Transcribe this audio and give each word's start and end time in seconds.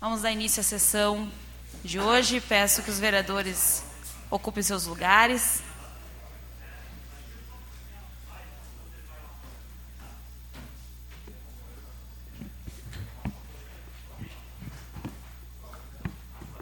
Vamos 0.00 0.22
dar 0.22 0.30
início 0.30 0.60
à 0.60 0.62
sessão 0.62 1.28
de 1.82 1.98
hoje. 1.98 2.40
Peço 2.40 2.84
que 2.84 2.90
os 2.90 3.00
vereadores 3.00 3.82
ocupem 4.30 4.62
seus 4.62 4.86
lugares. 4.86 5.60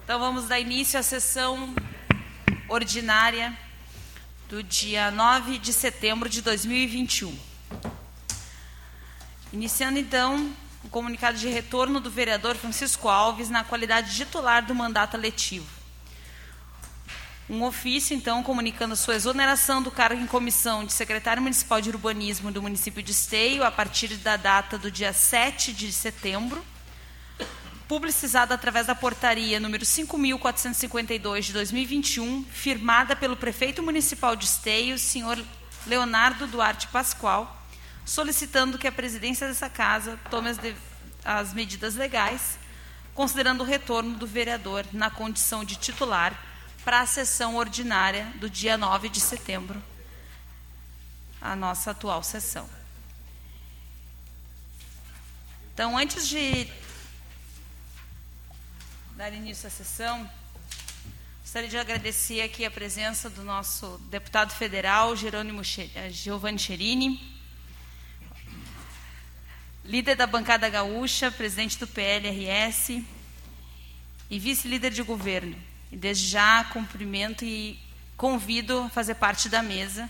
Então 0.02 0.18
vamos 0.18 0.48
dar 0.48 0.58
início 0.58 0.98
à 0.98 1.02
sessão 1.02 1.74
ordinária 2.70 3.54
do 4.48 4.62
dia 4.62 5.10
9 5.10 5.58
de 5.58 5.74
setembro 5.74 6.30
de 6.30 6.40
2021. 6.40 7.38
Iniciando 9.52 9.98
então 9.98 10.50
o 10.86 10.88
comunicado 10.88 11.36
de 11.36 11.48
retorno 11.48 11.98
do 11.98 12.08
vereador 12.08 12.54
Francisco 12.54 13.08
Alves 13.08 13.50
na 13.50 13.64
qualidade 13.64 14.14
titular 14.14 14.64
do 14.64 14.72
mandato 14.72 15.16
letivo. 15.16 15.66
Um 17.50 17.64
ofício, 17.64 18.14
então, 18.14 18.42
comunicando 18.42 18.94
sua 18.94 19.16
exoneração 19.16 19.82
do 19.82 19.90
cargo 19.90 20.20
em 20.20 20.26
comissão 20.26 20.84
de 20.84 20.92
secretário 20.92 21.42
municipal 21.42 21.80
de 21.80 21.90
urbanismo 21.90 22.52
do 22.52 22.62
município 22.62 23.02
de 23.02 23.10
Esteio 23.10 23.64
a 23.64 23.70
partir 23.70 24.08
da 24.16 24.36
data 24.36 24.78
do 24.78 24.90
dia 24.90 25.12
7 25.12 25.72
de 25.72 25.92
setembro 25.92 26.64
publicizada 27.88 28.52
através 28.54 28.86
da 28.86 28.96
portaria 28.96 29.60
número 29.60 29.84
5.452 29.84 31.40
de 31.40 31.52
2021, 31.52 32.44
firmada 32.44 33.14
pelo 33.14 33.36
prefeito 33.36 33.80
municipal 33.80 34.34
de 34.34 34.44
Esteio, 34.44 34.98
senhor 34.98 35.38
Leonardo 35.86 36.48
Duarte 36.48 36.88
Pascoal, 36.88 37.55
solicitando 38.06 38.78
que 38.78 38.86
a 38.86 38.92
presidência 38.92 39.48
dessa 39.48 39.68
casa 39.68 40.16
tome 40.30 40.48
as, 40.48 40.56
de, 40.56 40.74
as 41.24 41.52
medidas 41.52 41.96
legais, 41.96 42.56
considerando 43.12 43.62
o 43.62 43.66
retorno 43.66 44.16
do 44.16 44.26
vereador 44.26 44.86
na 44.92 45.10
condição 45.10 45.64
de 45.64 45.74
titular 45.74 46.40
para 46.84 47.00
a 47.00 47.06
sessão 47.06 47.56
ordinária 47.56 48.32
do 48.36 48.48
dia 48.48 48.78
9 48.78 49.08
de 49.08 49.18
setembro, 49.18 49.82
a 51.40 51.56
nossa 51.56 51.90
atual 51.90 52.22
sessão. 52.22 52.68
Então, 55.74 55.98
antes 55.98 56.28
de 56.28 56.68
dar 59.16 59.32
início 59.32 59.66
à 59.66 59.70
sessão, 59.70 60.30
gostaria 61.42 61.68
de 61.68 61.76
agradecer 61.76 62.40
aqui 62.40 62.64
a 62.64 62.70
presença 62.70 63.28
do 63.28 63.42
nosso 63.42 63.98
deputado 64.10 64.52
federal, 64.52 65.16
Jerônimo 65.16 65.62
eh, 65.94 66.10
Giovanni 66.10 66.58
Cherini, 66.58 67.35
líder 69.86 70.16
da 70.16 70.26
bancada 70.26 70.68
gaúcha, 70.68 71.30
presidente 71.30 71.78
do 71.78 71.86
PLRS 71.86 73.04
e 74.28 74.38
vice-líder 74.38 74.90
de 74.90 75.02
governo. 75.02 75.56
E 75.92 75.96
desde 75.96 76.26
já 76.26 76.64
cumprimento 76.64 77.44
e 77.44 77.78
convido 78.16 78.80
a 78.80 78.88
fazer 78.88 79.14
parte 79.14 79.48
da 79.48 79.62
mesa 79.62 80.08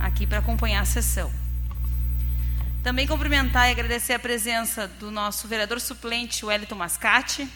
aqui 0.00 0.26
para 0.26 0.38
acompanhar 0.38 0.80
a 0.80 0.86
sessão. 0.86 1.30
Também 2.82 3.06
cumprimentar 3.06 3.68
e 3.68 3.72
agradecer 3.72 4.14
a 4.14 4.18
presença 4.18 4.88
do 4.88 5.10
nosso 5.10 5.46
vereador 5.48 5.80
suplente, 5.80 6.46
Wellington 6.46 6.76
Mascate, 6.76 7.48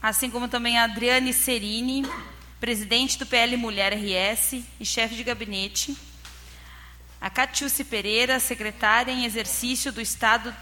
assim 0.00 0.30
como 0.30 0.48
também 0.48 0.78
a 0.78 0.84
Adriane 0.84 1.32
Serini, 1.32 2.06
presidente 2.60 3.18
do 3.18 3.26
PL 3.26 3.56
Mulher 3.56 3.92
RS 3.92 4.62
e 4.80 4.86
chefe 4.86 5.16
de 5.16 5.24
gabinete, 5.24 5.96
a 7.22 7.30
Catiúce 7.30 7.84
Pereira, 7.84 8.40
secretária 8.40 9.12
em 9.12 9.24
exercício 9.24 9.92
do 9.92 10.00
Estado 10.00 10.52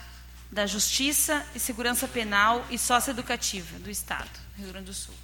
da 0.53 0.67
Justiça 0.67 1.47
e 1.55 1.59
Segurança 1.59 2.07
Penal 2.07 2.67
e 2.69 2.77
Socioeducativa 2.77 3.79
do 3.79 3.89
Estado, 3.89 4.29
Rio 4.59 4.69
Grande 4.69 4.85
do 4.85 4.93
Sul. 4.93 5.15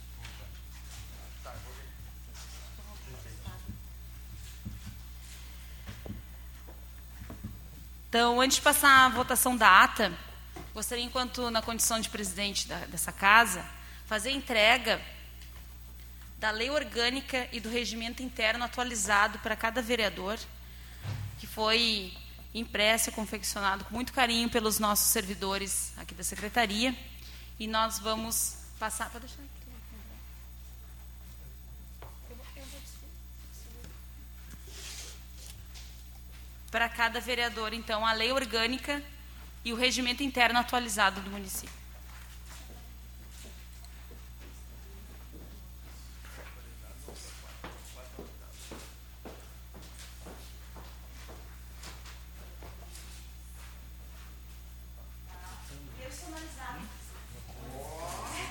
Então, 8.09 8.41
antes 8.41 8.57
de 8.57 8.63
passar 8.63 9.05
a 9.05 9.09
votação 9.11 9.55
da 9.55 9.85
ata, 9.85 10.11
gostaria, 10.73 11.05
enquanto 11.05 11.51
na 11.51 11.61
condição 11.61 12.01
de 12.01 12.09
presidente 12.09 12.67
da, 12.67 12.79
dessa 12.87 13.13
casa, 13.13 13.63
fazer 14.07 14.31
entrega 14.31 15.03
da 16.39 16.51
lei 16.51 16.71
orgânica 16.71 17.47
e 17.53 17.61
do 17.61 17.69
regimento 17.69 18.23
interno 18.23 18.65
atualizado 18.65 19.39
para 19.41 19.55
cada 19.55 19.83
vereador, 19.83 20.39
foi 21.57 22.13
impresso 22.55 23.09
e 23.09 23.13
confeccionado 23.13 23.83
com 23.87 23.95
muito 23.95 24.13
carinho 24.13 24.51
pelos 24.51 24.79
nossos 24.79 25.07
servidores 25.07 25.95
aqui 25.97 26.15
da 26.15 26.23
secretaria. 26.23 26.95
E 27.59 27.67
nós 27.67 27.99
vamos 27.99 28.59
passar. 28.79 29.09
Pode 29.09 29.27
deixar 29.27 29.41
aqui. 29.41 29.57
Para 36.71 36.91
cada 36.91 37.21
vereador, 37.21 37.73
então, 37.73 38.05
a 38.07 38.13
lei 38.13 38.33
orgânica 38.33 39.03
e 39.65 39.73
o 39.73 39.77
regimento 39.77 40.23
interno 40.23 40.59
atualizado 40.59 41.23
do 41.23 41.31
município. 41.31 41.86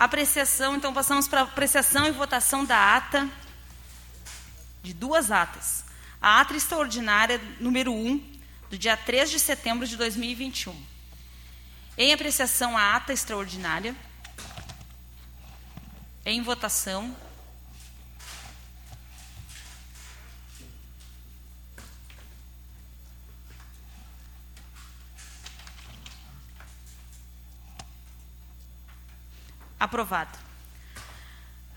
Apreciação, 0.00 0.76
então 0.76 0.94
passamos 0.94 1.28
para 1.28 1.42
apreciação 1.42 2.06
e 2.06 2.10
votação 2.10 2.64
da 2.64 2.96
ata, 2.96 3.28
de 4.82 4.94
duas 4.94 5.30
atas. 5.30 5.84
A 6.22 6.40
ata 6.40 6.56
extraordinária 6.56 7.38
número 7.60 7.92
1, 7.92 8.40
do 8.70 8.78
dia 8.78 8.96
3 8.96 9.30
de 9.30 9.38
setembro 9.38 9.86
de 9.86 9.98
2021. 9.98 10.74
Em 11.98 12.14
apreciação, 12.14 12.78
a 12.78 12.96
ata 12.96 13.12
extraordinária. 13.12 13.94
Em 16.24 16.40
votação, 16.40 17.14
Aprovado. 29.80 30.38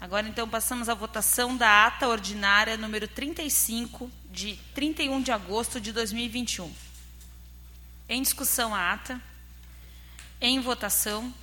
Agora, 0.02 0.28
então, 0.28 0.50
passamos 0.50 0.90
à 0.90 0.94
votação 0.94 1.56
da 1.56 1.88
ata 1.88 2.10
ordinária 2.10 2.76
número 2.76 3.08
35, 3.08 4.12
de 4.30 4.58
31 4.76 5.22
de 5.22 5.32
agosto 5.32 5.80
de 5.80 5.94
2021. 5.94 6.70
Em 8.10 8.22
discussão 8.22 8.76
a 8.76 8.92
ata. 8.92 9.22
Em 10.42 10.60
votação. 10.60 11.34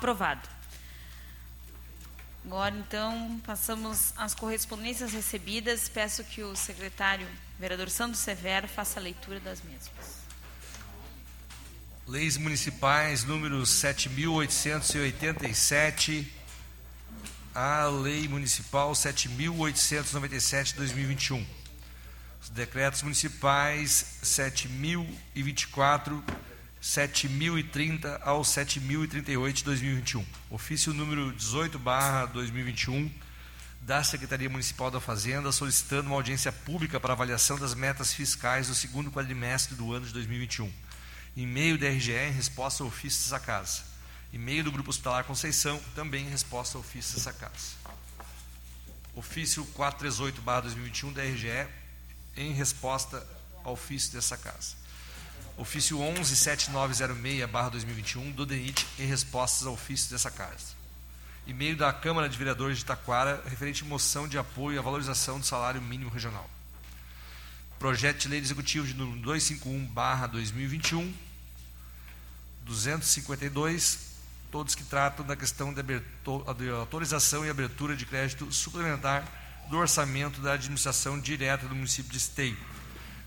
Aprovado. 0.00 0.48
Agora, 2.46 2.74
então, 2.74 3.38
passamos 3.44 4.14
às 4.16 4.34
correspondências 4.34 5.12
recebidas. 5.12 5.90
Peço 5.90 6.24
que 6.24 6.42
o 6.42 6.56
secretário, 6.56 7.28
vereador 7.58 7.90
Sandro 7.90 8.16
Severo, 8.16 8.66
faça 8.66 8.98
a 8.98 9.02
leitura 9.02 9.38
das 9.40 9.60
mesmas. 9.60 10.20
Leis 12.08 12.38
municipais 12.38 13.24
número 13.24 13.60
7.887, 13.60 16.26
a 17.54 17.84
Lei 17.84 18.26
Municipal 18.26 18.92
7.897 18.92 20.68
de 20.68 20.76
2021. 20.76 21.46
Os 22.40 22.48
decretos 22.48 23.02
municipais 23.02 24.16
7024, 24.22 26.24
7030 26.80 28.22
ao 28.24 28.42
7038 28.42 29.56
de 29.56 29.64
2021. 29.64 30.24
Ofício 30.48 30.94
número 30.94 31.30
18 31.30 31.78
barra 31.78 32.24
2021 32.24 33.12
da 33.82 34.02
Secretaria 34.02 34.48
Municipal 34.48 34.90
da 34.90 34.98
Fazenda 34.98 35.52
solicitando 35.52 36.08
uma 36.08 36.16
audiência 36.16 36.50
pública 36.50 36.98
para 36.98 37.12
avaliação 37.12 37.58
das 37.58 37.74
metas 37.74 38.14
fiscais 38.14 38.68
do 38.68 38.74
segundo 38.74 39.10
quadrimestre 39.10 39.74
do 39.74 39.92
ano 39.92 40.06
de 40.06 40.12
2021. 40.14 40.72
E-mail 41.36 41.76
da 41.76 41.86
RGE 41.86 42.12
em 42.12 42.32
resposta 42.32 42.82
ao 42.82 42.88
ofício 42.88 43.24
dessa 43.24 43.38
casa. 43.38 43.82
E-mail 44.32 44.64
do 44.64 44.72
Grupo 44.72 44.88
Hospitalar 44.88 45.24
Conceição 45.24 45.78
também 45.94 46.24
em 46.24 46.30
resposta 46.30 46.78
ao 46.78 46.80
ofício 46.80 47.14
dessa 47.16 47.32
casa. 47.34 47.76
Ofício 49.14 49.66
438-2021 49.76 51.12
da 51.12 51.22
RGE 51.24 51.68
em 52.36 52.52
resposta 52.52 53.26
ao 53.64 53.74
ofício 53.74 54.12
dessa 54.12 54.38
casa. 54.38 54.79
Ofício 55.60 55.98
117906-2021 55.98 58.32
do 58.32 58.46
DENIT 58.46 58.86
em 58.98 59.04
respostas 59.04 59.66
ao 59.66 59.74
ofício 59.74 60.10
dessa 60.10 60.30
casa. 60.30 60.80
E-mail 61.46 61.76
da 61.76 61.92
Câmara 61.92 62.30
de 62.30 62.38
Vereadores 62.38 62.78
de 62.78 62.86
Taquara 62.86 63.42
referente 63.46 63.84
moção 63.84 64.26
de 64.26 64.38
apoio 64.38 64.78
à 64.78 64.82
valorização 64.82 65.38
do 65.38 65.44
salário 65.44 65.82
mínimo 65.82 66.08
regional. 66.08 66.48
Projeto 67.78 68.20
de 68.20 68.28
Lei 68.28 68.40
Executivo 68.40 68.86
de 68.86 68.94
número 68.94 69.20
251-2021, 69.20 71.12
252, 72.64 73.98
todos 74.50 74.74
que 74.74 74.84
tratam 74.84 75.26
da 75.26 75.36
questão 75.36 75.74
de, 75.74 75.82
de 75.82 76.70
autorização 76.70 77.44
e 77.44 77.50
abertura 77.50 77.94
de 77.94 78.06
crédito 78.06 78.50
suplementar 78.50 79.30
do 79.68 79.76
orçamento 79.76 80.40
da 80.40 80.54
administração 80.54 81.20
direta 81.20 81.68
do 81.68 81.74
município 81.74 82.10
de 82.10 82.16
Esteio. 82.16 82.56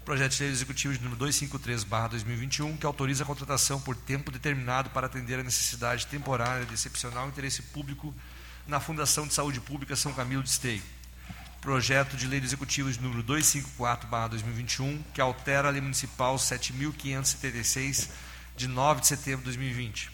Projeto 0.06 0.34
de 0.34 0.44
lei 0.44 0.52
executivo 0.52 0.94
de 0.94 1.02
número 1.02 1.18
253/2021, 1.26 2.78
que 2.78 2.86
autoriza 2.86 3.24
a 3.24 3.26
contratação 3.26 3.80
por 3.80 3.96
tempo 3.96 4.32
determinado 4.32 4.90
para 4.90 5.08
atender 5.08 5.40
a 5.40 5.44
necessidade 5.44 6.08
temporária 6.08 6.66
de 6.66 6.74
excepcional 6.74 7.30
interesse 7.30 7.62
público 7.62 8.14
na 8.68 8.82
Fundação 8.82 9.26
de 9.26 9.34
Saúde 9.34 9.62
Pública 9.62 9.96
São 9.96 10.12
Camilo 10.12 10.44
de 10.44 10.50
Esteio. 10.50 10.82
Projeto 11.62 12.18
de 12.18 12.28
lei 12.28 12.42
executivo 12.42 12.92
de 12.92 13.00
número 13.00 13.24
254/2021, 13.24 15.02
que 15.14 15.22
altera 15.22 15.70
a 15.70 15.72
lei 15.72 15.80
municipal 15.80 16.38
7576 16.38 18.10
de 18.58 18.68
9 18.68 19.00
de 19.00 19.08
setembro 19.08 19.40
de 19.40 19.46
2020 19.46 20.12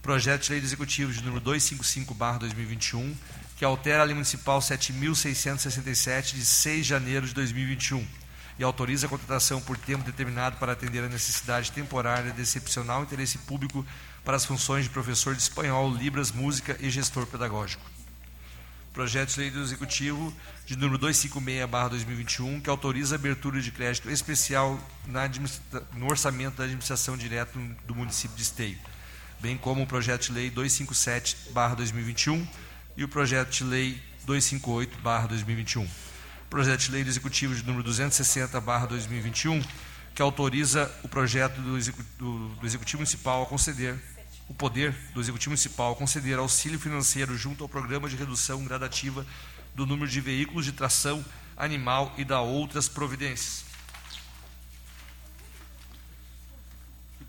projeto 0.00 0.42
de 0.42 0.50
lei 0.50 0.60
Executivo 0.60 1.12
de 1.12 1.22
número 1.22 1.40
255/2021, 1.44 3.14
que 3.56 3.64
altera 3.64 4.02
a 4.02 4.04
Lei 4.04 4.14
Municipal 4.14 4.60
7667 4.60 6.34
de 6.34 6.44
6 6.44 6.78
de 6.78 6.82
janeiro 6.82 7.24
de 7.24 7.32
2021 7.32 8.04
e 8.58 8.64
autoriza 8.64 9.06
a 9.06 9.10
contratação 9.10 9.60
por 9.60 9.76
tempo 9.76 10.04
determinado 10.04 10.56
para 10.56 10.72
atender 10.72 11.04
a 11.04 11.08
necessidade 11.08 11.72
temporária 11.72 12.32
de 12.32 12.42
excepcional 12.42 13.02
interesse 13.02 13.38
público 13.38 13.84
para 14.24 14.36
as 14.36 14.44
funções 14.44 14.84
de 14.84 14.90
professor 14.90 15.34
de 15.34 15.42
espanhol, 15.42 15.92
libras, 15.94 16.30
música 16.30 16.76
e 16.80 16.90
gestor 16.90 17.26
pedagógico. 17.26 17.84
Projeto 18.92 19.30
de 19.30 19.40
lei 19.40 19.50
do 19.50 19.62
Executivo 19.62 20.32
de 20.66 20.76
número 20.76 20.98
256/2021, 20.98 22.60
que 22.60 22.68
autoriza 22.68 23.14
a 23.14 23.18
abertura 23.18 23.60
de 23.60 23.70
crédito 23.70 24.10
especial 24.10 24.78
no 25.94 26.08
orçamento 26.08 26.56
da 26.56 26.64
administração 26.64 27.16
direta 27.16 27.58
do 27.86 27.94
município 27.94 28.36
de 28.36 28.42
Esteio 28.42 28.78
bem 29.42 29.58
como 29.58 29.82
o 29.82 29.86
projeto 29.86 30.26
de 30.26 30.32
lei 30.32 30.50
257/2021 30.52 32.46
e 32.96 33.02
o 33.02 33.08
projeto 33.08 33.50
de 33.50 33.64
lei 33.64 34.00
258/2021. 34.24 35.84
Projeto 36.52 36.80
de 36.80 36.90
lei 36.90 37.00
executivo 37.00 37.54
de 37.54 37.62
número 37.62 37.82
260/2021, 37.88 39.64
que 40.14 40.20
autoriza 40.20 40.94
o 41.02 41.08
projeto 41.08 41.58
do, 41.62 41.78
do, 42.18 42.48
do 42.56 42.66
executivo 42.66 42.98
municipal 42.98 43.42
a 43.42 43.46
conceder 43.46 43.98
o 44.50 44.52
poder 44.52 44.94
do 45.14 45.20
executivo 45.22 45.52
municipal 45.52 45.92
a 45.92 45.96
conceder 45.96 46.38
auxílio 46.38 46.78
financeiro 46.78 47.38
junto 47.38 47.64
ao 47.64 47.70
programa 47.70 48.06
de 48.06 48.16
redução 48.16 48.62
gradativa 48.66 49.26
do 49.74 49.86
número 49.86 50.10
de 50.10 50.20
veículos 50.20 50.66
de 50.66 50.72
tração 50.72 51.24
animal 51.56 52.12
e 52.18 52.24
da 52.24 52.42
outras 52.42 52.86
providências. 52.86 53.64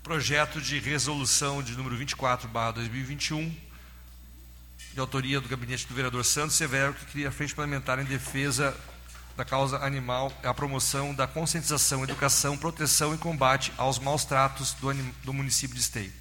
projeto 0.02 0.60
de 0.60 0.78
resolução 0.78 1.62
de 1.62 1.74
número 1.74 1.96
24, 1.96 2.46
2021, 2.74 3.56
de 4.92 5.00
autoria 5.00 5.40
do 5.40 5.48
gabinete 5.48 5.86
do 5.86 5.94
vereador 5.94 6.22
Santos 6.26 6.56
Severo, 6.56 6.92
que 6.92 7.06
cria 7.06 7.28
a 7.28 7.32
frente 7.32 7.54
parlamentar 7.54 7.98
em 7.98 8.04
defesa 8.04 8.78
da 9.36 9.44
causa 9.44 9.78
animal, 9.78 10.32
a 10.42 10.54
promoção 10.54 11.14
da 11.14 11.26
conscientização, 11.26 12.04
educação, 12.04 12.56
proteção 12.56 13.14
e 13.14 13.18
combate 13.18 13.72
aos 13.76 13.98
maus 13.98 14.24
tratos 14.24 14.74
do, 14.74 14.92
do 15.24 15.32
município 15.32 15.74
de 15.74 15.80
Esteio. 15.80 16.12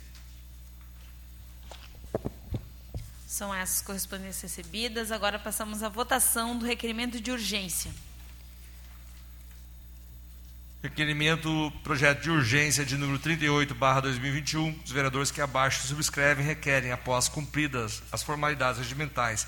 São 3.27 3.53
essas 3.53 3.81
correspondências 3.81 4.41
recebidas. 4.41 5.11
Agora 5.11 5.39
passamos 5.39 5.81
à 5.83 5.89
votação 5.89 6.57
do 6.57 6.65
requerimento 6.65 7.19
de 7.19 7.31
urgência. 7.31 7.91
Requerimento, 10.83 11.71
projeto 11.83 12.21
de 12.21 12.29
urgência 12.29 12.85
de 12.85 12.97
número 12.97 13.17
38, 13.17 13.73
barra 13.73 14.01
2021. 14.01 14.79
Os 14.83 14.91
vereadores 14.91 15.31
que 15.31 15.39
abaixo 15.39 15.87
subscrevem 15.87 16.45
requerem, 16.45 16.91
após 16.91 17.29
cumpridas 17.29 18.03
as 18.11 18.21
formalidades 18.21 18.79
regimentais 18.79 19.47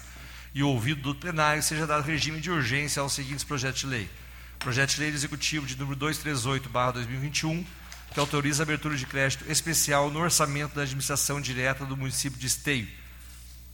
e 0.55 0.63
ouvido 0.63 1.01
do 1.01 1.13
plenário, 1.13 1.61
seja 1.61 1.85
dado 1.85 2.03
regime 2.03 2.41
de 2.41 2.49
urgência 2.49 2.99
aos 2.99 3.13
seguintes 3.13 3.43
projetos 3.43 3.81
de 3.81 3.87
lei. 3.87 4.09
Projeto 4.57 4.95
de 4.95 5.01
lei 5.01 5.09
executivo 5.09 5.67
de 5.67 5.77
número 5.77 5.95
238, 5.95 6.67
barra 6.69 6.93
2021, 6.93 7.63
que 8.11 8.19
autoriza 8.19 8.63
a 8.63 8.65
abertura 8.65 8.95
de 8.95 9.05
crédito 9.05 9.45
especial 9.51 10.09
no 10.09 10.19
orçamento 10.19 10.73
da 10.73 10.81
administração 10.81 11.39
direta 11.39 11.85
do 11.85 11.95
município 11.95 12.39
de 12.39 12.47
Esteio 12.47 12.87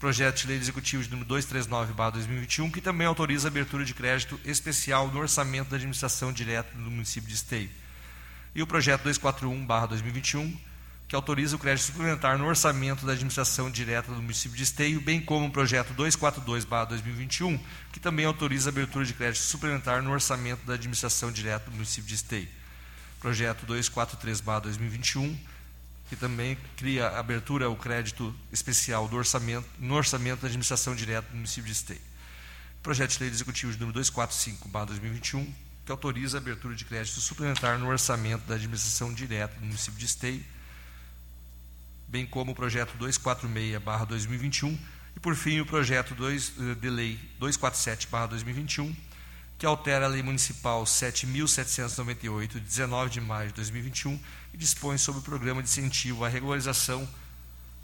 projeto 0.01 0.41
de 0.41 0.47
lei 0.47 0.57
executivo 0.57 1.03
de 1.03 1.11
número 1.11 1.29
239/2021, 1.29 2.71
que 2.71 2.81
também 2.81 3.05
autoriza 3.05 3.47
a 3.47 3.51
abertura 3.51 3.85
de 3.85 3.93
crédito 3.93 4.39
especial 4.43 5.07
no 5.09 5.19
orçamento 5.19 5.69
da 5.69 5.75
administração 5.75 6.33
direta 6.33 6.75
do 6.75 6.89
município 6.89 7.29
de 7.29 7.35
Esteio. 7.35 7.69
E 8.55 8.63
o 8.63 8.67
projeto 8.67 9.03
241/2021, 9.03 10.57
que 11.11 11.15
autoriza 11.17 11.57
o 11.57 11.59
crédito 11.59 11.87
suplementar 11.87 12.37
no 12.37 12.45
orçamento 12.45 13.05
da 13.05 13.11
administração 13.11 13.69
direta 13.69 14.13
do 14.13 14.21
município 14.21 14.55
de 14.55 14.63
Esteio, 14.63 15.01
bem 15.01 15.19
como 15.19 15.47
o 15.47 15.51
projeto 15.51 15.93
242/2021, 15.93 17.59
que 17.91 17.99
também 17.99 18.25
autoriza 18.25 18.69
a 18.69 18.71
abertura 18.71 19.03
de 19.03 19.13
crédito 19.13 19.43
suplementar 19.43 20.01
no 20.01 20.09
orçamento 20.09 20.65
da 20.65 20.75
administração 20.75 21.29
direta 21.29 21.65
do 21.65 21.73
município 21.73 22.07
de 22.07 22.15
Esteio. 22.15 22.47
Projeto 23.19 23.65
243/2021, 23.65 25.37
que 26.07 26.15
também 26.15 26.57
cria 26.77 27.09
abertura 27.09 27.65
ao 27.65 27.75
crédito 27.75 28.33
especial 28.49 29.05
do 29.09 29.17
orçamento, 29.17 29.67
no 29.79 29.95
orçamento 29.95 30.39
da 30.39 30.47
administração 30.47 30.95
direta 30.95 31.27
do 31.29 31.35
município 31.35 31.65
de 31.65 31.73
Esteio. 31.73 32.01
Projeto 32.81 33.11
de 33.11 33.19
lei 33.19 33.29
executivo 33.29 33.73
de 33.73 33.79
número 33.81 33.99
245/2021, 33.99 35.53
que 35.85 35.91
autoriza 35.91 36.37
a 36.37 36.39
abertura 36.39 36.73
de 36.73 36.85
crédito 36.85 37.19
suplementar 37.19 37.77
no 37.77 37.89
orçamento 37.89 38.45
da 38.45 38.55
administração 38.55 39.13
direta 39.13 39.55
do 39.59 39.65
município 39.65 39.99
de 39.99 40.05
Esteio, 40.05 40.60
bem 42.11 42.25
como 42.25 42.51
o 42.51 42.55
projeto 42.55 42.97
246/2021 42.97 44.77
e 45.15 45.19
por 45.19 45.33
fim 45.35 45.61
o 45.61 45.65
projeto 45.65 46.13
2 46.13 46.53
eh, 46.59 46.75
de 46.75 46.89
lei 46.89 47.17
247/2021 47.39 48.93
que 49.57 49.65
altera 49.67 50.05
a 50.05 50.09
Lei 50.09 50.23
Municipal 50.23 50.83
7.798, 50.85 52.53
de 52.53 52.59
19 52.61 53.11
de 53.11 53.21
maio 53.21 53.49
de 53.49 53.53
2021, 53.53 54.19
e 54.51 54.57
dispõe 54.57 54.97
sobre 54.97 55.21
o 55.21 55.23
programa 55.23 55.61
de 55.61 55.69
incentivo 55.69 56.25
à 56.25 56.27
regularização 56.27 57.07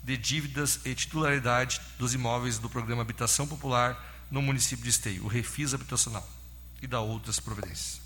de 0.03 0.17
dívidas 0.17 0.79
e 0.83 0.95
titularidade 0.95 1.79
dos 1.99 2.15
imóveis 2.15 2.57
do 2.57 2.67
programa 2.67 3.03
Habitação 3.03 3.47
Popular 3.47 4.25
no 4.31 4.41
município 4.41 4.83
de 4.83 4.89
Esteio, 4.89 5.23
o 5.23 5.27
Refis 5.27 5.75
Habitacional, 5.75 6.27
e 6.81 6.87
da 6.87 6.99
outras 6.99 7.39
providências. 7.39 8.01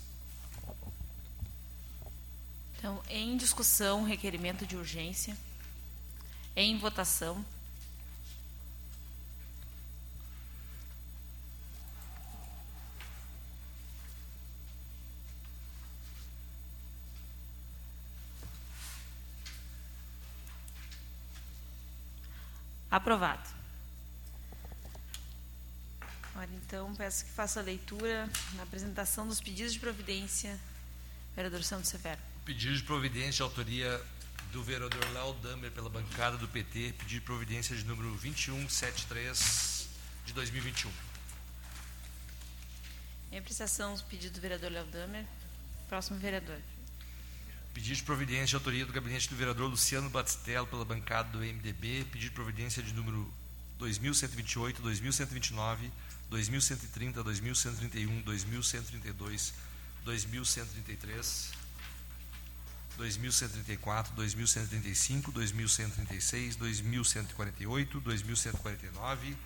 Então, 2.76 3.02
em 3.08 3.38
discussão, 3.38 4.04
requerimento 4.04 4.66
de 4.66 4.76
urgência. 4.76 5.34
Em 6.54 6.78
votação. 6.78 7.44
Aprovado. 22.90 23.48
Olha, 26.36 26.50
então, 26.66 26.94
peço 26.94 27.24
que 27.24 27.30
faça 27.30 27.60
a 27.60 27.62
leitura 27.62 28.28
na 28.54 28.64
apresentação 28.64 29.26
dos 29.26 29.40
pedidos 29.40 29.72
de 29.72 29.80
providência. 29.80 30.60
Vereador 31.34 31.62
Santos 31.62 31.88
Severo. 31.88 32.20
Pedido 32.44 32.76
de 32.76 32.82
providência 32.82 33.32
de 33.32 33.42
autoria 33.42 34.04
do 34.52 34.62
vereador 34.62 35.02
Léo 35.12 35.32
Damer 35.42 35.70
pela 35.70 35.88
bancada 35.88 36.36
do 36.36 36.46
PT, 36.46 36.92
pedido 36.98 37.08
de 37.08 37.20
providência 37.22 37.74
de 37.74 37.84
número 37.84 38.10
2173 38.10 39.88
de 40.26 40.32
2021. 40.34 40.90
Em 43.32 43.38
apreciação, 43.38 43.94
os 43.94 44.02
pedidos 44.02 44.32
do 44.32 44.42
vereador 44.42 44.70
Léo 44.70 44.84
Damer. 44.86 45.24
Próximo 45.88 46.18
vereador. 46.18 46.58
Pedido 47.72 47.96
de 47.96 48.02
providência 48.02 48.48
de 48.48 48.54
autoria 48.56 48.84
do 48.84 48.92
gabinete 48.92 49.30
do 49.30 49.36
vereador 49.36 49.70
Luciano 49.70 50.10
Batistello 50.10 50.66
pela 50.66 50.84
bancada 50.84 51.30
do 51.30 51.38
MDB. 51.38 52.04
Pedido 52.12 52.28
de 52.28 52.30
providência 52.30 52.82
de 52.82 52.92
número 52.92 53.32
2128, 53.78 54.82
2129, 54.82 55.90
2130, 56.28 57.22
2131, 57.22 58.20
2132, 58.20 59.54
2133, 60.04 61.61
2134, 62.96 64.14
2135, 64.14 65.32
2136, 65.32 66.56
2148, 66.56 68.00
2149 68.00 69.36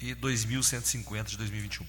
e 0.00 0.14
2150 0.14 1.30
de 1.30 1.36
2021. 1.38 1.86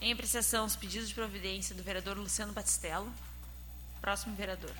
Em 0.00 0.12
apreciação, 0.12 0.66
os 0.66 0.76
pedidos 0.76 1.08
de 1.08 1.14
providência 1.14 1.74
do 1.74 1.82
vereador 1.82 2.16
Luciano 2.18 2.52
Batistello. 2.52 3.10
Próximo 4.00 4.36
vereador. 4.36 4.72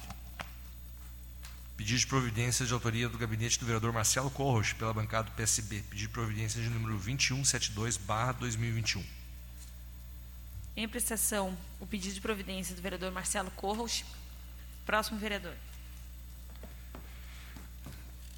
Pedido 1.76 1.98
de 1.98 2.06
providência 2.06 2.64
de 2.66 2.72
autoria 2.72 3.08
do 3.08 3.16
gabinete 3.16 3.58
do 3.58 3.66
vereador 3.66 3.92
Marcelo 3.92 4.30
Corros, 4.30 4.72
pela 4.74 4.92
bancada 4.92 5.30
do 5.30 5.34
PSB. 5.34 5.82
Pedido 5.88 6.08
de 6.08 6.08
providência 6.08 6.62
de 6.62 6.68
número 6.68 6.98
2172-2021. 7.00 9.02
Em 10.76 10.84
apreciação, 10.84 11.56
o 11.80 11.86
pedido 11.86 12.14
de 12.14 12.20
providência 12.20 12.74
do 12.74 12.82
vereador 12.82 13.12
Marcelo 13.12 13.50
Corros. 13.52 14.04
Próximo 14.84 15.18
vereador. 15.18 15.54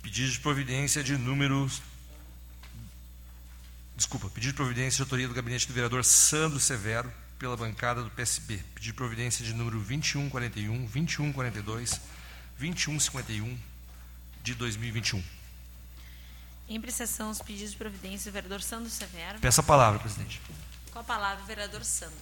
Pedido 0.02 0.31
de 0.31 0.38
providência 0.40 1.02
de 1.02 1.16
número 1.16 1.69
Desculpa, 3.97 4.28
pedido 4.28 4.50
de 4.50 4.57
providência 4.57 4.97
de 4.97 5.02
autoria 5.02 5.26
do 5.26 5.33
gabinete 5.33 5.66
do 5.66 5.73
vereador 5.73 6.05
Sandro 6.05 6.61
Severo, 6.61 7.11
pela 7.38 7.57
bancada 7.57 8.02
do 8.02 8.11
PSB. 8.11 8.59
Pedido 8.75 8.83
de 8.83 8.93
providência 8.93 9.43
de 9.43 9.55
número 9.55 9.78
2141, 9.78 10.85
2142, 10.85 12.00
2151 12.59 13.59
de 14.43 14.55
2021. 14.55 15.25
Em 16.69 16.76
apreciação, 16.76 17.31
os 17.31 17.40
pedidos 17.40 17.71
de 17.71 17.78
providência 17.78 18.31
do 18.31 18.35
vereador 18.35 18.61
Sandro 18.61 18.90
Severo. 18.90 19.38
Peço 19.40 19.61
a 19.61 19.64
palavra, 19.64 19.99
presidente. 19.99 20.43
Com 20.97 21.00
a 21.00 21.05
palavra, 21.05 21.45
o 21.45 21.47
vereador 21.47 21.85
Sandro. 21.85 22.17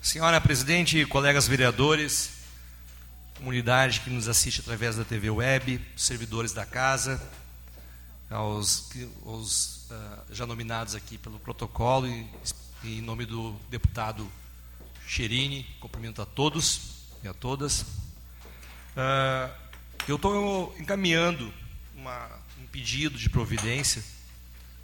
Senhora 0.00 0.40
presidente, 0.40 1.04
colegas 1.04 1.46
vereadores, 1.46 2.30
comunidade 3.36 4.00
que 4.00 4.08
nos 4.08 4.26
assiste 4.26 4.60
através 4.60 4.96
da 4.96 5.04
TV 5.04 5.28
web, 5.28 5.86
servidores 5.94 6.54
da 6.54 6.64
casa, 6.64 7.22
aos, 8.30 8.90
aos 9.26 9.90
uh, 9.90 10.24
já 10.34 10.46
nominados 10.46 10.94
aqui 10.94 11.18
pelo 11.18 11.38
protocolo 11.38 12.06
e, 12.06 12.26
em 12.86 13.00
nome 13.00 13.24
do 13.24 13.52
deputado 13.70 14.30
Cherini, 15.06 15.64
cumprimento 15.80 16.20
a 16.20 16.26
todos 16.26 17.06
e 17.22 17.28
a 17.28 17.32
todas. 17.32 17.80
Uh, 17.80 19.50
eu 20.06 20.16
estou 20.16 20.74
encaminhando 20.78 21.52
uma, 21.96 22.28
um 22.60 22.66
pedido 22.66 23.16
de 23.16 23.30
providência. 23.30 24.04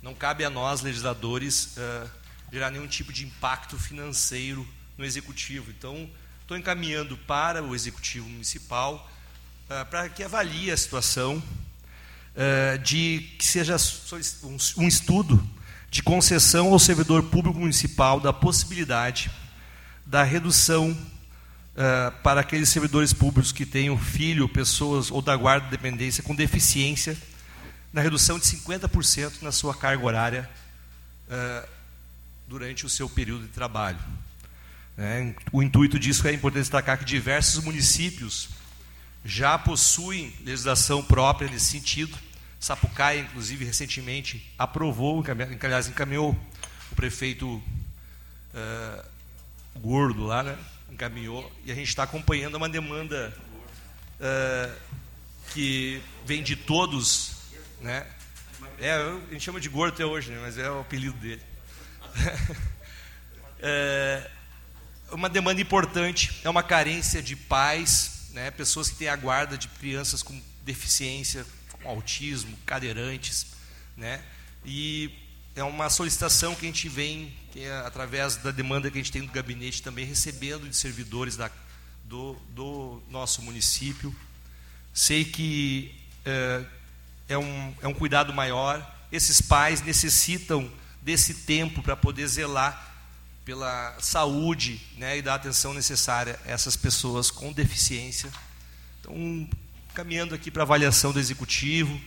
Não 0.02 0.14
cabe 0.14 0.44
a 0.46 0.50
nós, 0.50 0.80
legisladores, 0.80 1.76
uh, 1.76 2.10
gerar 2.50 2.70
nenhum 2.70 2.86
tipo 2.86 3.12
de 3.12 3.24
impacto 3.24 3.78
financeiro 3.78 4.66
no 4.96 5.04
executivo. 5.04 5.70
Então, 5.70 6.10
estou 6.40 6.56
encaminhando 6.56 7.18
para 7.18 7.62
o 7.62 7.74
executivo 7.74 8.26
municipal 8.26 9.10
uh, 9.66 9.84
para 9.90 10.08
que 10.08 10.22
avalie 10.22 10.70
a 10.70 10.76
situação 10.76 11.36
uh, 11.36 12.78
de 12.78 13.30
que 13.38 13.44
seja 13.44 13.76
um, 14.42 14.82
um 14.82 14.88
estudo 14.88 15.49
de 15.90 16.02
concessão 16.02 16.72
ao 16.72 16.78
servidor 16.78 17.24
público 17.24 17.58
municipal 17.58 18.20
da 18.20 18.32
possibilidade 18.32 19.30
da 20.06 20.22
redução 20.22 20.90
uh, 20.92 22.12
para 22.22 22.40
aqueles 22.40 22.68
servidores 22.68 23.12
públicos 23.12 23.50
que 23.50 23.66
tenham 23.66 23.98
filho, 23.98 24.48
pessoas 24.48 25.10
ou 25.10 25.20
da 25.20 25.36
guarda 25.36 25.64
de 25.64 25.72
dependência 25.72 26.22
com 26.22 26.34
deficiência, 26.34 27.18
na 27.92 28.00
redução 28.00 28.38
de 28.38 28.44
50% 28.44 29.42
na 29.42 29.50
sua 29.50 29.74
carga 29.74 30.04
horária 30.04 30.50
uh, 31.28 31.68
durante 32.46 32.86
o 32.86 32.88
seu 32.88 33.08
período 33.08 33.42
de 33.46 33.52
trabalho. 33.52 33.98
É, 34.96 35.34
o 35.50 35.62
intuito 35.62 35.98
disso 35.98 36.28
é 36.28 36.32
importante 36.32 36.62
destacar 36.62 36.98
que 36.98 37.04
diversos 37.04 37.64
municípios 37.64 38.50
já 39.24 39.58
possuem 39.58 40.32
legislação 40.44 41.02
própria 41.02 41.48
nesse 41.48 41.66
sentido. 41.66 42.16
Sapucaia, 42.60 43.20
inclusive, 43.20 43.64
recentemente 43.64 44.52
aprovou, 44.58 45.24
aliás, 45.62 45.88
encaminhou 45.88 46.38
o 46.92 46.94
prefeito 46.94 47.48
uh, 47.56 49.04
Gordo 49.76 50.26
lá, 50.26 50.42
né? 50.42 50.58
encaminhou, 50.90 51.50
e 51.64 51.72
a 51.72 51.74
gente 51.74 51.88
está 51.88 52.02
acompanhando 52.02 52.56
uma 52.56 52.68
demanda 52.68 53.34
uh, 54.20 54.80
que 55.52 56.02
vem 56.26 56.42
de 56.42 56.56
todos, 56.56 57.36
né? 57.80 58.06
É, 58.78 58.92
a 58.92 59.32
gente 59.32 59.42
chama 59.42 59.60
de 59.60 59.68
Gordo 59.68 59.94
até 59.94 60.04
hoje, 60.04 60.30
né? 60.30 60.38
mas 60.42 60.58
é 60.58 60.70
o 60.70 60.80
apelido 60.80 61.16
dele. 61.18 61.42
é, 63.60 64.30
uma 65.12 65.28
demanda 65.28 65.60
importante, 65.60 66.40
é 66.44 66.50
uma 66.50 66.62
carência 66.62 67.22
de 67.22 67.36
pais, 67.36 68.28
né, 68.32 68.50
pessoas 68.50 68.90
que 68.90 68.96
têm 68.96 69.08
a 69.08 69.16
guarda 69.16 69.56
de 69.56 69.68
crianças 69.68 70.22
com 70.22 70.40
deficiência, 70.62 71.46
com 71.82 71.88
autismo, 71.88 72.56
cadeirantes, 72.66 73.46
né, 73.96 74.22
e 74.64 75.10
é 75.54 75.64
uma 75.64 75.90
solicitação 75.90 76.54
que 76.54 76.64
a 76.64 76.68
gente 76.68 76.88
vem, 76.88 77.34
é 77.56 77.70
através 77.84 78.36
da 78.36 78.50
demanda 78.50 78.90
que 78.90 78.98
a 78.98 79.02
gente 79.02 79.12
tem 79.12 79.22
do 79.22 79.32
gabinete 79.32 79.82
também, 79.82 80.04
recebendo 80.04 80.68
de 80.68 80.76
servidores 80.76 81.36
da, 81.36 81.50
do, 82.04 82.34
do 82.50 83.02
nosso 83.10 83.42
município. 83.42 84.14
Sei 84.94 85.24
que 85.24 85.94
é, 86.24 86.64
é, 87.30 87.38
um, 87.38 87.74
é 87.82 87.88
um 87.88 87.94
cuidado 87.94 88.32
maior, 88.32 88.98
esses 89.10 89.40
pais 89.40 89.82
necessitam 89.82 90.70
desse 91.02 91.34
tempo 91.34 91.82
para 91.82 91.96
poder 91.96 92.26
zelar 92.26 92.88
pela 93.44 93.96
saúde 94.00 94.80
né, 94.96 95.18
e 95.18 95.22
da 95.22 95.34
atenção 95.34 95.74
necessária 95.74 96.38
a 96.44 96.50
essas 96.50 96.76
pessoas 96.76 97.30
com 97.30 97.52
deficiência. 97.52 98.30
Então, 99.00 99.48
caminhando 99.94 100.34
aqui 100.34 100.50
para 100.50 100.62
avaliação 100.62 101.12
do 101.12 101.18
executivo, 101.18 102.00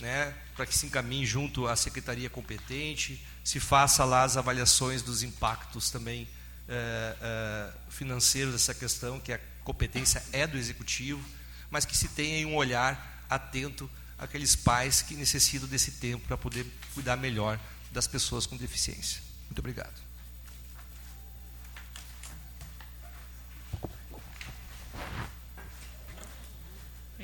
né, 0.00 0.34
para 0.54 0.66
que 0.66 0.76
se 0.76 0.86
encaminhe 0.86 1.26
junto 1.26 1.66
à 1.66 1.76
secretaria 1.76 2.30
competente, 2.30 3.24
se 3.42 3.60
faça 3.60 4.04
lá 4.04 4.22
as 4.22 4.36
avaliações 4.36 5.02
dos 5.02 5.22
impactos 5.22 5.90
também 5.90 6.28
é, 6.68 7.16
é, 7.20 7.72
financeiros 7.90 8.52
dessa 8.52 8.74
questão, 8.74 9.20
que 9.20 9.32
a 9.32 9.40
competência 9.62 10.22
é 10.32 10.46
do 10.46 10.56
executivo, 10.56 11.24
mas 11.70 11.84
que 11.84 11.96
se 11.96 12.08
tenha 12.08 12.46
um 12.46 12.54
olhar 12.54 13.24
atento 13.28 13.90
àqueles 14.18 14.54
pais 14.54 15.02
que 15.02 15.14
necessitam 15.14 15.68
desse 15.68 15.92
tempo 15.92 16.26
para 16.26 16.36
poder 16.36 16.66
cuidar 16.94 17.16
melhor 17.16 17.58
das 17.90 18.06
pessoas 18.06 18.46
com 18.46 18.56
deficiência. 18.56 19.20
Muito 19.46 19.58
obrigado. 19.58 20.13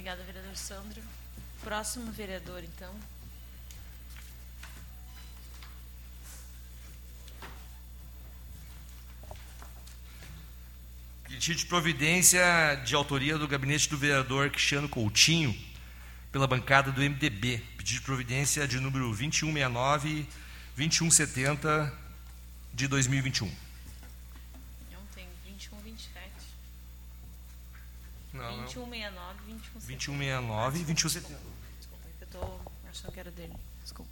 Obrigada, 0.01 0.25
vereador 0.25 0.57
Sandro. 0.57 1.03
Próximo 1.63 2.11
vereador, 2.11 2.65
então. 2.65 2.91
Pedido 11.25 11.59
de 11.59 11.67
providência 11.67 12.41
de 12.77 12.95
autoria 12.95 13.37
do 13.37 13.47
gabinete 13.47 13.91
do 13.91 13.99
vereador 13.99 14.49
Cristiano 14.49 14.89
Coutinho, 14.89 15.55
pela 16.33 16.47
bancada 16.47 16.91
do 16.91 17.03
MDB. 17.03 17.59
Pedido 17.77 17.99
de 17.99 18.01
providência 18.01 18.67
de 18.67 18.81
número 18.81 19.05
2169 19.05 20.27
2170 20.77 21.93
de 22.73 22.89
2021. 22.89 23.71
Não, 28.33 28.57
2169, 28.59 29.50
2169 29.97 30.81
e 30.81 30.85
2170. 30.85 31.41
Desculpa, 31.79 32.05
eu 32.21 32.27
estou 32.27 32.63
achando 32.91 33.13
que 33.13 33.21
era 33.21 33.31
dele. 33.31 33.55
Desculpa. 33.83 34.11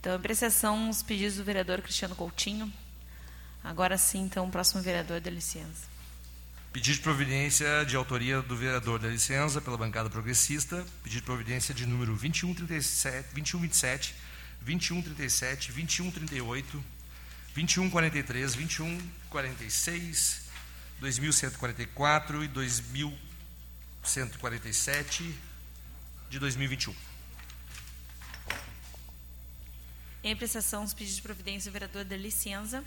Então, 0.00 0.14
apreciação 0.14 0.90
os 0.90 1.02
pedidos 1.02 1.36
do 1.36 1.44
vereador 1.44 1.80
Cristiano 1.82 2.14
Coutinho. 2.14 2.72
Agora 3.62 3.98
sim, 3.98 4.20
então, 4.20 4.46
o 4.46 4.50
próximo 4.50 4.80
vereador 4.80 5.20
da 5.20 5.30
licença. 5.30 5.88
Pedido 6.72 6.96
de 6.96 7.00
providência 7.00 7.84
de 7.84 7.96
autoria 7.96 8.40
do 8.42 8.56
vereador 8.56 8.98
da 8.98 9.08
licença 9.08 9.60
pela 9.60 9.76
bancada 9.76 10.08
progressista. 10.08 10.86
Pedido 11.02 11.20
de 11.20 11.26
providência 11.26 11.74
de 11.74 11.86
número 11.86 12.12
2137, 12.12 13.34
2127, 13.34 14.14
2137, 14.60 15.72
2138, 15.72 16.84
2143, 17.54 18.54
2146, 18.54 20.48
2144 21.00 22.44
e 22.44 22.48
2147 24.08 25.34
de 26.30 26.38
2021. 26.38 26.94
Em 30.24 30.32
apreciação, 30.32 30.82
os 30.82 30.94
pedidos 30.94 31.16
de 31.16 31.22
providência 31.22 31.70
do 31.70 31.72
vereador 31.72 32.04
da 32.04 32.16
licença. 32.16 32.82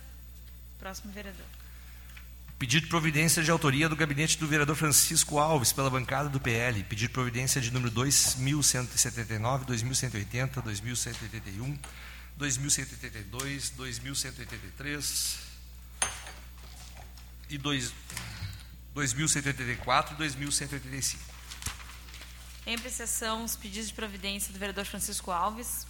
Próximo 0.79 1.11
vereador. 1.11 1.45
Pedido 2.57 2.83
de 2.83 2.89
providência 2.89 3.41
de 3.41 3.49
autoria 3.49 3.87
do 3.87 3.95
gabinete 3.95 4.37
do 4.37 4.47
vereador 4.47 4.75
Francisco 4.75 5.39
Alves, 5.39 5.71
pela 5.71 5.89
bancada 5.89 6.29
do 6.29 6.39
PL. 6.39 6.83
Pedido 6.83 7.07
de 7.07 7.13
providência 7.13 7.61
de 7.61 7.71
número 7.71 7.91
2179, 7.91 9.65
2180, 9.65 10.61
2181, 10.61 11.79
2182, 12.37 13.69
2183 13.71 15.39
e 17.49 17.57
2, 17.57 17.93
2184 18.93 20.13
e 20.13 20.17
2185. 20.17 21.23
Em 22.65 22.75
apreciação, 22.75 23.43
os 23.43 23.55
pedidos 23.55 23.87
de 23.87 23.93
providência 23.93 24.53
do 24.53 24.59
vereador 24.59 24.85
Francisco 24.85 25.31
Alves. 25.31 25.87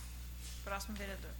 Próximo 0.63 0.95
vereador. 0.95 1.31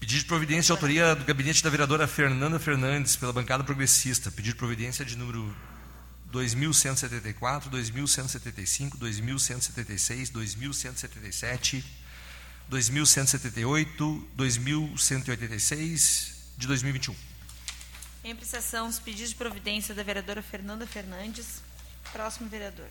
Pedido 0.00 0.20
de 0.20 0.26
providência 0.26 0.66
de 0.66 0.72
autoria 0.72 1.14
do 1.14 1.24
gabinete 1.24 1.62
da 1.62 1.70
vereadora 1.70 2.06
Fernanda 2.06 2.58
Fernandes, 2.58 3.16
pela 3.16 3.32
bancada 3.32 3.64
progressista. 3.64 4.30
Pedido 4.30 4.54
de 4.54 4.58
providência 4.58 5.04
de 5.04 5.16
número 5.16 5.54
2174, 6.26 7.70
2175, 7.70 8.98
2176, 8.98 10.30
2177, 10.30 11.84
2178, 12.68 14.28
2186 14.34 16.52
de 16.56 16.66
2021. 16.66 17.14
Em 18.26 18.32
apreciação, 18.32 18.88
os 18.88 18.98
pedidos 18.98 19.30
de 19.30 19.36
providência 19.36 19.94
da 19.94 20.02
vereadora 20.02 20.42
Fernanda 20.42 20.84
Fernandes. 20.84 21.62
Próximo 22.10 22.48
vereador. 22.48 22.88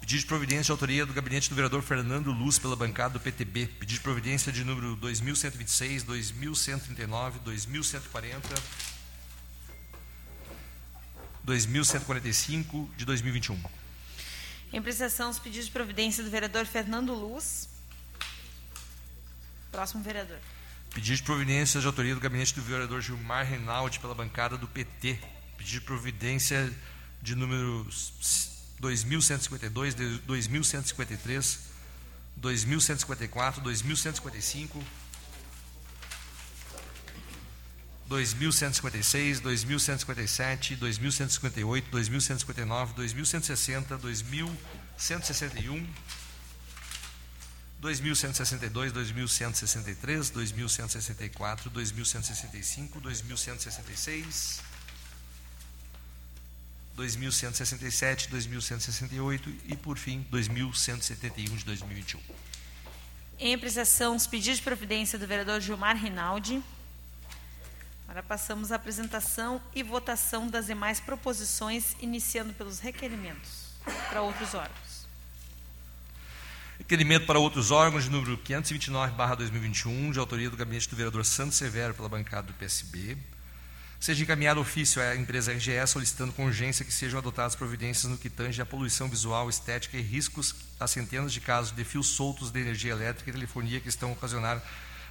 Pedido 0.00 0.18
de 0.18 0.26
providência 0.26 0.64
de 0.64 0.70
autoria 0.72 1.06
do 1.06 1.12
gabinete 1.12 1.48
do 1.48 1.54
vereador 1.54 1.80
Fernando 1.80 2.32
Luz 2.32 2.58
pela 2.58 2.74
bancada 2.74 3.14
do 3.14 3.20
PTB. 3.20 3.66
Pedido 3.66 3.98
de 3.98 4.00
providência 4.00 4.50
de 4.50 4.64
número 4.64 4.96
2126, 4.96 6.02
2139, 6.02 7.38
2140, 7.38 8.48
2145 11.44 12.90
de 12.96 13.04
2021. 13.04 13.62
Em 14.72 14.78
apreciação, 14.78 15.30
os 15.30 15.38
pedidos 15.38 15.66
de 15.66 15.72
providência 15.72 16.24
do 16.24 16.30
vereador 16.30 16.66
Fernando 16.66 17.14
Luz. 17.14 17.68
Próximo 19.70 20.02
vereador. 20.02 20.40
Pedido 20.94 21.16
de 21.16 21.22
providência 21.22 21.80
de 21.80 21.86
autoria 21.86 22.14
do 22.14 22.20
gabinete 22.20 22.54
do 22.54 22.60
vereador 22.60 23.00
Gilmar 23.00 23.46
Reinaldi 23.46 23.98
pela 23.98 24.14
bancada 24.14 24.58
do 24.58 24.68
PT. 24.68 25.18
Pedido 25.56 25.80
de 25.80 25.80
providência 25.80 26.70
de 27.22 27.34
número 27.34 27.86
2152, 28.78 29.94
2153, 30.26 31.60
2154, 32.36 33.62
2155, 33.62 34.84
2156, 38.06 39.40
2157, 39.40 40.76
2158, 40.76 41.90
2159, 41.90 42.92
2160, 42.94 43.96
2161, 43.96 45.86
2162, 47.82 48.92
2163, 48.92 50.30
2164, 50.30 51.68
2165, 51.68 53.00
2166, 53.00 54.62
2167, 56.94 58.28
2168 58.28 59.52
e, 59.66 59.76
por 59.76 59.98
fim, 59.98 60.24
2171 60.30 61.56
de 61.56 61.64
2021. 61.64 62.20
Em 63.40 63.52
apreciação, 63.52 64.14
os 64.14 64.28
pedidos 64.28 64.58
de 64.58 64.62
providência 64.62 65.18
do 65.18 65.26
vereador 65.26 65.60
Gilmar 65.60 65.96
Rinaldi. 65.96 66.62
Agora 68.06 68.22
passamos 68.22 68.70
à 68.70 68.76
apresentação 68.76 69.60
e 69.74 69.82
votação 69.82 70.46
das 70.46 70.66
demais 70.66 71.00
proposições, 71.00 71.96
iniciando 71.98 72.52
pelos 72.54 72.78
requerimentos 72.78 73.72
para 74.08 74.22
outros 74.22 74.54
órgãos. 74.54 74.91
Requerimento 76.78 77.26
para 77.26 77.38
outros 77.38 77.70
órgãos 77.70 78.08
número 78.08 78.36
529/2021, 78.38 80.12
de 80.12 80.18
autoria 80.18 80.50
do 80.50 80.56
gabinete 80.56 80.88
do 80.88 80.96
vereador 80.96 81.24
Santos 81.24 81.56
Severo 81.56 81.94
pela 81.94 82.08
bancada 82.08 82.48
do 82.48 82.54
PSB 82.54 83.16
seja 84.02 84.24
encaminhado 84.24 84.58
ofício 84.58 85.00
à 85.00 85.14
empresa 85.14 85.52
RGE 85.52 85.86
solicitando 85.86 86.32
com 86.32 86.46
urgência 86.46 86.84
que 86.84 86.92
sejam 86.92 87.20
adotadas 87.20 87.54
providências 87.54 88.10
no 88.10 88.18
que 88.18 88.28
tange 88.28 88.60
à 88.60 88.66
poluição 88.66 89.08
visual, 89.08 89.48
estética 89.48 89.96
e 89.96 90.02
riscos 90.02 90.56
a 90.80 90.88
centenas 90.88 91.32
de 91.32 91.40
casos 91.40 91.70
de 91.70 91.84
fios 91.84 92.08
soltos 92.08 92.50
de 92.50 92.58
energia 92.58 92.90
elétrica 92.90 93.30
e 93.30 93.32
telefonia 93.32 93.78
que 93.78 93.88
estão 93.88 94.10
ocasionando 94.10 94.60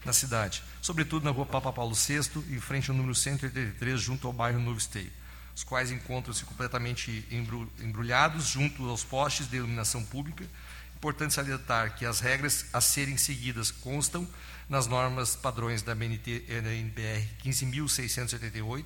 na 0.04 0.12
cidade, 0.12 0.62
sobretudo 0.82 1.24
na 1.24 1.32
rua 1.32 1.45
Papa 1.45 1.71
Paulo 1.71 1.95
VI, 1.95 2.19
em 2.50 2.60
frente 2.60 2.91
ao 2.91 2.97
número 2.97 3.15
183, 3.15 3.97
junto 3.97 4.28
ao 4.28 4.34
bairro 4.34 4.60
Novo 4.60 4.78
Esteio, 4.78 5.10
os 5.56 5.63
quais 5.63 5.89
encontram-se 5.89 6.43
completamente 6.43 7.26
embrulhados 7.80 8.47
junto 8.47 8.89
aos 8.89 9.06
postes 9.06 9.50
de 9.50 9.56
iluminação 9.56 10.04
pública. 10.04 10.43
Importante 11.02 11.34
salientar 11.34 11.96
que 11.96 12.06
as 12.06 12.20
regras 12.20 12.68
a 12.72 12.80
serem 12.80 13.18
seguidas 13.18 13.72
constam 13.72 14.28
nas 14.70 14.86
normas 14.86 15.36
padrões 15.36 15.82
da 15.82 15.96
BNT 15.96 16.46
NBR 16.48 17.28
15.688, 17.44 18.86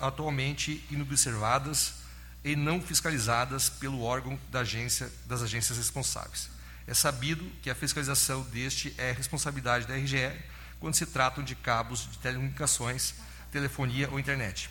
atualmente 0.00 0.84
inobservadas 0.90 1.94
e 2.42 2.56
não 2.56 2.82
fiscalizadas 2.82 3.70
pelo 3.70 4.02
órgão 4.02 4.36
da 4.50 4.62
agência, 4.62 5.08
das 5.26 5.40
agências 5.40 5.78
responsáveis. 5.78 6.50
É 6.84 6.94
sabido 6.94 7.48
que 7.62 7.70
a 7.70 7.76
fiscalização 7.76 8.42
deste 8.42 8.92
é 8.98 9.12
responsabilidade 9.12 9.86
da 9.86 9.94
RGE 9.94 10.32
quando 10.80 10.96
se 10.96 11.06
tratam 11.06 11.44
de 11.44 11.54
cabos 11.54 12.10
de 12.10 12.18
telecomunicações, 12.18 13.14
telefonia 13.52 14.10
ou 14.10 14.18
internet, 14.18 14.68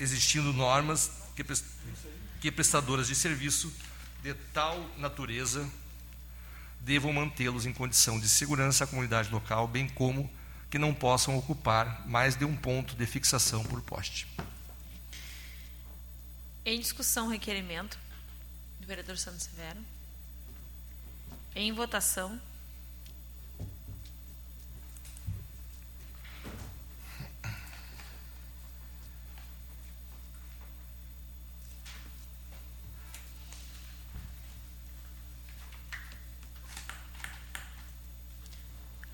existindo 0.00 0.52
normas 0.52 1.12
que, 2.40 2.50
prestadoras 2.50 3.06
de 3.06 3.14
serviço 3.14 3.72
de 4.22 4.34
tal 4.52 4.78
natureza 4.96 5.68
devam 6.80 7.12
mantê-los 7.12 7.66
em 7.66 7.72
condição 7.72 8.18
de 8.18 8.28
segurança 8.28 8.84
à 8.84 8.86
comunidade 8.86 9.30
local, 9.30 9.66
bem 9.66 9.88
como 9.88 10.30
que 10.70 10.78
não 10.78 10.94
possam 10.94 11.36
ocupar 11.36 12.06
mais 12.06 12.36
de 12.36 12.44
um 12.44 12.56
ponto 12.56 12.94
de 12.94 13.06
fixação 13.06 13.64
por 13.64 13.80
poste. 13.82 14.26
Em 16.64 16.78
discussão, 16.78 17.28
requerimento 17.28 17.98
do 18.80 18.86
vereador 18.86 19.16
Santos 19.16 19.44
Severo. 19.44 19.78
Em 21.54 21.72
votação. 21.72 22.38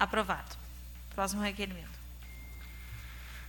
Aprovado. 0.04 0.54
Próximo 1.14 1.40
requerimento. 1.40 1.88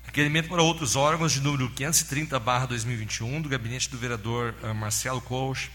Requerimento 0.06 0.48
para 0.48 0.64
outros 0.64 0.96
órgãos 0.96 1.34
de 1.34 1.42
número 1.42 1.70
530/2021 1.72 3.42
do 3.42 3.50
gabinete 3.50 3.90
do 3.90 3.98
vereador 3.98 4.56
uh, 4.64 4.74
Marcelo 4.74 5.20
Coach. 5.20 5.70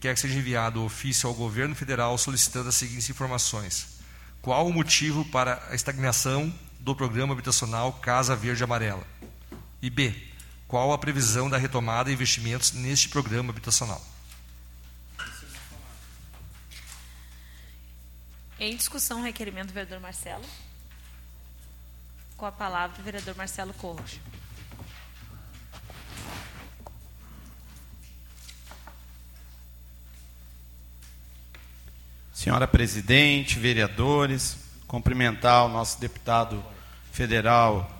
Quer 0.00 0.14
que 0.14 0.20
seja 0.20 0.38
enviado 0.38 0.82
ofício 0.82 1.28
ao 1.28 1.34
governo 1.34 1.74
federal 1.74 2.16
solicitando 2.16 2.70
as 2.70 2.74
seguintes 2.74 3.10
informações: 3.10 3.98
Qual 4.40 4.66
o 4.66 4.72
motivo 4.72 5.26
para 5.26 5.62
a 5.68 5.74
estagnação 5.74 6.50
do 6.80 6.96
programa 6.96 7.34
habitacional 7.34 7.92
Casa 7.92 8.34
Verde 8.34 8.64
Amarela? 8.64 9.06
E 9.82 9.90
B. 9.90 10.14
Qual 10.66 10.90
a 10.90 10.96
previsão 10.96 11.50
da 11.50 11.58
retomada 11.58 12.08
de 12.08 12.14
investimentos 12.14 12.72
neste 12.72 13.10
programa 13.10 13.50
habitacional? 13.50 14.02
Em 18.64 18.76
discussão, 18.76 19.20
requerimento 19.20 19.66
do 19.66 19.72
vereador 19.72 19.98
Marcelo. 19.98 20.44
Com 22.36 22.46
a 22.46 22.52
palavra, 22.52 23.00
o 23.00 23.02
vereador 23.02 23.34
Marcelo 23.34 23.74
Corros. 23.74 24.20
Senhora 32.32 32.68
presidente, 32.68 33.58
vereadores, 33.58 34.56
cumprimentar 34.86 35.64
o 35.64 35.68
nosso 35.68 36.00
deputado 36.00 36.64
federal 37.10 37.90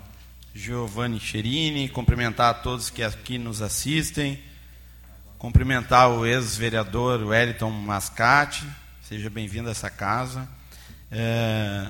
Giovanni 0.54 1.18
Cherini, 1.18 1.88
cumprimentar 1.88 2.50
a 2.50 2.54
todos 2.54 2.88
que 2.88 3.02
aqui 3.02 3.36
nos 3.36 3.60
assistem, 3.60 4.40
cumprimentar 5.38 6.08
o 6.08 6.24
ex-vereador 6.24 7.20
Wellington 7.20 7.70
Mascate, 7.72 8.64
Seja 9.12 9.28
bem-vindo 9.28 9.68
a 9.68 9.72
essa 9.72 9.90
casa. 9.90 10.48
É, 11.10 11.86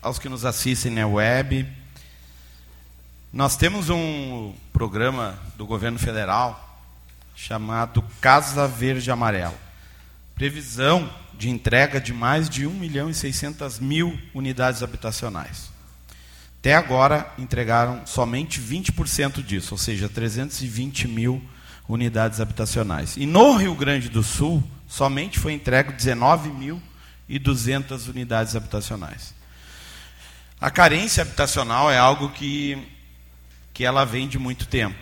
aos 0.00 0.20
que 0.20 0.28
nos 0.28 0.44
assistem 0.44 0.92
na 0.92 1.04
web. 1.04 1.66
Nós 3.32 3.56
temos 3.56 3.90
um 3.90 4.54
programa 4.72 5.36
do 5.56 5.66
governo 5.66 5.98
federal 5.98 6.80
chamado 7.34 8.04
Casa 8.20 8.68
Verde 8.68 9.10
Amarelo. 9.10 9.56
Previsão 10.36 11.12
de 11.34 11.50
entrega 11.50 12.00
de 12.00 12.12
mais 12.12 12.48
de 12.48 12.68
1 12.68 12.70
milhão 12.70 13.10
e 13.10 13.14
600 13.14 13.80
mil 13.80 14.16
unidades 14.32 14.84
habitacionais. 14.84 15.72
Até 16.60 16.76
agora 16.76 17.34
entregaram 17.36 18.06
somente 18.06 18.60
20% 18.60 19.42
disso, 19.42 19.74
ou 19.74 19.78
seja, 19.78 20.08
320 20.08 21.08
mil 21.08 21.42
unidades 21.88 22.40
habitacionais. 22.40 23.16
E 23.16 23.26
no 23.26 23.56
Rio 23.56 23.74
Grande 23.74 24.08
do 24.08 24.22
Sul, 24.22 24.62
somente 24.86 25.38
foi 25.38 25.52
entregue 25.52 25.92
19.200 25.92 28.08
unidades 28.08 28.56
habitacionais. 28.56 29.34
A 30.60 30.70
carência 30.70 31.22
habitacional 31.22 31.90
é 31.90 31.98
algo 31.98 32.30
que, 32.30 32.78
que 33.74 33.84
ela 33.84 34.04
vem 34.04 34.26
de 34.26 34.38
muito 34.38 34.66
tempo. 34.66 34.96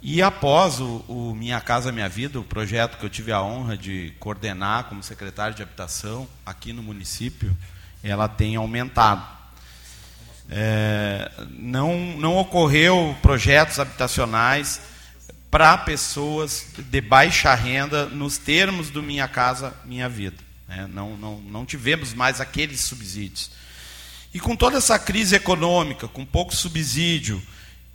E 0.00 0.22
após 0.22 0.80
o, 0.80 1.04
o, 1.08 1.34
Minha 1.34 1.60
Casa 1.60 1.90
Minha 1.90 2.08
Vida, 2.08 2.38
o 2.38 2.44
projeto 2.44 2.96
que 2.96 3.04
eu 3.04 3.10
tive 3.10 3.32
a 3.32 3.42
honra 3.42 3.76
de 3.76 4.14
coordenar 4.20 4.84
como 4.84 5.02
secretário 5.02 5.54
de 5.54 5.62
habitação 5.62 6.28
aqui 6.44 6.72
no 6.72 6.82
município, 6.82 7.56
ela 8.02 8.28
tem 8.28 8.56
aumentado. 8.56 9.36
É, 10.48 11.30
não, 11.50 11.96
não 12.18 12.36
ocorreu 12.36 13.16
projetos 13.20 13.80
habitacionais 13.80 14.80
para 15.56 15.78
pessoas 15.78 16.66
de 16.76 17.00
baixa 17.00 17.54
renda 17.54 18.04
nos 18.04 18.36
termos 18.36 18.90
do 18.90 19.02
Minha 19.02 19.26
Casa 19.26 19.72
Minha 19.86 20.06
Vida. 20.06 20.36
Né? 20.68 20.86
Não, 20.92 21.16
não, 21.16 21.38
não 21.38 21.64
tivemos 21.64 22.12
mais 22.12 22.42
aqueles 22.42 22.82
subsídios. 22.82 23.50
E 24.34 24.38
com 24.38 24.54
toda 24.54 24.76
essa 24.76 24.98
crise 24.98 25.34
econômica, 25.34 26.08
com 26.08 26.26
pouco 26.26 26.54
subsídio 26.54 27.42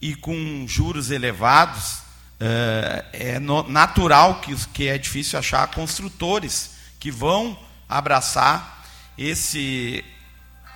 e 0.02 0.16
com 0.16 0.66
juros 0.68 1.12
elevados, 1.12 2.00
é, 2.40 3.06
é 3.36 3.40
natural 3.40 4.42
que, 4.42 4.56
que 4.70 4.88
é 4.88 4.98
difícil 4.98 5.38
achar 5.38 5.68
construtores 5.68 6.72
que 7.00 7.12
vão 7.12 7.56
abraçar 7.88 8.88
esse 9.16 10.04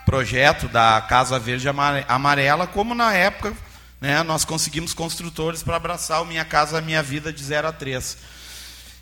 projeto 0.06 0.68
da 0.68 1.02
Casa 1.02 1.40
Verde 1.40 1.68
Amarela, 2.08 2.68
como 2.68 2.94
na 2.94 3.12
época 3.12 3.58
né, 4.06 4.22
nós 4.22 4.46
conseguimos 4.46 4.94
construtores 4.94 5.64
para 5.64 5.78
abraçar 5.78 6.22
o 6.22 6.26
Minha 6.26 6.46
Casa 6.46 6.80
Minha 6.80 7.02
Vida 7.02 7.34
de 7.34 7.44
0 7.44 7.70
a 7.70 7.72
3. 7.72 8.16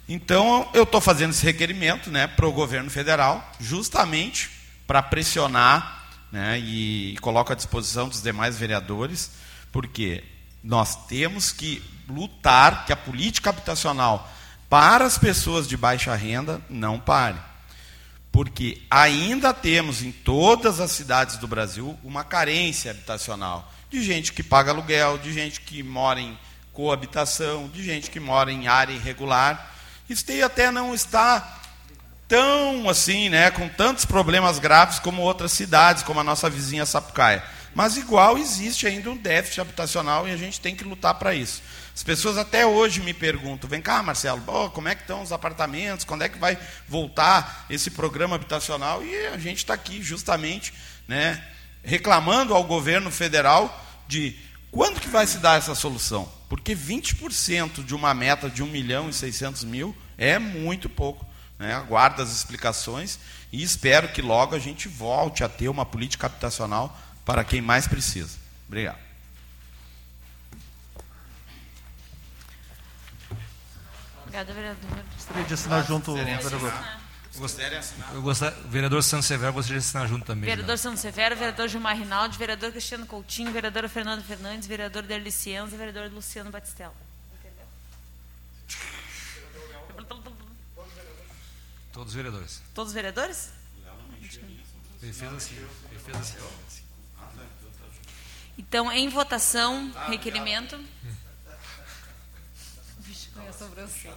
Então, 0.08 0.70
eu 0.74 0.84
estou 0.84 1.02
fazendo 1.02 1.32
esse 1.32 1.44
requerimento 1.44 2.10
né, 2.10 2.26
para 2.26 2.48
o 2.48 2.54
governo 2.54 2.90
federal, 2.90 3.52
justamente 3.60 4.50
para 4.88 5.04
pressionar 5.04 6.08
né, 6.32 6.58
e, 6.58 7.16
e 7.16 7.18
coloco 7.18 7.52
à 7.52 7.56
disposição 7.56 8.08
dos 8.08 8.22
demais 8.22 8.58
vereadores, 8.58 9.32
porque 9.74 10.24
nós 10.64 10.96
temos 11.06 11.52
que 11.52 11.84
lutar 12.08 12.86
que 12.86 12.94
a 12.94 12.98
política 12.98 13.50
habitacional 13.50 14.32
para 14.70 15.04
as 15.04 15.18
pessoas 15.18 15.68
de 15.68 15.76
baixa 15.76 16.16
renda 16.16 16.62
não 16.70 16.98
pare. 16.98 17.40
Porque 18.32 18.82
ainda 18.90 19.54
temos 19.54 20.02
em 20.02 20.14
todas 20.14 20.80
as 20.80 20.92
cidades 20.92 21.36
do 21.36 21.48
Brasil 21.48 22.00
uma 22.06 22.24
carência 22.24 22.92
habitacional 22.92 23.70
de 23.94 24.02
gente 24.02 24.34
que 24.34 24.42
paga 24.42 24.72
aluguel, 24.72 25.20
de 25.20 25.32
gente 25.32 25.62
que 25.62 25.84
mora 25.84 26.20
em 26.20 26.36
coabitação, 26.74 27.70
de 27.70 27.84
gente 27.84 28.10
que 28.10 28.20
mora 28.20 28.52
em 28.52 28.68
área 28.68 28.92
irregular. 28.92 29.72
Isso 30.10 30.26
até 30.44 30.72
não 30.72 30.96
está 30.96 31.62
tão 32.28 32.90
assim, 32.90 33.30
né, 33.30 33.52
com 33.52 33.70
tantos 33.70 34.04
problemas 34.04 34.58
graves 34.58 34.98
como 34.98 35.22
outras 35.22 35.52
cidades, 35.52 36.02
como 36.02 36.20
a 36.20 36.24
nossa 36.24 36.50
vizinha 36.50 36.88
Sapucaia. 36.88 37.44
Mas 37.76 37.96
igual 37.96 38.36
existe 38.36 38.88
ainda 38.88 39.12
um 39.12 39.18
déficit 39.18 39.62
habitacional 39.62 40.28
e 40.28 40.32
a 40.32 40.38
gente 40.38 40.60
tem 40.60 40.76
que 40.76 40.84
lutar 40.84 41.14
para 41.14 41.36
isso. 41.36 41.62
As 41.94 42.02
pessoas 42.02 42.36
até 42.36 42.66
hoje 42.66 43.00
me 43.00 43.14
perguntam: 43.14 43.70
vem 43.70 43.82
cá, 43.82 44.02
Marcelo, 44.02 44.42
oh, 44.48 44.72
como 44.72 44.88
é 44.88 44.96
que 44.96 45.02
estão 45.02 45.22
os 45.22 45.32
apartamentos? 45.32 46.04
Quando 46.04 46.24
é 46.24 46.30
que 46.30 46.40
vai 46.40 46.58
voltar 46.88 47.68
esse 47.70 47.92
programa 47.92 48.36
habitacional? 48.36 49.04
E 49.04 49.28
a 49.28 49.38
gente 49.38 49.58
está 49.58 49.76
aqui 49.76 50.02
justamente, 50.02 50.74
né, 51.08 51.44
reclamando 51.84 52.54
ao 52.54 52.64
governo 52.64 53.12
federal 53.12 53.84
de 54.08 54.36
quando 54.72 55.00
que 55.00 55.10
vai 55.10 55.28
se 55.28 55.38
dar 55.38 55.58
essa 55.58 55.76
solução? 55.76 56.32
Porque 56.50 56.76
20% 56.76 57.84
de 57.84 57.94
uma 57.94 58.14
meta 58.14 58.50
de 58.50 58.64
1 58.64 58.68
milhão 58.68 59.10
e 59.10 59.14
600 59.14 59.64
mil 59.64 59.96
é 60.18 60.40
muito 60.40 60.90
pouco. 60.90 61.26
Né? 61.60 61.74
Aguardo 61.74 62.22
as 62.22 62.32
explicações 62.32 63.20
e 63.52 63.62
espero 63.62 64.10
que 64.10 64.22
logo 64.22 64.56
a 64.56 64.60
gente 64.60 64.88
volte 64.88 65.44
a 65.44 65.50
ter 65.50 65.68
uma 65.70 65.86
política 65.86 66.26
habitacional 66.26 66.98
para 67.24 67.44
quem 67.44 67.62
mais 67.62 67.88
precisa. 67.88 68.38
Obrigado. 68.68 68.98
Obrigada, 74.24 74.54
vereador. 74.54 75.04
Gostaria 75.14 75.44
de 75.44 75.54
assinar 75.54 75.86
junto, 75.86 76.16
vereador. 76.16 76.74
Gostaria 77.36 77.82
Eu 78.14 78.22
gostaria, 78.22 78.58
vereador 78.68 79.02
Santos 79.02 79.26
Severo 79.26 79.54
gostaria 79.54 79.80
de 79.80 79.86
assinar 79.86 80.08
junto 80.08 80.24
também. 80.26 80.48
Vereador 80.48 80.78
Santos 80.78 81.02
Severo, 81.02 81.36
vereador 81.36 81.68
Gilmar 81.68 81.98
Rinaldi, 81.98 82.38
vereador 82.38 82.72
Cristiano 82.72 83.08
Coutinho, 83.08 83.52
vereadora 83.52 83.90
Fernanda 83.90 84.24
Fernandes, 84.24 84.68
vereador 84.68 85.02
Derli 85.04 85.32
Cienza, 85.32 85.76
vereador 85.76 86.12
Luciano 86.12 86.52
Batistella. 86.52 86.94
Entendeu? 87.40 87.66
Todos 91.92 92.10
os 92.10 92.14
vereadores. 92.14 92.62
Todos 92.74 92.90
os 92.90 92.94
vereadores? 92.94 93.50
Ele 95.02 95.12
fez 95.12 95.34
assim. 95.34 95.56
Ele 95.92 96.00
fez 96.00 96.18
assim. 96.18 96.38
Então, 98.58 98.92
em 98.92 99.10
votação, 99.10 99.92
requerimento. 100.08 100.80
Vixe, 103.00 103.30
com 103.30 103.42
a 103.48 103.52
sobrancelha. 103.52 104.16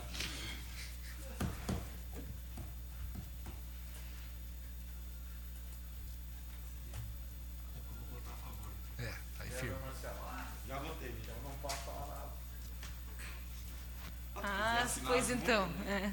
Pois 15.04 15.30
então, 15.30 15.68
é, 15.86 16.10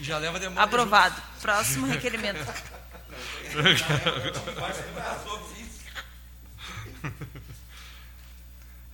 Já 0.00 0.18
leva 0.18 0.40
demanda. 0.40 0.62
Aprovado. 0.62 1.22
Próximo 1.40 1.86
requerimento. 1.86 2.44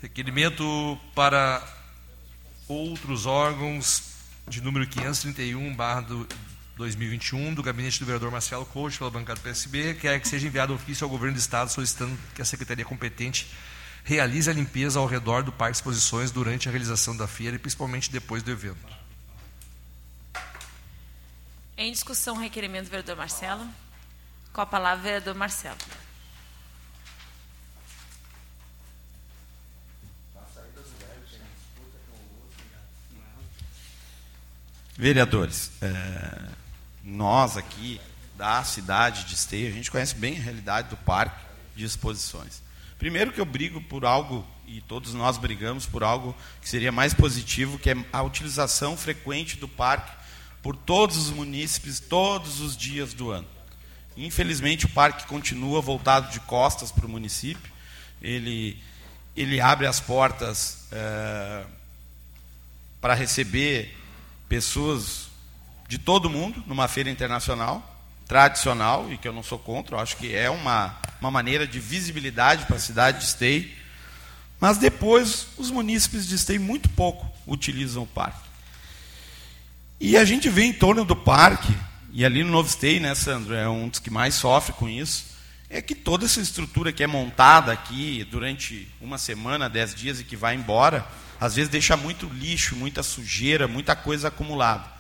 Requerimento 0.03 0.99
para 1.15 1.63
outros 2.67 3.27
órgãos 3.27 4.11
de 4.49 4.61
número 4.61 4.87
531, 4.87 5.75
barra 5.75 6.01
do 6.03 6.27
2021, 6.77 7.53
do 7.55 7.63
gabinete 7.63 8.01
do 8.01 8.07
vereador 8.07 8.31
Marcelo 8.31 8.65
Coach, 8.65 8.99
pela 8.99 9.11
bancada 9.11 9.39
do 9.39 9.43
PSB, 9.43 9.95
quer 9.95 10.19
que 10.21 10.27
seja 10.27 10.47
enviado 10.47 10.73
ofício 10.75 11.05
ao 11.05 11.11
governo 11.11 11.35
do 11.37 11.39
Estado 11.39 11.71
solicitando 11.71 12.19
que 12.35 12.41
a 12.41 12.45
secretaria 12.45 12.85
competente 12.85 13.47
realize 14.11 14.51
a 14.51 14.53
limpeza 14.53 14.99
ao 14.99 15.07
redor 15.07 15.45
do 15.45 15.53
Parque 15.53 15.77
Exposições 15.77 16.33
durante 16.33 16.69
a 16.69 16.73
realização 16.73 17.17
da 17.17 17.29
feira 17.29 17.55
e 17.55 17.59
principalmente 17.61 18.11
depois 18.11 18.43
do 18.43 18.51
evento. 18.51 18.85
Em 21.77 21.93
discussão, 21.93 22.37
requerimento 22.37 22.87
do 22.87 22.91
vereador 22.91 23.17
Marcelo. 23.17 23.65
Com 24.53 24.61
a 24.63 24.67
palavra, 24.67 25.05
vereador 25.05 25.37
Marcelo. 25.37 25.79
Vereadores, 34.99 35.71
é, 35.81 36.49
nós 37.05 37.57
aqui 37.57 38.01
da 38.37 38.65
cidade 38.65 39.25
de 39.25 39.35
Esteio, 39.35 39.69
a 39.69 39.73
gente 39.73 39.89
conhece 39.89 40.17
bem 40.17 40.37
a 40.37 40.41
realidade 40.41 40.89
do 40.89 40.97
parque 40.97 41.47
de 41.77 41.85
exposições. 41.85 42.70
Primeiro 43.01 43.33
que 43.33 43.41
eu 43.41 43.47
brigo 43.47 43.81
por 43.81 44.05
algo, 44.05 44.47
e 44.67 44.83
todos 44.83 45.15
nós 45.15 45.39
brigamos 45.39 45.87
por 45.87 46.05
algo 46.05 46.37
que 46.61 46.69
seria 46.69 46.93
mais 46.93 47.15
positivo, 47.15 47.79
que 47.79 47.89
é 47.89 47.97
a 48.13 48.23
utilização 48.23 48.95
frequente 48.95 49.57
do 49.57 49.67
parque 49.67 50.13
por 50.63 50.77
todos 50.77 51.17
os 51.17 51.31
munícipes, 51.31 51.99
todos 51.99 52.61
os 52.61 52.77
dias 52.77 53.15
do 53.15 53.31
ano. 53.31 53.49
Infelizmente, 54.19 54.85
o 54.85 54.89
parque 54.91 55.27
continua 55.27 55.81
voltado 55.81 56.31
de 56.31 56.41
costas 56.41 56.93
para 56.93 57.07
o 57.07 57.09
município. 57.09 57.73
Ele, 58.21 58.79
ele 59.35 59.63
abre 59.63 59.87
as 59.87 59.99
portas 59.99 60.87
é, 60.93 61.65
para 63.01 63.15
receber 63.15 63.97
pessoas 64.47 65.31
de 65.89 65.97
todo 65.97 66.29
mundo 66.29 66.63
numa 66.67 66.87
feira 66.87 67.09
internacional 67.09 67.90
tradicional 68.31 69.13
e 69.13 69.19
que 69.19 69.27
eu 69.27 69.33
não 69.33 69.43
sou 69.43 69.59
contra, 69.59 69.97
eu 69.97 70.01
acho 70.01 70.17
que 70.17 70.33
é 70.33 70.49
uma, 70.49 70.97
uma 71.21 71.33
maneira 71.33 71.67
de 71.67 71.81
visibilidade 71.81 72.65
para 72.65 72.77
a 72.77 72.79
cidade 72.79 73.19
de 73.19 73.25
Esteio. 73.25 73.69
Mas 74.61 74.79
depois 74.79 75.49
os 75.59 75.69
munícipes 75.69 76.29
de 76.29 76.37
Esteio 76.37 76.61
muito 76.61 76.89
pouco 76.91 77.29
utilizam 77.45 78.05
o 78.05 78.07
parque. 78.07 78.49
E 79.99 80.17
a 80.17 80.25
gente 80.25 80.49
vê 80.49 80.63
em 80.63 80.73
torno 80.73 81.05
do 81.05 81.17
parque 81.17 81.77
e 82.13 82.25
ali 82.25 82.45
no 82.45 82.53
Novo 82.53 82.71
Stay, 82.71 83.01
né, 83.01 83.17
Sandro, 83.17 83.53
é 83.53 83.69
um 83.69 83.89
dos 83.89 83.99
que 83.99 84.11
mais 84.11 84.37
sofre 84.37 84.75
com 84.75 84.89
isso, 84.89 85.25
é 85.69 85.83
que 85.83 85.97
toda 85.97 86.25
essa 86.25 86.41
estrutura 86.41 86.93
que 86.93 87.03
é 87.03 87.09
montada 87.09 87.73
aqui 87.73 88.25
durante 88.31 88.89
uma 89.01 89.19
semana, 89.19 89.69
dez 89.69 89.93
dias 89.93 90.21
e 90.21 90.25
que 90.25 90.37
vai 90.37 90.55
embora, 90.55 91.05
às 91.41 91.57
vezes 91.57 91.69
deixa 91.69 91.97
muito 91.97 92.29
lixo, 92.29 92.77
muita 92.77 93.03
sujeira, 93.03 93.67
muita 93.67 93.97
coisa 93.97 94.29
acumulada. 94.29 95.00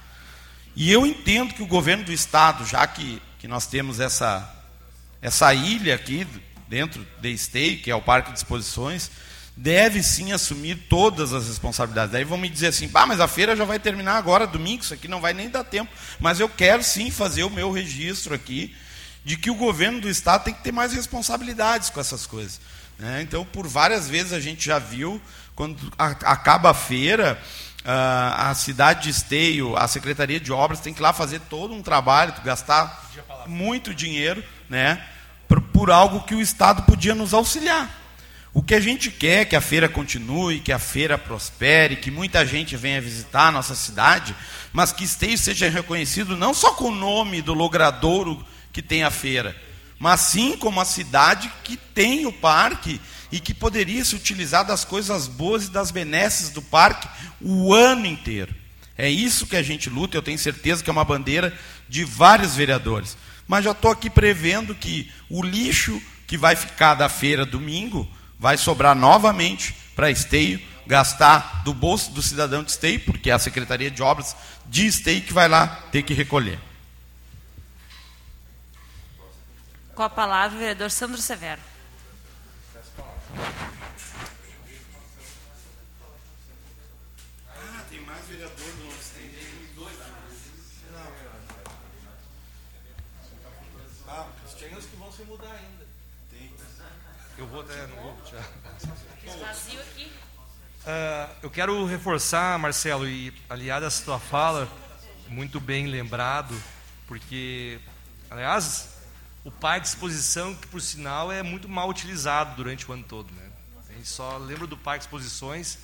E 0.81 0.91
eu 0.91 1.05
entendo 1.05 1.53
que 1.53 1.63
o 1.63 1.67
governo 1.67 2.05
do 2.05 2.11
estado, 2.11 2.65
já 2.65 2.87
que, 2.87 3.21
que 3.39 3.47
nós 3.47 3.67
temos 3.67 4.01
essa, 4.01 4.51
essa 5.21 5.53
ilha 5.53 5.95
aqui 5.95 6.27
dentro 6.69 7.07
de 7.21 7.37
Stay, 7.37 7.77
que 7.77 7.91
é 7.91 7.95
o 7.95 8.01
Parque 8.01 8.33
de 8.33 8.39
Exposições, 8.39 9.11
deve 9.55 10.03
sim 10.03 10.33
assumir 10.33 10.87
todas 10.89 11.35
as 11.35 11.49
responsabilidades. 11.49 12.13
Daí 12.13 12.25
vão 12.25 12.39
me 12.39 12.49
dizer 12.49 12.69
assim, 12.69 12.89
bah, 12.89 13.05
mas 13.05 13.21
a 13.21 13.29
feira 13.29 13.55
já 13.55 13.67
vai 13.67 13.79
terminar 13.79 14.17
agora, 14.17 14.47
domingo, 14.47 14.83
isso 14.83 14.95
aqui 14.95 15.07
não 15.07 15.21
vai 15.21 15.35
nem 15.35 15.51
dar 15.51 15.65
tempo. 15.65 15.93
Mas 16.19 16.41
eu 16.41 16.49
quero 16.49 16.83
sim 16.83 17.11
fazer 17.11 17.43
o 17.43 17.51
meu 17.51 17.71
registro 17.71 18.35
aqui 18.35 18.75
de 19.23 19.37
que 19.37 19.51
o 19.51 19.57
governo 19.57 20.01
do 20.01 20.09
Estado 20.09 20.45
tem 20.45 20.55
que 20.55 20.65
ter 20.65 20.73
mais 20.73 20.95
responsabilidades 20.95 21.91
com 21.91 22.01
essas 22.01 22.25
coisas. 22.25 22.59
Né? 22.99 23.21
Então, 23.21 23.45
por 23.45 23.69
várias 23.69 24.09
vezes 24.09 24.33
a 24.33 24.41
gente 24.41 24.65
já 24.65 24.79
viu, 24.79 25.21
quando 25.55 25.93
acaba 25.99 26.71
a 26.71 26.75
feira, 26.75 27.39
a 27.85 28.53
cidade 28.55 29.05
de 29.05 29.11
Esteio, 29.11 29.77
a 29.77 29.89
Secretaria 29.89 30.39
de 30.39 30.53
Obras 30.53 30.81
tem 30.81 30.93
que 30.93 31.01
ir 31.01 31.03
lá 31.03 31.13
fazer 31.13 31.41
todo 31.49 31.75
um 31.75 31.83
trabalho, 31.83 32.35
gastar 32.45 33.11
muito 33.47 33.95
dinheiro 33.95 34.45
né, 34.69 35.03
por, 35.49 35.61
por 35.61 35.91
algo 35.91 36.21
que 36.21 36.35
o 36.35 36.41
Estado 36.41 36.83
podia 36.83 37.15
nos 37.15 37.33
auxiliar. 37.33 37.99
O 38.53 38.63
que 38.63 38.75
a 38.75 38.81
gente 38.81 39.11
quer 39.11 39.43
é 39.43 39.45
que 39.45 39.55
a 39.55 39.61
feira 39.61 39.89
continue, 39.89 40.59
que 40.59 40.73
a 40.73 40.79
feira 40.79 41.17
prospere, 41.17 41.97
que 41.97 42.11
muita 42.11 42.45
gente 42.45 42.77
venha 42.77 43.01
visitar 43.01 43.47
a 43.47 43.53
nossa 43.53 43.77
cidade, 43.77 44.35
mas 44.73 44.93
que 44.93 45.05
Esteio 45.05 45.39
seja 45.39 45.69
reconhecido 45.71 46.37
não 46.37 46.53
só 46.53 46.73
com 46.73 46.87
o 46.87 46.95
nome 46.95 47.41
do 47.41 47.55
logradouro 47.55 48.45
que 48.73 48.83
tem 48.83 49.05
a 49.05 49.11
feira, 49.11 49.57
mas 49.99 50.21
sim 50.21 50.57
como 50.57 50.81
a 50.81 50.85
cidade 50.85 51.51
que 51.63 51.77
tem 51.77 52.27
o 52.27 52.33
parque 52.33 53.01
e 53.31 53.39
que 53.39 53.55
poderia 53.55 54.05
se 54.05 54.17
utilizar 54.17 54.65
das 54.65 54.85
coisas 54.85 55.27
boas 55.27 55.67
e 55.67 55.71
das 55.71 55.91
benesses 55.91 56.51
do 56.51 56.61
parque 56.61 57.09
o 57.41 57.73
ano 57.73 58.07
inteiro. 58.07 58.55
É 58.97 59.09
isso 59.09 59.47
que 59.47 59.57
a 59.57 59.63
gente 59.63 59.89
luta, 59.89 60.17
eu 60.17 60.23
tenho 60.23 60.39
certeza 60.39 60.83
que 60.83 60.91
é 60.91 60.93
uma 60.93 61.05
bandeira 61.05 61.57
de 61.89 62.05
vários 62.05 62.55
vereadores. 62.55 63.17
Mas 63.47 63.65
já 63.65 63.71
estou 63.71 63.91
aqui 63.91 64.11
prevendo 64.11 64.75
que 64.75 65.11
o 65.29 65.43
lixo 65.43 66.01
que 66.27 66.37
vai 66.37 66.55
ficar 66.55 66.95
da 66.95 67.09
feira 67.09 67.47
domingo 67.47 68.09
vai 68.39 68.57
sobrar 68.57 68.95
novamente 68.95 69.75
para 69.97 70.11
Esteio, 70.11 70.61
gastar 70.87 71.63
do 71.65 71.73
bolso 71.73 72.11
do 72.13 72.23
cidadão 72.23 72.63
de 72.63 72.71
Esteio, 72.71 73.01
porque 73.01 73.31
é 73.31 73.33
a 73.33 73.39
Secretaria 73.39 73.91
de 73.91 74.03
Obras 74.03 74.37
de 74.67 74.87
Esteio 74.87 75.23
que 75.23 75.33
vai 75.33 75.49
lá 75.49 75.67
ter 75.91 76.03
que 76.03 76.15
recolher. 76.15 76.59
Com 79.95 80.03
a 80.03 80.11
palavra, 80.11 80.57
o 80.57 80.59
vereador 80.59 80.91
Sandro 80.91 81.21
Severo. 81.21 81.70
Ah, 87.49 87.85
tem 87.89 88.01
mais 88.01 88.27
vereador 88.27 88.75
no 88.77 88.91
Ah, 94.13 94.27
tem 94.59 94.75
uns 94.77 94.87
que 94.87 94.97
vão 94.97 95.13
se 95.13 95.23
mudar 95.23 95.53
ainda. 95.53 95.87
Tem. 96.31 96.53
Eu 97.39 97.47
vou 97.47 97.61
até, 97.61 97.87
não 97.87 98.03
vou 98.03 98.17
tirar. 98.25 98.51
Vazio 99.39 99.81
aqui. 99.81 100.13
Uh, 100.81 101.37
eu 101.43 101.51
quero 101.51 101.87
reforçar, 101.87 102.59
Marcelo, 102.59 103.07
e 103.09 103.33
aliado 103.49 103.87
a 103.87 103.91
tua 103.91 104.19
fala, 104.19 104.69
muito 105.29 105.61
bem 105.61 105.87
lembrado, 105.87 106.61
porque, 107.07 107.79
aliás, 108.31 108.90
o 109.45 109.51
parque 109.51 109.83
de 109.83 109.89
exposição, 109.89 110.55
que 110.55 110.67
por 110.67 110.81
sinal 110.81 111.33
é 111.33 111.43
muito 111.43 111.69
mal 111.69 111.89
utilizado 111.89 112.57
durante 112.57 112.89
o 112.89 112.93
ano 112.93 113.05
todo. 113.05 113.33
Né? 113.33 113.51
A 113.89 113.93
gente 113.93 114.09
só 114.09 114.37
lembra 114.37 114.67
do 114.67 114.77
parque 114.77 115.01
de 115.01 115.05
exposições 115.07 115.79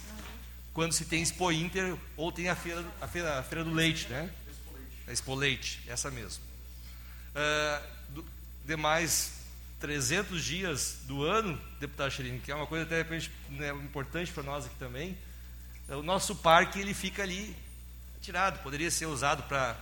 quando 0.75 0.93
se 0.93 1.07
tem 1.07 1.23
Expo 1.23 1.51
Inter 1.51 1.97
ou 2.17 2.31
tem 2.31 2.49
a 2.49 2.55
feira, 2.55 2.85
a 3.01 3.09
feira, 3.09 3.39
a 3.39 3.43
feira 3.43 3.65
do 3.65 3.73
leite, 3.73 4.09
né? 4.09 4.31
A 5.09 5.13
Expo 5.13 5.35
Leite, 5.35 5.83
essa 5.87 6.11
mesmo. 6.11 6.45
Uh, 7.35 8.13
do, 8.13 8.25
demais 8.65 9.33
300 9.81 10.45
dias 10.45 10.99
do 11.05 11.23
ano, 11.23 11.59
deputado 11.81 12.11
Xerini, 12.11 12.41
que 12.41 12.53
é 12.53 12.55
uma 12.55 12.67
coisa 12.67 12.85
até 12.85 13.05
né, 13.49 13.71
importante 13.71 14.33
para 14.33 14.43
nós 14.43 14.67
aqui 14.67 14.75
também, 14.79 15.17
o 15.89 16.03
nosso 16.03 16.35
parque 16.35 16.81
ele 16.81 16.93
fica 16.93 17.23
ali 17.23 17.57
tirado, 18.21 18.63
poderia 18.63 18.91
ser 18.91 19.07
usado 19.07 19.45
para, 19.45 19.77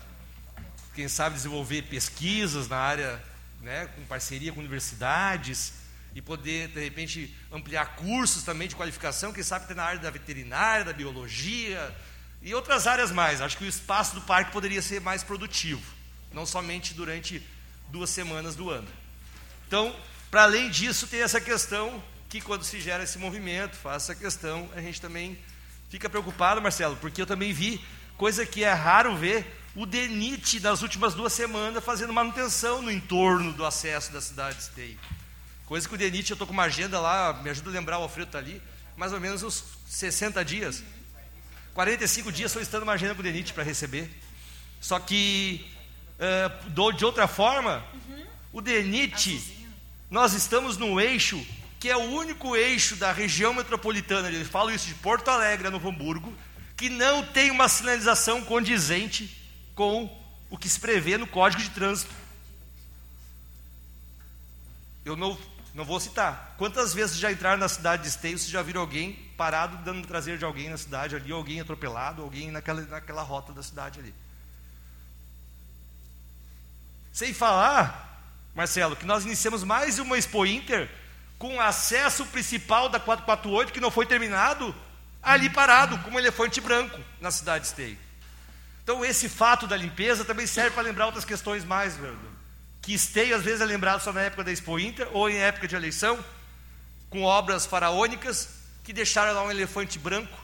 quem 0.94 1.08
sabe, 1.08 1.37
desenvolver 1.37 1.82
pesquisas 1.82 2.68
na 2.68 2.76
área 2.76 3.22
né, 3.64 3.87
com 3.96 4.05
parceria 4.05 4.53
com 4.53 4.61
universidades 4.61 5.72
e 6.14 6.20
poder, 6.20 6.68
de 6.68 6.81
repente, 6.81 7.35
ampliar 7.50 7.96
cursos 7.96 8.44
também 8.44 8.68
de 8.68 8.77
qualificação, 8.77 9.33
quem 9.33 9.42
sabe 9.42 9.66
ter 9.66 9.74
na 9.74 9.83
área 9.83 9.98
da 9.98 10.11
veterinária, 10.11 10.85
da 10.85 10.92
biologia 10.92 11.92
e 12.42 12.55
outras 12.55 12.87
áreas 12.87 13.11
mais. 13.11 13.40
Acho 13.40 13.57
que 13.57 13.64
o 13.64 13.68
espaço 13.68 14.14
do 14.14 14.20
parque 14.20 14.53
poderia 14.53 14.83
ser 14.83 15.00
mais 15.00 15.24
produtivo, 15.24 15.83
não 16.33 16.44
somente 16.44 16.92
durante 16.92 17.42
duas 17.88 18.11
semanas 18.11 18.55
do 18.55 18.68
ano. 18.70 18.87
Então, 19.66 19.96
para 20.31 20.42
além 20.42 20.70
disso, 20.70 21.07
tem 21.09 21.22
essa 21.22 21.40
questão 21.40 22.05
que 22.29 22.40
quando 22.42 22.64
se 22.64 22.81
gera 22.81 23.03
esse 23.03 23.18
movimento, 23.18 23.77
faz 23.77 24.05
essa 24.05 24.14
questão, 24.14 24.68
a 24.77 24.81
gente 24.81 25.00
também 25.00 25.38
fica 25.88 26.11
preocupado, 26.11 26.61
Marcelo, 26.61 26.96
porque 26.96 27.22
eu 27.22 27.27
também 27.27 27.53
vi 27.53 27.83
coisa 28.18 28.44
que 28.44 28.62
é 28.62 28.72
raro 28.72 29.16
ver 29.16 29.63
o 29.74 29.84
DENIT 29.84 30.60
nas 30.60 30.82
últimas 30.82 31.14
duas 31.14 31.32
semanas 31.32 31.82
fazendo 31.82 32.12
manutenção 32.12 32.80
no 32.80 32.90
entorno 32.90 33.52
do 33.52 33.64
acesso 33.64 34.12
da 34.12 34.20
cidade 34.20 34.56
de 34.56 34.62
Esteio. 34.62 34.98
Coisa 35.66 35.88
que 35.88 35.94
o 35.94 35.98
DENIT, 35.98 36.30
eu 36.30 36.34
estou 36.34 36.46
com 36.46 36.52
uma 36.52 36.64
agenda 36.64 37.00
lá, 37.00 37.32
me 37.42 37.50
ajuda 37.50 37.70
a 37.70 37.72
lembrar, 37.72 37.98
o 37.98 38.02
Alfredo 38.02 38.28
está 38.28 38.38
ali, 38.38 38.62
mais 38.96 39.12
ou 39.12 39.20
menos 39.20 39.42
uns 39.42 39.64
60 39.88 40.44
dias. 40.44 40.84
45 41.72 42.30
dias 42.30 42.52
solicitando 42.52 42.84
uma 42.84 42.92
agenda 42.92 43.14
para 43.14 43.20
o 43.20 43.24
DENIT 43.24 43.52
para 43.52 43.64
receber. 43.64 44.08
Só 44.80 45.00
que, 45.00 45.66
uh, 46.20 46.92
de 46.92 47.04
outra 47.04 47.26
forma, 47.26 47.84
uhum. 48.08 48.26
o 48.52 48.60
DENIT, 48.60 49.66
nós 50.08 50.34
estamos 50.34 50.76
no 50.76 51.00
eixo 51.00 51.44
que 51.80 51.90
é 51.90 51.96
o 51.98 52.00
único 52.00 52.56
eixo 52.56 52.96
da 52.96 53.12
região 53.12 53.52
metropolitana, 53.52 54.30
eu 54.30 54.42
falo 54.46 54.70
isso 54.70 54.87
de 54.87 54.94
Porto 54.94 55.28
Alegre 55.28 55.68
Novo 55.68 55.90
Hamburgo, 55.90 56.32
que 56.74 56.88
não 56.88 57.22
tem 57.22 57.50
uma 57.50 57.68
sinalização 57.68 58.42
condizente 58.42 59.43
com 59.74 60.10
o 60.50 60.56
que 60.56 60.68
se 60.68 60.78
prevê 60.78 61.18
no 61.18 61.26
Código 61.26 61.62
de 61.62 61.70
Trânsito. 61.70 62.14
Eu 65.04 65.16
não, 65.16 65.37
não 65.74 65.84
vou 65.84 65.98
citar. 66.00 66.54
Quantas 66.56 66.94
vezes 66.94 67.16
já 67.16 67.30
entraram 67.30 67.58
na 67.58 67.68
cidade 67.68 68.02
de 68.02 68.08
Esteio, 68.08 68.38
você 68.38 68.50
já 68.50 68.62
viram 68.62 68.80
alguém 68.80 69.12
parado 69.37 69.76
dando 69.78 70.06
traseiro 70.06 70.38
de 70.38 70.44
alguém 70.44 70.70
na 70.70 70.76
cidade 70.76 71.16
ali, 71.16 71.32
alguém 71.32 71.60
atropelado, 71.60 72.22
alguém 72.22 72.50
naquela, 72.50 72.80
naquela 72.82 73.22
rota 73.22 73.52
da 73.52 73.62
cidade 73.62 74.00
ali. 74.00 74.14
Sem 77.12 77.32
falar, 77.32 78.32
Marcelo, 78.54 78.96
que 78.96 79.04
nós 79.04 79.24
iniciamos 79.24 79.62
mais 79.62 79.98
uma 79.98 80.16
Expo 80.16 80.46
Inter 80.46 80.90
com 81.38 81.60
acesso 81.60 82.24
principal 82.26 82.88
da 82.88 82.98
448 82.98 83.72
que 83.72 83.80
não 83.80 83.90
foi 83.90 84.06
terminado, 84.06 84.74
ali 85.22 85.50
parado, 85.50 85.98
como 85.98 86.16
um 86.16 86.18
elefante 86.18 86.60
branco 86.60 87.00
na 87.20 87.30
cidade 87.30 87.64
de 87.64 87.70
Esteio. 87.70 87.98
Então, 88.85 89.03
esse 89.03 89.31
fato 89.31 89.66
da 89.66 89.77
limpeza 89.77 90.27
também 90.27 90.47
serve 90.47 90.73
para 90.73 90.83
lembrar 90.83 91.07
outras 91.07 91.25
questões 91.25 91.64
mais, 91.64 91.97
verdade? 91.97 92.20
Que 92.83 92.92
esteio, 92.92 93.35
às 93.35 93.42
vezes, 93.42 93.62
é 93.62 93.64
lembrado 93.64 94.03
só 94.03 94.12
na 94.12 94.20
época 94.20 94.44
da 94.44 94.53
Expo 94.53 94.79
Inter 94.79 95.09
ou 95.11 95.29
em 95.29 95.38
época 95.38 95.66
de 95.66 95.75
eleição, 95.75 96.23
com 97.09 97.23
obras 97.23 97.64
faraônicas 97.64 98.51
que 98.85 98.92
deixaram 98.92 99.33
lá 99.33 99.42
um 99.42 99.51
elefante 99.51 99.99
branco, 99.99 100.38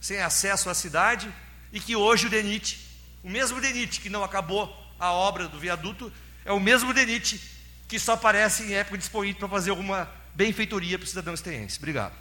sem 0.00 0.20
acesso 0.20 0.68
à 0.68 0.74
cidade, 0.74 1.32
e 1.72 1.78
que 1.78 1.94
hoje 1.94 2.26
o 2.26 2.30
DENIT, 2.30 2.76
o 3.22 3.30
mesmo 3.30 3.60
DENIT 3.60 4.00
que 4.00 4.10
não 4.10 4.24
acabou 4.24 4.76
a 4.98 5.12
obra 5.12 5.46
do 5.46 5.60
viaduto, 5.60 6.12
é 6.44 6.50
o 6.50 6.58
mesmo 6.58 6.92
DENIT 6.92 7.40
que 7.86 8.00
só 8.00 8.14
aparece 8.14 8.64
em 8.64 8.74
época 8.74 8.98
de 8.98 9.04
Expo 9.04 9.24
Inter 9.24 9.38
para 9.38 9.48
fazer 9.48 9.70
alguma 9.70 10.10
benfeitoria 10.34 10.98
para 10.98 11.04
o 11.04 11.08
cidadão 11.08 11.34
esteense. 11.34 11.78
Obrigado. 11.78 12.14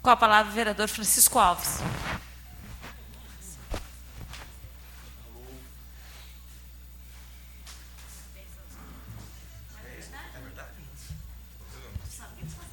Com 0.00 0.10
a 0.10 0.16
palavra 0.16 0.52
o 0.52 0.54
vereador 0.54 0.86
Francisco 0.86 1.36
Alves. 1.36 1.80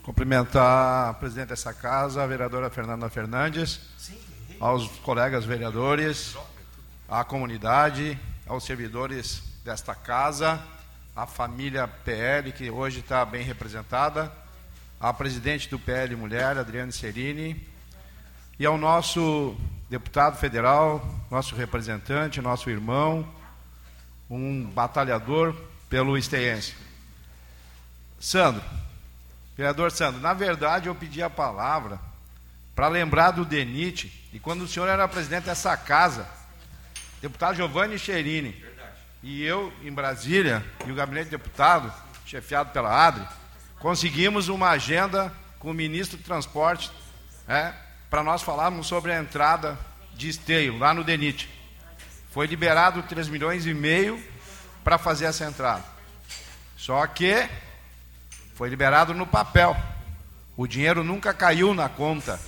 Cumprimentar 0.04 1.12
a 1.12 1.14
presidente 1.14 1.48
dessa 1.48 1.74
casa, 1.74 2.22
a 2.22 2.28
vereadora 2.28 2.70
Fernanda 2.70 3.10
Fernandes, 3.10 3.80
aos 4.60 4.86
colegas 5.00 5.46
vereadores, 5.46 6.36
à 7.08 7.24
comunidade, 7.24 8.20
aos 8.46 8.66
servidores 8.66 9.42
desta 9.64 9.96
casa, 9.96 10.62
à 11.16 11.26
família 11.26 11.88
PL, 11.88 12.52
que 12.52 12.70
hoje 12.70 13.00
está 13.00 13.24
bem 13.24 13.44
representada, 13.44 14.30
à 15.00 15.14
presidente 15.14 15.70
do 15.70 15.80
PL 15.80 16.18
Mulher, 16.18 16.58
Adriane 16.58 16.92
Serini, 16.92 17.66
e 18.60 18.66
ao 18.66 18.78
nosso 18.78 19.56
deputado 19.90 20.36
federal, 20.36 21.02
nosso 21.32 21.56
representante, 21.56 22.42
nosso 22.42 22.70
irmão, 22.70 23.26
um 24.30 24.66
batalhador 24.66 25.56
pelo 25.88 26.18
esteense. 26.18 26.76
Sandro, 28.20 28.62
vereador 29.56 29.92
Sandro, 29.92 30.22
na 30.22 30.34
verdade 30.34 30.88
eu 30.88 30.96
pedi 30.96 31.22
a 31.22 31.30
palavra 31.30 32.00
para 32.76 32.88
lembrar 32.88 33.32
do 33.32 33.46
DENIT, 33.46 34.30
e 34.34 34.40
quando 34.40 34.64
o 34.64 34.68
senhor 34.68 34.88
era 34.88 35.08
presidente 35.08 35.46
dessa 35.46 35.78
casa, 35.78 36.28
deputado 37.22 37.56
Giovanni 37.56 38.00
Cherini, 38.00 38.64
e 39.22 39.44
eu 39.44 39.72
em 39.84 39.92
Brasília, 39.92 40.66
e 40.86 40.92
o 40.92 40.96
gabinete 40.96 41.26
de 41.26 41.32
deputado, 41.32 41.94
chefiado 42.26 42.72
pela 42.72 43.08
ADRE, 43.08 43.28
conseguimos 43.80 44.48
uma 44.48 44.70
agenda 44.70 45.32
com 45.60 45.72
o 45.72 45.74
ministro 45.74 46.18
do 46.18 46.24
Transporte, 46.24 46.92
é, 47.48 47.74
para 48.10 48.24
nós 48.24 48.42
falarmos 48.42 48.88
sobre 48.88 49.12
a 49.12 49.20
entrada 49.20 49.78
de 50.14 50.30
esteio 50.30 50.78
lá 50.78 50.94
no 50.94 51.04
DENIT. 51.04 51.50
Foi 52.32 52.48
liberado 52.48 53.04
3 53.04 53.28
milhões 53.30 53.66
e 53.66 53.74
meio 53.74 54.22
para 54.84 54.98
fazer 54.98 55.26
essa 55.26 55.46
entrada. 55.46 55.84
Só 56.76 57.06
que 57.08 57.48
foi 58.56 58.70
liberado 58.70 59.14
no 59.14 59.26
papel. 59.26 59.76
O 60.56 60.68
dinheiro 60.68 61.04
nunca 61.04 61.34
caiu 61.34 61.74
na 61.74 61.90
conta 61.90 62.40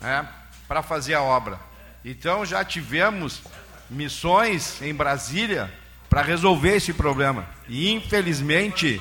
né, 0.00 0.28
para 0.66 0.82
fazer 0.82 1.14
a 1.14 1.22
obra. 1.22 1.58
Então 2.04 2.46
já 2.46 2.64
tivemos 2.64 3.42
missões 3.90 4.80
em 4.80 4.94
Brasília 4.94 5.72
para 6.08 6.22
resolver 6.22 6.76
esse 6.76 6.92
problema. 6.92 7.46
E 7.68 7.90
infelizmente 7.92 9.00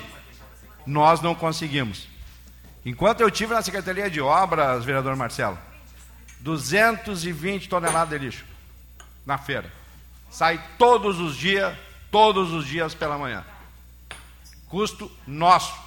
nós 0.86 1.22
não 1.22 1.36
conseguimos. 1.36 2.08
Enquanto 2.86 3.22
eu 3.22 3.30
tive 3.30 3.54
na 3.54 3.62
Secretaria 3.62 4.10
de 4.10 4.22
Obras, 4.22 4.86
vereador 4.86 5.16
Marcelo, 5.16 5.58
220 6.40 7.68
toneladas 7.68 8.18
de 8.18 8.26
lixo 8.26 8.46
na 9.26 9.38
feira. 9.38 9.72
Sai 10.30 10.62
todos 10.78 11.20
os 11.20 11.36
dias, 11.36 11.78
todos 12.10 12.54
os 12.54 12.66
dias 12.66 12.94
pela 12.94 13.18
manhã. 13.18 13.44
Custo 14.68 15.12
nosso. 15.26 15.87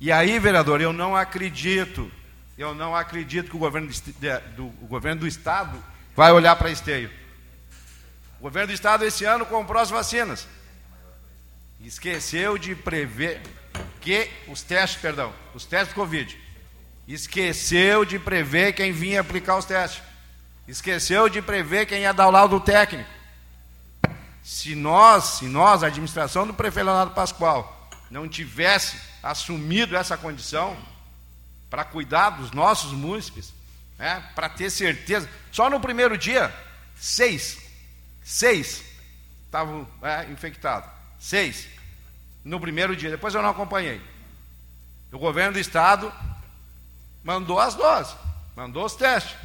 E 0.00 0.10
aí, 0.10 0.38
vereador, 0.38 0.80
eu 0.80 0.94
não 0.94 1.14
acredito, 1.14 2.10
eu 2.56 2.74
não 2.74 2.96
acredito 2.96 3.50
que 3.50 3.56
o 3.56 3.60
governo 3.60 3.90
do, 4.56 4.64
o 4.82 4.86
governo 4.88 5.20
do 5.20 5.26
Estado 5.26 5.78
vai 6.16 6.32
olhar 6.32 6.56
para 6.56 6.70
esteio. 6.70 7.10
O 8.38 8.44
governo 8.44 8.68
do 8.68 8.72
Estado 8.72 9.04
esse 9.04 9.26
ano 9.26 9.44
comprou 9.44 9.80
as 9.80 9.90
vacinas. 9.90 10.48
Esqueceu 11.82 12.56
de 12.56 12.74
prever 12.74 13.42
que 14.00 14.30
os 14.48 14.62
testes, 14.62 14.98
perdão, 14.98 15.34
os 15.54 15.66
testes 15.66 15.94
Covid. 15.94 16.38
Esqueceu 17.06 18.04
de 18.06 18.18
prever 18.18 18.72
quem 18.72 18.92
vinha 18.92 19.20
aplicar 19.20 19.58
os 19.58 19.66
testes. 19.66 20.02
Esqueceu 20.66 21.28
de 21.28 21.42
prever 21.42 21.84
quem 21.84 22.02
ia 22.02 22.14
dar 22.14 22.28
o 22.28 22.30
laudo 22.30 22.58
técnico. 22.58 23.10
Se 24.42 24.74
nós, 24.74 25.24
se 25.24 25.44
nós, 25.44 25.82
a 25.82 25.88
administração 25.88 26.46
do 26.46 26.54
prefeito 26.54 26.86
Leonardo 26.86 27.12
Pascoal, 27.12 27.79
não 28.10 28.28
tivesse 28.28 28.98
assumido 29.22 29.96
essa 29.96 30.16
condição 30.16 30.76
para 31.68 31.84
cuidar 31.84 32.30
dos 32.30 32.50
nossos 32.50 32.92
munícipes, 32.92 33.52
né, 33.96 34.22
para 34.34 34.48
ter 34.48 34.70
certeza, 34.70 35.28
só 35.52 35.70
no 35.70 35.78
primeiro 35.78 36.18
dia, 36.18 36.52
seis, 36.96 37.58
seis 38.22 38.82
estavam 39.46 39.86
é, 40.02 40.24
infectados. 40.30 40.90
Seis 41.18 41.68
no 42.44 42.58
primeiro 42.58 42.96
dia, 42.96 43.10
depois 43.10 43.34
eu 43.34 43.42
não 43.42 43.50
acompanhei. 43.50 44.00
O 45.12 45.18
governo 45.18 45.54
do 45.54 45.58
estado 45.58 46.12
mandou 47.22 47.60
as 47.60 47.74
doses, 47.74 48.16
mandou 48.56 48.84
os 48.84 48.94
testes. 48.94 49.36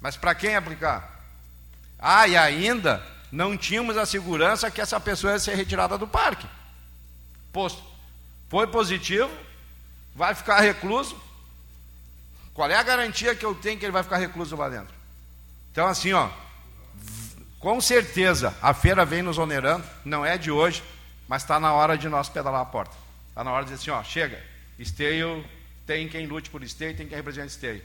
Mas 0.00 0.16
para 0.16 0.34
quem 0.34 0.56
aplicar? 0.56 1.22
Ah, 1.98 2.26
e 2.26 2.36
ainda 2.36 3.04
não 3.30 3.56
tínhamos 3.56 3.96
a 3.96 4.06
segurança 4.06 4.70
que 4.70 4.80
essa 4.80 4.98
pessoa 4.98 5.32
ia 5.32 5.38
ser 5.38 5.54
retirada 5.54 5.98
do 5.98 6.06
parque. 6.06 6.46
Posto. 7.52 7.82
Foi 8.48 8.66
positivo, 8.66 9.30
vai 10.14 10.34
ficar 10.34 10.60
recluso. 10.60 11.20
Qual 12.54 12.70
é 12.70 12.74
a 12.74 12.82
garantia 12.82 13.34
que 13.34 13.44
eu 13.44 13.54
tenho 13.54 13.78
que 13.78 13.84
ele 13.84 13.92
vai 13.92 14.02
ficar 14.02 14.16
recluso 14.16 14.56
lá 14.56 14.68
dentro? 14.68 14.94
Então, 15.72 15.86
assim, 15.86 16.12
ó, 16.12 16.30
com 17.58 17.80
certeza 17.80 18.56
a 18.62 18.72
feira 18.72 19.04
vem 19.04 19.22
nos 19.22 19.38
onerando, 19.38 19.84
não 20.04 20.24
é 20.24 20.38
de 20.38 20.50
hoje, 20.50 20.82
mas 21.28 21.42
está 21.42 21.60
na 21.60 21.72
hora 21.72 21.98
de 21.98 22.08
nós 22.08 22.28
pedalar 22.28 22.62
a 22.62 22.64
porta. 22.64 22.96
Está 23.28 23.44
na 23.44 23.52
hora 23.52 23.64
de 23.64 23.72
dizer 23.72 23.82
assim, 23.82 23.90
ó, 23.90 24.02
chega, 24.02 24.42
esteio, 24.78 25.44
tem 25.86 26.08
quem 26.08 26.26
lute 26.26 26.48
por 26.48 26.62
esteio, 26.62 26.96
tem 26.96 27.06
quem 27.06 27.16
represente 27.16 27.48
esteio. 27.48 27.82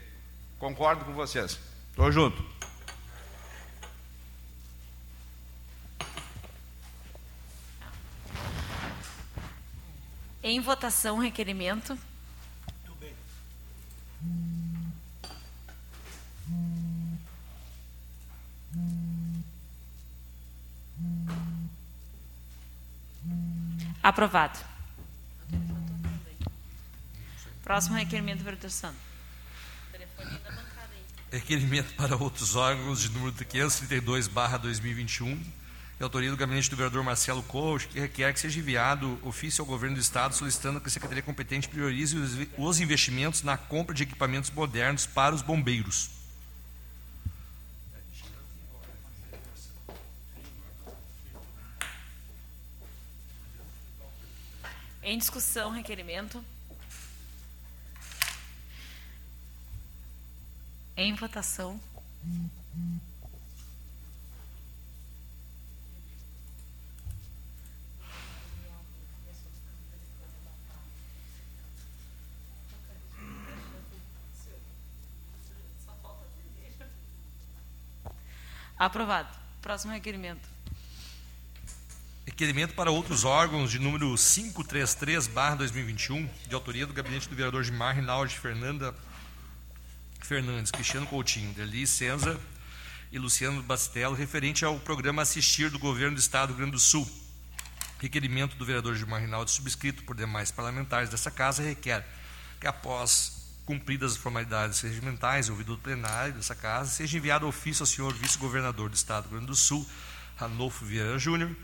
Concordo 0.58 1.04
com 1.04 1.13
vocês. 1.13 1.60
Estou 1.89 2.12
junto. 2.12 2.41
Em 10.43 10.60
votação, 10.60 11.19
requerimento. 11.19 11.97
Aprovado. 24.01 24.60
Próximo 27.63 27.95
requerimento, 27.95 28.43
vereador 28.43 28.71
Santos. 28.71 28.99
Requerimento 31.32 31.93
para 31.93 32.17
outros 32.17 32.56
órgãos 32.56 32.99
de 32.99 33.10
número 33.10 33.32
532, 33.32 34.27
barra 34.27 34.58
2021, 34.58 35.41
de 36.02 36.04
autoria 36.04 36.32
do 36.32 36.36
gabinete 36.36 36.68
do 36.68 36.76
vereador 36.76 37.04
Marcelo 37.04 37.44
Coach, 37.44 37.88
que 37.88 38.00
requer 38.00 38.34
que 38.34 38.40
seja 38.40 38.58
enviado 38.60 39.20
ofício 39.22 39.62
ao 39.62 39.68
governo 39.68 39.96
do 39.96 40.02
Estado 40.02 40.34
solicitando 40.34 40.82
que 40.82 40.88
a 40.88 40.92
Secretaria 40.92 41.22
competente 41.22 41.70
priorize 41.70 42.18
os 42.58 42.80
investimentos 42.80 43.44
na 43.44 43.56
compra 43.56 43.94
de 43.94 44.02
equipamentos 44.02 44.50
modernos 44.50 45.06
para 45.06 45.36
os 45.36 45.44
bombeiros. 45.44 46.10
Em 55.04 55.20
discussão, 55.20 55.70
requerimento. 55.70 56.44
Em 60.98 61.14
votação. 61.14 61.80
Aprovado. 78.82 79.30
Próximo 79.62 79.94
requerimento. 79.94 80.41
Requerimento 82.26 82.74
para 82.74 82.89
outros 82.89 83.24
órgãos 83.24 83.70
de 83.70 83.78
número 83.78 84.12
533-2021, 84.15 86.28
de 86.48 86.56
autoria 86.56 86.88
do 86.88 86.94
gabinete 86.94 87.30
do 87.30 87.36
vereador 87.36 87.63
Gilmar 87.63 87.96
Rinaldi 87.96 88.39
Fernanda 88.39 88.96
Fernandes, 90.24 90.72
Cristiano 90.72 91.06
Coutinho, 91.06 91.54
Deli 91.54 91.86
Senza 91.86 92.41
e 93.12 93.20
Luciano 93.20 93.62
Bastello, 93.62 94.15
referente 94.15 94.65
ao 94.65 94.80
programa 94.80 95.22
Assistir 95.22 95.70
do 95.70 95.78
Governo 95.78 96.15
do 96.15 96.20
Estado 96.20 96.48
do 96.48 96.54
Rio 96.54 96.62
Grande 96.62 96.72
do 96.72 96.80
Sul. 96.80 97.08
Requerimento 98.00 98.56
do 98.56 98.65
vereador 98.65 98.96
Gilmar 98.96 99.22
Rinaldi, 99.22 99.52
subscrito 99.52 100.02
por 100.06 100.15
demais 100.15 100.50
parlamentares 100.50 101.08
dessa 101.08 101.30
casa, 101.30 101.62
requer 101.62 102.04
que, 102.60 102.65
após 102.65 103.40
cumpridas 103.65 104.13
as 104.13 104.17
formalidades 104.17 104.82
regimentais, 104.82 105.50
ouvido 105.50 105.76
do 105.76 105.82
plenário 105.82 106.34
dessa 106.34 106.56
casa, 106.56 106.89
seja 106.89 107.17
enviado 107.17 107.47
ofício 107.47 107.84
ao 107.84 107.88
senhor 107.88 108.13
vice-governador 108.13 108.90
do 108.90 108.96
Estado 108.96 109.23
do 109.23 109.29
Rio 109.29 109.38
Grande 109.38 109.52
do 109.52 109.56
Sul, 109.56 109.88
Ranolfo 110.38 110.86
Vieira 110.86 111.17
Júnior, 111.19 111.56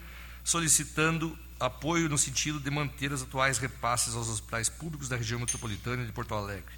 solicitando 0.43 1.37
apoio 1.59 2.07
no 2.07 2.17
sentido 2.17 2.59
de 2.59 2.69
manter 2.69 3.11
os 3.11 3.23
atuais 3.23 3.57
repasses 3.57 4.15
aos 4.15 4.29
hospitais 4.29 4.69
públicos 4.69 5.09
da 5.09 5.17
região 5.17 5.39
metropolitana 5.39 6.05
de 6.05 6.11
Porto 6.11 6.35
Alegre. 6.35 6.73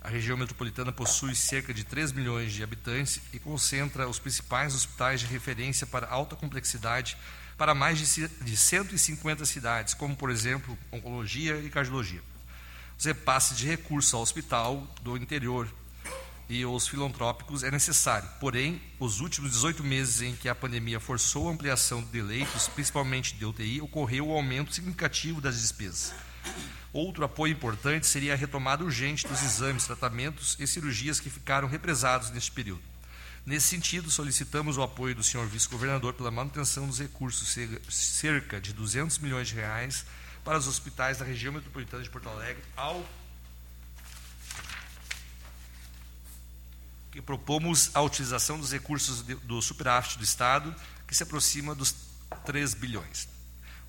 A 0.00 0.08
região 0.08 0.36
metropolitana 0.36 0.92
possui 0.92 1.34
cerca 1.34 1.72
de 1.72 1.84
3 1.84 2.12
milhões 2.12 2.52
de 2.52 2.62
habitantes 2.62 3.20
e 3.32 3.38
concentra 3.38 4.06
os 4.06 4.18
principais 4.18 4.74
hospitais 4.74 5.20
de 5.20 5.26
referência 5.26 5.86
para 5.86 6.06
alta 6.08 6.36
complexidade 6.36 7.16
para 7.56 7.74
mais 7.74 7.98
de 7.98 8.56
150 8.56 9.46
cidades, 9.46 9.94
como, 9.94 10.14
por 10.14 10.28
exemplo, 10.28 10.76
oncologia 10.92 11.56
e 11.56 11.70
cardiologia. 11.70 12.20
Os 12.98 13.04
repasses 13.04 13.56
de 13.56 13.66
recursos 13.66 14.12
ao 14.14 14.22
hospital 14.22 14.86
do 15.02 15.16
interior 15.16 15.68
e 16.48 16.64
os 16.64 16.86
filantrópicos 16.86 17.62
é 17.62 17.70
necessário. 17.70 18.28
Porém, 18.38 18.80
os 18.98 19.20
últimos 19.20 19.52
18 19.52 19.82
meses 19.82 20.22
em 20.22 20.36
que 20.36 20.48
a 20.48 20.54
pandemia 20.54 21.00
forçou 21.00 21.48
a 21.48 21.52
ampliação 21.52 22.02
de 22.02 22.20
leitos, 22.20 22.68
principalmente 22.68 23.34
de 23.34 23.44
UTI, 23.44 23.80
ocorreu 23.80 24.26
o 24.26 24.30
um 24.30 24.36
aumento 24.36 24.74
significativo 24.74 25.40
das 25.40 25.60
despesas. 25.60 26.14
Outro 26.92 27.24
apoio 27.24 27.52
importante 27.52 28.06
seria 28.06 28.34
a 28.34 28.36
retomada 28.36 28.84
urgente 28.84 29.26
dos 29.26 29.42
exames, 29.42 29.86
tratamentos 29.86 30.56
e 30.60 30.66
cirurgias 30.66 31.18
que 31.18 31.30
ficaram 31.30 31.66
represados 31.66 32.30
neste 32.30 32.52
período. 32.52 32.82
Nesse 33.44 33.68
sentido, 33.68 34.10
solicitamos 34.10 34.78
o 34.78 34.82
apoio 34.82 35.14
do 35.14 35.22
senhor 35.22 35.46
vice-governador 35.46 36.14
pela 36.14 36.30
manutenção 36.30 36.86
dos 36.86 36.98
recursos, 36.98 37.54
cerca 37.90 38.60
de 38.60 38.72
200 38.72 39.18
milhões 39.18 39.48
de 39.48 39.54
reais, 39.54 40.06
para 40.44 40.58
os 40.58 40.68
hospitais 40.68 41.18
da 41.18 41.24
região 41.24 41.52
metropolitana 41.52 42.02
de 42.02 42.10
Porto 42.10 42.28
Alegre, 42.28 42.62
ao 42.76 43.04
que 47.10 47.22
propomos 47.22 47.90
a 47.94 48.02
utilização 48.02 48.58
dos 48.58 48.72
recursos 48.72 49.22
do 49.22 49.62
superávit 49.62 50.18
do 50.18 50.24
Estado, 50.24 50.74
que 51.06 51.14
se 51.14 51.22
aproxima 51.22 51.74
dos 51.74 51.94
3 52.44 52.74
bilhões. 52.74 53.28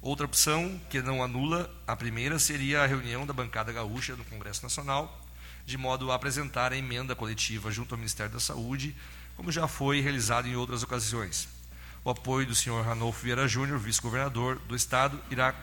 Outra 0.02 0.26
opção, 0.26 0.80
que 0.90 1.02
não 1.02 1.24
anula 1.24 1.74
a 1.88 1.96
primeira, 1.96 2.38
seria 2.38 2.84
a 2.84 2.86
reunião 2.86 3.26
da 3.26 3.34
bancada 3.34 3.74
gaúcha 3.74 4.16
no 4.16 4.24
Congresso 4.26 4.62
Nacional, 4.62 5.22
de 5.66 5.78
modo 5.78 6.12
a 6.12 6.16
apresentar 6.16 6.72
a 6.72 6.78
emenda 6.78 7.16
coletiva 7.16 7.72
junto 7.72 7.96
ao 7.96 7.98
Ministério 7.98 8.32
da 8.32 8.40
Saúde 8.40 8.96
como 9.36 9.52
já 9.52 9.68
foi 9.68 10.00
realizado 10.00 10.48
em 10.48 10.56
outras 10.56 10.84
ocasiões. 10.84 11.48
O 12.04 12.10
apoio 12.10 12.46
do 12.46 12.56
senhor 12.56 12.86
Ranolfo 12.86 13.24
Vieira 13.24 13.48
Júnior, 13.48 13.80
vice-governador 13.80 14.60
do 14.60 14.76
Estado, 14.76 15.20
irá 15.30 15.54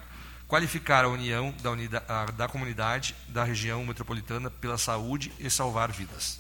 qualificar 0.53 1.07
a 1.07 1.09
união 1.09 1.51
da, 1.63 1.71
unidade, 1.71 2.33
da 2.33 2.47
comunidade 2.47 3.17
da 3.29 3.43
região 3.43 3.83
metropolitana 3.87 4.51
pela 4.51 4.77
saúde 4.77 5.33
e 5.39 5.49
salvar 5.49 5.91
vidas. 5.91 6.39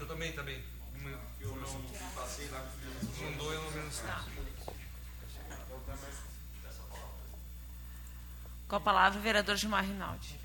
Eu 0.00 0.06
também, 0.08 0.32
também. 0.32 0.64
Eu 1.40 1.54
não 1.54 1.80
passei 2.16 2.48
lá. 2.48 2.66
Mandou, 3.22 3.52
eu 3.52 3.62
não 3.62 3.70
menos. 3.70 4.02
Com 8.66 8.74
a 8.74 8.80
palavra, 8.80 9.20
o 9.20 9.22
vereador 9.22 9.54
Gilmar 9.54 9.84
Rinaldi. 9.84 10.40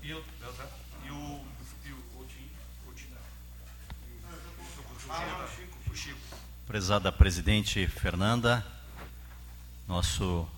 E, 0.00 0.14
o, 0.14 0.24
e 1.04 1.10
o, 1.10 1.44
e 1.84 1.92
o, 1.92 2.00
o 5.90 5.94
Chico. 5.94 6.41
Prezada 6.72 7.12
presidente 7.12 7.86
Fernanda, 7.86 8.66
nosso 9.86 10.48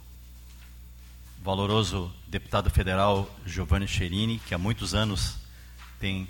valoroso 1.42 2.14
deputado 2.28 2.70
federal 2.70 3.28
Giovanni 3.44 3.88
Cherini, 3.88 4.38
que 4.38 4.54
há 4.54 4.58
muitos 4.58 4.94
anos 4.94 5.34
tem 5.98 6.28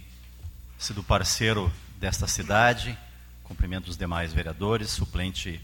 sido 0.78 1.02
parceiro 1.02 1.70
desta 2.00 2.26
cidade, 2.26 2.98
cumprimento 3.42 3.88
os 3.88 3.98
demais 3.98 4.32
vereadores, 4.32 4.88
suplente 4.88 5.60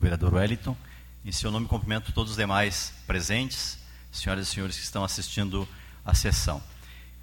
vereador 0.00 0.34
Wellington. 0.34 0.76
Em 1.24 1.32
seu 1.32 1.50
nome, 1.50 1.66
cumprimento 1.66 2.12
todos 2.12 2.30
os 2.30 2.36
demais 2.38 2.94
presentes, 3.04 3.80
senhoras 4.12 4.46
e 4.46 4.50
senhores 4.52 4.76
que 4.76 4.84
estão 4.84 5.02
assistindo 5.02 5.68
a 6.04 6.14
sessão. 6.14 6.62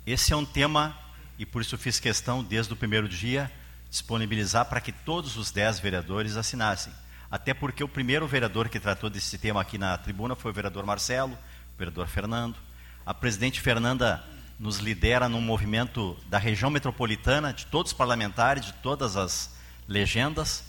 Esse 0.05 0.33
é 0.33 0.35
um 0.35 0.43
tema, 0.43 0.93
e 1.39 1.45
por 1.45 1.61
isso 1.61 1.77
fiz 1.77 2.01
questão, 2.01 2.43
desde 2.43 2.73
o 2.73 2.75
primeiro 2.75 3.07
dia, 3.07 3.49
disponibilizar 3.95 4.65
para 4.65 4.81
que 4.81 4.91
todos 4.91 5.37
os 5.37 5.51
dez 5.51 5.79
vereadores 5.79 6.35
assinassem. 6.35 6.91
Até 7.31 7.53
porque 7.53 7.81
o 7.81 7.87
primeiro 7.87 8.27
vereador 8.27 8.67
que 8.67 8.77
tratou 8.77 9.09
desse 9.09 9.37
tema 9.37 9.61
aqui 9.61 9.77
na 9.77 9.97
tribuna 9.97 10.35
foi 10.35 10.51
o 10.51 10.53
vereador 10.53 10.85
Marcelo, 10.85 11.33
o 11.33 11.77
vereador 11.77 12.05
Fernando. 12.07 12.57
A 13.05 13.13
presidente 13.13 13.61
Fernanda 13.61 14.21
nos 14.59 14.79
lidera 14.79 15.29
num 15.29 15.39
movimento 15.39 16.17
da 16.27 16.37
região 16.37 16.69
metropolitana, 16.69 17.53
de 17.53 17.65
todos 17.67 17.93
os 17.93 17.97
parlamentares, 17.97 18.65
de 18.65 18.73
todas 18.73 19.15
as 19.15 19.55
legendas. 19.87 20.65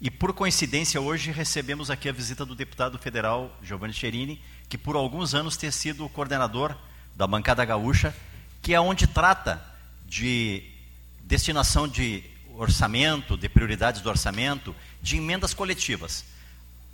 E 0.00 0.10
por 0.10 0.32
coincidência, 0.32 0.98
hoje 0.98 1.30
recebemos 1.30 1.90
aqui 1.90 2.08
a 2.08 2.12
visita 2.12 2.44
do 2.44 2.54
deputado 2.54 2.98
federal 2.98 3.54
Giovanni 3.62 3.92
Cherini, 3.92 4.40
que 4.68 4.78
por 4.78 4.96
alguns 4.96 5.34
anos 5.34 5.58
tem 5.58 5.70
sido 5.70 6.06
o 6.06 6.08
coordenador 6.08 6.74
da 7.14 7.26
bancada 7.26 7.64
gaúcha, 7.66 8.14
que 8.62 8.72
é 8.72 8.80
onde 8.80 9.06
trata 9.06 9.62
de 10.06 10.64
destinação 11.22 11.86
de 11.86 12.31
orçamento, 12.62 13.36
de 13.36 13.48
prioridades 13.48 14.00
do 14.00 14.08
orçamento, 14.08 14.74
de 15.00 15.16
emendas 15.16 15.52
coletivas. 15.54 16.24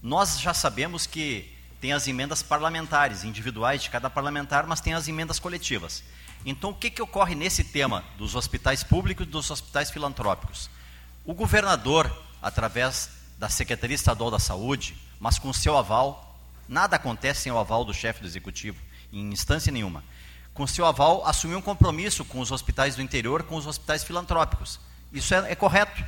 Nós 0.02 0.40
já 0.40 0.54
sabemos 0.54 1.06
que 1.06 1.52
tem 1.80 1.92
as 1.92 2.08
emendas 2.08 2.42
parlamentares, 2.42 3.24
individuais 3.24 3.82
de 3.82 3.90
cada 3.90 4.10
parlamentar, 4.10 4.66
mas 4.66 4.80
tem 4.80 4.94
as 4.94 5.08
emendas 5.08 5.38
coletivas. 5.38 6.02
Então, 6.44 6.70
o 6.70 6.74
que, 6.74 6.90
que 6.90 7.02
ocorre 7.02 7.34
nesse 7.34 7.64
tema 7.64 8.04
dos 8.16 8.34
hospitais 8.34 8.82
públicos 8.82 9.26
e 9.26 9.30
dos 9.30 9.50
hospitais 9.50 9.90
filantrópicos? 9.90 10.70
O 11.24 11.34
governador, 11.34 12.10
através 12.40 13.10
da 13.38 13.48
Secretaria 13.48 13.94
Estadual 13.94 14.30
da 14.30 14.38
Saúde, 14.38 14.96
mas 15.20 15.38
com 15.38 15.52
seu 15.52 15.76
aval, 15.76 16.38
nada 16.68 16.96
acontece 16.96 17.42
sem 17.42 17.52
o 17.52 17.58
aval 17.58 17.84
do 17.84 17.94
chefe 17.94 18.20
do 18.20 18.26
executivo 18.26 18.88
em 19.12 19.32
instância 19.32 19.72
nenhuma. 19.72 20.04
Com 20.54 20.66
seu 20.66 20.84
aval, 20.84 21.24
assumiu 21.26 21.58
um 21.58 21.62
compromisso 21.62 22.24
com 22.24 22.40
os 22.40 22.50
hospitais 22.50 22.96
do 22.96 23.02
interior, 23.02 23.44
com 23.44 23.56
os 23.56 23.66
hospitais 23.66 24.02
filantrópicos. 24.02 24.80
Isso 25.12 25.34
é, 25.34 25.52
é 25.52 25.54
correto. 25.54 26.04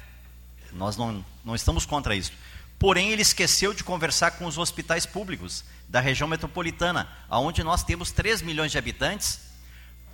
Nós 0.73 0.97
não, 0.97 1.25
não 1.45 1.55
estamos 1.55 1.87
contra 1.87 2.15
isso. 2.15 2.33
Porém, 2.79 3.11
ele 3.11 3.23
esqueceu 3.23 3.75
de 3.75 3.85
conversar 3.85 4.33
com 4.33 4.47
os 4.47 4.57
hospitais 4.57 5.05
públicos 5.05 5.65
da 5.89 6.01
região 6.01 6.29
metropolitana, 6.29 7.09
onde 7.29 7.63
nós 7.63 7.83
temos 7.83 8.11
3 8.11 8.41
milhões 8.43 8.73
de 8.73 8.79
habitantes, 8.79 9.41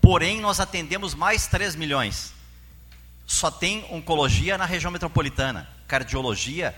porém 0.01 0.41
nós 0.41 0.59
atendemos 0.59 1.15
mais 1.15 1.47
3 1.47 1.77
milhões. 1.77 2.33
Só 3.27 3.51
tem 3.51 3.87
oncologia 3.91 4.59
na 4.59 4.65
região 4.65 4.91
metropolitana, 4.91 5.69
cardiologia, 5.87 6.75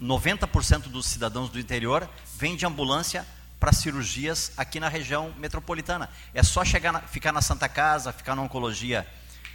90% 0.00 0.88
dos 0.88 1.06
cidadãos 1.06 1.50
do 1.50 1.58
interior 1.58 2.08
vêm 2.36 2.54
de 2.54 2.66
ambulância 2.66 3.26
para 3.58 3.72
cirurgias 3.72 4.52
aqui 4.56 4.78
na 4.78 4.88
região 4.88 5.34
metropolitana. 5.38 6.08
É 6.32 6.42
só 6.42 6.64
chegar 6.64 6.92
na, 6.92 7.00
ficar 7.00 7.32
na 7.32 7.42
Santa 7.42 7.68
Casa, 7.68 8.12
ficar 8.12 8.36
na 8.36 8.42
oncologia 8.42 9.06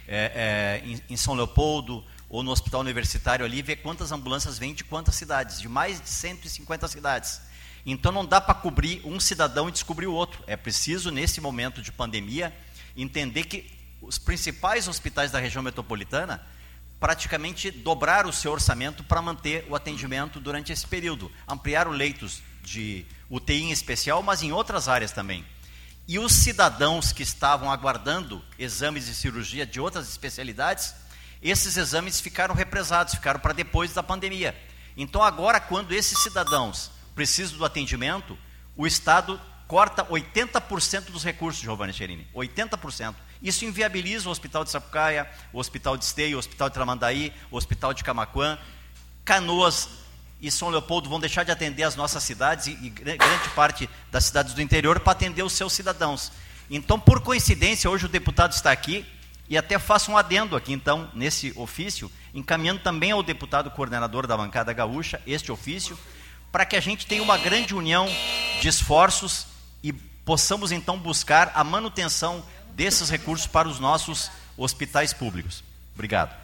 é, 0.06 0.80
é, 0.84 0.88
em, 0.88 1.00
em, 1.10 1.16
São 1.16 1.34
Leopoldo 1.34 2.04
ou 2.28 2.42
no 2.42 2.50
hospital 2.50 2.80
universitário 2.80 3.44
ali, 3.44 3.62
ver 3.62 3.76
quantas 3.76 4.12
ambulâncias 4.12 4.58
vêm 4.58 4.74
de 4.74 4.84
quantas 4.84 5.14
cidades, 5.14 5.60
de 5.60 5.68
mais 5.68 6.00
de 6.00 6.08
150 6.08 6.88
cidades. 6.88 7.40
Então 7.86 8.10
não 8.10 8.24
dá 8.24 8.40
para 8.40 8.54
cobrir 8.54 9.02
um 9.04 9.20
cidadão 9.20 9.68
e 9.68 9.72
descobrir 9.72 10.06
o 10.06 10.12
outro. 10.12 10.42
É 10.46 10.56
preciso, 10.56 11.10
nesse 11.10 11.40
momento 11.40 11.82
de 11.82 11.92
pandemia, 11.92 12.54
entender 12.96 13.44
que 13.44 13.70
os 14.00 14.18
principais 14.18 14.88
hospitais 14.88 15.30
da 15.30 15.38
região 15.38 15.62
metropolitana 15.62 16.44
praticamente 16.98 17.70
dobraram 17.70 18.30
o 18.30 18.32
seu 18.32 18.52
orçamento 18.52 19.04
para 19.04 19.20
manter 19.20 19.66
o 19.68 19.74
atendimento 19.74 20.40
durante 20.40 20.72
esse 20.72 20.86
período. 20.86 21.30
Ampliaram 21.46 21.90
leitos 21.90 22.42
de 22.62 23.04
UTI 23.28 23.64
em 23.64 23.70
especial, 23.70 24.22
mas 24.22 24.42
em 24.42 24.52
outras 24.52 24.88
áreas 24.88 25.12
também. 25.12 25.44
E 26.06 26.18
os 26.18 26.32
cidadãos 26.32 27.12
que 27.12 27.22
estavam 27.22 27.70
aguardando 27.70 28.44
exames 28.58 29.06
de 29.06 29.14
cirurgia 29.14 29.64
de 29.64 29.80
outras 29.80 30.08
especialidades, 30.08 30.94
esses 31.40 31.76
exames 31.76 32.20
ficaram 32.20 32.54
represados, 32.54 33.14
ficaram 33.14 33.40
para 33.40 33.54
depois 33.54 33.92
da 33.94 34.02
pandemia. 34.02 34.54
Então, 34.96 35.22
agora, 35.22 35.58
quando 35.58 35.92
esses 35.92 36.18
cidadãos 36.18 36.90
precisam 37.14 37.56
do 37.56 37.64
atendimento, 37.64 38.36
o 38.76 38.86
Estado 38.86 39.40
corta 39.66 40.04
80% 40.04 41.10
dos 41.10 41.24
recursos, 41.24 41.62
Giovanni 41.62 41.92
Cherini. 41.92 42.28
80%. 42.34 43.14
Isso 43.42 43.64
inviabiliza 43.64 44.28
o 44.28 44.32
Hospital 44.32 44.62
de 44.64 44.70
Sapucaia, 44.70 45.28
o 45.52 45.58
Hospital 45.58 45.96
de 45.96 46.04
Esteio, 46.04 46.36
o 46.36 46.38
Hospital 46.38 46.68
de 46.68 46.74
Tramandaí, 46.74 47.32
o 47.50 47.56
Hospital 47.56 47.94
de 47.94 48.04
Camaquã. 48.04 48.58
Canoas 49.24 49.88
e 50.46 50.50
São 50.50 50.68
Leopoldo 50.68 51.08
vão 51.08 51.18
deixar 51.18 51.42
de 51.42 51.50
atender 51.50 51.84
as 51.84 51.96
nossas 51.96 52.22
cidades 52.22 52.66
e, 52.66 52.72
e 52.82 52.90
grande 52.90 53.48
parte 53.54 53.88
das 54.10 54.26
cidades 54.26 54.52
do 54.52 54.60
interior 54.60 55.00
para 55.00 55.12
atender 55.12 55.42
os 55.42 55.54
seus 55.54 55.72
cidadãos. 55.72 56.30
Então, 56.70 57.00
por 57.00 57.20
coincidência, 57.20 57.88
hoje 57.88 58.04
o 58.06 58.08
deputado 58.08 58.52
está 58.52 58.70
aqui 58.70 59.06
e 59.48 59.56
até 59.56 59.78
faço 59.78 60.10
um 60.10 60.18
adendo 60.18 60.54
aqui, 60.54 60.72
então, 60.72 61.10
nesse 61.14 61.52
ofício, 61.56 62.10
encaminhando 62.34 62.80
também 62.80 63.10
ao 63.10 63.22
deputado 63.22 63.70
coordenador 63.70 64.26
da 64.26 64.36
bancada 64.36 64.72
gaúcha 64.72 65.20
este 65.26 65.50
ofício, 65.50 65.98
para 66.52 66.66
que 66.66 66.76
a 66.76 66.80
gente 66.80 67.06
tenha 67.06 67.22
uma 67.22 67.38
grande 67.38 67.74
união 67.74 68.06
de 68.60 68.68
esforços 68.68 69.46
e 69.82 69.92
possamos 69.92 70.72
então 70.72 70.98
buscar 70.98 71.52
a 71.54 71.64
manutenção 71.64 72.44
desses 72.74 73.08
recursos 73.08 73.46
para 73.46 73.68
os 73.68 73.78
nossos 73.78 74.30
hospitais 74.56 75.12
públicos. 75.12 75.64
Obrigado. 75.94 76.43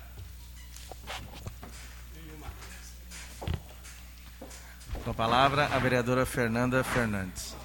Com 5.04 5.12
a 5.12 5.14
palavra, 5.14 5.66
a 5.66 5.78
vereadora 5.78 6.26
Fernanda 6.26 6.84
Fernandes. 6.84 7.56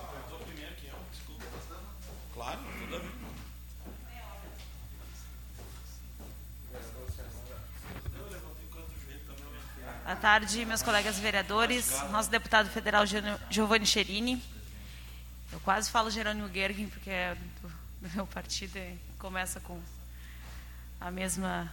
Boa 10.03 10.15
tarde, 10.15 10.65
meus 10.65 10.81
colegas 10.81 11.19
vereadores, 11.19 12.01
nosso 12.09 12.29
deputado 12.29 12.69
federal 12.69 13.03
Giovanni 13.49 13.85
Cherini. 13.85 14.41
Eu 15.51 15.59
quase 15.59 15.91
falo 15.91 16.09
Jerônimo 16.09 16.47
Gergen, 16.47 16.87
porque 16.87 17.09
é 17.09 17.35
do, 17.61 17.67
do 18.01 18.15
meu 18.15 18.25
partido 18.27 18.77
e 18.77 18.97
começa 19.19 19.59
com 19.59 19.81
a 21.01 21.11
mesma. 21.11 21.69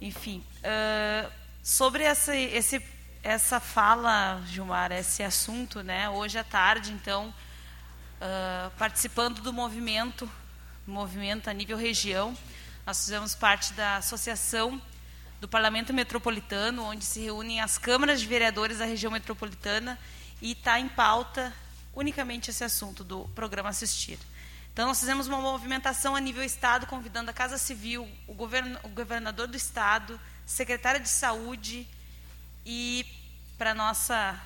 Enfim, 0.00 0.42
uh, 0.64 1.30
sobre 1.62 2.02
esse 2.02 2.80
essa 3.22 3.60
fala, 3.60 4.40
Gilmar, 4.46 4.92
esse 4.92 5.22
assunto, 5.22 5.82
né? 5.82 6.08
Hoje 6.08 6.38
à 6.38 6.44
tarde, 6.44 6.92
então, 6.92 7.28
uh, 7.28 8.70
participando 8.78 9.42
do 9.42 9.52
movimento 9.52 10.30
movimento 10.86 11.48
a 11.48 11.52
nível 11.52 11.76
região. 11.76 12.36
Nós 12.84 13.04
fizemos 13.04 13.34
parte 13.34 13.72
da 13.74 13.98
associação 13.98 14.80
do 15.40 15.46
Parlamento 15.46 15.92
Metropolitano, 15.92 16.82
onde 16.82 17.04
se 17.04 17.20
reúnem 17.20 17.60
as 17.60 17.78
câmaras 17.78 18.20
de 18.20 18.26
vereadores 18.26 18.78
da 18.78 18.84
região 18.84 19.12
metropolitana 19.12 19.98
e 20.42 20.52
está 20.52 20.80
em 20.80 20.88
pauta 20.88 21.52
unicamente 21.94 22.50
esse 22.50 22.64
assunto 22.64 23.04
do 23.04 23.28
programa 23.34 23.68
Assistir. 23.68 24.18
Então, 24.72 24.88
nós 24.88 24.98
fizemos 24.98 25.26
uma 25.26 25.38
movimentação 25.38 26.16
a 26.16 26.20
nível 26.20 26.42
Estado, 26.42 26.86
convidando 26.86 27.30
a 27.30 27.34
Casa 27.34 27.58
Civil, 27.58 28.08
o, 28.26 28.34
govern 28.34 28.78
o 28.82 28.88
governador 28.88 29.46
do 29.46 29.56
Estado, 29.56 30.20
secretária 30.46 30.98
de 30.98 31.08
Saúde 31.08 31.86
e, 32.64 33.06
para 33.56 33.74
nossa 33.74 34.40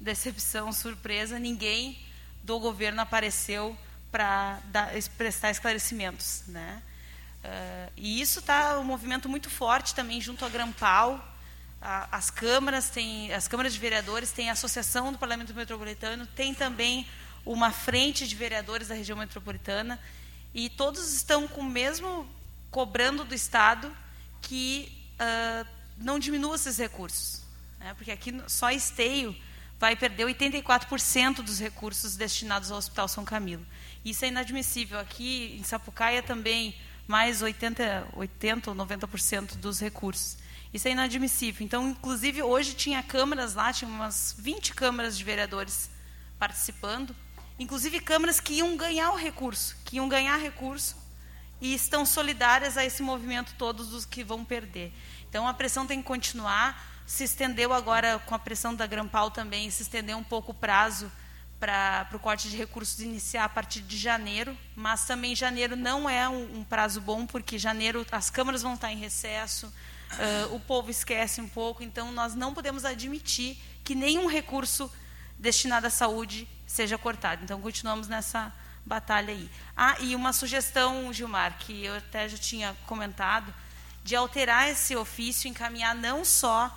decepção, 0.00 0.72
surpresa, 0.72 1.38
ninguém 1.38 1.98
do 2.42 2.58
governo 2.58 3.00
apareceu 3.00 3.76
para 4.10 4.60
prestar 5.16 5.50
esclarecimentos. 5.50 6.44
Né? 6.46 6.82
Uh, 7.44 7.92
e 7.96 8.20
isso 8.20 8.40
está 8.40 8.78
um 8.78 8.84
movimento 8.84 9.28
muito 9.28 9.50
forte 9.50 9.94
também 9.94 10.20
junto 10.20 10.44
à 10.44 10.48
Grampal. 10.48 11.34
A, 11.80 12.16
as 12.16 12.30
câmaras 12.30 12.88
têm, 12.90 13.32
as 13.32 13.48
câmaras 13.48 13.72
de 13.72 13.78
vereadores 13.78 14.32
têm 14.32 14.48
a 14.48 14.52
associação 14.52 15.12
do 15.12 15.18
Parlamento 15.18 15.54
Metropolitano, 15.54 16.26
tem 16.26 16.54
também 16.54 17.06
uma 17.44 17.70
frente 17.70 18.26
de 18.26 18.34
vereadores 18.34 18.88
da 18.88 18.94
região 18.94 19.16
metropolitana 19.16 20.00
e 20.52 20.68
todos 20.68 21.12
estão 21.12 21.46
com 21.46 21.60
o 21.60 21.64
mesmo 21.64 22.28
cobrando 22.70 23.24
do 23.24 23.34
Estado 23.34 23.94
que 24.42 24.92
uh, 25.20 25.75
não 25.96 26.18
diminua 26.18 26.56
esses 26.56 26.78
recursos, 26.78 27.42
né? 27.78 27.94
porque 27.94 28.10
aqui 28.10 28.40
só 28.46 28.70
Esteio 28.70 29.34
vai 29.78 29.94
perder 29.94 30.26
84% 30.26 31.36
dos 31.42 31.58
recursos 31.58 32.16
destinados 32.16 32.70
ao 32.70 32.78
Hospital 32.78 33.08
São 33.08 33.24
Camilo. 33.24 33.64
Isso 34.04 34.24
é 34.24 34.28
inadmissível. 34.28 34.98
Aqui 34.98 35.56
em 35.58 35.62
Sapucaia 35.62 36.22
também 36.22 36.74
mais 37.06 37.42
80, 37.42 38.08
80 38.14 38.70
ou 38.70 38.76
90% 38.76 39.56
dos 39.56 39.80
recursos. 39.80 40.38
Isso 40.72 40.88
é 40.88 40.90
inadmissível. 40.90 41.64
Então, 41.64 41.90
inclusive, 41.90 42.42
hoje 42.42 42.74
tinha 42.74 43.02
câmaras 43.02 43.54
lá, 43.54 43.72
tinha 43.72 43.90
umas 43.90 44.34
20 44.38 44.74
câmaras 44.74 45.16
de 45.16 45.24
vereadores 45.24 45.90
participando, 46.38 47.14
inclusive 47.58 48.00
câmaras 48.00 48.40
que 48.40 48.54
iam 48.54 48.76
ganhar 48.76 49.10
o 49.12 49.16
recurso, 49.16 49.76
que 49.84 49.96
iam 49.96 50.08
ganhar 50.08 50.36
recurso 50.36 50.96
e 51.60 51.72
estão 51.74 52.04
solidárias 52.04 52.76
a 52.76 52.84
esse 52.84 53.02
movimento 53.02 53.54
todos 53.56 53.94
os 53.94 54.04
que 54.04 54.22
vão 54.22 54.44
perder. 54.44 54.92
Então, 55.36 55.46
a 55.46 55.52
pressão 55.52 55.86
tem 55.86 56.00
que 56.00 56.08
continuar. 56.08 56.82
Se 57.04 57.24
estendeu 57.24 57.74
agora, 57.74 58.18
com 58.20 58.34
a 58.34 58.38
pressão 58.38 58.74
da 58.74 58.86
Grampal 58.86 59.30
também, 59.30 59.70
se 59.70 59.82
estendeu 59.82 60.16
um 60.16 60.24
pouco 60.24 60.52
o 60.52 60.54
prazo 60.54 61.12
para 61.60 62.08
o 62.14 62.18
corte 62.18 62.48
de 62.48 62.56
recursos 62.56 63.00
iniciar 63.00 63.44
a 63.44 63.48
partir 63.50 63.82
de 63.82 63.98
janeiro, 63.98 64.56
mas 64.74 65.04
também 65.04 65.36
janeiro 65.36 65.76
não 65.76 66.08
é 66.08 66.26
um, 66.26 66.60
um 66.60 66.64
prazo 66.64 67.02
bom, 67.02 67.26
porque 67.26 67.58
janeiro 67.58 68.06
as 68.10 68.30
câmaras 68.30 68.62
vão 68.62 68.72
estar 68.72 68.90
em 68.90 68.96
recesso, 68.96 69.66
uh, 69.66 70.54
o 70.54 70.60
povo 70.60 70.90
esquece 70.90 71.38
um 71.42 71.48
pouco, 71.50 71.82
então 71.82 72.10
nós 72.12 72.34
não 72.34 72.54
podemos 72.54 72.86
admitir 72.86 73.58
que 73.84 73.94
nenhum 73.94 74.26
recurso 74.26 74.90
destinado 75.38 75.86
à 75.86 75.90
saúde 75.90 76.48
seja 76.66 76.96
cortado. 76.96 77.44
Então 77.44 77.60
continuamos 77.60 78.08
nessa 78.08 78.50
batalha 78.86 79.34
aí. 79.34 79.50
Ah, 79.76 79.96
e 80.00 80.16
uma 80.16 80.32
sugestão, 80.32 81.12
Gilmar, 81.12 81.58
que 81.58 81.84
eu 81.84 81.94
até 81.94 82.26
já 82.26 82.38
tinha 82.38 82.74
comentado, 82.86 83.52
de 84.06 84.14
alterar 84.14 84.70
esse 84.70 84.94
ofício, 84.94 85.48
encaminhar 85.48 85.92
não 85.92 86.24
só 86.24 86.70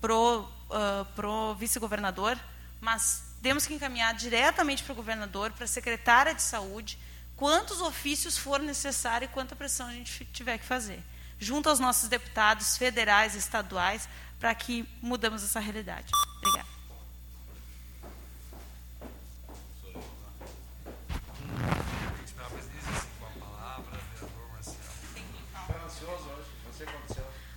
pro, 0.00 0.40
uh, 0.40 1.04
pro 1.14 1.54
vice-governador, 1.54 2.36
mas 2.80 3.22
temos 3.40 3.64
que 3.64 3.72
encaminhar 3.72 4.12
diretamente 4.14 4.82
para 4.82 4.92
o 4.92 4.96
governador, 4.96 5.52
para 5.52 5.64
a 5.64 5.68
secretária 5.68 6.34
de 6.34 6.42
saúde, 6.42 6.98
quantos 7.36 7.80
ofícios 7.80 8.36
for 8.36 8.58
necessário 8.58 9.26
e 9.26 9.28
quanta 9.28 9.54
pressão 9.54 9.86
a 9.86 9.92
gente 9.92 10.24
tiver 10.32 10.58
que 10.58 10.64
fazer, 10.64 11.00
junto 11.38 11.68
aos 11.68 11.78
nossos 11.78 12.08
deputados 12.08 12.76
federais 12.76 13.36
e 13.36 13.38
estaduais, 13.38 14.08
para 14.40 14.52
que 14.52 14.84
mudamos 15.00 15.44
essa 15.44 15.60
realidade. 15.60 16.10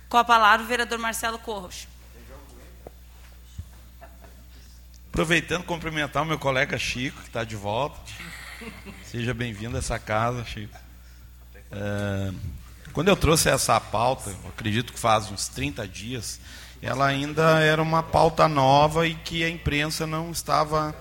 Com 0.08 0.16
a 0.16 0.24
palavra, 0.24 0.64
o 0.64 0.68
vereador 0.68 0.98
Marcelo 0.98 1.38
Corros. 1.38 1.88
Aproveitando, 5.08 5.64
cumprimentar 5.64 6.22
o 6.22 6.26
meu 6.26 6.38
colega 6.38 6.78
Chico, 6.78 7.20
que 7.22 7.28
está 7.28 7.42
de 7.42 7.56
volta. 7.56 7.98
Seja 9.04 9.34
bem-vindo 9.34 9.76
a 9.76 9.78
essa 9.78 9.98
casa, 9.98 10.44
Chico. 10.44 10.76
É, 11.72 12.32
quando 12.92 13.08
eu 13.08 13.16
trouxe 13.16 13.48
essa 13.48 13.80
pauta, 13.80 14.34
acredito 14.48 14.92
que 14.92 14.98
faz 14.98 15.30
uns 15.30 15.48
30 15.48 15.88
dias, 15.88 16.38
ela 16.80 17.06
ainda 17.06 17.60
era 17.60 17.82
uma 17.82 18.02
pauta 18.02 18.46
nova 18.46 19.06
e 19.06 19.14
que 19.14 19.42
a 19.42 19.48
imprensa 19.48 20.06
não 20.06 20.30
estava 20.30 20.94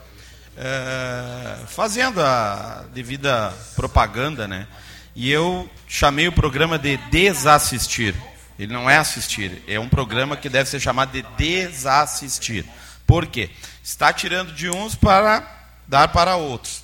é, 0.58 1.58
fazendo 1.68 2.22
a 2.22 2.86
devida 2.94 3.54
propaganda, 3.76 4.48
né? 4.48 4.68
E 5.14 5.32
eu 5.32 5.70
chamei 5.88 6.28
o 6.28 6.32
programa 6.32 6.80
de 6.80 6.98
Desassistir. 6.98 8.16
Ele 8.58 8.72
não 8.72 8.90
é 8.90 8.98
assistir, 8.98 9.62
é 9.68 9.80
um 9.80 9.90
programa 9.90 10.38
que 10.38 10.48
deve 10.48 10.70
ser 10.70 10.80
chamado 10.80 11.12
de 11.12 11.22
Desassistir. 11.38 12.66
Por 13.06 13.28
quê? 13.28 13.50
Está 13.84 14.14
tirando 14.14 14.54
de 14.54 14.70
uns 14.70 14.96
para 14.96 15.46
dar 15.88 16.08
para 16.08 16.36
outros. 16.38 16.84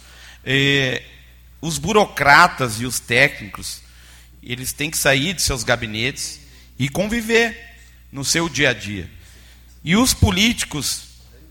Os 1.61 1.77
burocratas 1.77 2.81
e 2.81 2.85
os 2.85 2.99
técnicos, 2.99 3.81
eles 4.43 4.73
têm 4.73 4.89
que 4.89 4.97
sair 4.97 5.33
de 5.33 5.41
seus 5.41 5.63
gabinetes 5.63 6.41
e 6.77 6.89
conviver 6.89 7.77
no 8.11 8.25
seu 8.25 8.49
dia 8.49 8.71
a 8.71 8.73
dia. 8.73 9.09
E 9.83 9.95
os 9.95 10.13
políticos, 10.13 11.03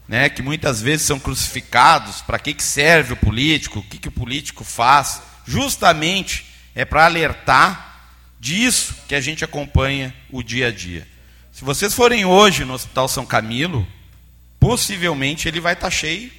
né, 0.07 0.29
que 0.29 0.43
muitas 0.43 0.83
vezes 0.83 1.07
são 1.07 1.19
crucificados, 1.19 2.21
para 2.21 2.39
que, 2.39 2.53
que 2.53 2.63
serve 2.63 3.15
o 3.15 3.17
político, 3.17 3.79
o 3.79 3.83
que, 3.83 3.99
que 3.99 4.09
o 4.09 4.13
político 4.13 4.65
faz, 4.65 5.23
justamente 5.47 6.47
é 6.75 6.85
para 6.85 7.07
alertar 7.07 7.90
disso 8.41 8.95
que 9.07 9.15
a 9.15 9.21
gente 9.21 9.45
acompanha 9.45 10.15
o 10.31 10.43
dia 10.43 10.69
a 10.69 10.73
dia. 10.73 11.07
Se 11.53 11.63
vocês 11.63 11.93
forem 11.95 12.25
hoje 12.25 12.65
no 12.65 12.73
Hospital 12.73 13.07
São 13.07 13.27
Camilo, 13.27 13.87
possivelmente 14.59 15.47
ele 15.47 15.61
vai 15.61 15.75
estar 15.75 15.87
tá 15.87 15.91
cheio, 15.91 16.33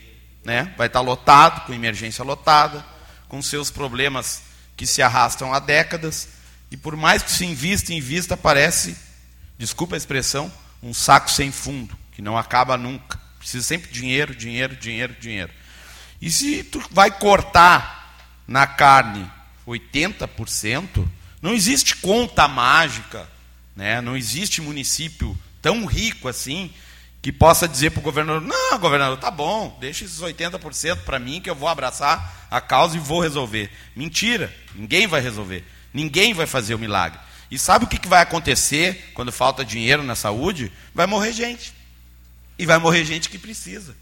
né? 0.44 0.74
vai 0.76 0.88
estar 0.88 1.00
tá 1.00 1.06
lotado, 1.06 1.66
com 1.66 1.74
emergência 1.74 2.24
lotada, 2.24 2.84
com 3.30 3.40
seus 3.42 3.70
problemas 3.70 4.42
que 4.76 4.88
se 4.88 5.02
arrastam 5.02 5.54
há 5.54 5.60
décadas, 5.60 6.28
e 6.72 6.78
por 6.78 6.96
mais 6.96 7.22
que 7.22 7.32
se 7.32 7.46
invista, 7.46 7.94
invista, 7.94 8.36
parece, 8.36 8.98
desculpa 9.58 9.96
a 9.96 9.98
expressão, 9.98 10.52
um 10.82 10.94
saco 10.94 11.30
sem 11.30 11.52
fundo, 11.52 11.96
que 12.14 12.22
não 12.22 12.38
acaba 12.38 12.78
nunca. 12.78 13.20
Precisa 13.38 13.64
sempre 13.64 13.92
dinheiro, 13.92 14.34
dinheiro, 14.34 14.76
dinheiro, 14.76 15.16
dinheiro. 15.20 15.52
E 16.22 16.32
se 16.32 16.64
tu 16.64 16.82
vai 16.92 17.12
cortar 17.12 18.18
na 18.48 18.66
carne 18.66 19.30
80%, 19.68 21.06
não 21.42 21.54
existe 21.54 21.96
conta 21.98 22.48
mágica, 22.48 23.28
né? 23.76 24.02
não 24.02 24.16
existe 24.16 24.62
município 24.62 25.38
tão 25.62 25.86
rico 25.86 26.28
assim 26.28 26.72
que 27.22 27.32
possa 27.32 27.68
dizer 27.68 27.92
para 27.92 28.00
o 28.00 28.04
governador: 28.04 28.42
não, 28.42 28.80
governador, 28.80 29.18
tá 29.18 29.32
bom, 29.32 29.78
deixa 29.80 30.06
esses 30.06 30.20
80% 30.20 31.04
para 31.04 31.20
mim 31.20 31.40
que 31.40 31.50
eu 31.50 31.56
vou 31.56 31.70
abraçar 31.70 32.48
a 32.50 32.60
causa 32.60 32.98
e 32.98 33.00
vou 33.00 33.22
resolver. 33.22 33.72
Mentira, 33.96 34.54
ninguém 34.76 35.08
vai 35.08 35.22
resolver, 35.22 35.64
ninguém 35.94 36.34
vai 36.34 36.48
fazer 36.48 36.76
o 36.76 36.80
milagre. 36.80 37.20
E 37.50 37.60
sabe 37.60 37.84
o 37.84 37.88
que, 37.88 38.08
vai 38.08 38.22
acontecer 38.22 39.12
quando 39.14 39.32
falta 39.32 39.66
dinheiro 39.66 40.04
na 40.04 40.16
saúde? 40.16 40.72
Vai 40.96 41.06
morrer 41.06 41.34
gente. 41.34 41.74
E 42.58 42.66
vai 42.66 42.78
morrer 42.78 43.04
gente 43.04 43.30
que 43.30 43.38
precisa. 43.38 43.94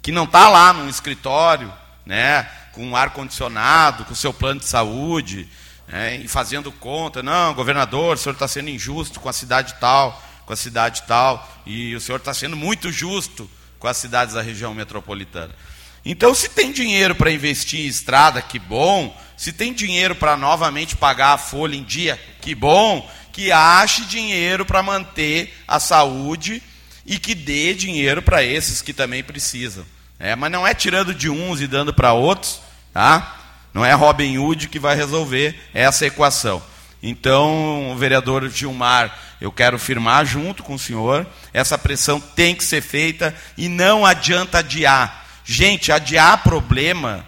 Que 0.00 0.12
não 0.12 0.24
está 0.24 0.48
lá 0.48 0.72
num 0.72 0.88
escritório, 0.88 1.72
né, 2.06 2.48
com 2.72 2.94
ar-condicionado, 2.94 4.04
com 4.04 4.14
seu 4.14 4.32
plano 4.32 4.60
de 4.60 4.66
saúde, 4.66 5.48
né, 5.88 6.16
e 6.16 6.28
fazendo 6.28 6.70
conta. 6.70 7.22
Não, 7.22 7.54
governador, 7.54 8.14
o 8.14 8.18
senhor 8.18 8.34
está 8.34 8.46
sendo 8.46 8.70
injusto 8.70 9.18
com 9.18 9.28
a 9.28 9.32
cidade 9.32 9.74
tal 9.80 10.22
com 10.48 10.54
a 10.54 10.56
cidade 10.56 11.02
tal, 11.06 11.46
e 11.66 11.94
o 11.94 12.00
senhor 12.00 12.16
está 12.16 12.32
sendo 12.32 12.56
muito 12.56 12.90
justo 12.90 13.48
com 13.78 13.86
as 13.86 13.98
cidades 13.98 14.34
da 14.34 14.40
região 14.40 14.72
metropolitana. 14.72 15.54
Então, 16.02 16.34
se 16.34 16.48
tem 16.48 16.72
dinheiro 16.72 17.14
para 17.14 17.30
investir 17.30 17.80
em 17.80 17.86
estrada, 17.86 18.40
que 18.40 18.58
bom. 18.58 19.14
Se 19.36 19.52
tem 19.52 19.74
dinheiro 19.74 20.14
para 20.14 20.38
novamente 20.38 20.96
pagar 20.96 21.34
a 21.34 21.38
folha 21.38 21.76
em 21.76 21.82
dia, 21.82 22.18
que 22.40 22.54
bom. 22.54 23.06
Que 23.30 23.52
ache 23.52 24.06
dinheiro 24.06 24.64
para 24.64 24.82
manter 24.82 25.54
a 25.68 25.78
saúde 25.78 26.62
e 27.04 27.18
que 27.18 27.34
dê 27.34 27.74
dinheiro 27.74 28.22
para 28.22 28.42
esses 28.42 28.80
que 28.80 28.94
também 28.94 29.22
precisam. 29.22 29.84
É, 30.18 30.34
mas 30.34 30.50
não 30.50 30.66
é 30.66 30.72
tirando 30.72 31.14
de 31.14 31.28
uns 31.28 31.60
e 31.60 31.66
dando 31.66 31.92
para 31.92 32.14
outros, 32.14 32.58
tá? 32.90 33.47
Não 33.72 33.84
é 33.84 33.92
Robin 33.92 34.38
Hood 34.38 34.68
que 34.68 34.78
vai 34.78 34.96
resolver 34.96 35.58
essa 35.72 36.06
equação. 36.06 36.62
Então, 37.02 37.94
vereador 37.96 38.48
Gilmar, 38.48 39.16
eu 39.40 39.52
quero 39.52 39.78
firmar 39.78 40.26
junto 40.26 40.62
com 40.62 40.74
o 40.74 40.78
senhor, 40.78 41.26
essa 41.52 41.78
pressão 41.78 42.20
tem 42.20 42.54
que 42.54 42.64
ser 42.64 42.82
feita 42.82 43.34
e 43.56 43.68
não 43.68 44.04
adianta 44.04 44.58
adiar. 44.58 45.26
Gente, 45.44 45.92
adiar 45.92 46.42
problema, 46.42 47.24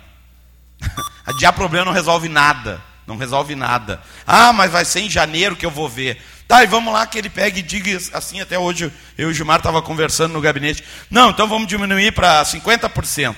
adiar 1.24 1.52
problema 1.52 1.86
não 1.86 1.92
resolve 1.92 2.28
nada. 2.28 2.82
não 3.06 3.16
resolve 3.16 3.54
nada. 3.54 4.00
Ah, 4.26 4.52
mas 4.52 4.70
vai 4.70 4.84
ser 4.84 5.00
em 5.00 5.10
janeiro 5.10 5.56
que 5.56 5.66
eu 5.66 5.70
vou 5.70 5.88
ver. 5.88 6.20
Tá, 6.46 6.64
e 6.64 6.66
vamos 6.66 6.92
lá 6.92 7.06
que 7.06 7.16
ele 7.16 7.30
pegue 7.30 7.60
e 7.60 7.62
diga 7.62 7.96
assim, 8.12 8.40
até 8.40 8.58
hoje 8.58 8.92
eu 9.16 9.28
e 9.28 9.30
o 9.30 9.34
Gilmar 9.34 9.58
estava 9.58 9.80
conversando 9.80 10.32
no 10.32 10.40
gabinete. 10.40 10.82
Não, 11.08 11.30
então 11.30 11.48
vamos 11.48 11.68
diminuir 11.68 12.12
para 12.12 12.42
50%. 12.42 13.36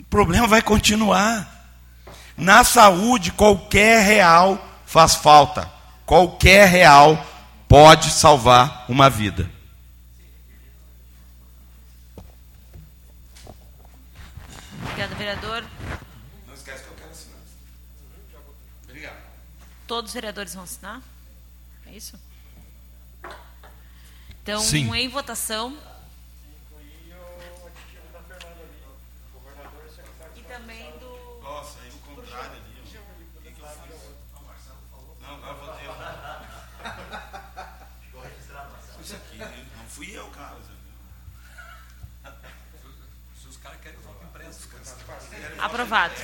O 0.00 0.04
problema 0.04 0.46
vai 0.46 0.62
continuar. 0.62 1.53
Na 2.36 2.64
saúde, 2.64 3.32
qualquer 3.32 4.04
real 4.04 4.58
faz 4.84 5.14
falta. 5.14 5.70
Qualquer 6.04 6.68
real 6.68 7.24
pode 7.68 8.10
salvar 8.10 8.84
uma 8.88 9.08
vida. 9.08 9.50
Obrigada, 14.82 15.14
vereador. 15.16 15.64
Não 16.46 16.54
esquece 16.54 16.84
que 16.84 16.88
eu 16.88 16.94
quero 16.94 17.10
assinar. 17.10 17.38
Obrigado. 18.84 19.16
Todos 19.86 20.10
os 20.10 20.14
vereadores 20.14 20.54
vão 20.54 20.64
assinar? 20.64 21.02
É 21.86 21.92
isso? 21.92 22.18
Então, 24.42 24.60
Sim. 24.60 24.94
em 24.94 25.08
votação. 25.08 25.76
E 30.36 30.42
também 30.42 30.92
do. 30.98 31.40
Nossa, 31.42 31.80
aí 31.80 31.90
o 31.90 31.98
contrário 31.98 32.50
ali. 32.50 32.60
O 33.38 33.42
que, 33.42 33.50
que 33.52 33.60
eu 33.60 33.66
fiz? 33.66 34.10
Não, 35.22 35.34
agora 35.34 35.52
eu 35.52 35.64
vou 35.64 35.74
ter. 35.74 35.84
Isso 39.00 39.16
aqui, 39.16 39.38
não 39.38 39.86
fui 39.88 40.16
eu, 40.16 40.26
cara. 40.28 40.56
Se 43.40 43.48
os 43.48 43.56
caras 43.58 43.80
querem 43.80 43.98
voto 44.00 44.24
impresso, 44.24 44.68
Aprovado. 45.64 46.14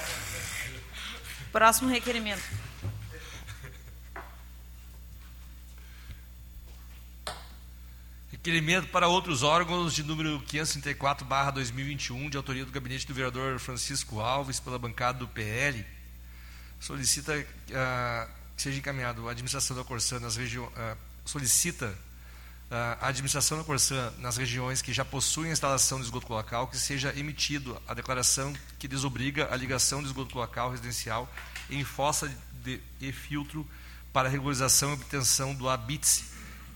Próximo 1.51 1.89
requerimento. 1.89 2.43
Requerimento 8.31 8.89
para 8.89 9.09
outros 9.09 9.43
órgãos 9.43 9.95
de 9.95 10.03
número 10.03 10.43
534/2021, 10.43 12.29
de 12.29 12.37
autoria 12.37 12.67
do 12.67 12.71
gabinete 12.71 13.07
do 13.07 13.15
vereador 13.15 13.59
Francisco 13.59 14.21
Alves, 14.21 14.61
pela 14.61 14.79
bancada 14.79 15.21
do 15.21 15.27
PL, 15.27 15.87
solicita 16.79 17.33
ah, 17.73 18.29
que 18.55 18.61
seja 18.61 18.79
encaminhado 18.79 19.27
a 19.27 19.31
administração 19.31 19.75
da 19.75 19.83
Corsã 19.83 20.21
nas 20.21 20.37
regiões 20.37 20.71
solicita 21.25 21.87
ah, 21.87 22.10
a 22.71 23.09
administração 23.09 23.59
da 23.59 23.65
Corsã 23.65 24.13
nas 24.19 24.37
regiões 24.37 24.81
que 24.81 24.93
já 24.93 25.05
possuem 25.05 25.51
instalação 25.51 25.99
de 25.99 26.05
esgoto 26.05 26.27
cloacal 26.27 26.69
que 26.69 26.79
seja 26.79 27.13
emitido 27.17 27.81
a 27.87 27.95
declaração 27.95 28.55
que 28.79 28.87
desobriga 28.87 29.49
a 29.53 29.57
ligação 29.57 30.01
de 30.01 30.07
esgoto 30.07 30.33
cloacal 30.33 30.71
residencial 30.71 31.29
em 31.69 31.83
fossa 31.85 32.33
de, 32.63 32.81
e 33.01 33.11
filtro 33.11 33.69
para 34.13 34.29
regularização 34.29 34.91
e 34.91 34.95
obtenção 34.95 35.55
do 35.55 35.69
ABITSE 35.69 36.25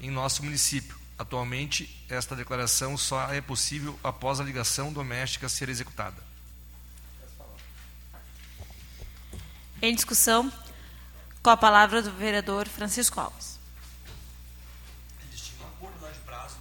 em 0.01 0.11
nosso 0.11 0.43
município. 0.43 0.99
Atualmente, 1.17 2.05
esta 2.09 2.35
declaração 2.35 2.97
só 2.97 3.33
é 3.33 3.41
possível 3.41 3.99
após 4.03 4.41
a 4.41 4.45
ligação 4.45 4.93
doméstica 4.93 5.49
ser 5.49 5.69
executada. 5.69 6.23
Em 9.81 9.95
discussão, 9.95 10.53
com 11.43 11.51
a 11.51 11.57
palavra 11.57 12.01
do 12.01 12.11
vereador 12.11 12.67
Francisco 12.67 13.21
Alves. 13.21 13.61
Eles 15.29 15.41
tinham 15.43 15.63
um 15.63 15.67
acordo 15.75 16.01
lá 16.01 16.11
de 16.11 16.19
prazo, 16.21 16.57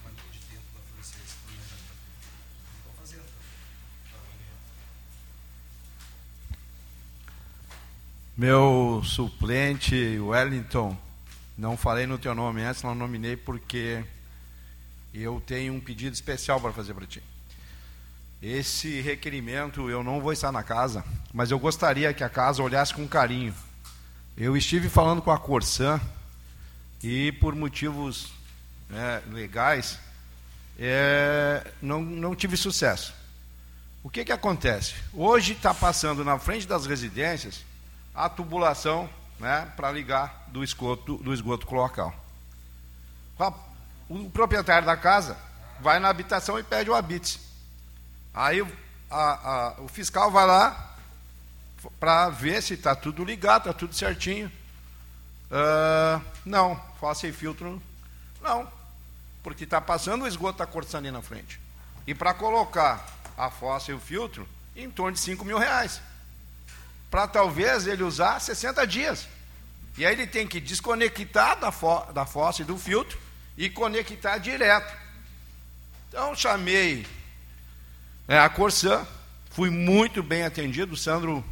uma 0.00 0.10
linha 0.10 0.32
de 0.32 0.38
tempo 0.38 0.62
lá 0.72 0.80
para 0.80 1.02
vocês. 1.02 1.24
Estão 2.78 2.92
fazendo. 2.96 3.24
Meu 8.36 9.00
suplente, 9.04 10.18
Wellington, 10.18 10.96
não 11.56 11.76
falei 11.76 12.04
no 12.04 12.18
teu 12.18 12.34
nome 12.34 12.62
antes, 12.62 12.82
não 12.82 12.92
nominei 12.92 13.36
porque 13.36 14.04
eu 15.14 15.40
tenho 15.46 15.72
um 15.72 15.78
pedido 15.78 16.14
especial 16.14 16.60
para 16.60 16.72
fazer 16.72 16.94
para 16.94 17.06
ti. 17.06 17.22
Esse 18.42 19.00
requerimento 19.00 19.88
eu 19.88 20.02
não 20.02 20.20
vou 20.20 20.32
estar 20.32 20.50
na 20.50 20.64
casa, 20.64 21.04
mas 21.32 21.52
eu 21.52 21.60
gostaria 21.60 22.12
que 22.12 22.24
a 22.24 22.28
casa 22.28 22.60
olhasse 22.60 22.92
com 22.92 23.06
carinho. 23.06 23.54
Eu 24.36 24.56
estive 24.56 24.88
falando 24.88 25.22
com 25.22 25.30
a 25.30 25.38
Corsã 25.38 26.00
e 27.04 27.30
por 27.30 27.54
motivos 27.54 28.32
né, 28.90 29.22
legais 29.30 29.96
é, 30.76 31.70
não, 31.80 32.02
não 32.02 32.34
tive 32.34 32.56
sucesso. 32.56 33.14
O 34.02 34.10
que, 34.10 34.24
que 34.24 34.32
acontece? 34.32 34.96
Hoje 35.12 35.52
está 35.52 35.72
passando 35.72 36.24
na 36.24 36.36
frente 36.36 36.66
das 36.66 36.84
residências 36.84 37.62
a 38.14 38.28
tubulação 38.28 39.08
né, 39.38 39.72
para 39.76 39.90
ligar 39.90 40.44
do 40.48 40.62
esgoto, 40.62 41.16
do 41.18 41.34
esgoto 41.34 41.66
cloacal. 41.66 42.14
O 44.08 44.30
proprietário 44.30 44.86
da 44.86 44.96
casa 44.96 45.36
vai 45.80 45.98
na 45.98 46.08
habitação 46.08 46.58
e 46.58 46.62
pede 46.62 46.90
o 46.90 46.94
habite. 46.94 47.40
Aí 48.32 48.64
a, 49.10 49.76
a, 49.76 49.80
o 49.80 49.88
fiscal 49.88 50.30
vai 50.30 50.46
lá 50.46 50.94
para 51.98 52.28
ver 52.30 52.62
se 52.62 52.74
está 52.74 52.94
tudo 52.94 53.24
ligado, 53.24 53.68
está 53.68 53.72
tudo 53.72 53.94
certinho. 53.94 54.50
Uh, 55.50 56.22
não, 56.44 56.80
faça 57.00 57.26
e 57.26 57.32
filtro. 57.32 57.82
Não, 58.42 58.68
porque 59.42 59.64
está 59.64 59.80
passando 59.80 60.22
o 60.22 60.26
esgoto 60.26 60.58
da 60.58 60.66
Corsã 60.66 60.98
ali 60.98 61.10
na 61.10 61.22
frente. 61.22 61.60
E 62.06 62.14
para 62.14 62.34
colocar 62.34 63.06
a 63.36 63.50
fossa 63.50 63.90
e 63.90 63.94
o 63.94 64.00
filtro, 64.00 64.48
em 64.76 64.90
torno 64.90 65.12
de 65.12 65.20
5 65.20 65.44
mil 65.44 65.58
reais. 65.58 66.00
Para 67.14 67.28
talvez 67.28 67.86
ele 67.86 68.02
usar 68.02 68.40
60 68.40 68.84
dias. 68.88 69.28
E 69.96 70.04
aí 70.04 70.14
ele 70.14 70.26
tem 70.26 70.48
que 70.48 70.58
desconectar 70.58 71.56
da, 71.56 71.70
fo 71.70 72.00
da 72.12 72.26
fossa 72.26 72.62
e 72.62 72.64
do 72.64 72.76
filtro 72.76 73.16
e 73.56 73.70
conectar 73.70 74.36
direto. 74.38 74.92
Então 76.08 76.34
chamei 76.34 77.06
é, 78.26 78.36
a 78.36 78.48
Corsã, 78.48 79.06
fui 79.50 79.70
muito 79.70 80.24
bem 80.24 80.42
atendido, 80.42 80.96
Sandro 80.96 81.44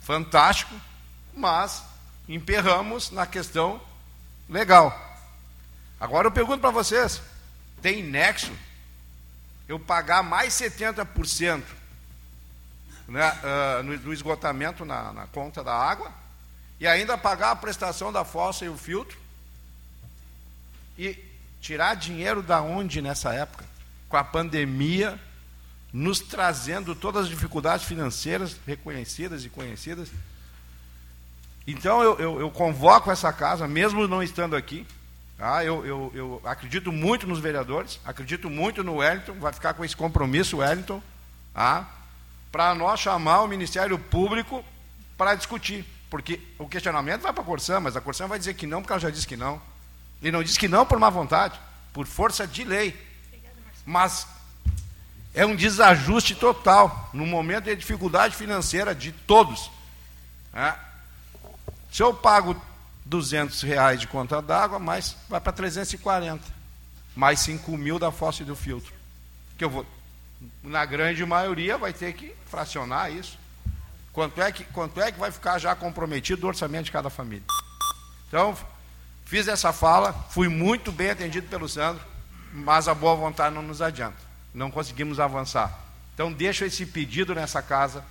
fantástico, 0.00 0.74
mas 1.32 1.84
emperramos 2.28 3.12
na 3.12 3.26
questão 3.28 3.80
legal. 4.48 4.90
Agora 6.00 6.26
eu 6.26 6.32
pergunto 6.32 6.58
para 6.58 6.70
vocês, 6.72 7.22
tem 7.80 8.02
nexo 8.02 8.50
eu 9.68 9.78
pagar 9.78 10.24
mais 10.24 10.52
70% 10.54 11.62
né, 13.08 13.30
uh, 13.30 13.82
no, 13.82 13.96
no, 13.98 14.12
esgotamento 14.12 14.84
na, 14.84 15.12
na 15.12 15.26
conta 15.26 15.62
da 15.62 15.74
água 15.74 16.12
e 16.80 16.86
ainda 16.86 17.16
pagar 17.16 17.52
a 17.52 17.56
prestação 17.56 18.12
da 18.12 18.24
fossa 18.24 18.64
e 18.64 18.68
o 18.68 18.76
filtro 18.76 19.18
e 20.98 21.18
tirar 21.60 21.94
dinheiro 21.94 22.42
da 22.42 22.60
onde 22.60 23.00
nessa 23.00 23.32
época? 23.32 23.64
Com 24.08 24.16
a 24.16 24.24
pandemia 24.24 25.18
nos 25.92 26.20
trazendo 26.20 26.94
todas 26.94 27.24
as 27.24 27.28
dificuldades 27.28 27.86
financeiras 27.86 28.56
reconhecidas 28.66 29.44
e 29.44 29.48
conhecidas. 29.48 30.10
Então 31.66 32.02
eu, 32.02 32.18
eu, 32.18 32.40
eu 32.40 32.50
convoco 32.50 33.10
essa 33.10 33.32
casa, 33.32 33.66
mesmo 33.66 34.06
não 34.06 34.22
estando 34.22 34.54
aqui, 34.54 34.86
Tá? 35.36 35.62
Eu, 35.62 35.84
eu, 35.84 36.12
eu, 36.14 36.42
acredito 36.44 36.90
muito 36.90 37.26
nos 37.26 37.38
vereadores, 37.38 38.00
acredito 38.06 38.48
muito 38.48 38.82
no 38.82 38.96
Wellington, 38.96 39.34
vai 39.34 39.52
ficar 39.52 39.74
com 39.74 39.84
esse 39.84 39.94
compromisso, 39.94 40.58
Wellington, 40.58 41.02
tá? 41.52 41.86
Para 42.56 42.74
nós 42.74 43.00
chamar 43.00 43.42
o 43.42 43.46
Ministério 43.46 43.98
Público 43.98 44.64
para 45.14 45.34
discutir. 45.34 45.84
Porque 46.08 46.40
o 46.58 46.66
questionamento 46.66 47.20
vai 47.20 47.30
para 47.30 47.42
a 47.42 47.46
Corsã, 47.46 47.78
mas 47.80 47.98
a 47.98 48.00
Corsã 48.00 48.26
vai 48.26 48.38
dizer 48.38 48.54
que 48.54 48.66
não, 48.66 48.80
porque 48.80 48.94
ela 48.94 49.00
já 49.00 49.10
disse 49.10 49.26
que 49.26 49.36
não. 49.36 49.60
E 50.22 50.32
não 50.32 50.42
diz 50.42 50.56
que 50.56 50.66
não 50.66 50.86
por 50.86 50.98
má 50.98 51.10
vontade, 51.10 51.60
por 51.92 52.06
força 52.06 52.46
de 52.46 52.64
lei. 52.64 52.98
Mas 53.84 54.26
é 55.34 55.44
um 55.44 55.54
desajuste 55.54 56.34
total, 56.34 57.10
no 57.12 57.26
momento 57.26 57.64
de 57.64 57.76
dificuldade 57.76 58.34
financeira 58.34 58.94
de 58.94 59.12
todos. 59.12 59.70
Né? 60.50 60.74
Se 61.92 62.02
eu 62.02 62.14
pago 62.14 62.58
200 63.04 63.60
reais 63.60 64.00
de 64.00 64.06
conta 64.06 64.40
d'água, 64.40 64.78
mas 64.78 65.14
vai 65.28 65.42
para 65.42 65.52
340. 65.52 66.42
Mais 67.14 67.38
5 67.40 67.76
mil 67.76 67.98
da 67.98 68.10
fossa 68.10 68.40
e 68.40 68.46
do 68.46 68.56
filtro. 68.56 68.94
Que 69.58 69.64
eu 69.64 69.68
vou, 69.68 69.86
na 70.62 70.84
grande 70.84 71.24
maioria, 71.24 71.78
vai 71.78 71.92
ter 71.92 72.12
que 72.12 72.34
fracionar 72.46 73.12
isso. 73.12 73.38
Quanto 74.12 74.40
é 74.40 74.50
que, 74.50 74.64
quanto 74.64 75.00
é 75.00 75.12
que 75.12 75.18
vai 75.18 75.30
ficar 75.30 75.58
já 75.58 75.74
comprometido 75.74 76.46
o 76.46 76.48
orçamento 76.48 76.86
de 76.86 76.92
cada 76.92 77.10
família? 77.10 77.44
Então, 78.28 78.56
fiz 79.24 79.46
essa 79.46 79.72
fala, 79.72 80.12
fui 80.30 80.48
muito 80.48 80.90
bem 80.90 81.10
atendido 81.10 81.46
pelo 81.48 81.68
Sandro, 81.68 82.02
mas 82.52 82.88
a 82.88 82.94
boa 82.94 83.14
vontade 83.14 83.54
não 83.54 83.62
nos 83.62 83.82
adianta. 83.82 84.16
Não 84.54 84.70
conseguimos 84.70 85.20
avançar. 85.20 85.78
Então, 86.14 86.32
deixo 86.32 86.64
esse 86.64 86.86
pedido 86.86 87.34
nessa 87.34 87.60
casa 87.60 88.02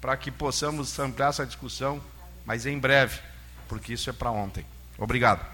para 0.00 0.16
que 0.16 0.30
possamos 0.30 0.98
ampliar 0.98 1.28
essa 1.28 1.46
discussão, 1.46 2.00
mas 2.44 2.66
em 2.66 2.78
breve 2.78 3.18
porque 3.68 3.94
isso 3.94 4.08
é 4.10 4.12
para 4.12 4.30
ontem. 4.30 4.64
Obrigado. 4.98 5.53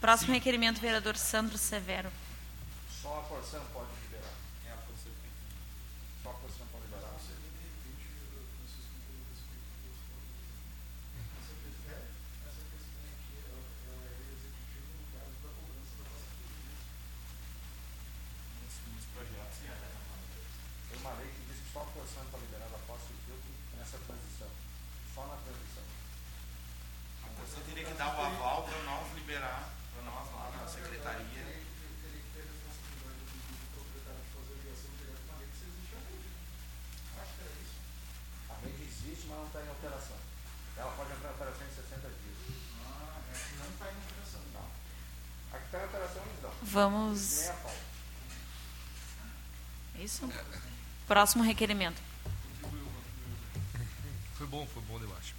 Próximo 0.00 0.32
requerimento, 0.32 0.80
vereador 0.80 1.16
Sandro 1.16 1.58
Severo. 1.58 2.10
Só 3.02 3.18
a 3.18 3.22
porção 3.22 3.60
pode 3.72 3.90
liberar. 4.02 4.32
É 4.66 4.72
a 4.72 4.76
porção. 4.76 5.12
Só 6.22 6.30
a 6.30 6.34
porção 6.34 6.66
pode 6.72 6.84
liberar. 6.84 7.08
Tem 20.88 20.98
uma 21.00 21.12
lei 21.14 21.26
que 21.26 21.52
diz 21.52 21.58
que 21.60 21.72
só 21.72 21.80
a 21.82 21.84
porção 21.84 22.24
pode 22.30 22.44
liberar 22.44 22.68
da 22.68 22.78
posse 22.86 23.06
de 23.08 23.18
filtro 23.26 23.50
nessa 23.76 23.98
transição. 23.98 24.48
Só 25.14 25.26
na 25.26 25.36
transição. 25.36 25.82
Você 27.38 27.60
teria 27.68 27.84
que 27.84 27.94
dar 27.94 28.16
o 28.16 28.20
aval 28.20 28.62
para 28.64 28.82
nós 28.82 29.14
liberar, 29.14 29.70
para 29.94 30.02
nós 30.02 30.32
lá 30.34 30.50
na 30.56 30.68
secretaria. 30.68 31.58
A 38.50 38.54
rede 38.64 38.82
existe, 38.82 39.28
não 39.88 39.96
operação. 39.96 40.16
Ela 40.76 40.90
pode 40.92 41.12
entrar 41.12 41.30
em 41.30 41.34
operação 41.34 41.66
em 41.66 41.74
60 41.74 42.08
dias. 42.08 42.56
Ah, 42.86 43.20
é, 43.32 43.58
não 43.58 43.68
está 43.70 43.84
em 43.86 43.96
operação. 43.98 44.40
Não. 44.54 44.66
A 45.52 45.58
que 45.58 45.64
está 45.66 45.78
em 45.80 45.84
operação 45.84 46.22
dão. 46.42 46.52
Vamos. 46.62 47.42
É 49.98 50.02
isso? 50.02 50.32
Próximo 51.06 51.42
requerimento. 51.42 52.00
Foi 54.34 54.46
bom, 54.46 54.66
foi 54.72 54.82
bom 54.82 54.94
o 54.94 55.00
debate. 55.00 55.34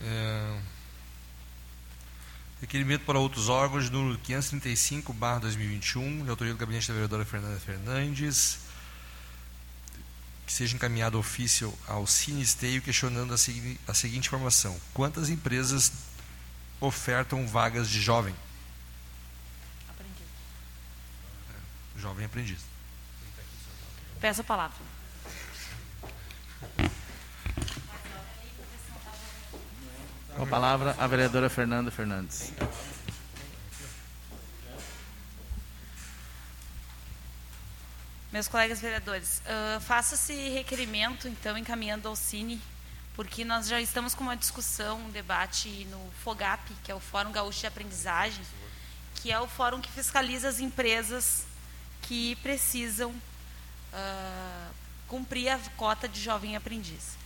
É, 0.00 0.60
Requerimento 2.64 3.04
para 3.04 3.18
outros 3.18 3.50
órgãos, 3.50 3.84
de 3.84 3.90
número 3.92 4.18
535, 4.20 5.12
barra 5.12 5.40
2021, 5.40 6.24
de 6.24 6.30
autoria 6.30 6.54
do 6.54 6.58
gabinete 6.58 6.88
da 6.88 6.94
vereadora 6.94 7.22
Fernanda 7.22 7.60
Fernandes, 7.60 8.60
seja 10.54 10.76
encaminhado 10.76 11.18
ofício 11.18 11.76
ao 11.84 12.06
Cinesteio 12.06 12.80
questionando 12.80 13.34
a, 13.34 13.36
segui 13.36 13.76
a 13.88 13.92
seguinte 13.92 14.28
informação. 14.28 14.80
Quantas 14.92 15.28
empresas 15.28 15.90
ofertam 16.80 17.44
vagas 17.44 17.90
de 17.90 18.00
jovem? 18.00 18.32
Jovem 21.96 22.26
aprendiz. 22.26 22.60
Peço 24.20 24.42
a 24.42 24.44
palavra. 24.44 24.76
Com 30.36 30.42
a 30.44 30.46
palavra, 30.46 30.94
a 30.96 31.06
vereadora 31.08 31.50
Fernanda 31.50 31.90
Fernandes. 31.90 32.52
Meus 38.34 38.48
colegas 38.48 38.80
vereadores, 38.80 39.40
uh, 39.46 39.80
faça 39.82 40.16
esse 40.16 40.34
requerimento, 40.48 41.28
então, 41.28 41.56
encaminhando 41.56 42.08
ao 42.08 42.16
Cine, 42.16 42.60
porque 43.14 43.44
nós 43.44 43.68
já 43.68 43.80
estamos 43.80 44.12
com 44.12 44.24
uma 44.24 44.36
discussão, 44.36 44.98
um 45.02 45.10
debate 45.10 45.86
no 45.88 46.10
FOGAP, 46.24 46.72
que 46.82 46.90
é 46.90 46.94
o 46.96 46.98
Fórum 46.98 47.30
Gaúcho 47.30 47.60
de 47.60 47.68
Aprendizagem, 47.68 48.44
que 49.14 49.30
é 49.30 49.38
o 49.38 49.46
fórum 49.46 49.80
que 49.80 49.88
fiscaliza 49.88 50.48
as 50.48 50.58
empresas 50.58 51.46
que 52.02 52.34
precisam 52.42 53.12
uh, 53.12 54.74
cumprir 55.06 55.50
a 55.50 55.58
cota 55.76 56.08
de 56.08 56.20
jovem 56.20 56.56
aprendiz. 56.56 57.16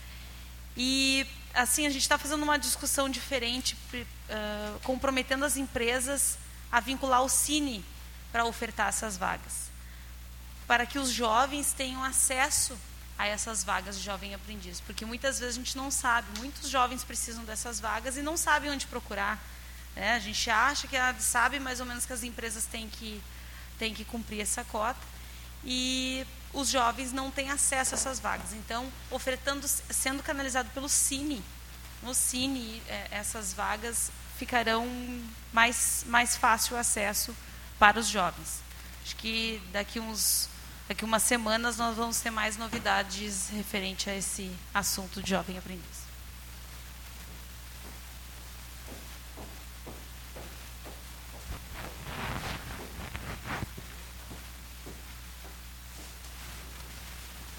E, 0.77 1.25
assim, 1.55 1.87
a 1.87 1.89
gente 1.89 2.03
está 2.03 2.19
fazendo 2.19 2.43
uma 2.43 2.59
discussão 2.59 3.09
diferente, 3.09 3.75
uh, 3.95 4.79
comprometendo 4.83 5.43
as 5.43 5.57
empresas 5.57 6.37
a 6.71 6.79
vincular 6.79 7.23
o 7.23 7.29
Cine 7.29 7.83
para 8.31 8.45
ofertar 8.45 8.89
essas 8.89 9.17
vagas 9.17 9.68
para 10.69 10.85
que 10.85 10.99
os 10.99 11.09
jovens 11.09 11.73
tenham 11.73 12.03
acesso 12.03 12.77
a 13.17 13.25
essas 13.25 13.63
vagas 13.63 13.97
de 13.97 14.03
jovem 14.03 14.35
aprendiz, 14.35 14.79
porque 14.79 15.03
muitas 15.03 15.39
vezes 15.39 15.55
a 15.55 15.57
gente 15.57 15.75
não 15.75 15.89
sabe, 15.89 16.27
muitos 16.37 16.69
jovens 16.69 17.03
precisam 17.03 17.43
dessas 17.43 17.79
vagas 17.79 18.17
e 18.17 18.21
não 18.21 18.37
sabem 18.37 18.69
onde 18.69 18.85
procurar. 18.85 19.43
Né? 19.95 20.13
A 20.13 20.19
gente 20.19 20.47
acha 20.47 20.87
que 20.87 20.95
sabe 21.17 21.59
mais 21.59 21.79
ou 21.79 21.87
menos 21.87 22.05
que 22.05 22.13
as 22.13 22.21
empresas 22.21 22.65
têm 22.65 22.87
que, 22.87 23.19
têm 23.79 23.95
que 23.95 24.05
cumprir 24.05 24.41
essa 24.41 24.63
cota 24.63 24.99
e 25.65 26.23
os 26.53 26.69
jovens 26.69 27.11
não 27.11 27.31
têm 27.31 27.49
acesso 27.49 27.95
a 27.95 27.97
essas 27.97 28.19
vagas. 28.19 28.53
Então, 28.53 28.93
ofertando, 29.09 29.67
sendo 29.67 30.21
canalizado 30.21 30.69
pelo 30.69 30.87
Cine, 30.87 31.43
no 32.03 32.13
Cine, 32.13 32.79
é, 32.87 33.07
essas 33.09 33.53
vagas 33.53 34.11
ficarão 34.37 34.87
mais, 35.51 36.03
mais 36.05 36.37
fácil 36.37 36.77
acesso 36.77 37.35
para 37.79 37.99
os 37.99 38.05
jovens. 38.05 38.61
Acho 39.03 39.15
que 39.15 39.59
daqui 39.71 39.99
uns 39.99 40.47
daqui 40.89 41.05
umas 41.05 41.21
semanas 41.21 41.77
nós 41.77 41.95
vamos 41.95 42.19
ter 42.19 42.31
mais 42.31 42.57
novidades 42.57 43.47
referente 43.49 44.09
a 44.09 44.15
esse 44.15 44.51
assunto 44.73 45.21
de 45.21 45.29
jovem 45.29 45.55
aprendiz. 45.55 45.85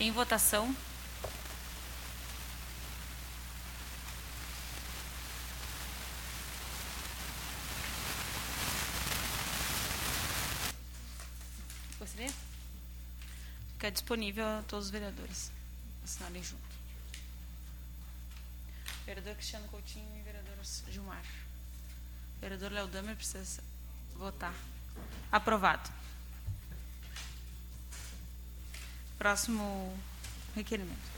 Em 0.01 0.11
votação. 0.11 0.75
Gostaria? 12.01 12.33
Fica 13.81 13.93
disponível 13.93 14.47
a 14.47 14.63
todos 14.69 14.85
os 14.85 14.91
vereadores 14.91 15.51
assinarem 16.05 16.43
junto. 16.43 16.63
Vereador 19.07 19.35
Cristiano 19.37 19.67
Coutinho 19.69 20.19
e 20.19 20.21
vereador 20.21 20.55
Gilmar. 20.91 21.25
Vereador 22.43 22.73
Léo 22.73 22.87
Damer 22.89 23.17
precisa 23.17 23.63
votar. 24.17 24.53
Aprovado. 25.33 25.91
Próximo 29.17 29.99
requerimento. 30.55 31.10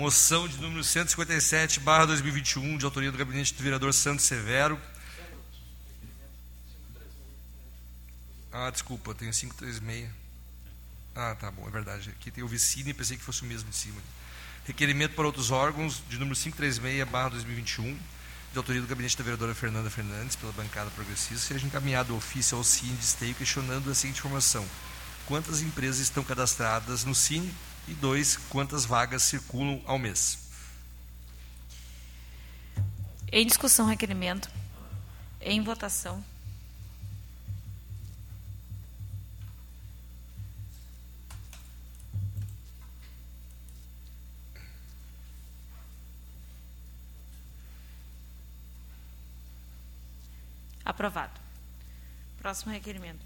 Moção 0.00 0.48
de 0.48 0.56
número 0.56 0.82
157, 0.82 1.78
barra 1.80 2.06
2021, 2.06 2.78
de 2.78 2.86
autoria 2.86 3.12
do 3.12 3.18
gabinete 3.18 3.52
do 3.52 3.62
vereador 3.62 3.92
Santos 3.92 4.24
Severo. 4.24 4.80
Ah, 8.50 8.70
desculpa, 8.70 9.14
tenho 9.14 9.30
536. 9.30 10.08
Ah, 11.14 11.36
tá 11.38 11.50
bom, 11.50 11.68
é 11.68 11.70
verdade. 11.70 12.08
Aqui 12.08 12.30
tem 12.30 12.42
o 12.42 12.48
Vicine, 12.48 12.94
pensei 12.94 13.18
que 13.18 13.22
fosse 13.22 13.42
o 13.42 13.44
mesmo 13.44 13.68
de 13.68 13.76
cima. 13.76 14.00
Requerimento 14.64 15.14
para 15.14 15.26
outros 15.26 15.50
órgãos, 15.50 16.02
de 16.08 16.16
número 16.16 16.34
536, 16.34 17.06
barra 17.06 17.28
2021, 17.28 17.94
de 18.52 18.56
autoria 18.56 18.80
do 18.80 18.86
gabinete 18.86 19.18
da 19.18 19.22
vereadora 19.22 19.54
Fernanda 19.54 19.90
Fernandes, 19.90 20.34
pela 20.34 20.52
bancada 20.52 20.90
progressista, 20.92 21.46
seja 21.46 21.66
encaminhado 21.66 22.16
ofício 22.16 22.56
ao 22.56 22.64
Cine 22.64 22.96
de 22.96 23.04
Esteio 23.04 23.34
questionando 23.34 23.90
a 23.90 23.94
seguinte 23.94 24.20
informação. 24.20 24.66
Quantas 25.26 25.60
empresas 25.60 25.98
estão 25.98 26.24
cadastradas 26.24 27.04
no 27.04 27.14
Cine 27.14 27.54
e 27.88 27.94
dois, 27.94 28.36
quantas 28.48 28.84
vagas 28.84 29.22
circulam 29.22 29.82
ao 29.86 29.98
mês. 29.98 30.38
Em 33.32 33.46
discussão, 33.46 33.86
requerimento. 33.86 34.50
Em 35.40 35.62
votação. 35.62 36.22
Aprovado. 50.84 51.32
Próximo 52.38 52.72
requerimento. 52.72 53.20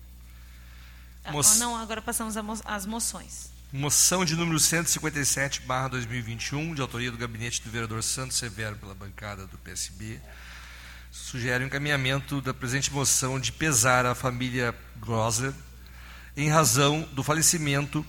Mo 1.30 1.40
ah, 1.40 1.54
não, 1.56 1.74
agora 1.76 2.02
passamos 2.02 2.36
às 2.66 2.84
moções. 2.84 3.53
Moção 3.76 4.24
de 4.24 4.36
número 4.36 4.60
157, 4.60 5.62
barra 5.62 5.88
2021, 5.88 6.76
de 6.76 6.80
autoria 6.80 7.10
do 7.10 7.18
gabinete 7.18 7.60
do 7.60 7.68
vereador 7.68 8.04
Santos 8.04 8.36
Severo 8.36 8.76
pela 8.76 8.94
bancada 8.94 9.48
do 9.48 9.58
PSB, 9.58 10.20
sugere 11.10 11.64
o 11.64 11.66
encaminhamento 11.66 12.40
da 12.40 12.54
presente 12.54 12.92
moção 12.92 13.40
de 13.40 13.50
pesar 13.50 14.06
à 14.06 14.14
família 14.14 14.72
Grosler 14.98 15.52
em 16.36 16.48
razão 16.48 17.00
do 17.14 17.24
falecimento 17.24 18.06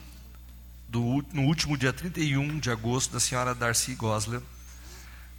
do, 0.88 1.26
no 1.34 1.42
último 1.42 1.76
dia 1.76 1.92
31 1.92 2.60
de 2.60 2.70
agosto 2.70 3.12
da 3.14 3.20
senhora 3.20 3.56
Darcy 3.56 3.96
Gosler, 3.96 4.42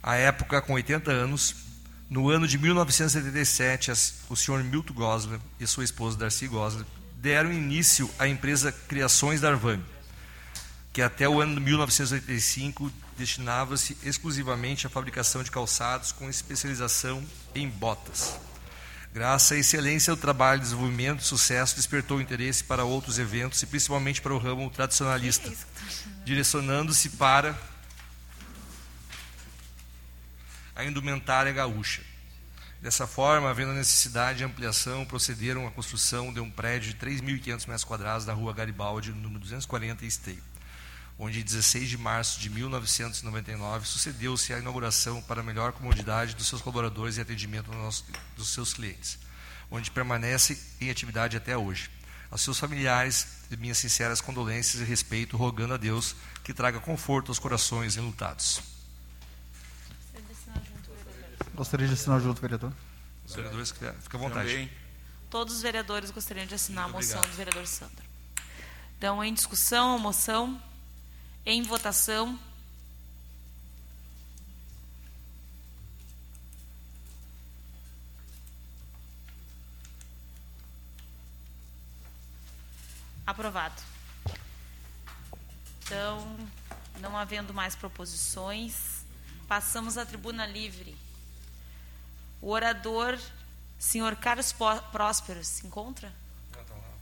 à 0.03 0.15
época 0.15 0.61
com 0.61 0.73
80 0.73 1.09
anos, 1.09 1.55
No 2.09 2.29
ano 2.29 2.45
de 2.45 2.57
1977, 2.57 3.91
o 4.29 4.35
senhor 4.35 4.61
Milton 4.61 4.93
Gosler 4.93 5.39
e 5.57 5.65
sua 5.65 5.85
esposa 5.85 6.17
Darcy 6.17 6.47
Gosler 6.47 6.85
deram 7.15 7.53
início 7.53 8.09
à 8.19 8.27
empresa 8.27 8.73
Criações 8.73 9.39
Darvan, 9.39 9.79
que 10.97 11.01
até 11.03 11.29
o 11.29 11.39
ano 11.39 11.53
de 11.53 11.61
1985 11.61 12.91
destinava-se 13.15 13.95
exclusivamente 14.01 14.87
à 14.87 14.89
fabricação 14.89 15.43
de 15.43 15.51
calçados 15.51 16.11
com 16.11 16.27
especialização 16.27 17.23
em 17.53 17.69
botas. 17.69 18.35
Graças 19.13 19.51
à 19.51 19.59
excelência 19.59 20.15
do 20.15 20.19
trabalho, 20.19 20.59
desenvolvimento 20.59 21.19
e 21.19 21.23
sucesso, 21.23 21.75
despertou 21.75 22.19
interesse 22.19 22.63
para 22.63 22.83
outros 22.83 23.19
eventos 23.19 23.61
e 23.61 23.67
principalmente 23.67 24.23
para 24.23 24.33
o 24.33 24.39
ramo 24.39 24.67
tradicionalista, 24.71 25.53
direcionando-se 26.25 27.09
para 27.09 27.55
a 30.75 30.83
indumentária 30.83 31.53
gaúcha. 31.53 32.01
Dessa 32.81 33.05
forma, 33.05 33.51
havendo 33.51 33.69
a 33.69 33.75
necessidade 33.75 34.39
de 34.39 34.45
ampliação, 34.45 35.05
procederam 35.05 35.67
à 35.67 35.69
construção 35.69 36.33
de 36.33 36.39
um 36.39 36.49
prédio 36.49 36.91
de 36.91 36.99
3.500 36.99 37.67
metros 37.67 37.83
quadrados 37.83 38.25
da 38.25 38.33
rua 38.33 38.51
Garibaldi, 38.51 39.11
número 39.11 39.41
240, 39.41 40.03
em 40.03 40.07
Esteio, 40.07 40.56
onde, 41.19 41.39
em 41.39 41.43
16 41.43 41.89
de 41.89 41.97
março 41.97 42.39
de 42.39 42.49
1999, 42.49 43.87
sucedeu-se 43.87 44.53
a 44.53 44.59
inauguração 44.59 45.21
para 45.21 45.41
a 45.41 45.43
melhor 45.43 45.71
comodidade 45.71 46.35
dos 46.35 46.47
seus 46.47 46.61
colaboradores 46.61 47.17
e 47.17 47.21
atendimento 47.21 47.71
dos 48.35 48.49
seus 48.49 48.73
clientes, 48.73 49.17
onde 49.71 49.89
permanece 49.89 50.61
em 50.79 50.89
atividade 50.89 51.35
até 51.35 51.57
hoje. 51.57 51.89
Aos 52.29 52.41
seus 52.41 52.59
familiares, 52.59 53.27
minhas 53.57 53.77
sinceras 53.77 54.19
condolências 54.19 54.81
e 54.81 54.85
respeito, 54.85 55.37
rogando 55.37 55.73
a 55.73 55.77
Deus 55.77 56.15
que 56.43 56.53
traga 56.53 56.79
conforto 56.79 57.29
aos 57.29 57.39
corações 57.39 57.95
enlutados. 57.95 58.61
Gostaria 61.55 61.87
de 61.87 61.93
assinar 61.93 62.21
junto, 62.21 62.39
vereador. 62.39 62.71
Os 63.25 63.33
vereadores, 63.33 63.71
fica 63.71 63.95
à 64.13 64.17
vontade. 64.19 64.51
Também. 64.51 64.71
Todos 65.29 65.55
os 65.55 65.61
vereadores 65.61 66.11
gostariam 66.11 66.45
de 66.45 66.53
assinar 66.53 66.83
Muito 66.83 66.95
a 66.95 66.99
moção 66.99 67.17
obrigado. 67.17 67.33
do 67.33 67.37
vereador 67.37 67.67
Sandro. 67.67 68.05
Então, 68.97 69.23
em 69.23 69.33
discussão, 69.33 69.95
a 69.95 69.97
moção. 69.97 70.61
Em 71.49 71.61
votação. 71.61 72.37
Aprovado. 83.25 83.81
Então, 85.85 86.37
não 86.99 87.15
havendo 87.15 87.53
mais 87.53 87.77
proposições, 87.77 89.05
passamos 89.47 89.97
à 89.97 90.05
tribuna 90.05 90.45
livre. 90.45 90.97
O 92.41 92.49
orador, 92.49 93.17
senhor 93.79 94.17
Carlos 94.17 94.53
Próspero, 94.91 95.41
se 95.45 95.65
encontra? 95.65 96.11
Não, 96.51 96.61
está 96.61 96.73
lá. 96.73 96.93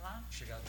Lá? 0.00 0.24
Chegado. 0.30 0.62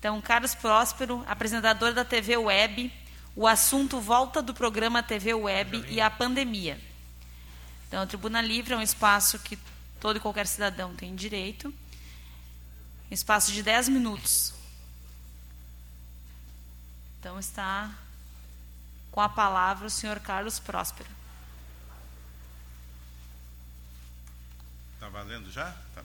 Então, 0.00 0.18
Carlos 0.22 0.54
Próspero, 0.54 1.22
apresentador 1.28 1.92
da 1.92 2.06
TV 2.06 2.34
Web, 2.34 2.90
o 3.36 3.46
assunto 3.46 4.00
volta 4.00 4.40
do 4.40 4.54
programa 4.54 5.02
TV 5.02 5.34
Web 5.34 5.84
e 5.90 6.00
a 6.00 6.08
pandemia. 6.08 6.80
Então, 7.86 8.02
a 8.02 8.06
Tribuna 8.06 8.40
Livre 8.40 8.72
é 8.72 8.76
um 8.78 8.82
espaço 8.82 9.38
que 9.40 9.58
todo 10.00 10.16
e 10.16 10.20
qualquer 10.20 10.46
cidadão 10.46 10.96
tem 10.96 11.14
direito. 11.14 11.68
Um 11.68 13.14
espaço 13.14 13.52
de 13.52 13.62
10 13.62 13.90
minutos. 13.90 14.54
Então, 17.18 17.38
está 17.38 17.90
com 19.12 19.20
a 19.20 19.28
palavra 19.28 19.86
o 19.86 19.90
senhor 19.90 20.18
Carlos 20.20 20.58
Próspero. 20.58 21.10
Está 24.94 25.10
valendo 25.10 25.52
já? 25.52 25.76
Tá. 25.94 26.02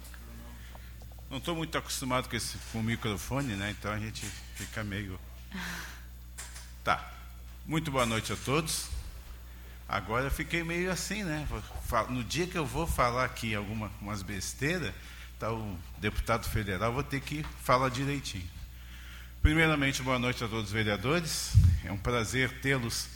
Não 1.29 1.37
estou 1.37 1.55
muito 1.55 1.77
acostumado 1.77 2.29
com, 2.29 2.35
esse, 2.35 2.57
com 2.71 2.79
o 2.79 2.83
microfone, 2.83 3.55
né? 3.55 3.75
Então 3.77 3.91
a 3.91 3.99
gente 3.99 4.25
fica 4.55 4.83
meio. 4.83 5.19
Tá. 6.83 7.03
Muito 7.65 7.89
boa 7.89 8.05
noite 8.05 8.31
a 8.31 8.35
todos. 8.35 8.89
Agora 9.89 10.25
eu 10.25 10.31
fiquei 10.31 10.63
meio 10.63 10.91
assim, 10.91 11.23
né? 11.23 11.47
No 12.09 12.23
dia 12.23 12.45
que 12.45 12.55
eu 12.55 12.63
vou 12.63 12.85
falar 12.85 13.25
aqui 13.25 13.55
algumas 13.55 14.21
besteiras, 14.21 14.93
tá 15.39 15.51
o 15.51 15.75
deputado 15.97 16.47
federal, 16.47 16.93
vou 16.93 17.01
ter 17.01 17.21
que 17.21 17.43
falar 17.63 17.89
direitinho. 17.89 18.47
Primeiramente, 19.41 20.03
boa 20.03 20.19
noite 20.19 20.43
a 20.43 20.47
todos 20.47 20.65
os 20.65 20.71
vereadores. 20.71 21.53
É 21.83 21.91
um 21.91 21.97
prazer 21.97 22.61
tê-los 22.61 23.07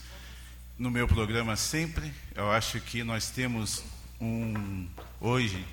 no 0.77 0.89
meu 0.89 1.07
programa 1.07 1.55
sempre. 1.55 2.11
Eu 2.33 2.51
acho 2.51 2.79
que 2.81 3.03
nós 3.03 3.29
temos 3.29 3.83
um 4.19 4.87
hoje 5.19 5.63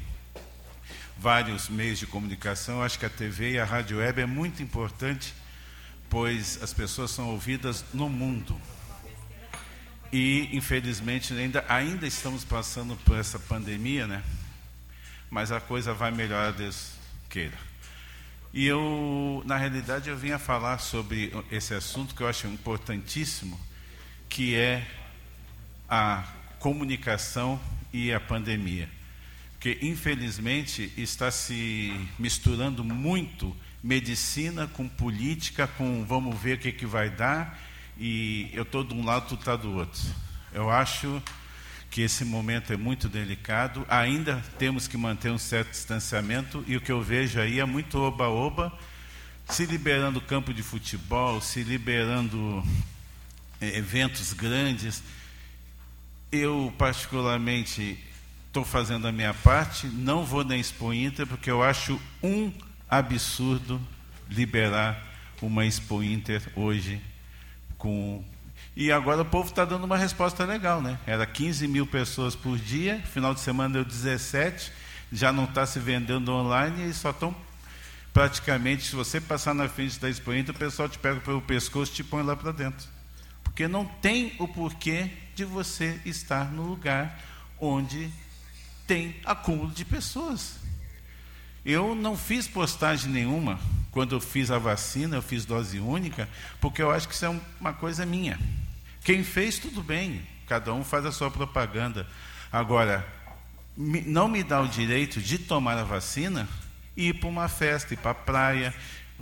vários 1.19 1.69
meios 1.69 1.99
de 1.99 2.07
comunicação. 2.07 2.83
Acho 2.83 2.99
que 2.99 3.07
a 3.07 3.11
TV 3.11 3.53
e 3.53 3.59
a 3.59 3.64
rádio 3.64 3.99
web 3.99 4.21
é 4.21 4.27
muito 4.27 4.62
importante, 4.62 5.35
pois 6.11 6.62
as 6.62 6.73
pessoas 6.73 7.11
são 7.11 7.31
ouvidas 7.31 7.85
no 7.93 8.09
mundo. 8.09 8.61
E 10.12 10.49
infelizmente 10.53 11.35
ainda 11.35 11.64
ainda 11.69 12.07
estamos 12.07 12.45
passando 12.45 12.97
por 13.05 13.19
essa 13.19 13.39
pandemia, 13.39 14.07
né? 14.07 14.23
Mas 15.29 15.51
a 15.51 15.61
coisa 15.61 15.93
vai 15.93 16.11
melhorar, 16.11 16.53
Deus 16.53 16.93
queira. 17.29 17.67
E 18.53 18.64
eu, 18.67 19.43
na 19.45 19.57
realidade, 19.57 20.09
eu 20.09 20.17
vinha 20.17 20.39
falar 20.39 20.79
sobre 20.79 21.33
esse 21.51 21.75
assunto 21.75 22.14
que 22.14 22.23
eu 22.23 22.29
acho 22.29 22.47
importantíssimo, 22.47 23.61
que 24.31 24.55
é 24.55 24.87
a 25.89 26.25
comunicação 26.59 27.61
e 27.93 28.12
a 28.12 28.21
pandemia. 28.21 28.89
Porque, 29.67 29.85
infelizmente, 29.85 30.93
está 30.97 31.29
se 31.29 31.93
misturando 32.21 32.85
muito 32.85 33.57
medicina 33.83 34.69
com 34.69 34.89
política, 34.89 35.67
com 35.67 36.05
vamos 36.05 36.41
ver 36.41 36.57
o 36.57 36.61
que, 36.61 36.71
que 36.71 36.87
vai 36.87 37.11
dar, 37.11 37.61
e 37.99 38.49
eu 38.53 38.62
estou 38.62 38.85
de 38.85 38.95
um 38.95 39.05
lado, 39.05 39.27
tu 39.27 39.35
está 39.35 39.57
do 39.57 39.73
outro. 39.73 40.01
Eu 40.53 40.71
acho 40.71 41.21
que 41.91 42.01
esse 42.01 42.25
momento 42.25 42.73
é 42.73 42.77
muito 42.77 43.09
delicado, 43.09 43.85
ainda 43.89 44.41
temos 44.57 44.87
que 44.87 44.97
manter 44.97 45.33
um 45.33 45.39
certo 45.39 45.73
distanciamento, 45.73 46.62
e 46.69 46.77
o 46.77 46.81
que 46.81 46.93
eu 46.93 47.03
vejo 47.03 47.41
aí 47.41 47.59
é 47.59 47.64
muito 47.64 47.99
oba-oba, 47.99 48.73
se 49.49 49.67
liberando 49.67 50.21
campo 50.21 50.55
de 50.55 50.62
futebol, 50.62 51.41
se 51.41 51.64
liberando 51.64 52.62
eh, 53.61 53.79
eventos 53.79 54.33
grandes. 54.33 55.03
Eu, 56.31 56.73
particularmente, 56.79 57.99
estou 58.57 58.65
fazendo 58.65 59.07
a 59.07 59.13
minha 59.13 59.35
parte, 59.35 59.87
não 59.87 60.25
vou 60.25 60.43
na 60.43 60.57
Expo 60.57 60.91
Inter, 60.91 61.27
porque 61.27 61.51
eu 61.51 61.63
acho 61.63 62.01
um 62.23 62.51
absurdo 62.89 63.79
liberar 64.31 64.99
uma 65.43 65.67
Expo 65.67 66.03
Inter 66.03 66.43
hoje 66.57 66.99
com 67.77 68.25
e 68.75 68.91
agora 68.91 69.21
o 69.21 69.27
povo 69.27 69.51
está 69.51 69.67
dando 69.67 69.85
uma 69.85 69.99
resposta 69.99 70.43
legal, 70.47 70.81
né? 70.81 70.99
Era 71.07 71.27
15 71.27 71.69
mil 71.69 71.87
pessoas 71.87 72.35
por 72.35 72.57
dia, 72.57 72.99
final 73.13 73.35
de 73.35 73.41
semana 73.41 73.75
deu 73.75 73.85
17, 73.85 74.73
já 75.13 75.31
não 75.31 75.45
está 75.45 75.67
se 75.67 75.79
vendendo 75.79 76.33
online 76.33 76.89
e 76.89 76.95
só 76.95 77.11
estão 77.11 77.37
praticamente, 78.11 78.85
se 78.85 78.97
você 78.97 79.21
passar 79.21 79.55
na 79.55 79.69
frente 79.69 80.01
da 80.01 80.09
expoente, 80.09 80.51
o 80.51 80.55
pessoal 80.55 80.89
te 80.89 80.99
pega 80.99 81.21
pelo 81.21 81.43
pescoço 81.43 81.93
e 81.93 81.97
te 81.97 82.05
põe 82.05 82.23
lá 82.23 82.35
para 82.35 82.53
dentro. 82.53 82.89
Porque 83.45 83.69
não 83.69 83.85
tem 83.85 84.35
o 84.39 84.49
porquê 84.49 85.11
de 85.35 85.45
você 85.45 86.01
estar 86.07 86.51
no 86.51 86.63
lugar 86.63 87.21
onde 87.61 88.11
tem 88.87 89.16
acúmulo 89.24 89.70
de 89.70 89.84
pessoas. 89.84 90.57
Eu 91.64 91.95
não 91.95 92.16
fiz 92.16 92.47
postagem 92.47 93.11
nenhuma 93.11 93.59
quando 93.91 94.14
eu 94.14 94.20
fiz 94.20 94.51
a 94.51 94.59
vacina, 94.59 95.16
eu 95.16 95.22
fiz 95.22 95.45
dose 95.45 95.80
única, 95.80 96.28
porque 96.61 96.82
eu 96.82 96.91
acho 96.91 97.09
que 97.09 97.14
isso 97.14 97.24
é 97.24 97.41
uma 97.61 97.72
coisa 97.72 98.05
minha. 98.05 98.39
Quem 99.03 99.24
fez, 99.24 99.59
tudo 99.59 99.82
bem, 99.82 100.20
cada 100.47 100.72
um 100.72 100.84
faz 100.84 101.07
a 101.07 101.12
sua 101.12 101.30
propaganda. 101.30 102.07
Agora, 102.53 103.07
não 103.76 104.28
me 104.28 104.43
dá 104.43 104.61
o 104.61 104.68
direito 104.68 105.20
de 105.20 105.39
tomar 105.39 105.78
a 105.78 105.84
vacina 105.84 106.49
e 106.97 107.09
ir 107.09 107.14
para 107.14 107.28
uma 107.28 107.49
festa, 107.49 107.95
ir 107.95 107.97
para 107.97 108.11
a 108.12 108.14
praia, 108.14 108.74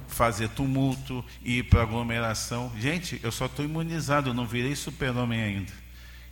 fazer 0.09 0.49
tumulto, 0.49 1.25
ir 1.43 1.65
para 1.65 1.83
aglomeração. 1.83 2.73
Gente, 2.79 3.21
eu 3.23 3.33
só 3.33 3.47
estou 3.47 3.65
imunizado, 3.65 4.31
eu 4.31 4.35
não 4.35 4.47
virei 4.47 4.75
super-homem 4.75 5.41
ainda. 5.41 5.73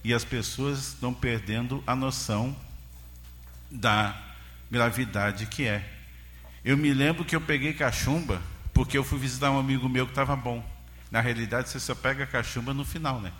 E 0.04 0.12
as 0.12 0.24
pessoas 0.24 0.88
estão 0.88 1.14
perdendo 1.14 1.82
a 1.86 1.94
noção 1.94 2.56
da 3.72 4.14
gravidade 4.70 5.46
que 5.46 5.66
é. 5.66 5.88
Eu 6.64 6.76
me 6.76 6.92
lembro 6.92 7.24
que 7.24 7.34
eu 7.34 7.40
peguei 7.40 7.72
cachumba 7.72 8.40
porque 8.72 8.96
eu 8.96 9.04
fui 9.04 9.18
visitar 9.18 9.50
um 9.50 9.58
amigo 9.58 9.88
meu 9.88 10.06
que 10.06 10.12
estava 10.12 10.36
bom. 10.36 10.64
Na 11.10 11.20
realidade, 11.20 11.68
você 11.68 11.80
só 11.80 11.94
pega 11.94 12.26
cachumba 12.26 12.72
no 12.72 12.84
final, 12.84 13.20
né? 13.20 13.32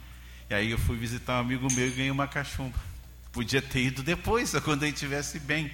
E 0.51 0.55
aí 0.55 0.71
eu 0.71 0.79
fui 0.79 0.97
visitar 0.97 1.37
um 1.37 1.41
amigo 1.41 1.73
meu 1.73 1.87
e 1.87 1.91
ganhei 1.91 2.11
uma 2.11 2.27
cachumba. 2.27 2.79
Podia 3.33 3.63
ter 3.63 3.85
ido 3.85 4.03
depois, 4.03 4.53
quando 4.65 4.83
ele 4.83 4.93
estivesse 4.93 5.39
bem. 5.39 5.71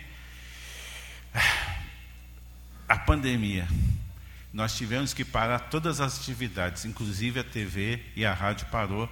A 2.88 2.96
pandemia. 2.96 3.66
Nós 4.52 4.76
tivemos 4.76 5.12
que 5.12 5.24
parar 5.24 5.59
todas 5.59 6.00
as 6.00 6.18
atividades, 6.20 6.84
inclusive 6.84 7.40
a 7.40 7.44
TV 7.44 8.02
e 8.16 8.24
a 8.24 8.32
rádio 8.32 8.66
parou 8.66 9.11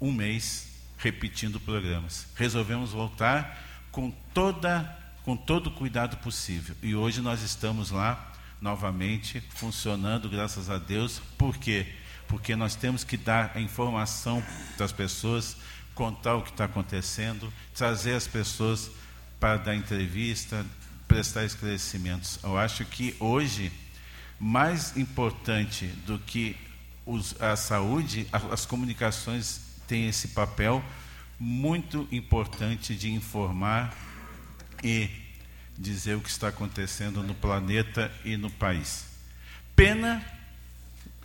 um 0.00 0.12
mês 0.12 0.68
repetindo 0.98 1.60
programas. 1.60 2.26
Resolvemos 2.36 2.92
voltar 2.92 3.63
com 3.94 4.10
toda 4.34 5.00
com 5.24 5.36
todo 5.36 5.68
o 5.68 5.70
cuidado 5.70 6.18
possível. 6.18 6.76
E 6.82 6.94
hoje 6.94 7.22
nós 7.22 7.40
estamos 7.40 7.90
lá 7.90 8.32
novamente 8.60 9.40
funcionando, 9.54 10.28
graças 10.28 10.68
a 10.68 10.76
Deus. 10.76 11.22
Por 11.38 11.56
quê? 11.56 11.86
Porque 12.28 12.54
nós 12.54 12.74
temos 12.74 13.04
que 13.04 13.16
dar 13.16 13.52
a 13.54 13.60
informação 13.60 14.44
das 14.76 14.92
pessoas, 14.92 15.56
contar 15.94 16.34
o 16.34 16.42
que 16.42 16.50
está 16.50 16.66
acontecendo, 16.66 17.50
trazer 17.74 18.14
as 18.14 18.26
pessoas 18.26 18.90
para 19.40 19.56
dar 19.56 19.74
entrevista, 19.74 20.66
prestar 21.08 21.44
esclarecimentos. 21.44 22.38
Eu 22.42 22.58
acho 22.58 22.84
que 22.84 23.16
hoje, 23.18 23.72
mais 24.38 24.94
importante 24.94 25.86
do 26.04 26.18
que 26.18 26.54
os, 27.06 27.40
a 27.40 27.56
saúde, 27.56 28.26
as 28.30 28.66
comunicações 28.66 29.60
têm 29.86 30.06
esse 30.06 30.28
papel 30.28 30.84
muito 31.38 32.08
importante 32.10 32.94
de 32.94 33.10
informar 33.12 33.94
e 34.82 35.10
dizer 35.76 36.14
o 36.16 36.20
que 36.20 36.30
está 36.30 36.48
acontecendo 36.48 37.22
no 37.22 37.34
planeta 37.34 38.12
e 38.24 38.36
no 38.36 38.50
país. 38.50 39.06
Pena, 39.74 40.24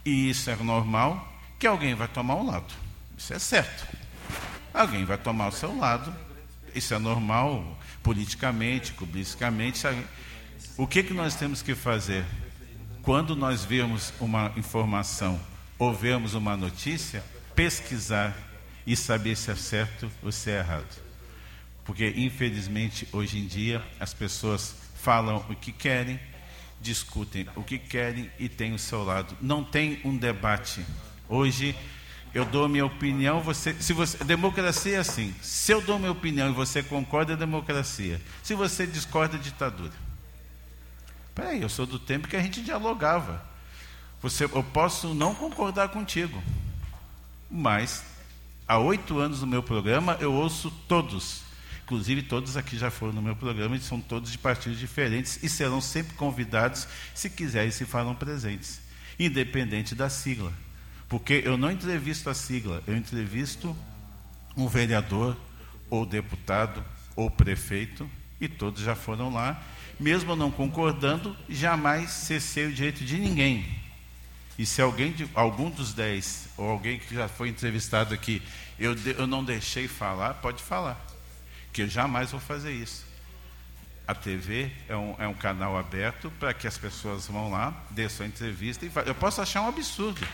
e 0.03 0.29
isso 0.29 0.49
é 0.49 0.55
normal, 0.55 1.39
que 1.59 1.67
alguém 1.67 1.93
vai 1.93 2.07
tomar 2.07 2.35
um 2.35 2.45
lado. 2.45 2.73
Isso 3.17 3.33
é 3.33 3.39
certo. 3.39 3.87
Alguém 4.73 5.05
vai 5.05 5.17
tomar 5.17 5.49
o 5.49 5.51
seu 5.51 5.77
lado. 5.77 6.15
Isso 6.73 6.93
é 6.93 6.99
normal, 6.99 7.77
politicamente, 8.01 8.93
publicamente. 8.93 9.85
O 10.77 10.87
que, 10.87 11.03
que 11.03 11.13
nós 11.13 11.35
temos 11.35 11.61
que 11.61 11.75
fazer? 11.75 12.25
Quando 13.01 13.35
nós 13.35 13.63
vemos 13.65 14.13
uma 14.19 14.51
informação 14.55 15.39
ou 15.77 15.93
vemos 15.93 16.33
uma 16.33 16.55
notícia, 16.55 17.23
pesquisar 17.55 18.35
e 18.89 18.95
saber 18.95 19.37
se 19.37 19.51
é 19.51 19.55
certo 19.55 20.11
ou 20.23 20.31
se 20.31 20.49
é 20.49 20.57
errado. 20.57 20.99
Porque, 21.85 22.11
infelizmente, 22.17 23.07
hoje 23.13 23.37
em 23.37 23.45
dia, 23.45 23.85
as 23.99 24.15
pessoas 24.15 24.73
falam 24.95 25.45
o 25.47 25.55
que 25.55 25.71
querem, 25.71 26.19
discutem 26.81 27.47
o 27.55 27.61
que 27.61 27.77
querem 27.77 28.31
e 28.39 28.49
têm 28.49 28.73
o 28.73 28.79
seu 28.79 29.03
lado. 29.03 29.37
Não 29.39 29.63
tem 29.63 30.01
um 30.03 30.17
debate. 30.17 30.83
Hoje, 31.27 31.75
eu 32.33 32.43
dou 32.43 32.67
minha 32.67 32.83
opinião, 32.83 33.41
você, 33.41 33.75
se 33.79 33.93
você, 33.93 34.23
democracia 34.23 34.95
é 34.95 34.99
assim. 34.99 35.35
Se 35.39 35.71
eu 35.71 35.81
dou 35.81 35.99
minha 35.99 36.11
opinião 36.11 36.49
e 36.49 36.53
você 36.53 36.81
concorda, 36.81 37.33
é 37.33 37.35
democracia. 37.35 38.19
Se 38.41 38.55
você 38.55 38.87
discorda, 38.87 39.35
é 39.35 39.39
ditadura. 39.39 39.93
Peraí, 41.35 41.61
eu 41.61 41.69
sou 41.69 41.85
do 41.85 41.99
tempo 41.99 42.27
que 42.27 42.35
a 42.35 42.41
gente 42.41 42.63
dialogava. 42.63 43.45
Você, 44.19 44.45
eu 44.45 44.63
posso 44.63 45.13
não 45.13 45.35
concordar 45.35 45.89
contigo, 45.89 46.41
mas 47.51 48.08
há 48.69 48.79
oito 48.79 49.19
anos 49.19 49.41
no 49.41 49.47
meu 49.47 49.61
programa 49.61 50.15
eu 50.21 50.31
ouço 50.31 50.71
todos 50.87 51.49
Inclusive, 51.89 52.21
todos 52.21 52.55
aqui 52.55 52.77
já 52.77 52.91
foram 52.91 53.13
no 53.13 53.21
meu 53.21 53.35
programa 53.35 53.75
e 53.75 53.79
são 53.79 53.99
todos 53.99 54.31
de 54.31 54.37
partidos 54.37 54.77
diferentes 54.77 55.41
e 55.41 55.49
serão 55.49 55.81
sempre 55.81 56.13
convidados, 56.13 56.87
se 57.15 57.31
quiserem, 57.31 57.71
se 57.71 57.83
farão 57.83 58.13
presentes, 58.13 58.79
independente 59.17 59.95
da 59.95 60.07
sigla. 60.07 60.53
Porque 61.07 61.41
eu 61.43 61.57
não 61.57 61.71
entrevisto 61.71 62.29
a 62.29 62.35
sigla, 62.35 62.83
eu 62.85 62.95
entrevisto 62.95 63.75
um 64.55 64.67
vereador, 64.67 65.35
ou 65.89 66.05
deputado, 66.05 66.85
ou 67.15 67.31
prefeito, 67.31 68.07
e 68.39 68.47
todos 68.47 68.83
já 68.83 68.93
foram 68.93 69.33
lá. 69.33 69.59
Mesmo 69.99 70.35
não 70.35 70.51
concordando, 70.51 71.35
jamais 71.49 72.11
cessei 72.11 72.67
o 72.67 72.71
direito 72.71 73.03
de 73.03 73.17
ninguém. 73.17 73.78
E 74.59 74.65
se 74.65 74.81
alguém, 74.81 75.13
de, 75.13 75.25
algum 75.33 75.69
dos 75.69 75.93
dez, 75.93 76.49
ou 76.57 76.69
alguém 76.69 76.99
que 76.99 77.15
já 77.15 77.29
foi 77.29 77.47
entrevistado 77.47 78.13
aqui, 78.13 78.41
eu, 78.77 78.93
de, 78.93 79.11
eu 79.11 79.25
não 79.25 79.41
deixei 79.41 79.87
falar, 79.87 80.33
pode 80.33 80.61
falar 80.61 80.99
que 81.71 81.83
eu 81.83 81.87
jamais 81.87 82.31
vou 82.31 82.41
fazer 82.41 82.73
isso. 82.73 83.05
A 84.05 84.13
TV 84.13 84.69
é 84.89 84.97
um, 84.97 85.15
é 85.17 85.25
um 85.29 85.33
canal 85.33 85.77
aberto 85.77 86.29
para 86.31 86.53
que 86.53 86.67
as 86.67 86.77
pessoas 86.77 87.25
vão 87.27 87.49
lá, 87.49 87.73
dê 87.91 88.09
sua 88.09 88.25
entrevista 88.25 88.85
e 88.85 88.91
Eu 89.05 89.15
posso 89.15 89.41
achar 89.41 89.61
um 89.61 89.67
absurdo, 89.69 90.27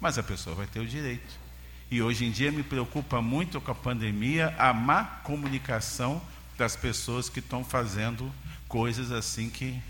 mas 0.00 0.18
a 0.18 0.22
pessoa 0.22 0.54
vai 0.54 0.68
ter 0.68 0.78
o 0.78 0.86
direito. 0.86 1.36
E 1.90 2.00
hoje 2.00 2.26
em 2.26 2.30
dia 2.30 2.52
me 2.52 2.62
preocupa 2.62 3.20
muito 3.20 3.60
com 3.60 3.72
a 3.72 3.74
pandemia 3.74 4.54
a 4.56 4.72
má 4.72 5.02
comunicação 5.24 6.22
das 6.56 6.76
pessoas 6.76 7.28
que 7.28 7.40
estão 7.40 7.64
fazendo 7.64 8.32
coisas 8.68 9.10
assim 9.10 9.50
que. 9.50 9.82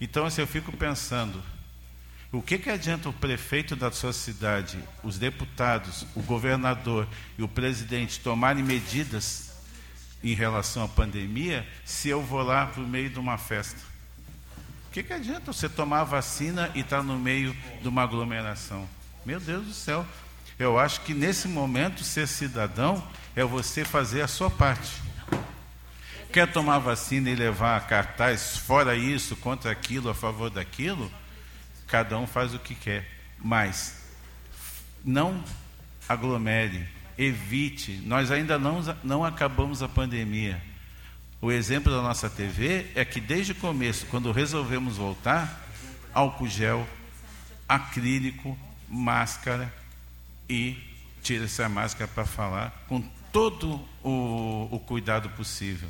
Então, 0.00 0.24
assim, 0.24 0.40
eu 0.40 0.46
fico 0.46 0.72
pensando, 0.72 1.42
o 2.34 2.42
que, 2.42 2.58
que 2.58 2.68
adianta 2.68 3.08
o 3.08 3.12
prefeito 3.12 3.76
da 3.76 3.92
sua 3.92 4.12
cidade, 4.12 4.76
os 5.04 5.18
deputados, 5.18 6.04
o 6.16 6.22
governador 6.22 7.06
e 7.38 7.42
o 7.44 7.48
presidente 7.48 8.18
tomarem 8.18 8.64
medidas 8.64 9.52
em 10.20 10.34
relação 10.34 10.82
à 10.82 10.88
pandemia 10.88 11.64
se 11.84 12.08
eu 12.08 12.20
vou 12.20 12.42
lá 12.42 12.66
para 12.66 12.82
o 12.82 12.88
meio 12.88 13.08
de 13.08 13.20
uma 13.20 13.38
festa? 13.38 13.78
O 14.88 14.90
que, 14.90 15.04
que 15.04 15.12
adianta 15.12 15.52
você 15.52 15.68
tomar 15.68 16.02
vacina 16.02 16.72
e 16.74 16.80
estar 16.80 16.98
tá 16.98 17.02
no 17.04 17.16
meio 17.16 17.56
de 17.80 17.86
uma 17.86 18.02
aglomeração? 18.02 18.88
Meu 19.24 19.38
Deus 19.38 19.66
do 19.66 19.72
céu. 19.72 20.04
Eu 20.58 20.76
acho 20.76 21.02
que 21.02 21.14
nesse 21.14 21.46
momento 21.46 22.02
ser 22.02 22.26
cidadão 22.26 23.06
é 23.36 23.44
você 23.44 23.84
fazer 23.84 24.22
a 24.22 24.28
sua 24.28 24.50
parte. 24.50 24.90
Quer 26.32 26.50
tomar 26.50 26.80
vacina 26.80 27.30
e 27.30 27.36
levar 27.36 27.86
cartaz 27.86 28.56
fora 28.56 28.96
isso, 28.96 29.36
contra 29.36 29.70
aquilo, 29.70 30.10
a 30.10 30.14
favor 30.14 30.50
daquilo? 30.50 31.08
Cada 31.86 32.18
um 32.18 32.26
faz 32.26 32.54
o 32.54 32.58
que 32.58 32.74
quer. 32.74 33.08
Mas 33.38 34.04
não 35.04 35.42
aglomere, 36.08 36.86
evite. 37.18 38.00
Nós 38.04 38.30
ainda 38.30 38.58
não, 38.58 38.80
não 39.02 39.24
acabamos 39.24 39.82
a 39.82 39.88
pandemia. 39.88 40.62
O 41.40 41.52
exemplo 41.52 41.92
da 41.92 42.00
nossa 42.00 42.30
TV 42.30 42.90
é 42.94 43.04
que 43.04 43.20
desde 43.20 43.52
o 43.52 43.56
começo, 43.56 44.06
quando 44.06 44.32
resolvemos 44.32 44.96
voltar, 44.96 45.62
álcool 46.14 46.48
gel, 46.48 46.88
acrílico, 47.68 48.58
máscara 48.88 49.72
e 50.48 50.78
tira-se 51.22 51.62
a 51.62 51.68
máscara 51.68 52.08
para 52.08 52.24
falar, 52.24 52.84
com 52.86 53.00
todo 53.32 53.86
o, 54.02 54.68
o 54.70 54.78
cuidado 54.80 55.28
possível. 55.30 55.88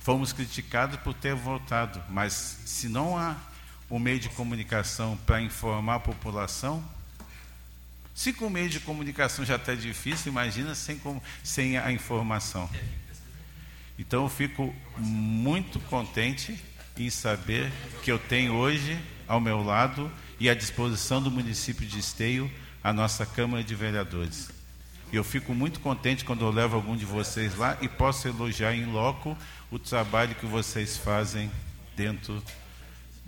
Fomos 0.00 0.32
criticados 0.32 0.98
por 1.00 1.14
ter 1.14 1.34
voltado, 1.34 2.02
mas 2.08 2.32
se 2.64 2.88
não 2.88 3.16
há 3.16 3.36
um 3.90 3.98
meio 3.98 4.20
de 4.20 4.28
comunicação 4.28 5.16
para 5.26 5.40
informar 5.40 5.96
a 5.96 6.00
população, 6.00 6.84
se 8.14 8.32
com 8.32 8.50
meio 8.50 8.68
de 8.68 8.80
comunicação 8.80 9.44
já 9.44 9.54
está 9.54 9.74
difícil, 9.74 10.32
imagina 10.32 10.74
sem, 10.74 11.00
sem 11.44 11.78
a 11.78 11.92
informação. 11.92 12.68
Então 13.98 14.24
eu 14.24 14.28
fico 14.28 14.74
muito 14.96 15.78
contente 15.80 16.58
em 16.96 17.08
saber 17.10 17.70
que 18.02 18.10
eu 18.10 18.18
tenho 18.18 18.54
hoje 18.54 18.98
ao 19.28 19.40
meu 19.40 19.62
lado 19.62 20.10
e 20.40 20.50
à 20.50 20.54
disposição 20.54 21.22
do 21.22 21.30
município 21.30 21.86
de 21.86 21.98
Esteio 21.98 22.50
a 22.82 22.92
nossa 22.92 23.24
Câmara 23.24 23.62
de 23.62 23.74
Vereadores. 23.74 24.50
E 25.12 25.16
eu 25.16 25.24
fico 25.24 25.54
muito 25.54 25.80
contente 25.80 26.24
quando 26.24 26.44
eu 26.44 26.50
levo 26.50 26.76
algum 26.76 26.96
de 26.96 27.04
vocês 27.04 27.56
lá 27.56 27.78
e 27.80 27.88
posso 27.88 28.28
elogiar 28.28 28.74
em 28.74 28.84
loco 28.84 29.36
o 29.70 29.78
trabalho 29.78 30.34
que 30.34 30.46
vocês 30.46 30.96
fazem 30.96 31.50
dentro 31.96 32.42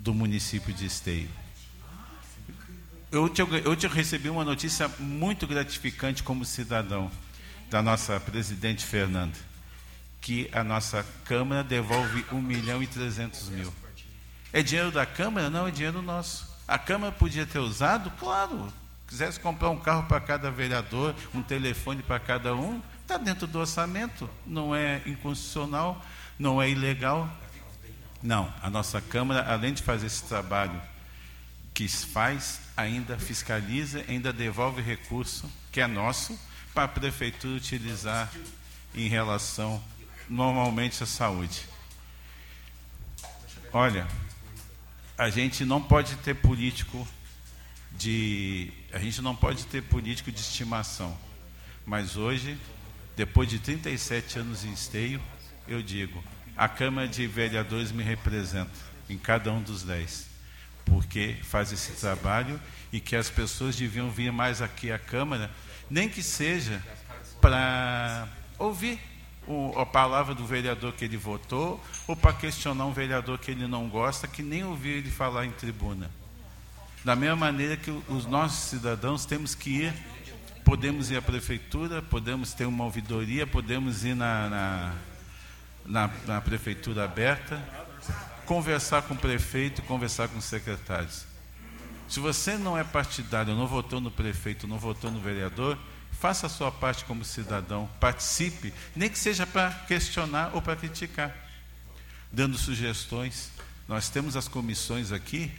do 0.01 0.13
município 0.13 0.73
de 0.73 0.85
Esteio. 0.85 1.29
Eu 3.11 3.29
te, 3.29 3.41
eu 3.41 3.75
te 3.75 3.87
recebi 3.87 4.29
uma 4.29 4.43
notícia 4.43 4.89
muito 4.97 5.45
gratificante 5.45 6.23
como 6.23 6.43
cidadão 6.43 7.11
da 7.69 7.81
nossa 7.81 8.19
presidente 8.19 8.83
Fernanda, 8.83 9.37
que 10.19 10.49
a 10.51 10.63
nossa 10.63 11.05
Câmara 11.25 11.63
devolve 11.63 12.25
1 12.31 12.41
milhão 12.41 12.81
e 12.81 12.87
300 12.87 13.49
mil. 13.49 13.73
É 14.51 14.63
dinheiro 14.63 14.91
da 14.91 15.05
Câmara? 15.05 15.49
Não, 15.49 15.67
é 15.67 15.71
dinheiro 15.71 16.01
nosso. 16.01 16.49
A 16.67 16.79
Câmara 16.79 17.11
podia 17.11 17.45
ter 17.45 17.59
usado? 17.59 18.09
Claro. 18.11 18.73
Quisesse 19.07 19.39
comprar 19.39 19.69
um 19.69 19.77
carro 19.77 20.07
para 20.07 20.19
cada 20.19 20.49
vereador, 20.49 21.13
um 21.33 21.43
telefone 21.43 22.01
para 22.01 22.19
cada 22.19 22.55
um, 22.55 22.81
está 23.01 23.17
dentro 23.17 23.45
do 23.45 23.59
orçamento. 23.59 24.29
Não 24.47 24.73
é 24.73 25.01
inconstitucional, 25.05 26.03
não 26.39 26.61
é 26.61 26.69
ilegal. 26.69 27.29
Não, 28.21 28.53
a 28.61 28.69
nossa 28.69 29.01
Câmara, 29.01 29.51
além 29.51 29.73
de 29.73 29.81
fazer 29.81 30.07
esse 30.07 30.23
trabalho 30.23 30.79
que 31.73 31.87
faz, 31.87 32.59
ainda 32.77 33.17
fiscaliza, 33.17 34.03
ainda 34.07 34.31
devolve 34.31 34.81
recurso 34.81 35.49
que 35.71 35.81
é 35.81 35.87
nosso 35.87 36.37
para 36.73 36.83
a 36.83 36.87
prefeitura 36.87 37.55
utilizar 37.55 38.31
em 38.93 39.07
relação 39.07 39.81
normalmente 40.29 41.01
à 41.01 41.05
saúde. 41.05 41.65
Olha, 43.73 44.07
a 45.17 45.29
gente 45.29 45.65
não 45.65 45.81
pode 45.81 46.15
ter 46.17 46.35
político 46.35 47.07
de 47.91 48.71
a 48.91 48.99
gente 48.99 49.21
não 49.21 49.35
pode 49.35 49.65
ter 49.65 49.81
político 49.83 50.31
de 50.31 50.39
estimação. 50.39 51.17
Mas 51.85 52.17
hoje, 52.17 52.57
depois 53.15 53.49
de 53.49 53.59
37 53.59 54.39
anos 54.39 54.63
em 54.63 54.73
esteio, 54.73 55.21
eu 55.67 55.81
digo, 55.81 56.23
a 56.61 56.69
Câmara 56.69 57.07
de 57.07 57.25
Vereadores 57.25 57.91
me 57.91 58.03
representa 58.03 58.69
em 59.09 59.17
cada 59.17 59.51
um 59.51 59.63
dos 59.63 59.81
dez 59.81 60.27
porque 60.85 61.35
faz 61.41 61.71
esse 61.71 61.93
trabalho 61.93 62.61
e 62.93 62.99
que 62.99 63.15
as 63.15 63.31
pessoas 63.31 63.75
deviam 63.75 64.11
vir 64.11 64.31
mais 64.31 64.61
aqui 64.61 64.91
à 64.91 64.99
Câmara 64.99 65.49
Nem 65.89 66.07
que 66.07 66.21
seja 66.21 66.79
para 67.41 68.27
ouvir 68.59 68.99
o, 69.47 69.73
a 69.75 69.87
palavra 69.87 70.35
do 70.35 70.45
vereador 70.45 70.93
que 70.93 71.03
ele 71.03 71.17
votou 71.17 71.83
ou 72.07 72.15
para 72.15 72.31
questionar 72.31 72.85
um 72.85 72.93
vereador 72.93 73.39
que 73.39 73.49
ele 73.49 73.65
não 73.65 73.89
gosta, 73.89 74.27
que 74.27 74.43
nem 74.43 74.63
ouvir 74.63 74.97
ele 74.97 75.09
falar 75.09 75.47
em 75.47 75.51
tribuna. 75.51 76.11
Da 77.03 77.15
mesma 77.15 77.37
maneira 77.37 77.75
que 77.75 77.89
os 78.07 78.27
nossos 78.27 78.69
cidadãos 78.69 79.25
temos 79.25 79.55
que 79.55 79.81
ir, 79.81 79.93
podemos 80.63 81.09
ir 81.09 81.17
à 81.17 81.23
prefeitura, 81.23 82.03
podemos 82.03 82.53
ter 82.53 82.65
uma 82.65 82.83
ouvidoria, 82.83 83.47
podemos 83.47 84.05
ir 84.05 84.15
na, 84.15 84.47
na, 84.47 84.95
na, 85.85 86.09
na 86.25 86.41
prefeitura 86.41 87.03
aberta, 87.03 87.61
conversar 88.45 89.03
com 89.03 89.13
o 89.13 89.17
prefeito, 89.17 89.81
conversar 89.83 90.27
com 90.27 90.37
os 90.37 90.45
secretários. 90.45 91.25
Se 92.07 92.19
você 92.19 92.57
não 92.57 92.77
é 92.77 92.83
partidário, 92.83 93.55
não 93.55 93.67
votou 93.67 94.01
no 94.01 94.11
prefeito, 94.11 94.67
não 94.67 94.77
votou 94.77 95.09
no 95.09 95.21
vereador, 95.21 95.77
faça 96.11 96.47
a 96.47 96.49
sua 96.49 96.71
parte 96.71 97.05
como 97.05 97.23
cidadão, 97.23 97.89
participe, 97.99 98.73
nem 98.95 99.09
que 99.09 99.17
seja 99.17 99.47
para 99.47 99.71
questionar 99.87 100.51
ou 100.53 100.61
para 100.61 100.75
criticar, 100.75 101.33
dando 102.31 102.57
sugestões. 102.57 103.51
Nós 103.87 104.09
temos 104.09 104.35
as 104.35 104.47
comissões 104.47 105.11
aqui 105.11 105.51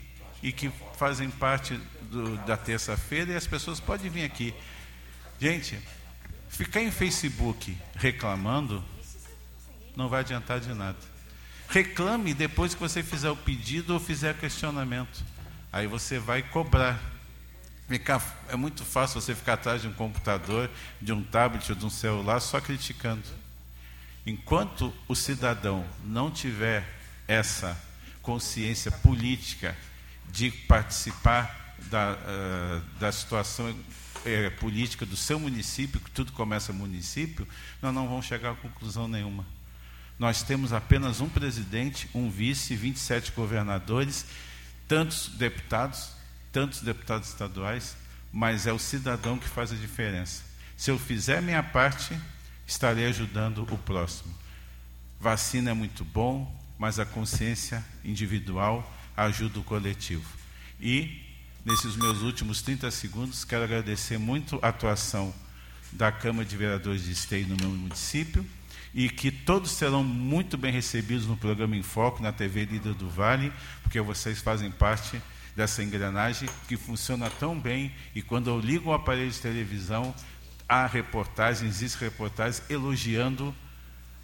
e 0.43 0.51
que 0.51 0.71
fazem 0.97 1.29
parte 1.29 1.79
do, 2.03 2.37
da 2.45 2.55
terça-feira 2.55 3.31
e 3.31 3.35
as 3.35 3.47
pessoas 3.47 3.79
podem 3.79 4.11
vir 4.11 4.23
aqui. 4.23 4.53
Gente, 5.39 5.79
ficar 6.49 6.81
em 6.81 6.91
Facebook 6.91 7.75
reclamando 7.95 8.83
não 9.95 10.09
vai 10.09 10.21
adiantar 10.21 10.59
de 10.59 10.73
nada. 10.73 10.97
Reclame 11.69 12.33
depois 12.33 12.73
que 12.73 12.79
você 12.79 13.01
fizer 13.01 13.29
o 13.29 13.35
pedido 13.35 13.93
ou 13.93 13.99
fizer 13.99 14.37
questionamento. 14.37 15.23
Aí 15.71 15.87
você 15.87 16.19
vai 16.19 16.43
cobrar 16.43 17.13
é 18.49 18.55
muito 18.55 18.83
fácil 18.83 19.21
você 19.21 19.35
ficar 19.35 19.53
atrás 19.53 19.81
de 19.81 19.87
um 19.87 19.93
computador, 19.93 20.69
de 21.01 21.13
um 21.13 21.23
tablet 21.23 21.69
ou 21.69 21.75
de 21.75 21.85
um 21.85 21.89
celular 21.89 22.39
só 22.39 22.59
criticando. 22.59 23.23
Enquanto 24.25 24.93
o 25.07 25.15
cidadão 25.15 25.85
não 26.03 26.31
tiver 26.31 26.87
essa 27.27 27.79
consciência 28.21 28.89
política 28.89 29.77
de 30.31 30.49
participar 30.49 31.75
da, 31.91 32.13
uh, 32.13 32.99
da 32.99 33.11
situação 33.11 33.69
uh, 33.69 34.51
política 34.59 35.05
do 35.05 35.17
seu 35.17 35.39
município, 35.39 35.99
que 35.99 36.09
tudo 36.09 36.31
começa 36.31 36.71
município, 36.71 37.47
nós 37.81 37.93
não 37.93 38.07
vamos 38.07 38.25
chegar 38.25 38.51
a 38.51 38.55
conclusão 38.55 39.07
nenhuma. 39.07 39.45
Nós 40.17 40.43
temos 40.43 40.71
apenas 40.71 41.21
um 41.21 41.29
presidente, 41.29 42.09
um 42.13 42.29
vice, 42.29 42.75
27 42.75 43.31
governadores, 43.31 44.25
tantos 44.87 45.29
deputados, 45.29 46.09
tantos 46.51 46.81
deputados 46.81 47.29
estaduais, 47.29 47.97
mas 48.31 48.67
é 48.67 48.73
o 48.73 48.79
cidadão 48.79 49.37
que 49.37 49.47
faz 49.47 49.71
a 49.71 49.75
diferença. 49.75 50.43
Se 50.77 50.91
eu 50.91 50.99
fizer 50.99 51.41
minha 51.41 51.63
parte, 51.63 52.17
estarei 52.67 53.05
ajudando 53.07 53.63
o 53.71 53.77
próximo. 53.77 54.33
Vacina 55.19 55.71
é 55.71 55.73
muito 55.73 56.03
bom, 56.03 56.53
mas 56.77 56.99
a 56.99 57.05
consciência 57.05 57.83
individual 58.03 58.91
ajuda 59.15 59.59
o 59.59 59.63
coletivo. 59.63 60.25
E, 60.79 61.21
nesses 61.65 61.95
meus 61.95 62.21
últimos 62.21 62.61
30 62.61 62.91
segundos, 62.91 63.43
quero 63.43 63.63
agradecer 63.63 64.17
muito 64.17 64.59
a 64.61 64.69
atuação 64.69 65.33
da 65.91 66.11
Câmara 66.11 66.47
de 66.47 66.57
Vereadores 66.57 67.03
de 67.03 67.11
Esteio 67.11 67.47
no 67.47 67.55
meu 67.55 67.69
município 67.69 68.45
e 68.93 69.09
que 69.09 69.31
todos 69.31 69.71
serão 69.71 70.03
muito 70.03 70.57
bem 70.57 70.71
recebidos 70.71 71.25
no 71.25 71.35
programa 71.35 71.75
Em 71.75 71.81
Foco, 71.81 72.21
na 72.21 72.31
TV 72.31 72.65
Líder 72.65 72.93
do 72.93 73.09
Vale, 73.09 73.51
porque 73.81 73.99
vocês 73.99 74.39
fazem 74.39 74.69
parte 74.69 75.21
dessa 75.55 75.83
engrenagem 75.83 76.47
que 76.67 76.77
funciona 76.77 77.29
tão 77.29 77.59
bem 77.59 77.91
e 78.13 78.21
quando 78.21 78.49
eu 78.49 78.59
ligo 78.59 78.89
o 78.89 78.93
aparelho 78.93 79.31
de 79.31 79.39
televisão, 79.39 80.13
há 80.67 80.85
reportagens, 80.85 81.75
existem 81.75 82.09
reportagens 82.09 82.61
elogiando 82.69 83.53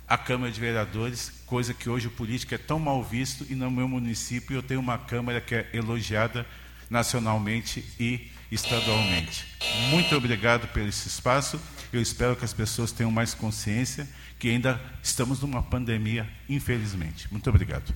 a 0.08 0.18
Câmara 0.18 0.52
de 0.52 0.60
Vereadores, 0.60 1.32
coisa 1.46 1.74
que 1.74 1.90
hoje 1.90 2.08
o 2.08 2.12
político 2.12 2.56
é 2.56 2.58
tão 2.58 2.80
mal 2.80 3.04
visto 3.04 3.46
e 3.50 3.56
no 3.56 3.70
meu 3.70 3.88
município 3.88 4.56
eu 4.56 4.64
tenho 4.64 4.80
uma 4.80 4.98
Câmara 4.98 5.40
que 5.40 5.54
é 5.54 5.70
elogiada 5.74 6.46
nacionalmente 6.90 7.86
e 8.00 8.32
estadualmente. 8.52 9.46
Muito 9.92 10.16
obrigado 10.16 10.68
pelo 10.70 10.88
esse 10.88 11.08
espaço. 11.08 11.62
Eu 11.94 12.02
espero 12.02 12.36
que 12.36 12.44
as 12.44 12.54
pessoas 12.54 12.92
tenham 12.92 13.12
mais 13.12 13.36
consciência 13.36 14.08
que 14.40 14.50
ainda 14.50 14.82
estamos 15.04 15.42
numa 15.42 15.62
pandemia, 15.62 16.28
infelizmente. 16.48 17.30
Muito 17.30 17.50
obrigado. 17.50 17.94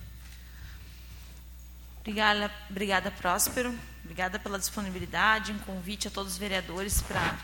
Obrigada, 2.00 2.52
obrigada, 2.68 3.10
Próspero. 3.10 3.74
Obrigada 4.04 4.38
pela 4.38 4.58
disponibilidade, 4.58 5.50
um 5.50 5.58
convite 5.60 6.06
a 6.06 6.10
todos 6.10 6.32
os 6.32 6.38
vereadores 6.38 7.00
para 7.00 7.38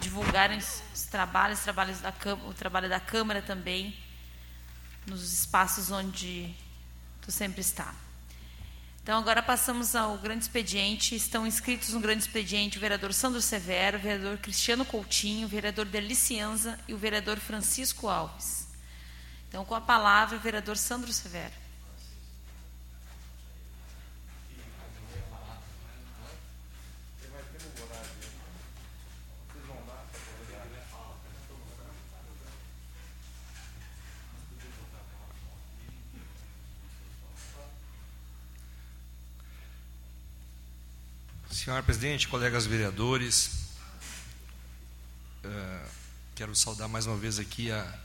divulgarem 0.00 0.56
os 0.56 1.02
trabalhos, 1.10 1.58
os 1.58 1.64
trabalhos 1.64 2.00
da 2.00 2.14
o 2.46 2.54
trabalho 2.54 2.88
da 2.88 2.98
Câmara 2.98 3.42
também, 3.42 3.94
nos 5.06 5.34
espaços 5.34 5.90
onde 5.90 6.54
tu 7.20 7.30
sempre 7.30 7.60
está. 7.60 7.94
Então, 9.06 9.20
agora 9.20 9.40
passamos 9.40 9.94
ao 9.94 10.18
grande 10.18 10.42
expediente. 10.42 11.14
Estão 11.14 11.46
inscritos 11.46 11.90
no 11.90 12.00
grande 12.00 12.22
expediente 12.24 12.76
o 12.76 12.80
vereador 12.80 13.14
Sandro 13.14 13.40
Severo, 13.40 13.98
o 13.98 14.00
vereador 14.00 14.36
Cristiano 14.38 14.84
Coutinho, 14.84 15.46
o 15.46 15.48
vereador 15.48 15.84
Delicianza 15.84 16.76
e 16.88 16.92
o 16.92 16.98
vereador 16.98 17.36
Francisco 17.36 18.08
Alves. 18.08 18.66
Então, 19.48 19.64
com 19.64 19.76
a 19.76 19.80
palavra, 19.80 20.36
o 20.36 20.40
vereador 20.40 20.76
Sandro 20.76 21.12
Severo. 21.12 21.54
Senhor 41.56 41.82
presidente, 41.82 42.28
colegas 42.28 42.66
vereadores, 42.66 43.70
uh, 45.42 45.88
quero 46.34 46.54
saudar 46.54 46.86
mais 46.86 47.06
uma 47.06 47.16
vez 47.16 47.38
aqui 47.38 47.72
a, 47.72 47.98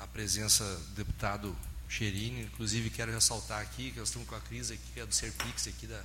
a 0.00 0.06
presença 0.06 0.64
do 0.64 0.94
deputado 0.94 1.54
Cherini, 1.86 2.44
inclusive 2.44 2.88
quero 2.88 3.12
ressaltar 3.12 3.60
aqui 3.60 3.90
que 3.90 3.98
nós 3.98 4.08
estamos 4.08 4.26
com 4.26 4.34
a 4.34 4.40
crise 4.40 4.72
aqui, 4.72 5.00
é 5.00 5.04
do 5.04 5.14
Serpix 5.14 5.68
aqui 5.68 5.86
da 5.86 6.02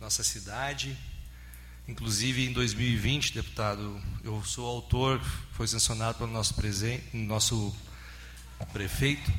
nossa 0.00 0.24
cidade. 0.24 0.98
Inclusive 1.86 2.48
em 2.48 2.52
2020, 2.52 3.34
deputado, 3.34 4.02
eu 4.24 4.42
sou 4.44 4.66
autor, 4.66 5.20
foi 5.52 5.68
sancionado 5.68 6.18
pelo 6.18 6.32
nosso, 6.32 6.52
nosso 7.12 7.76
prefeito, 8.72 9.32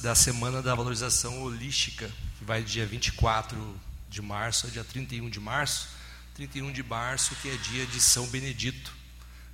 da 0.00 0.14
Semana 0.14 0.62
da 0.62 0.74
Valorização 0.74 1.42
Holística, 1.42 2.10
que 2.38 2.44
vai 2.44 2.62
dia 2.62 2.86
24 2.86 3.91
de 4.12 4.20
março, 4.20 4.66
é 4.66 4.70
dia 4.70 4.84
31 4.84 5.30
de 5.30 5.40
março, 5.40 5.88
31 6.34 6.70
de 6.70 6.82
março, 6.82 7.34
que 7.36 7.48
é 7.48 7.56
dia 7.56 7.86
de 7.86 8.00
São 8.00 8.26
Benedito. 8.26 8.92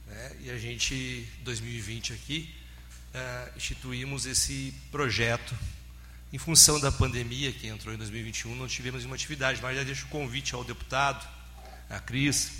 Né? 0.06 0.36
E 0.40 0.51
a 0.51 0.59
gente, 0.59 1.26
2020 1.43 2.12
aqui, 2.12 2.55
é, 3.14 3.52
instituímos 3.56 4.26
esse 4.26 4.74
projeto. 4.90 5.56
Em 6.32 6.39
função 6.39 6.78
da 6.78 6.93
pandemia 6.93 7.52
que 7.52 7.68
entrou 7.68 7.94
em 7.94 7.97
2021, 7.97 8.55
não 8.55 8.66
tivemos 8.66 9.01
nenhuma 9.01 9.14
atividade, 9.14 9.62
mas 9.62 9.76
já 9.76 9.82
deixo 9.82 10.06
o 10.06 10.09
convite 10.09 10.55
ao 10.55 10.62
deputado, 10.62 11.26
a 11.89 11.98
Cris 12.01 12.51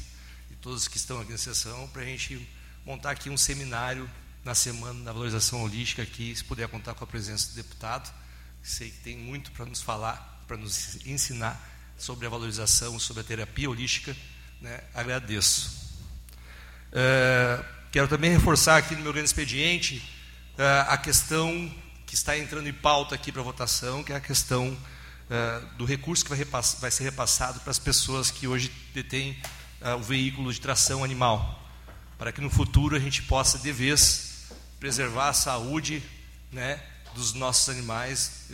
e 0.51 0.55
todos 0.55 0.89
que 0.89 0.97
estão 0.97 1.21
aqui 1.21 1.33
na 1.33 1.39
sessão, 1.39 1.87
para 1.89 2.01
a 2.01 2.05
gente 2.07 2.49
montar 2.87 3.11
aqui 3.11 3.29
um 3.29 3.37
seminário 3.37 4.09
na 4.43 4.55
semana 4.55 5.05
da 5.05 5.13
valorização 5.13 5.63
holística 5.63 6.01
aqui, 6.01 6.35
se 6.35 6.43
puder 6.45 6.67
contar 6.69 6.95
com 6.95 7.05
a 7.05 7.07
presença 7.07 7.51
do 7.51 7.57
deputado, 7.57 8.11
sei 8.63 8.91
que 8.91 8.99
tem 9.01 9.19
muito 9.19 9.51
para 9.53 9.67
nos 9.67 9.83
falar, 9.83 10.45
para 10.47 10.57
nos 10.57 11.05
ensinar 11.05 11.78
sobre 11.99 12.27
a 12.27 12.31
valorização, 12.31 12.99
sobre 12.99 13.21
a 13.21 13.25
terapia 13.25 13.69
holística, 13.69 14.17
né, 14.61 14.81
agradeço. 14.95 15.77
É, 16.93 17.63
quero 17.93 18.09
também 18.09 18.31
reforçar 18.31 18.79
aqui 18.79 18.95
no 18.95 19.03
meu 19.03 19.13
grande 19.13 19.29
expediente 19.29 20.03
é, 20.57 20.85
a 20.89 20.97
questão 20.97 21.71
que 22.07 22.15
está 22.15 22.39
entrando 22.39 22.69
em 22.69 22.73
pauta 22.73 23.15
aqui 23.15 23.31
para 23.31 23.43
votação, 23.43 24.03
que 24.03 24.13
é 24.13 24.17
a 24.17 24.21
questão 24.21 24.77
é, 25.29 25.61
do 25.77 25.85
recurso 25.85 26.25
que 26.25 26.35
vai, 26.35 26.45
vai, 26.81 26.91
ser 26.91 27.05
repassado 27.05 27.61
para 27.61 27.71
as 27.71 27.79
pessoas 27.79 28.31
que 28.31 28.47
hoje 28.47 28.73
detêm 28.95 29.37
o 29.97 30.03
veículo 30.03 30.53
de 30.53 30.61
tração 30.61 31.05
animal, 31.05 31.71
para 32.19 32.33
que 32.33 32.41
no 32.41 32.51
futuro 32.51 32.97
a 32.97 32.99
gente 32.99 33.23
possa, 33.23 33.59
de 33.59 33.71
vez, 33.71 34.49
preservar 34.81 35.29
a 35.29 35.33
saúde 35.33 36.03
né, 36.51 36.83
dos 37.15 37.33
nossos 37.33 37.69
animais, 37.69 38.49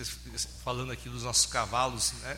falando 0.62 0.92
aqui 0.92 1.08
dos 1.08 1.22
nossos 1.22 1.46
cavalos, 1.46 2.12
né, 2.22 2.36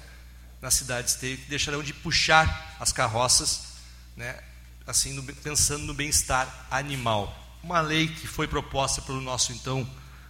nas 0.61 0.75
cidades 0.75 1.17
que 1.17 1.37
deixarão 1.49 1.83
de 1.83 1.93
puxar 1.93 2.77
as 2.81 2.93
carroças, 2.93 3.75
né, 4.17 4.39
assim, 4.87 5.13
no, 5.13 5.23
pensando 5.23 5.85
no 5.85 5.95
bem-estar 5.95 6.67
animal. 6.71 7.59
Uma 7.63 7.81
lei 7.81 8.09
que 8.09 8.27
foi 8.27 8.47
proposta 8.47 9.03
pelo 9.03 9.21
nosso 9.21 9.53
então 9.53 9.89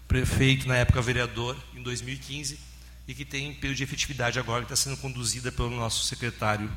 prefeito, 0.09 0.67
na 0.67 0.77
época 0.77 1.03
vereador, 1.03 1.57
em 1.75 1.83
2015, 1.83 2.59
e 3.07 3.15
que 3.15 3.25
tem 3.25 3.55
período 3.55 3.77
de 3.77 3.85
efetividade 3.85 4.39
agora, 4.39 4.65
que 4.65 4.73
está 4.73 4.77
sendo 4.77 4.97
conduzida 4.97 5.53
pelo 5.53 5.71
nosso 5.71 6.05
secretário 6.05 6.71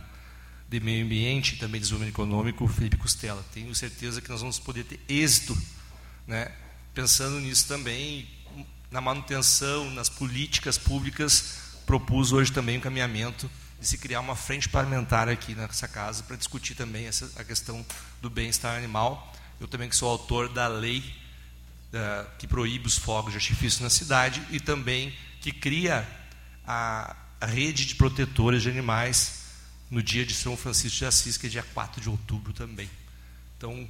de 0.67 0.79
Meio 0.79 1.03
Ambiente 1.03 1.55
e 1.55 1.57
também 1.57 1.81
Desenvolvimento 1.81 2.13
Econômico, 2.13 2.67
Felipe 2.67 2.97
Costela. 2.97 3.43
Tenho 3.53 3.73
certeza 3.73 4.21
que 4.21 4.29
nós 4.29 4.41
vamos 4.41 4.59
poder 4.59 4.83
ter 4.83 4.99
êxito, 5.07 5.57
né, 6.27 6.51
pensando 6.93 7.39
nisso 7.39 7.67
também, 7.67 8.27
na 8.91 9.01
manutenção, 9.01 9.89
nas 9.91 10.09
políticas 10.09 10.77
públicas. 10.77 11.68
Propus 11.89 12.31
hoje 12.31 12.51
também 12.51 12.77
um 12.77 12.79
caminhamento 12.79 13.49
de 13.81 13.87
se 13.87 13.97
criar 13.97 14.19
uma 14.19 14.35
frente 14.35 14.69
parlamentar 14.69 15.27
aqui 15.27 15.55
nessa 15.55 15.87
casa 15.87 16.21
para 16.21 16.35
discutir 16.35 16.75
também 16.75 17.07
essa, 17.07 17.31
a 17.35 17.43
questão 17.43 17.83
do 18.21 18.29
bem-estar 18.29 18.77
animal. 18.77 19.33
Eu 19.59 19.67
também 19.67 19.89
que 19.89 19.95
sou 19.95 20.07
autor 20.07 20.49
da 20.49 20.67
lei 20.67 20.99
uh, 20.99 22.29
que 22.37 22.45
proíbe 22.45 22.85
os 22.85 22.95
fogos 22.95 23.31
de 23.31 23.39
artifício 23.39 23.81
na 23.81 23.89
cidade 23.89 24.39
e 24.51 24.59
também 24.59 25.17
que 25.41 25.51
cria 25.51 26.07
a, 26.63 27.15
a 27.41 27.45
rede 27.47 27.87
de 27.87 27.95
protetores 27.95 28.61
de 28.61 28.69
animais 28.69 29.45
no 29.89 30.03
dia 30.03 30.23
de 30.23 30.35
São 30.35 30.55
Francisco 30.55 30.99
de 30.99 31.05
Assis, 31.05 31.37
que 31.37 31.47
é 31.47 31.49
dia 31.49 31.63
4 31.73 31.99
de 31.99 32.07
outubro 32.07 32.53
também. 32.53 32.87
Então, 33.57 33.89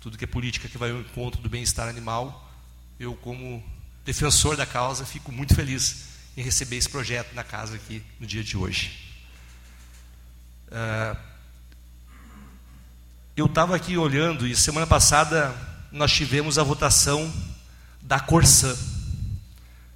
tudo 0.00 0.16
que 0.16 0.24
é 0.24 0.26
política 0.26 0.70
que 0.70 0.78
vai 0.78 0.90
ao 0.90 1.00
encontro 1.00 1.38
do 1.42 1.50
bem-estar 1.50 1.86
animal, 1.86 2.50
eu, 2.98 3.14
como 3.14 3.62
defensor 4.06 4.56
da 4.56 4.64
causa, 4.64 5.04
fico 5.04 5.30
muito 5.30 5.54
feliz 5.54 6.15
em 6.36 6.42
receber 6.42 6.76
esse 6.76 6.88
projeto 6.88 7.34
na 7.34 7.42
casa 7.42 7.76
aqui 7.76 8.02
no 8.20 8.26
dia 8.26 8.44
de 8.44 8.56
hoje. 8.56 9.14
Uh, 10.68 11.16
eu 13.36 13.46
estava 13.46 13.74
aqui 13.74 13.96
olhando 13.96 14.46
e 14.46 14.54
semana 14.54 14.86
passada 14.86 15.54
nós 15.90 16.12
tivemos 16.12 16.58
a 16.58 16.62
votação 16.62 17.32
da 18.02 18.20
Corsã, 18.20 18.76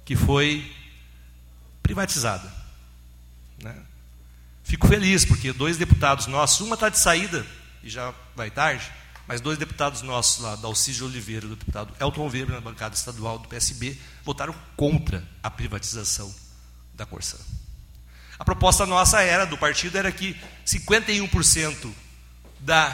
que 0.03 0.15
foi 0.15 0.71
privatizada. 1.83 2.51
Né? 3.61 3.75
Fico 4.63 4.87
feliz, 4.87 5.25
porque 5.25 5.53
dois 5.53 5.77
deputados 5.77 6.27
nossos, 6.27 6.61
uma 6.61 6.75
está 6.75 6.89
de 6.89 6.97
saída, 6.97 7.45
e 7.83 7.89
já 7.89 8.13
vai 8.35 8.49
tarde, 8.49 8.91
mas 9.31 9.39
dois 9.39 9.57
deputados 9.57 10.01
nossos 10.01 10.43
lá, 10.43 10.57
da 10.57 10.67
Alcide 10.67 11.05
Oliveira, 11.05 11.47
do 11.47 11.55
deputado 11.55 11.93
Elton 12.01 12.27
Weber, 12.27 12.49
na 12.49 12.59
bancada 12.59 12.93
estadual 12.93 13.39
do 13.39 13.47
PSB, 13.47 13.97
votaram 14.25 14.53
contra 14.75 15.25
a 15.41 15.49
privatização 15.49 16.35
da 16.93 17.05
Corsã. 17.05 17.37
A 18.37 18.43
proposta 18.43 18.85
nossa 18.85 19.21
era, 19.21 19.45
do 19.45 19.57
partido, 19.57 19.97
era 19.97 20.11
que 20.11 20.35
51% 20.67 21.93
da, 22.59 22.89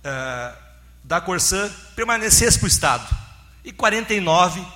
uh, 0.00 0.58
da 1.04 1.20
Corsã 1.20 1.70
permanecesse 1.94 2.58
para 2.58 2.64
o 2.64 2.68
Estado 2.68 3.16
e 3.62 3.70
49%, 3.70 4.66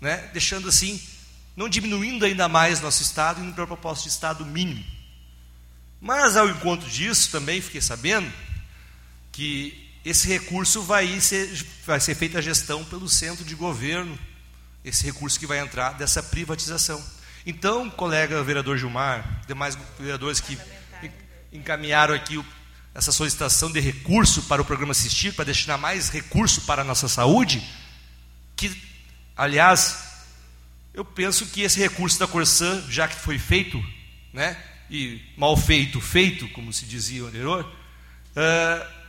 né, 0.00 0.30
deixando 0.32 0.66
assim, 0.70 0.98
não 1.54 1.68
diminuindo 1.68 2.24
ainda 2.24 2.48
mais 2.48 2.80
nosso 2.80 3.02
Estado, 3.02 3.42
indo 3.42 3.52
para 3.52 3.64
a 3.64 3.66
proposta 3.66 4.04
de 4.04 4.08
Estado 4.08 4.46
mínimo. 4.46 4.82
Mas 6.00 6.38
ao 6.38 6.48
encontro 6.48 6.88
disso, 6.88 7.30
também 7.30 7.60
fiquei 7.60 7.82
sabendo 7.82 8.32
que 9.30 9.89
esse 10.04 10.26
recurso 10.28 10.82
vai 10.82 11.20
ser, 11.20 11.52
vai 11.84 12.00
ser 12.00 12.14
feita 12.14 12.38
a 12.38 12.42
gestão 12.42 12.84
pelo 12.84 13.08
centro 13.08 13.44
de 13.44 13.54
governo, 13.54 14.18
esse 14.84 15.04
recurso 15.04 15.38
que 15.38 15.46
vai 15.46 15.58
entrar 15.58 15.92
dessa 15.92 16.22
privatização. 16.22 17.02
Então, 17.44 17.90
colega 17.90 18.42
vereador 18.42 18.78
Gilmar, 18.78 19.42
demais 19.46 19.76
vereadores 19.98 20.40
que 20.40 20.58
encaminharam 21.52 22.14
aqui 22.14 22.42
essa 22.94 23.12
solicitação 23.12 23.70
de 23.70 23.80
recurso 23.80 24.42
para 24.42 24.62
o 24.62 24.64
programa 24.64 24.92
assistir, 24.92 25.32
para 25.34 25.44
destinar 25.44 25.78
mais 25.78 26.08
recurso 26.08 26.62
para 26.62 26.82
a 26.82 26.84
nossa 26.84 27.08
saúde, 27.08 27.62
que, 28.56 28.70
aliás, 29.36 29.98
eu 30.92 31.04
penso 31.04 31.46
que 31.46 31.62
esse 31.62 31.78
recurso 31.78 32.18
da 32.18 32.26
Corsã, 32.26 32.84
já 32.88 33.06
que 33.06 33.16
foi 33.16 33.38
feito, 33.38 33.82
né, 34.32 34.56
e 34.90 35.22
mal 35.36 35.56
feito, 35.56 36.00
feito, 36.00 36.48
como 36.48 36.72
se 36.72 36.84
dizia 36.84 37.22
anterior, 37.22 37.64
uh, 37.64 38.99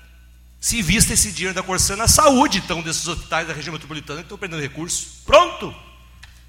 se 0.61 0.77
invista 0.77 1.11
esse 1.13 1.31
dinheiro 1.31 1.55
da 1.55 1.63
Corsã 1.63 1.95
na 1.95 2.07
saúde, 2.07 2.59
então, 2.59 2.83
desses 2.83 3.07
hospitais 3.07 3.47
da 3.47 3.53
região 3.53 3.73
metropolitana 3.73 4.19
que 4.19 4.25
estão 4.25 4.37
perdendo 4.37 4.61
recursos. 4.61 5.23
Pronto! 5.25 5.75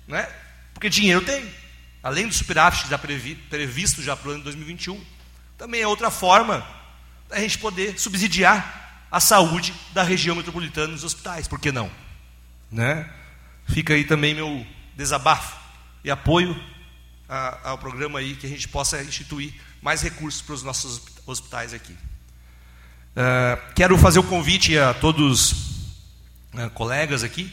Né? 0.06 0.28
Porque 0.74 0.90
dinheiro 0.90 1.22
tem. 1.22 1.50
Além 2.02 2.28
do 2.28 2.34
superávit 2.34 2.90
já 2.90 2.98
previsto 2.98 4.02
já 4.02 4.14
para 4.14 4.28
o 4.28 4.30
ano 4.32 4.40
de 4.40 4.44
2021, 4.44 5.02
também 5.56 5.80
é 5.80 5.86
outra 5.86 6.10
forma 6.10 6.66
da 7.26 7.38
gente 7.38 7.56
poder 7.56 7.98
subsidiar 7.98 9.06
a 9.10 9.18
saúde 9.18 9.72
da 9.94 10.02
região 10.02 10.36
metropolitana 10.36 10.88
nos 10.88 11.04
hospitais. 11.04 11.48
Por 11.48 11.58
que 11.58 11.72
não? 11.72 11.90
Né? 12.70 13.10
Fica 13.66 13.94
aí 13.94 14.04
também 14.04 14.34
meu 14.34 14.66
desabafo 14.94 15.58
e 16.04 16.10
apoio 16.10 16.54
a, 17.26 17.70
ao 17.70 17.78
programa 17.78 18.18
aí 18.18 18.36
que 18.36 18.46
a 18.46 18.50
gente 18.50 18.68
possa 18.68 19.02
instituir 19.02 19.54
mais 19.80 20.02
recursos 20.02 20.42
para 20.42 20.54
os 20.54 20.62
nossos 20.62 21.00
hospitais 21.26 21.72
aqui. 21.72 21.96
Uh, 23.14 23.60
quero 23.74 23.98
fazer 23.98 24.20
o 24.20 24.22
convite 24.22 24.78
a 24.78 24.94
todos 24.94 25.52
uh, 25.52 26.70
colegas 26.72 27.22
aqui, 27.22 27.52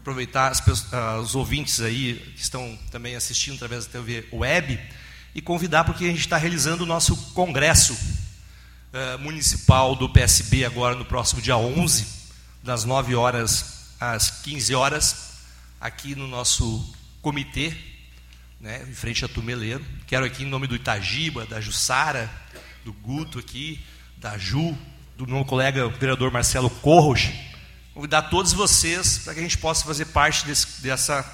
aproveitar 0.00 0.50
as, 0.50 0.58
uh, 0.60 1.20
os 1.20 1.34
ouvintes 1.34 1.82
aí 1.82 2.14
que 2.34 2.40
estão 2.40 2.78
também 2.90 3.14
assistindo 3.14 3.56
através 3.56 3.84
da 3.84 3.92
TV 3.92 4.26
web 4.32 4.80
e 5.34 5.42
convidar 5.42 5.84
porque 5.84 6.04
a 6.04 6.08
gente 6.08 6.20
está 6.20 6.38
realizando 6.38 6.84
o 6.84 6.86
nosso 6.86 7.14
congresso 7.34 7.96
municipal 9.20 9.94
do 9.94 10.08
PSB 10.08 10.64
agora 10.64 10.94
no 10.94 11.04
próximo 11.04 11.42
dia 11.42 11.58
11, 11.58 12.06
das 12.62 12.84
9 12.84 13.14
horas 13.14 13.94
às 14.00 14.30
15 14.30 14.74
horas, 14.74 15.32
aqui 15.78 16.14
no 16.14 16.26
nosso 16.26 16.94
comitê 17.20 17.76
né, 18.58 18.86
em 18.88 18.94
frente 18.94 19.22
a 19.22 19.28
Tumeleiro. 19.28 19.84
Quero 20.06 20.24
aqui 20.24 20.44
em 20.44 20.48
nome 20.48 20.66
do 20.66 20.74
Itagiba, 20.74 21.44
da 21.44 21.60
Jussara, 21.60 22.30
do 22.86 22.92
Guto 22.94 23.38
aqui, 23.38 23.84
da 24.16 24.38
Ju, 24.38 24.76
do 25.16 25.26
meu 25.26 25.44
colega 25.44 25.88
vereador 25.88 26.30
Marcelo 26.30 26.70
Corros, 26.70 27.28
convidar 27.94 28.22
todos 28.22 28.52
vocês 28.52 29.18
para 29.18 29.34
que 29.34 29.40
a 29.40 29.42
gente 29.42 29.58
possa 29.58 29.84
fazer 29.84 30.06
parte 30.06 30.46
desse, 30.46 30.82
dessa, 30.82 31.24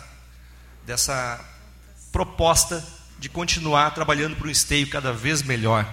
dessa 0.87 1.41
proposta 2.11 2.85
de 3.19 3.29
continuar 3.29 3.91
trabalhando 3.93 4.37
para 4.37 4.49
um 4.49 4.51
esteio 4.51 4.89
cada 4.89 5.13
vez 5.13 5.43
melhor. 5.43 5.89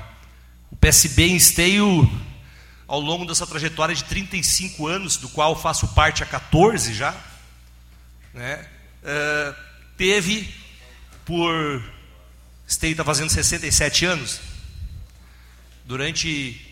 O 0.72 0.76
PSB 0.76 1.28
em 1.28 1.36
esteio, 1.36 2.10
ao 2.88 3.00
longo 3.00 3.26
dessa 3.26 3.46
trajetória 3.46 3.96
de 3.96 4.04
35 4.04 4.88
anos, 4.88 5.18
do 5.18 5.30
qual 5.30 5.56
faço 5.56 5.88
parte 5.90 6.24
há 6.24 6.26
14 6.26 6.94
já, 6.94 7.16
né, 8.34 8.68
uh, 9.04 9.56
teve 9.98 10.54
por. 11.26 11.84
Esteio 12.68 12.92
está 12.92 13.04
fazendo 13.04 13.30
67 13.30 14.06
anos. 14.06 14.40
Durante 15.86 16.69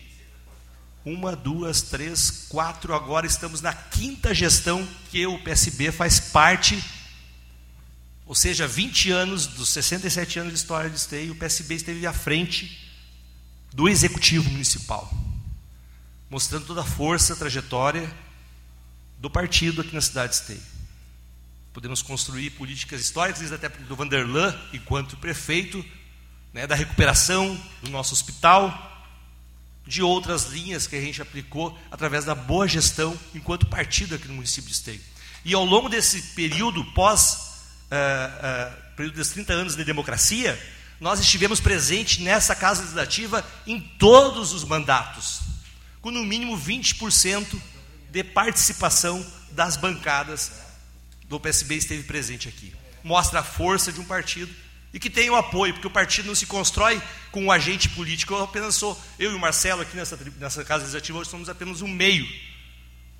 uma, 1.12 1.34
duas, 1.34 1.82
três, 1.82 2.46
quatro, 2.48 2.94
agora 2.94 3.26
estamos 3.26 3.60
na 3.60 3.72
quinta 3.72 4.34
gestão 4.34 4.86
que 5.10 5.26
o 5.26 5.38
PSB 5.42 5.90
faz 5.92 6.20
parte, 6.20 6.82
ou 8.26 8.34
seja, 8.34 8.66
20 8.66 9.10
anos 9.10 9.46
dos 9.46 9.70
67 9.70 10.38
anos 10.38 10.52
de 10.52 10.58
história 10.58 10.90
de 10.90 10.96
Esteio, 10.96 11.32
o 11.32 11.36
PSB 11.36 11.74
esteve 11.74 12.06
à 12.06 12.12
frente 12.12 12.90
do 13.72 13.88
executivo 13.88 14.50
municipal, 14.50 15.12
mostrando 16.28 16.66
toda 16.66 16.82
a 16.82 16.84
força, 16.84 17.32
a 17.32 17.36
trajetória 17.36 18.10
do 19.18 19.30
partido 19.30 19.80
aqui 19.80 19.94
na 19.94 20.00
cidade 20.00 20.30
de 20.30 20.40
Esteio 20.40 20.78
podemos 21.78 22.02
construir 22.02 22.50
políticas 22.50 23.00
históricas, 23.00 23.52
até 23.52 23.68
do 23.68 23.94
Vanderlan, 23.94 24.52
enquanto 24.72 25.16
prefeito, 25.16 25.84
né, 26.52 26.66
da 26.66 26.74
recuperação 26.74 27.56
do 27.80 27.88
nosso 27.88 28.14
hospital, 28.14 28.97
de 29.88 30.02
outras 30.02 30.44
linhas 30.48 30.86
que 30.86 30.94
a 30.94 31.00
gente 31.00 31.22
aplicou 31.22 31.76
através 31.90 32.22
da 32.22 32.34
boa 32.34 32.68
gestão 32.68 33.18
enquanto 33.34 33.66
partido 33.66 34.14
aqui 34.14 34.28
no 34.28 34.34
município 34.34 34.68
de 34.68 34.76
Esteio. 34.76 35.00
E 35.46 35.54
ao 35.54 35.64
longo 35.64 35.88
desse 35.88 36.20
período, 36.34 36.84
pós 36.92 37.64
uh, 37.90 38.74
uh, 38.76 38.94
período 38.94 39.14
dos 39.14 39.30
30 39.30 39.50
anos 39.54 39.74
de 39.74 39.84
democracia, 39.84 40.60
nós 41.00 41.20
estivemos 41.20 41.58
presentes 41.58 42.18
nessa 42.18 42.54
Casa 42.54 42.82
Legislativa 42.82 43.42
em 43.66 43.80
todos 43.80 44.52
os 44.52 44.62
mandatos, 44.62 45.40
com 46.02 46.10
no 46.10 46.22
mínimo 46.22 46.58
20% 46.58 47.58
de 48.10 48.22
participação 48.22 49.24
das 49.52 49.78
bancadas 49.78 50.52
do 51.24 51.40
PSB 51.40 51.76
esteve 51.76 52.02
presente 52.02 52.46
aqui. 52.46 52.74
Mostra 53.02 53.40
a 53.40 53.44
força 53.44 53.90
de 53.90 54.00
um 54.00 54.04
partido 54.04 54.54
e 54.92 54.98
que 54.98 55.10
tem 55.10 55.28
o 55.28 55.36
apoio, 55.36 55.74
porque 55.74 55.86
o 55.86 55.90
partido 55.90 56.26
não 56.26 56.34
se 56.34 56.46
constrói 56.46 57.00
com 57.30 57.44
um 57.44 57.52
agente 57.52 57.88
político. 57.90 58.34
Eu 58.34 58.44
apenas 58.44 58.74
sou, 58.74 58.98
eu 59.18 59.32
e 59.32 59.34
o 59.34 59.38
Marcelo 59.38 59.82
aqui 59.82 59.96
nessa, 59.96 60.18
nessa 60.38 60.64
casa 60.64 60.80
legislativa, 60.80 61.18
hoje 61.18 61.30
somos 61.30 61.48
apenas 61.48 61.82
um 61.82 61.88
meio. 61.88 62.26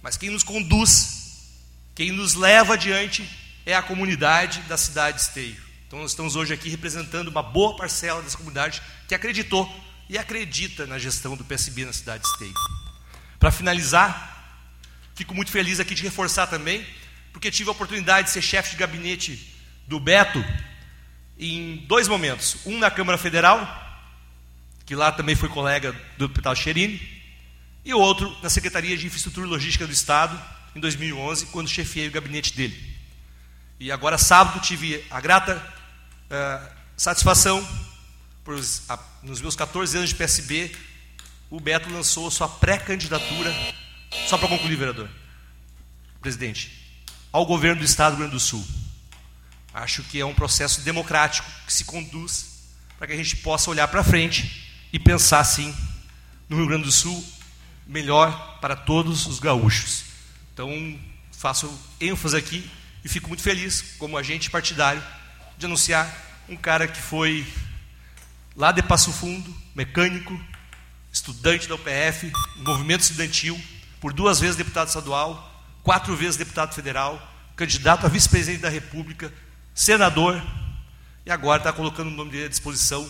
Mas 0.02 0.16
quem 0.16 0.30
nos 0.30 0.42
conduz, 0.42 1.52
quem 1.94 2.10
nos 2.10 2.34
leva 2.34 2.74
adiante 2.74 3.28
é 3.66 3.74
a 3.74 3.82
comunidade 3.82 4.60
da 4.62 4.76
cidade 4.76 5.18
de 5.18 5.24
Esteio. 5.24 5.56
Então 5.86 6.00
nós 6.00 6.12
estamos 6.12 6.36
hoje 6.36 6.54
aqui 6.54 6.68
representando 6.68 7.28
uma 7.28 7.42
boa 7.42 7.76
parcela 7.76 8.22
dessa 8.22 8.36
comunidade 8.36 8.82
que 9.06 9.14
acreditou 9.14 9.70
e 10.08 10.16
acredita 10.16 10.86
na 10.86 10.98
gestão 10.98 11.36
do 11.36 11.44
PSB 11.44 11.84
na 11.84 11.92
cidade 11.92 12.22
de 12.22 12.28
Esteio. 12.30 12.54
Para 13.38 13.50
finalizar, 13.50 14.62
fico 15.14 15.34
muito 15.34 15.50
feliz 15.50 15.80
aqui 15.80 15.94
de 15.94 16.02
reforçar 16.02 16.46
também 16.46 16.86
porque 17.32 17.50
tive 17.50 17.68
a 17.68 17.72
oportunidade 17.72 18.28
de 18.28 18.32
ser 18.32 18.42
chefe 18.42 18.70
de 18.70 18.76
gabinete 18.76 19.54
do 19.86 20.00
Beto 20.00 20.44
em 21.38 21.76
dois 21.86 22.08
momentos. 22.08 22.56
Um 22.66 22.78
na 22.78 22.90
Câmara 22.90 23.16
Federal, 23.16 23.60
que 24.84 24.94
lá 24.94 25.12
também 25.12 25.36
foi 25.36 25.48
colega 25.48 25.92
do 26.16 26.28
deputado 26.28 26.56
Cherini, 26.56 27.00
e 27.84 27.94
outro 27.94 28.36
na 28.42 28.50
Secretaria 28.50 28.96
de 28.96 29.06
Infraestrutura 29.06 29.46
e 29.46 29.50
Logística 29.50 29.86
do 29.86 29.92
Estado, 29.92 30.38
em 30.74 30.80
2011, 30.80 31.46
quando 31.46 31.68
chefiei 31.68 32.08
o 32.08 32.10
gabinete 32.10 32.54
dele. 32.54 32.96
E 33.80 33.92
agora, 33.92 34.18
sábado, 34.18 34.60
tive 34.60 35.04
a 35.10 35.20
grata 35.20 35.56
uh, 35.56 36.68
satisfação, 36.96 37.66
por, 38.44 38.58
a, 38.88 38.98
nos 39.22 39.40
meus 39.40 39.54
14 39.54 39.96
anos 39.96 40.10
de 40.10 40.16
PSB, 40.16 40.74
o 41.50 41.60
Beto 41.60 41.90
lançou 41.90 42.30
sua 42.30 42.48
pré-candidatura, 42.48 43.54
só 44.26 44.36
para 44.36 44.48
concluir, 44.48 44.76
vereador, 44.76 45.08
presidente, 46.20 47.02
ao 47.32 47.46
governo 47.46 47.80
do 47.80 47.84
Estado 47.84 48.12
do 48.12 48.18
Rio 48.18 48.28
Grande 48.28 48.34
do 48.34 48.40
Sul. 48.40 48.66
Acho 49.78 50.02
que 50.02 50.20
é 50.20 50.26
um 50.26 50.34
processo 50.34 50.80
democrático 50.80 51.48
que 51.64 51.72
se 51.72 51.84
conduz 51.84 52.64
para 52.98 53.06
que 53.06 53.12
a 53.12 53.16
gente 53.16 53.36
possa 53.36 53.70
olhar 53.70 53.86
para 53.86 54.02
frente 54.02 54.68
e 54.92 54.98
pensar, 54.98 55.44
sim, 55.44 55.72
no 56.48 56.56
Rio 56.56 56.66
Grande 56.66 56.82
do 56.82 56.90
Sul, 56.90 57.24
melhor 57.86 58.58
para 58.60 58.74
todos 58.74 59.26
os 59.26 59.38
gaúchos. 59.38 60.02
Então, 60.52 60.98
faço 61.30 61.72
ênfase 62.00 62.36
aqui 62.36 62.68
e 63.04 63.08
fico 63.08 63.28
muito 63.28 63.40
feliz, 63.40 63.94
como 63.98 64.18
agente 64.18 64.50
partidário, 64.50 65.00
de 65.56 65.66
anunciar 65.66 66.12
um 66.48 66.56
cara 66.56 66.88
que 66.88 67.00
foi 67.00 67.46
lá 68.56 68.72
de 68.72 68.82
Passo 68.82 69.12
Fundo, 69.12 69.56
mecânico, 69.76 70.38
estudante 71.12 71.68
da 71.68 71.76
UPF, 71.76 72.32
movimento 72.56 73.02
estudantil, 73.02 73.56
por 74.00 74.12
duas 74.12 74.40
vezes 74.40 74.56
deputado 74.56 74.88
estadual, 74.88 75.64
quatro 75.84 76.16
vezes 76.16 76.36
deputado 76.36 76.74
federal, 76.74 77.32
candidato 77.54 78.06
a 78.06 78.08
vice-presidente 78.08 78.62
da 78.62 78.68
República, 78.68 79.32
senador, 79.78 80.42
e 81.24 81.30
agora 81.30 81.60
está 81.60 81.72
colocando 81.72 82.08
o 82.08 82.10
nome 82.10 82.32
dele 82.32 82.46
à 82.46 82.48
disposição 82.48 83.08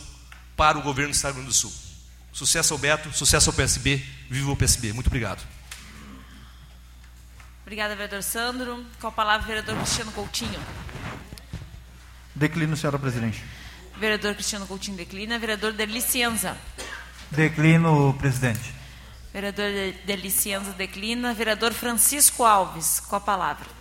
para 0.54 0.76
o 0.76 0.82
governo 0.82 1.12
do 1.12 1.14
Estado 1.14 1.32
do 1.32 1.36
Rio 1.36 1.44
Grande 1.44 1.56
do 1.56 1.60
Sul. 1.60 1.72
Sucesso 2.30 2.74
ao 2.74 2.78
Beto, 2.78 3.10
sucesso 3.10 3.48
ao 3.48 3.56
PSB, 3.56 3.96
viva 4.28 4.52
o 4.52 4.56
PSB. 4.56 4.92
Muito 4.92 5.06
obrigado. 5.06 5.42
Obrigada, 7.62 7.96
vereador 7.96 8.22
Sandro. 8.22 8.84
Com 9.00 9.06
a 9.06 9.10
palavra, 9.10 9.46
vereador 9.46 9.76
Cristiano 9.76 10.12
Coutinho. 10.12 10.60
Declino, 12.34 12.76
senhora 12.76 12.98
presidente. 12.98 13.42
Vereador 13.96 14.34
Cristiano 14.34 14.66
Coutinho 14.66 14.96
declina. 14.98 15.38
Vereador 15.38 15.72
Delicienza. 15.72 16.54
Declino, 17.30 18.14
presidente. 18.18 18.74
Vereador 19.32 19.70
Delicienza 20.04 20.72
declina. 20.72 21.32
Vereador 21.32 21.72
Francisco 21.72 22.44
Alves, 22.44 23.00
com 23.00 23.16
a 23.16 23.20
palavra. 23.20 23.77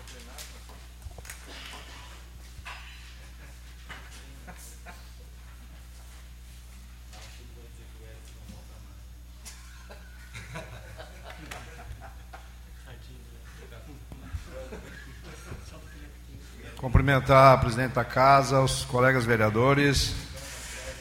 Cumprimentar 16.78 17.56
a 17.56 17.58
presidente 17.58 17.94
da 17.94 18.06
casa, 18.06 18.62
os 18.62 18.86
colegas 18.86 19.26
vereadores, 19.26 20.14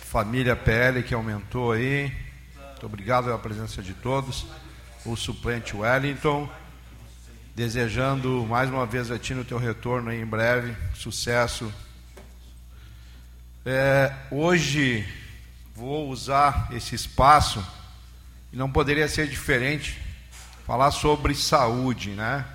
família 0.07 0.57
PL 0.57 1.03
que 1.03 1.13
aumentou 1.13 1.73
aí. 1.73 2.11
Muito 2.71 2.87
obrigado 2.87 3.25
pela 3.25 3.39
presença 3.39 3.83
de 3.83 3.93
todos. 3.93 4.47
O 5.05 5.15
suplente 5.15 5.77
Wellington. 5.77 6.49
Desejando 7.55 8.47
mais 8.49 8.71
uma 8.71 8.87
vez 8.87 9.11
a 9.11 9.19
ti 9.19 9.35
no 9.35 9.45
teu 9.45 9.59
retorno 9.59 10.09
aí 10.09 10.19
em 10.19 10.25
breve. 10.25 10.75
Sucesso. 10.95 11.71
É, 13.67 14.15
hoje 14.31 15.07
vou 15.75 16.09
usar 16.09 16.71
esse 16.73 16.95
espaço 16.95 17.63
e 18.51 18.57
não 18.57 18.73
poderia 18.73 19.09
ser 19.09 19.29
diferente 19.29 20.01
falar 20.67 20.91
sobre 20.91 21.35
saúde, 21.35 22.13
né? 22.13 22.47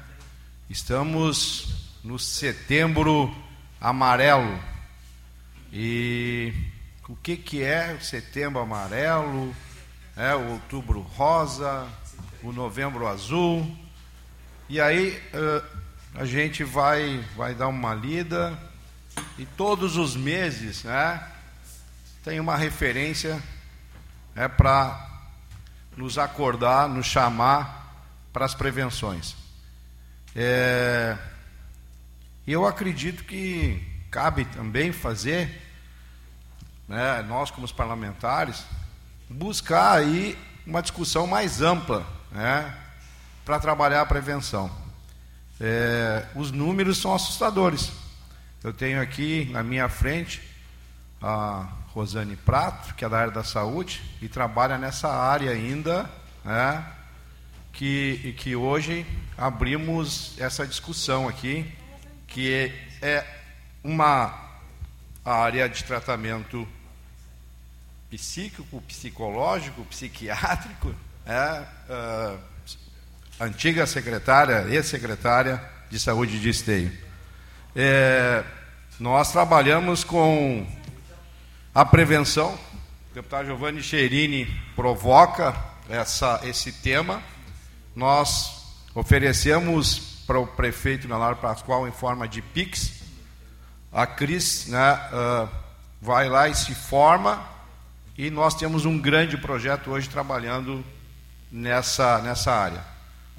Estamos 0.68 1.81
no 2.04 2.18
setembro 2.18 3.34
amarelo. 3.80 4.60
E 5.72 6.54
o 7.08 7.16
que, 7.16 7.38
que 7.38 7.64
é 7.64 7.98
o 8.00 8.04
setembro 8.04 8.62
amarelo? 8.62 9.56
É 10.16 10.36
o 10.36 10.52
outubro 10.54 11.02
rosa, 11.02 11.88
o 12.44 12.52
novembro 12.52 13.08
azul. 13.08 13.78
E 14.68 14.80
aí 14.80 15.22
uh, 15.34 15.66
a 16.16 16.26
gente 16.26 16.64
vai, 16.64 17.24
vai 17.36 17.54
dar 17.54 17.68
uma 17.68 17.94
lida 17.94 18.58
e 19.38 19.46
todos 19.46 19.98
os 19.98 20.16
meses 20.16 20.84
né, 20.84 21.22
tem 22.24 22.40
uma 22.40 22.56
referência 22.56 23.42
é, 24.36 24.48
para 24.48 25.10
nos 25.96 26.18
acordar, 26.18 26.88
nos 26.88 27.06
chamar 27.06 28.06
para 28.32 28.46
as 28.46 28.54
prevenções. 28.54 29.36
É, 30.36 31.18
e 32.46 32.52
eu 32.52 32.66
acredito 32.66 33.24
que 33.24 33.82
cabe 34.10 34.46
também 34.46 34.92
fazer, 34.92 35.62
né, 36.88 37.22
nós 37.22 37.52
como 37.52 37.66
os 37.66 37.72
parlamentares, 37.72 38.66
buscar 39.30 39.94
aí 39.94 40.38
uma 40.66 40.82
discussão 40.82 41.28
mais 41.28 41.62
ampla 41.62 42.06
né, 42.32 42.76
para 43.46 43.60
trabalhar 43.60 44.02
a 44.02 44.06
prevenção. 44.06 44.72
É, 45.60 46.26
os 46.36 46.52
números 46.52 46.98
são 46.98 47.14
assustadores. 47.14 47.92
Eu 48.64 48.74
tenho 48.74 49.00
aqui 49.00 49.48
na 49.52 49.62
minha 49.62 49.88
frente 49.88 50.42
a 51.22 51.68
Rosane 51.90 52.36
Prato, 52.36 52.96
que 52.96 53.06
é 53.06 53.10
da 53.10 53.20
área 53.20 53.32
da 53.32 53.44
saúde, 53.44 54.02
e 54.20 54.28
trabalha 54.28 54.78
nessa 54.80 55.10
área 55.10 55.52
ainda, 55.52 56.10
né, 56.44 56.84
que, 57.72 58.36
que 58.40 58.56
hoje 58.56 59.06
abrimos 59.38 60.34
essa 60.40 60.66
discussão 60.66 61.28
aqui 61.28 61.72
que 62.34 62.72
é 63.02 63.26
uma 63.84 64.52
área 65.24 65.68
de 65.68 65.84
tratamento 65.84 66.68
psíquico, 68.10 68.82
psicológico, 68.82 69.84
psiquiátrico, 69.86 70.94
é, 71.26 71.64
uh, 71.90 72.40
antiga 73.40 73.86
secretária, 73.86 74.66
ex-secretária 74.70 75.62
de 75.90 76.00
saúde 76.00 76.40
de 76.40 76.50
Esteio. 76.50 76.92
É, 77.76 78.44
nós 79.00 79.32
trabalhamos 79.32 80.04
com 80.04 80.66
a 81.74 81.86
prevenção. 81.86 82.54
O 83.12 83.14
deputado 83.14 83.46
Giovanni 83.46 83.82
Cherini 83.82 84.46
provoca 84.76 85.56
essa, 85.90 86.42
esse 86.44 86.72
tema. 86.72 87.22
Nós 87.96 88.76
oferecemos 88.94 90.11
para 90.32 90.40
o 90.40 90.48
prefeito 90.48 91.10
Melar 91.10 91.36
Pascoal 91.36 91.86
em 91.90 91.92
forma 91.92 92.26
de 92.26 92.42
PIX. 92.42 93.02
A 93.92 94.08
Cris 94.08 94.68
né, 94.68 94.94
uh, 95.12 95.50
vai 96.02 96.30
lá 96.30 96.48
e 96.48 96.56
se 96.56 96.74
forma 96.74 97.46
e 98.18 98.30
nós 98.30 98.56
temos 98.56 98.86
um 98.86 98.98
grande 98.98 99.36
projeto 99.36 99.92
hoje 99.92 100.08
trabalhando 100.08 100.86
nessa, 101.52 102.20
nessa 102.20 102.50
área. 102.50 102.82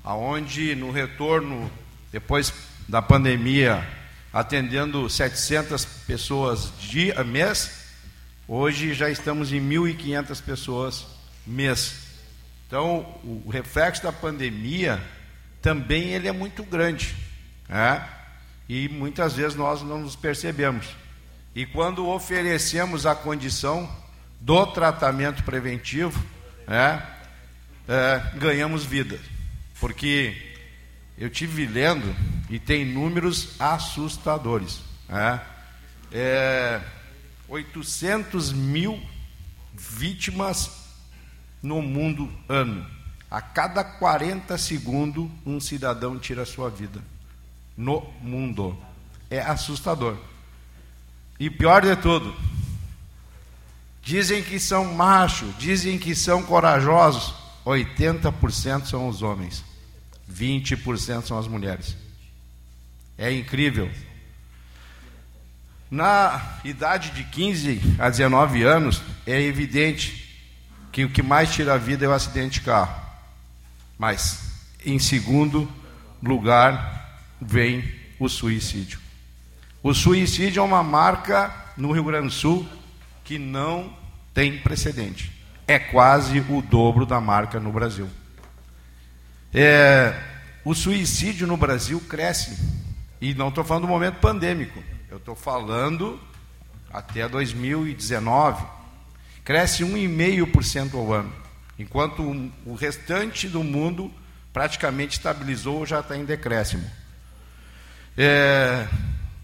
Aonde 0.05 0.75
no 0.75 0.91
retorno, 0.91 1.73
depois 2.13 2.53
da 2.87 3.01
pandemia, 3.01 3.89
atendendo 4.31 5.09
700 5.09 5.87
pessoas 6.07 6.71
dia, 6.79 7.25
mês, 7.25 7.87
hoje 8.47 8.93
já 8.93 9.09
estamos 9.09 9.51
em 9.51 9.67
1.500 9.67 10.43
pessoas 10.43 11.07
mês. 11.47 11.95
Então, 12.67 13.19
o 13.25 13.49
reflexo 13.49 14.03
da 14.03 14.13
pandemia 14.13 15.03
também 15.63 16.11
ele 16.11 16.29
é 16.29 16.33
muito 16.33 16.65
grande. 16.65 17.15
Né? 17.69 18.07
E 18.69 18.89
muitas 18.89 19.35
vezes 19.35 19.55
nós 19.55 19.83
não 19.83 20.01
nos 20.01 20.17
percebemos. 20.17 20.87
E 21.55 21.65
quando 21.65 22.09
oferecemos 22.09 23.07
a 23.07 23.15
condição 23.15 23.89
do 24.41 24.67
tratamento 24.67 25.45
preventivo, 25.45 26.23
né, 26.67 27.07
é, 27.87 28.39
ganhamos 28.39 28.85
vida. 28.85 29.19
Porque 29.79 30.35
eu 31.17 31.31
tive 31.31 31.67
lendo 31.67 32.15
e 32.51 32.59
tem 32.59 32.85
números 32.85 33.55
assustadores. 33.61 34.81
Né? 35.09 35.41
É, 36.11 36.81
800 37.49 38.53
mil 38.53 39.01
vítimas 39.75 40.71
no 41.63 41.81
mundo 41.83 42.31
ano. 42.49 42.87
A 43.33 43.41
cada 43.41 43.83
40 43.83 44.59
segundos, 44.59 45.27
um 45.47 45.59
cidadão 45.59 46.19
tira 46.19 46.43
a 46.43 46.47
sua 46.47 46.69
vida 46.69 47.01
no 47.75 48.03
mundo. 48.21 48.77
É 49.31 49.41
assustador. 49.41 50.19
E 51.41 51.49
pior 51.49 51.81
de 51.81 51.97
tudo, 51.97 52.37
dizem 54.03 54.43
que 54.43 54.61
são 54.61 54.85
machos, 54.93 55.49
dizem 55.57 55.99
que 55.99 56.15
são 56.15 56.43
corajosos. 56.43 57.35
80% 57.65 58.85
são 58.85 59.09
os 59.09 59.23
homens, 59.23 59.65
20% 60.31 61.25
são 61.25 61.39
as 61.39 61.49
mulheres. 61.49 61.97
É 63.17 63.33
incrível. 63.33 63.91
Na 65.91 66.59
idade 66.65 67.13
de 67.13 67.25
15 67.25 67.97
a 67.99 68.11
19 68.11 68.63
anos, 68.63 69.01
é 69.27 69.41
evidente 69.41 70.39
que 70.93 71.07
o 71.07 71.09
que 71.09 71.23
mais 71.23 71.51
tira 71.51 71.73
a 71.73 71.79
vida 71.79 72.05
é 72.05 72.09
o 72.09 72.13
acidente 72.13 72.61
de 72.61 72.67
carro. 72.67 73.02
Mas, 74.03 74.41
em 74.85 74.99
segundo 74.99 75.71
lugar, 76.21 77.21
vem 77.41 77.85
o 78.19 78.29
suicídio. 78.29 78.99
O 79.81 79.95
suicídio 79.95 80.59
é 80.59 80.65
uma 80.65 80.83
marca 80.83 81.55
no 81.77 81.93
Rio 81.93 82.03
Grande 82.03 82.27
do 82.27 82.33
Sul 82.33 82.69
que 83.23 83.39
não 83.39 83.97
tem 84.35 84.59
precedente. 84.59 85.31
É 85.69 85.79
quase 85.79 86.41
o 86.41 86.61
dobro 86.63 87.07
da 87.07 87.21
marca 87.21 87.61
no 87.61 87.71
Brasil. 87.71 88.11
É, 89.55 90.21
o 90.65 90.75
suicídio 90.75 91.47
no 91.47 91.57
Brasil 91.57 92.01
cresce. 92.01 92.59
E 93.21 93.33
não 93.35 93.51
estou 93.51 93.63
falando 93.63 93.83
do 93.83 93.89
momento 93.89 94.17
pandêmico. 94.17 94.83
Eu 95.09 95.19
estou 95.19 95.37
falando 95.37 96.21
até 96.93 97.29
2019. 97.29 98.67
Cresce 99.45 99.85
1,5% 99.85 100.95
ao 100.95 101.13
ano. 101.13 101.42
Enquanto 101.79 102.23
o 102.67 102.75
restante 102.75 103.49
do 103.49 103.65
mundo 103.65 104.13
praticamente 104.53 105.17
estabilizou 105.17 105.79
ou 105.79 105.87
já 105.87 106.01
está 106.01 106.17
em 106.17 106.25
decréscimo. 106.25 106.89
É, 108.17 108.87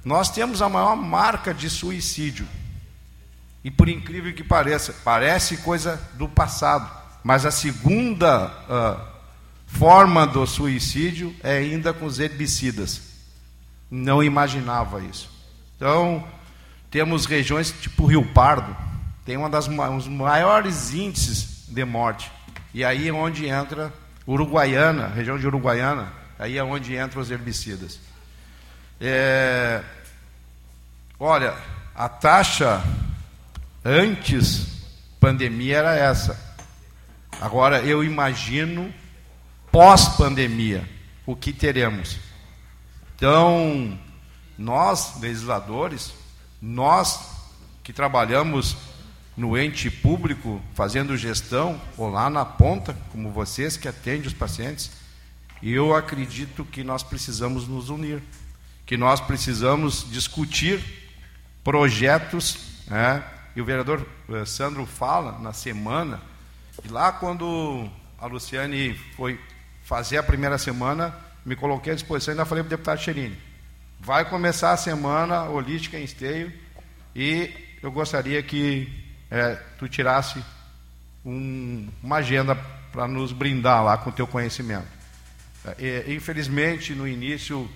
nós 0.05 0.30
temos 0.30 0.60
a 0.60 0.68
maior 0.68 0.94
marca 0.96 1.55
de 1.55 1.70
suicídio. 1.70 2.46
E 3.64 3.70
por 3.70 3.88
incrível 3.88 4.32
que 4.34 4.44
pareça, 4.44 4.94
parece 5.02 5.59
coisa 5.59 6.00
do 6.14 6.28
passado, 6.28 6.90
mas 7.24 7.44
a 7.44 7.50
segunda 7.50 8.46
uh, 8.46 9.18
forma 9.66 10.26
do 10.26 10.46
suicídio 10.46 11.34
é 11.42 11.59
ainda 11.59 11.92
com 11.92 12.06
os 12.06 12.20
herbicidas. 12.20 13.00
Não 13.90 14.22
imaginava 14.22 15.02
isso. 15.02 15.30
Então, 15.76 16.26
temos 16.90 17.26
regiões 17.26 17.72
tipo 17.72 18.06
Rio 18.06 18.24
Pardo, 18.32 18.76
tem 19.24 19.36
uma 19.36 19.50
das 19.50 19.66
um 19.66 19.96
dos 19.96 20.09
maiores 20.09 20.94
índices 20.94 21.57
de 21.68 21.84
morte. 21.84 22.30
E 22.72 22.84
aí 22.84 23.08
é 23.08 23.12
onde 23.12 23.46
entra 23.46 23.92
Uruguaiana, 24.26 25.08
região 25.08 25.38
de 25.38 25.46
Uruguaiana, 25.46 26.12
aí 26.38 26.58
é 26.58 26.64
onde 26.64 26.96
entram 26.96 27.22
os 27.22 27.30
herbicidas. 27.30 27.98
É, 29.00 29.82
olha, 31.18 31.54
a 31.94 32.08
taxa 32.08 32.82
antes 33.84 34.66
pandemia 35.20 35.78
era 35.78 35.94
essa. 35.94 36.38
Agora 37.40 37.80
eu 37.80 38.02
imagino 38.02 38.92
pós-pandemia 39.70 40.88
o 41.24 41.36
que 41.36 41.52
teremos. 41.52 42.18
Então, 43.14 43.98
nós, 44.56 45.20
legisladores, 45.20 46.12
nós 46.60 47.20
que 47.82 47.92
trabalhamos 47.92 48.76
no 49.39 49.56
ente 49.56 49.89
público, 49.89 50.60
fazendo 50.74 51.16
gestão, 51.16 51.81
ou 51.97 52.10
lá 52.10 52.28
na 52.28 52.44
ponta, 52.44 52.93
como 53.12 53.31
vocês 53.31 53.77
que 53.77 53.86
atendem 53.86 54.27
os 54.27 54.35
pacientes, 54.35 54.90
eu 55.62 55.94
acredito 55.94 56.65
que 56.65 56.82
nós 56.82 57.05
precisamos 57.05 57.69
nos 57.69 57.89
unir, 57.89 58.20
que 58.85 58.97
nós 58.97 59.20
precisamos 59.20 60.05
discutir 60.10 60.82
projetos, 61.62 62.59
né? 62.89 63.23
e 63.55 63.60
o 63.60 63.65
vereador 63.65 64.05
eh, 64.28 64.44
Sandro 64.44 64.85
fala 64.85 65.39
na 65.39 65.52
semana, 65.52 66.20
e 66.85 66.89
lá 66.89 67.12
quando 67.12 67.89
a 68.19 68.27
Luciane 68.27 68.94
foi 69.16 69.39
fazer 69.85 70.16
a 70.16 70.23
primeira 70.23 70.59
semana, 70.59 71.15
me 71.47 71.55
coloquei 71.55 71.93
à 71.93 71.94
disposição 71.94 72.32
e 72.32 72.35
ainda 72.35 72.44
falei 72.44 72.65
para 72.65 72.69
o 72.69 72.70
deputado 72.70 73.01
Cherini, 73.01 73.39
vai 74.01 74.28
começar 74.28 74.73
a 74.73 74.77
semana 74.77 75.44
holística 75.44 75.97
em 75.97 76.02
esteio, 76.02 76.52
e 77.15 77.52
eu 77.81 77.93
gostaria 77.93 78.43
que 78.43 79.06
é, 79.30 79.56
tu 79.78 79.88
tirasse 79.88 80.42
um, 81.24 81.88
uma 82.02 82.16
agenda 82.16 82.55
para 82.92 83.06
nos 83.06 83.32
brindar 83.32 83.84
lá 83.84 83.98
com 83.98 84.10
o 84.10 84.12
teu 84.12 84.26
conhecimento. 84.26 84.86
É, 85.78 86.05
infelizmente, 86.09 86.94
no 86.94 87.06
início 87.06 87.68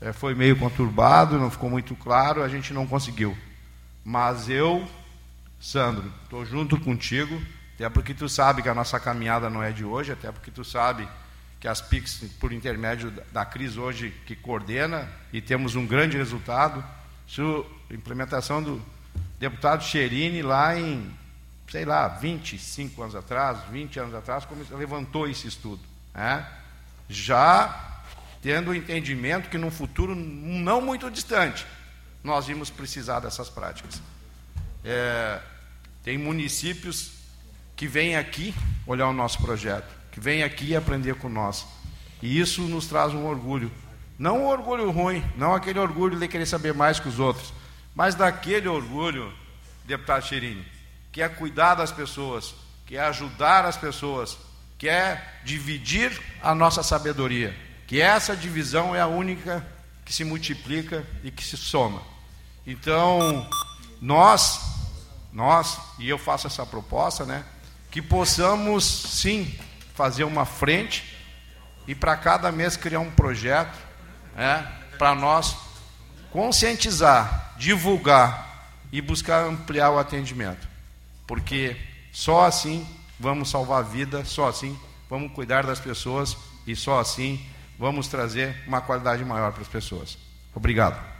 é, 0.00 0.12
foi 0.12 0.34
meio 0.34 0.56
conturbado, 0.56 1.38
não 1.38 1.50
ficou 1.50 1.68
muito 1.68 1.94
claro, 1.94 2.42
a 2.42 2.48
gente 2.48 2.72
não 2.72 2.86
conseguiu. 2.86 3.36
Mas 4.04 4.48
eu, 4.48 4.88
Sandro, 5.60 6.10
estou 6.24 6.44
junto 6.44 6.78
contigo, 6.80 7.40
até 7.74 7.88
porque 7.88 8.14
tu 8.14 8.28
sabe 8.28 8.62
que 8.62 8.68
a 8.68 8.74
nossa 8.74 8.98
caminhada 8.98 9.50
não 9.50 9.62
é 9.62 9.72
de 9.72 9.84
hoje, 9.84 10.12
até 10.12 10.32
porque 10.32 10.50
tu 10.50 10.64
sabe 10.64 11.06
que 11.60 11.68
as 11.68 11.80
PICs, 11.80 12.24
por 12.38 12.52
intermédio 12.52 13.12
da 13.32 13.44
Cris 13.44 13.76
hoje, 13.76 14.14
que 14.26 14.36
coordena, 14.36 15.08
e 15.32 15.40
temos 15.40 15.74
um 15.74 15.86
grande 15.86 16.16
resultado, 16.16 16.84
a 17.90 17.94
implementação 17.94 18.62
do, 18.62 18.80
deputado 19.38 19.84
Cherini, 19.84 20.42
lá 20.42 20.78
em, 20.78 21.10
sei 21.70 21.84
lá, 21.84 22.08
25 22.08 23.02
anos 23.02 23.14
atrás, 23.14 23.58
20 23.70 23.98
anos 24.00 24.14
atrás, 24.14 24.46
levantou 24.70 25.28
esse 25.28 25.46
estudo. 25.46 25.82
Né? 26.14 26.46
Já 27.08 28.02
tendo 28.42 28.70
o 28.70 28.74
entendimento 28.74 29.48
que 29.48 29.58
num 29.58 29.70
futuro 29.70 30.14
não 30.14 30.80
muito 30.80 31.10
distante, 31.10 31.66
nós 32.22 32.46
vamos 32.46 32.70
precisar 32.70 33.20
dessas 33.20 33.48
práticas. 33.48 34.00
É, 34.84 35.40
tem 36.02 36.16
municípios 36.16 37.12
que 37.74 37.86
vêm 37.86 38.16
aqui 38.16 38.54
olhar 38.86 39.08
o 39.08 39.12
nosso 39.12 39.38
projeto, 39.38 39.92
que 40.10 40.20
vêm 40.20 40.42
aqui 40.42 40.74
aprender 40.74 41.14
com 41.16 41.28
nós. 41.28 41.66
E 42.22 42.38
isso 42.38 42.62
nos 42.62 42.86
traz 42.86 43.12
um 43.12 43.26
orgulho. 43.26 43.70
Não 44.18 44.44
um 44.44 44.46
orgulho 44.46 44.90
ruim, 44.90 45.22
não 45.36 45.54
aquele 45.54 45.78
orgulho 45.78 46.18
de 46.18 46.26
querer 46.26 46.46
saber 46.46 46.72
mais 46.72 46.98
que 46.98 47.08
os 47.08 47.18
outros, 47.18 47.52
mas 47.96 48.14
daquele 48.14 48.68
orgulho, 48.68 49.32
deputado 49.86 50.26
Chirini, 50.26 50.62
que 51.10 51.22
é 51.22 51.28
cuidar 51.30 51.74
das 51.74 51.90
pessoas, 51.90 52.54
que 52.84 52.94
é 52.94 53.00
ajudar 53.00 53.64
as 53.64 53.78
pessoas, 53.78 54.36
que 54.76 54.86
é 54.86 55.40
dividir 55.42 56.20
a 56.42 56.54
nossa 56.54 56.82
sabedoria, 56.82 57.56
que 57.86 57.98
essa 57.98 58.36
divisão 58.36 58.94
é 58.94 59.00
a 59.00 59.06
única 59.06 59.66
que 60.04 60.12
se 60.12 60.24
multiplica 60.24 61.06
e 61.24 61.30
que 61.30 61.42
se 61.42 61.56
soma. 61.56 62.02
Então, 62.66 63.48
nós, 63.98 64.60
nós, 65.32 65.80
e 65.98 66.06
eu 66.06 66.18
faço 66.18 66.46
essa 66.46 66.66
proposta, 66.66 67.24
né, 67.24 67.46
que 67.90 68.02
possamos 68.02 68.84
sim 68.84 69.58
fazer 69.94 70.24
uma 70.24 70.44
frente 70.44 71.16
e 71.88 71.94
para 71.94 72.14
cada 72.14 72.52
mês 72.52 72.76
criar 72.76 73.00
um 73.00 73.10
projeto, 73.10 73.78
né, 74.34 74.70
para 74.98 75.14
nós 75.14 75.65
conscientizar, 76.36 77.54
divulgar 77.56 78.68
e 78.92 79.00
buscar 79.00 79.46
ampliar 79.46 79.90
o 79.90 79.98
atendimento. 79.98 80.68
Porque 81.26 81.74
só 82.12 82.44
assim 82.44 82.86
vamos 83.18 83.48
salvar 83.48 83.78
a 83.78 83.82
vida, 83.82 84.22
só 84.22 84.46
assim 84.46 84.78
vamos 85.08 85.32
cuidar 85.32 85.64
das 85.64 85.80
pessoas 85.80 86.36
e 86.66 86.76
só 86.76 87.00
assim 87.00 87.40
vamos 87.78 88.06
trazer 88.08 88.54
uma 88.66 88.82
qualidade 88.82 89.24
maior 89.24 89.50
para 89.50 89.62
as 89.62 89.68
pessoas. 89.68 90.18
Obrigado. 90.54 91.15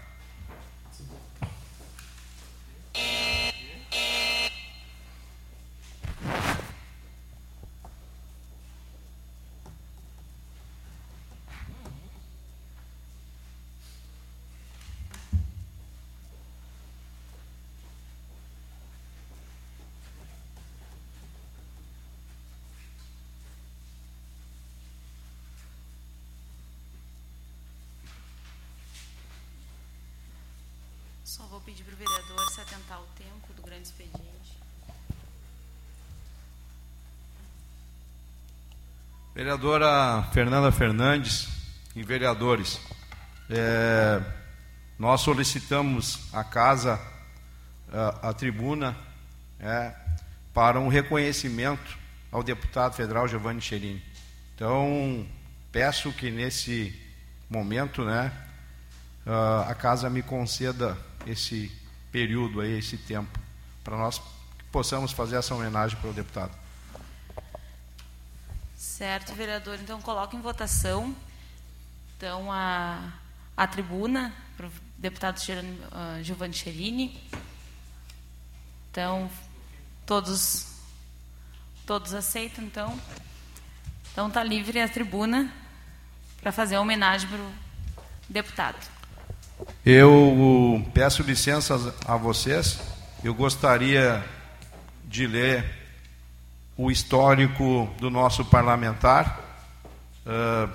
Vereadora 39.46 40.24
Fernanda 40.32 40.72
Fernandes 40.72 41.46
e 41.94 42.02
vereadores, 42.02 42.80
é, 43.48 44.20
nós 44.98 45.20
solicitamos 45.20 46.18
a 46.32 46.42
casa, 46.42 47.00
a, 47.92 48.30
a 48.30 48.32
tribuna, 48.32 48.96
é, 49.60 49.94
para 50.52 50.80
um 50.80 50.88
reconhecimento 50.88 51.96
ao 52.32 52.42
deputado 52.42 52.94
federal 52.94 53.28
Giovanni 53.28 53.60
Cherini. 53.60 54.02
Então, 54.56 55.24
peço 55.70 56.10
que 56.10 56.28
nesse 56.28 57.00
momento, 57.48 58.04
né, 58.04 58.32
a 59.68 59.76
casa 59.76 60.10
me 60.10 60.22
conceda 60.22 60.98
esse 61.24 61.70
período 62.10 62.62
aí, 62.62 62.80
esse 62.80 62.96
tempo, 62.96 63.38
para 63.84 63.96
nós 63.96 64.20
possamos 64.72 65.12
fazer 65.12 65.36
essa 65.36 65.54
homenagem 65.54 65.96
para 66.00 66.10
o 66.10 66.12
deputado. 66.12 66.65
Certo, 68.76 69.34
vereador. 69.34 69.78
Então, 69.80 70.00
coloco 70.00 70.36
em 70.36 70.40
votação 70.40 71.14
então, 72.16 72.50
a, 72.50 73.12
a 73.56 73.66
tribuna 73.66 74.34
para 74.56 74.66
o 74.66 74.70
deputado 74.96 75.38
uh, 75.38 76.22
Giovanni 76.22 76.54
Cherini. 76.54 77.20
Então, 78.90 79.30
todos 80.06 80.76
Todos 81.86 82.14
aceitam, 82.14 82.64
então. 82.64 82.98
Então 84.10 84.26
está 84.26 84.42
livre 84.42 84.80
a 84.80 84.88
tribuna 84.88 85.52
para 86.40 86.50
fazer 86.50 86.74
a 86.74 86.80
homenagem 86.80 87.28
para 87.28 87.38
o 87.38 87.52
deputado. 88.28 88.76
Eu 89.84 90.84
peço 90.92 91.22
licença 91.22 91.94
a 92.04 92.16
vocês. 92.16 92.80
Eu 93.22 93.32
gostaria 93.32 94.24
de 95.04 95.28
ler 95.28 95.64
o 96.76 96.90
histórico 96.90 97.88
do 97.98 98.10
nosso 98.10 98.44
parlamentar, 98.44 99.40
uh, 100.26 100.70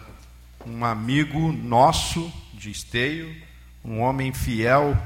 um 0.65 0.83
amigo 0.83 1.51
nosso 1.51 2.33
de 2.53 2.71
esteio, 2.71 3.35
um 3.83 3.99
homem 3.99 4.31
fiel 4.33 4.97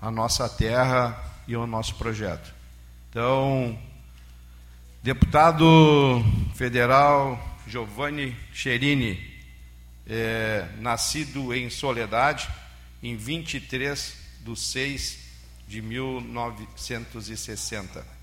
à 0.00 0.08
nossa 0.10 0.48
terra 0.48 1.20
e 1.46 1.54
ao 1.54 1.64
nosso 1.66 1.94
projeto. 1.96 2.54
Então, 3.10 3.78
deputado 5.02 6.24
federal 6.54 7.38
Giovanni 7.66 8.34
Cherini, 8.52 9.32
é, 10.06 10.68
nascido 10.78 11.52
em 11.54 11.68
Soledade, 11.70 12.48
em 13.02 13.16
23 13.16 14.16
de 14.40 14.58
6 14.58 15.18
de 15.68 15.80
1960. 15.80 18.21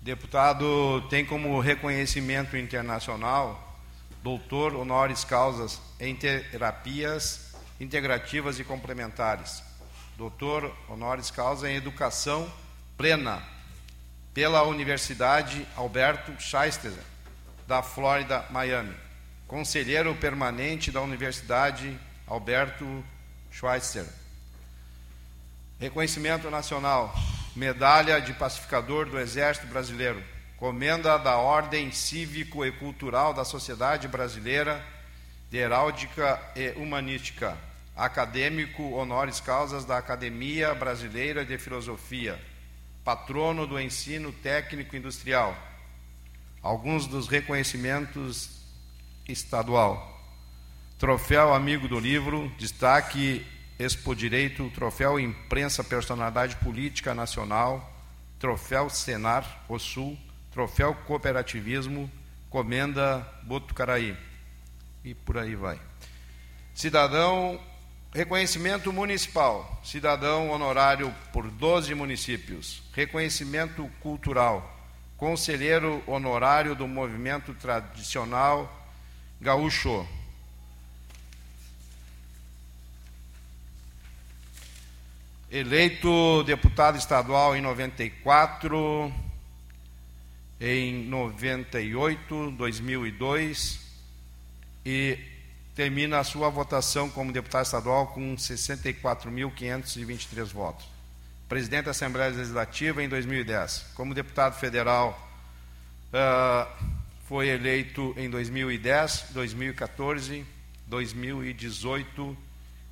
Deputado 0.00 1.02
tem 1.10 1.24
como 1.24 1.60
reconhecimento 1.60 2.56
internacional 2.56 3.68
doutor 4.22 4.74
honoris 4.74 5.24
causas 5.24 5.80
em 5.98 6.14
terapias 6.14 7.54
integrativas 7.80 8.58
e 8.58 8.64
complementares, 8.64 9.62
doutor 10.16 10.74
honoris 10.88 11.30
causa 11.30 11.70
em 11.70 11.76
educação 11.76 12.50
plena 12.96 13.42
pela 14.34 14.62
Universidade 14.64 15.66
Alberto 15.76 16.32
Schweitzer, 16.40 16.92
da 17.66 17.82
Flórida, 17.82 18.44
Miami. 18.50 18.94
Conselheiro 19.46 20.14
permanente 20.16 20.90
da 20.90 21.00
Universidade 21.00 21.98
Alberto 22.26 23.04
Schweitzer. 23.50 24.06
Reconhecimento 25.80 26.50
nacional. 26.50 27.14
Medalha 27.58 28.20
de 28.20 28.32
Pacificador 28.34 29.06
do 29.06 29.18
Exército 29.18 29.66
Brasileiro. 29.66 30.22
Comenda 30.56 31.18
da 31.18 31.38
Ordem 31.38 31.90
Cívico 31.90 32.64
e 32.64 32.70
Cultural 32.70 33.34
da 33.34 33.44
Sociedade 33.44 34.06
Brasileira 34.06 34.80
de 35.50 35.56
Heráldica 35.56 36.40
e 36.54 36.70
Humanística. 36.76 37.58
Acadêmico 37.96 38.92
honoris 38.92 39.40
causas 39.40 39.84
da 39.84 39.98
Academia 39.98 40.72
Brasileira 40.72 41.44
de 41.44 41.58
Filosofia 41.58 42.40
patrono 43.04 43.66
do 43.66 43.80
ensino 43.80 44.30
técnico 44.30 44.94
industrial. 44.94 45.56
Alguns 46.62 47.08
dos 47.08 47.26
reconhecimentos 47.26 48.60
estadual. 49.28 50.16
Troféu 50.96 51.52
Amigo 51.52 51.88
do 51.88 51.98
Livro, 51.98 52.52
destaque 52.56 53.44
Expo 53.78 54.14
Direito, 54.14 54.68
Troféu 54.70 55.20
Imprensa 55.20 55.84
Personalidade 55.84 56.56
Política 56.56 57.14
Nacional, 57.14 57.92
Troféu 58.38 58.90
Senar, 58.90 59.64
o 59.68 59.78
Sul, 59.78 60.18
Troféu 60.50 60.94
Cooperativismo, 60.94 62.10
Comenda 62.50 63.26
Botucaraí. 63.42 64.16
E 65.04 65.14
por 65.14 65.38
aí 65.38 65.54
vai. 65.54 65.80
Cidadão 66.74 67.60
Reconhecimento 68.12 68.90
municipal, 68.90 69.80
cidadão 69.84 70.50
honorário 70.50 71.14
por 71.30 71.50
12 71.50 71.94
municípios. 71.94 72.82
Reconhecimento 72.94 73.86
cultural, 74.00 74.76
conselheiro 75.14 76.02
honorário 76.06 76.74
do 76.74 76.88
movimento 76.88 77.52
tradicional 77.52 78.90
gaúcho. 79.38 80.08
Eleito 85.50 86.44
deputado 86.44 86.98
estadual 86.98 87.56
em 87.56 87.62
94, 87.62 89.10
em 90.60 91.04
98, 91.04 92.50
2002 92.50 93.80
e 94.84 95.18
termina 95.74 96.18
a 96.18 96.24
sua 96.24 96.50
votação 96.50 97.08
como 97.08 97.32
deputado 97.32 97.64
estadual 97.64 98.08
com 98.08 98.36
64.523 98.36 100.52
votos. 100.52 100.84
Presidente 101.48 101.86
da 101.86 101.92
Assembleia 101.92 102.28
Legislativa 102.28 103.02
em 103.02 103.08
2010. 103.08 103.92
Como 103.94 104.12
deputado 104.12 104.60
federal, 104.60 105.18
uh, 106.12 106.66
foi 107.26 107.48
eleito 107.48 108.12
em 108.18 108.28
2010, 108.28 109.28
2014, 109.30 110.44
2018, 110.86 112.36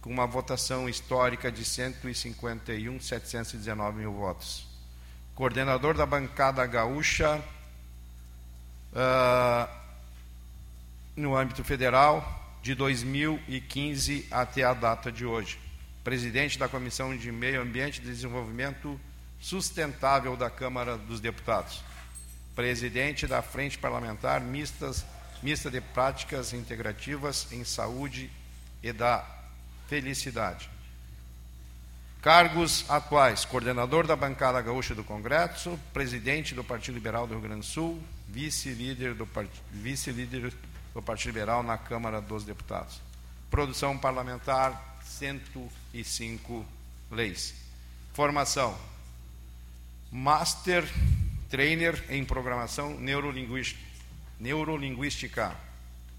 com 0.06 0.12
uma 0.12 0.24
votação 0.24 0.88
histórica 0.88 1.50
de 1.50 1.64
151.719 1.64 3.94
mil 3.94 4.12
votos. 4.12 4.64
Coordenador 5.34 5.96
da 5.96 6.06
bancada 6.06 6.64
gaúcha 6.64 7.42
uh, 8.92 9.68
no 11.16 11.36
âmbito 11.36 11.64
federal, 11.64 12.56
de 12.62 12.72
2015 12.76 14.28
até 14.30 14.62
a 14.62 14.74
data 14.74 15.10
de 15.10 15.26
hoje. 15.26 15.58
Presidente 16.04 16.56
da 16.56 16.68
Comissão 16.68 17.16
de 17.16 17.32
Meio 17.32 17.60
Ambiente 17.60 18.00
e 18.00 18.04
Desenvolvimento 18.04 19.00
Sustentável 19.40 20.36
da 20.36 20.48
Câmara 20.48 20.96
dos 20.96 21.20
Deputados. 21.20 21.82
Presidente 22.54 23.26
da 23.26 23.42
Frente 23.42 23.76
Parlamentar 23.76 24.40
Mistas, 24.40 25.04
Mista 25.42 25.68
de 25.68 25.80
Práticas 25.80 26.52
Integrativas 26.52 27.48
em 27.50 27.64
Saúde 27.64 28.30
e 28.84 28.92
da 28.92 29.35
Felicidade. 29.88 30.68
Cargos 32.22 32.84
atuais: 32.88 33.44
coordenador 33.44 34.06
da 34.06 34.16
bancada 34.16 34.60
gaúcha 34.60 34.94
do 34.94 35.04
Congresso, 35.04 35.78
presidente 35.92 36.54
do 36.54 36.64
Partido 36.64 36.94
Liberal 36.94 37.26
do 37.26 37.34
Rio 37.34 37.42
Grande 37.42 37.60
do 37.60 37.66
Sul, 37.66 38.02
vice-líder 38.28 39.14
do, 39.14 39.28
vice-líder 39.70 40.52
do 40.92 41.00
Partido 41.00 41.34
Liberal 41.34 41.62
na 41.62 41.78
Câmara 41.78 42.20
dos 42.20 42.44
Deputados. 42.44 43.00
Produção 43.48 43.96
parlamentar, 43.96 44.98
105 45.04 46.66
leis. 47.10 47.54
Formação: 48.12 48.76
Master 50.10 50.84
Trainer 51.48 52.04
em 52.08 52.24
Programação 52.24 52.98
Neurolinguística. 54.40 55.54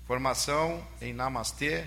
Formação 0.05 0.81
em 1.01 1.11
Namastê, 1.11 1.85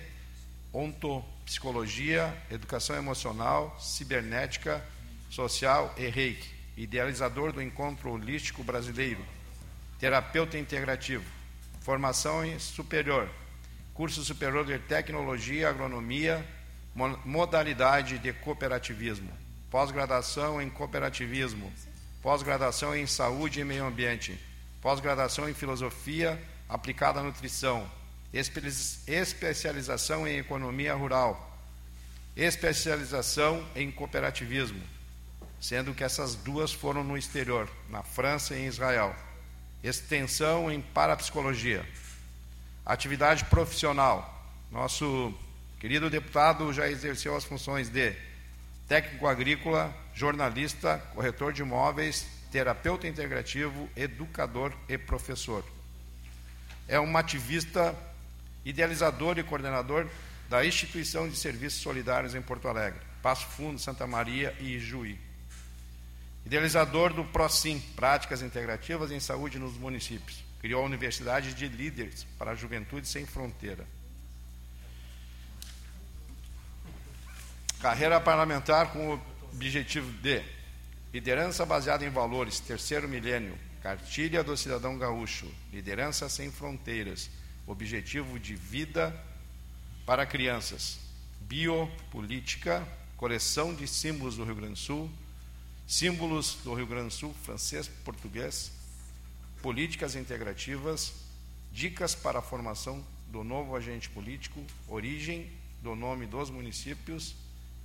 Ontopsicologia, 1.51 2.33
Educação 2.49 2.95
Emocional, 2.95 3.77
Cibernética, 3.81 4.85
Social 5.29 5.93
e 5.99 6.07
Reiki. 6.07 6.49
Idealizador 6.77 7.53
do 7.53 7.61
Encontro 7.61 8.13
Holístico 8.13 8.63
Brasileiro. 8.63 9.25
Terapeuta 9.99 10.57
integrativo 10.57 11.25
formação 11.81 12.43
superior, 12.61 13.29
curso 13.95 14.23
superior 14.23 14.65
de 14.65 14.79
tecnologia, 14.79 15.69
agronomia, 15.69 16.47
modalidade 17.25 18.19
de 18.19 18.33
cooperativismo, 18.33 19.33
pós-graduação 19.71 20.63
em 20.63 20.71
cooperativismo, 20.71 21.73
pós-graduação 22.23 22.95
em 22.95 23.07
saúde 23.07 23.61
e 23.61 23.65
meio 23.65 23.87
ambiente, 23.87 24.39
pós-graduação 24.81 25.49
em 25.49 25.55
filosofia 25.55 26.41
aplicada 26.69 27.19
à 27.19 27.23
nutrição, 27.23 27.91
especialização 28.33 30.27
em 30.27 30.39
economia 30.39 30.95
rural, 30.95 31.59
especialização 32.37 33.67
em 33.75 33.91
cooperativismo, 33.91 34.83
sendo 35.61 35.95
que 35.95 36.05
essas 36.05 36.35
duas 36.35 36.73
foram 36.73 37.03
no 37.03 37.17
exterior, 37.17 37.69
na 37.89 38.03
França 38.03 38.55
e 38.55 38.63
em 38.63 38.67
Israel 38.67 39.15
extensão 39.83 40.71
em 40.71 40.81
parapsicologia. 40.81 41.85
Atividade 42.85 43.45
profissional. 43.45 44.37
Nosso 44.71 45.35
querido 45.79 46.11
deputado 46.11 46.73
já 46.73 46.89
exerceu 46.89 47.35
as 47.37 47.45
funções 47.45 47.89
de 47.89 48.15
técnico 48.87 49.27
agrícola, 49.27 49.95
jornalista, 50.15 50.99
corretor 51.15 51.53
de 51.53 51.63
imóveis, 51.63 52.27
terapeuta 52.51 53.07
integrativo, 53.07 53.89
educador 53.97 54.73
e 54.89 54.99
professor. 54.99 55.65
É 56.89 56.99
um 57.01 57.17
ativista, 57.17 57.95
idealizador 58.65 59.39
e 59.39 59.43
coordenador 59.43 60.09
da 60.49 60.65
Instituição 60.65 61.29
de 61.29 61.37
Serviços 61.37 61.81
Solidários 61.81 62.35
em 62.35 62.43
Porto 62.43 62.69
Alegre, 62.69 63.01
Passo 63.23 63.47
Fundo, 63.47 63.79
Santa 63.79 64.07
Maria 64.07 64.55
e 64.61 64.79
Juí. 64.79 65.19
Idealizador 66.45 67.13
do 67.13 67.25
PROSIM, 67.25 67.79
Práticas 67.95 68.43
Integrativas 68.43 69.11
em 69.11 69.21
Saúde 69.21 69.59
nos 69.59 69.77
Municípios. 69.77 70.43
Criou 70.61 70.83
a 70.83 70.87
Universidade 70.87 71.55
de 71.55 71.69
Líderes 71.69 72.27
para 72.39 72.51
a 72.53 72.55
Juventude 72.55 73.07
Sem 73.07 73.25
Fronteira. 73.27 73.87
Carreira 77.81 78.21
parlamentar 78.21 78.93
com 78.93 79.15
o 79.15 79.21
objetivo 79.53 80.11
de 80.19 80.43
liderança 81.13 81.65
baseada 81.65 82.05
em 82.05 82.11
valores, 82.11 82.61
terceiro 82.61 83.09
milênio, 83.09 83.57
Cartilha 83.83 84.45
do 84.45 84.57
Cidadão 84.57 84.99
Gaúcho, 84.99 85.51
Liderança 85.73 86.29
Sem 86.29 86.51
Fronteiras, 86.51 87.31
Objetivo 87.71 88.37
de 88.41 88.57
Vida 88.57 89.17
para 90.05 90.27
Crianças, 90.27 90.99
Biopolítica, 91.43 92.85
Coleção 93.17 93.73
de 93.73 93.87
Símbolos 93.87 94.37
do 94.37 94.43
Rio 94.43 94.57
Grande 94.57 94.73
do 94.73 94.79
Sul, 94.79 95.11
Símbolos 95.87 96.57
do 96.65 96.75
Rio 96.75 96.89
Grande 96.89 97.09
do 97.09 97.15
Sul, 97.15 97.33
francês, 97.45 97.87
português, 97.87 98.73
Políticas 99.63 100.17
Integrativas, 100.17 101.13
Dicas 101.73 102.13
para 102.13 102.41
a 102.41 102.43
Formação 102.43 103.05
do 103.29 103.45
Novo 103.45 103.77
Agente 103.77 104.11
Político, 104.11 104.61
Origem 104.89 105.49
do 105.81 105.95
Nome 105.95 106.27
dos 106.27 106.51
Municípios, 106.51 107.37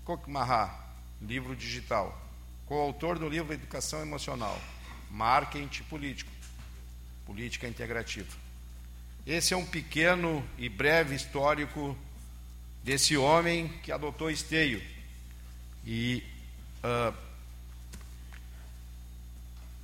Kokmará, 0.03 0.83
livro 1.21 1.55
digital, 1.55 2.27
coautor 2.65 3.19
do 3.19 3.29
livro 3.29 3.53
Educação 3.53 4.01
Emocional, 4.01 4.59
Marketing 5.11 5.83
Político, 5.83 6.31
Política 7.23 7.67
Integrativa. 7.67 8.44
Esse 9.25 9.55
é 9.55 9.57
um 9.57 9.65
pequeno 9.65 10.47
e 10.55 10.69
breve 10.69 11.15
histórico 11.15 11.97
desse 12.83 13.17
homem 13.17 13.67
que 13.81 13.91
adotou 13.91 14.29
esteio. 14.29 14.79
E 15.83 16.23
uh, 16.83 17.15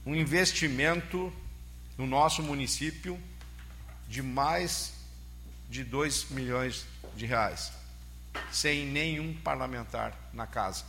um 0.06 0.16
investimento 0.16 1.34
no 1.98 2.06
nosso 2.06 2.44
município 2.44 3.20
de 4.08 4.22
mais 4.22 4.94
de 5.72 5.84
2 5.84 6.30
milhões 6.30 6.86
de 7.16 7.26
reais, 7.26 7.72
sem 8.52 8.86
nenhum 8.86 9.34
parlamentar 9.34 10.16
na 10.32 10.46
casa. 10.46 10.86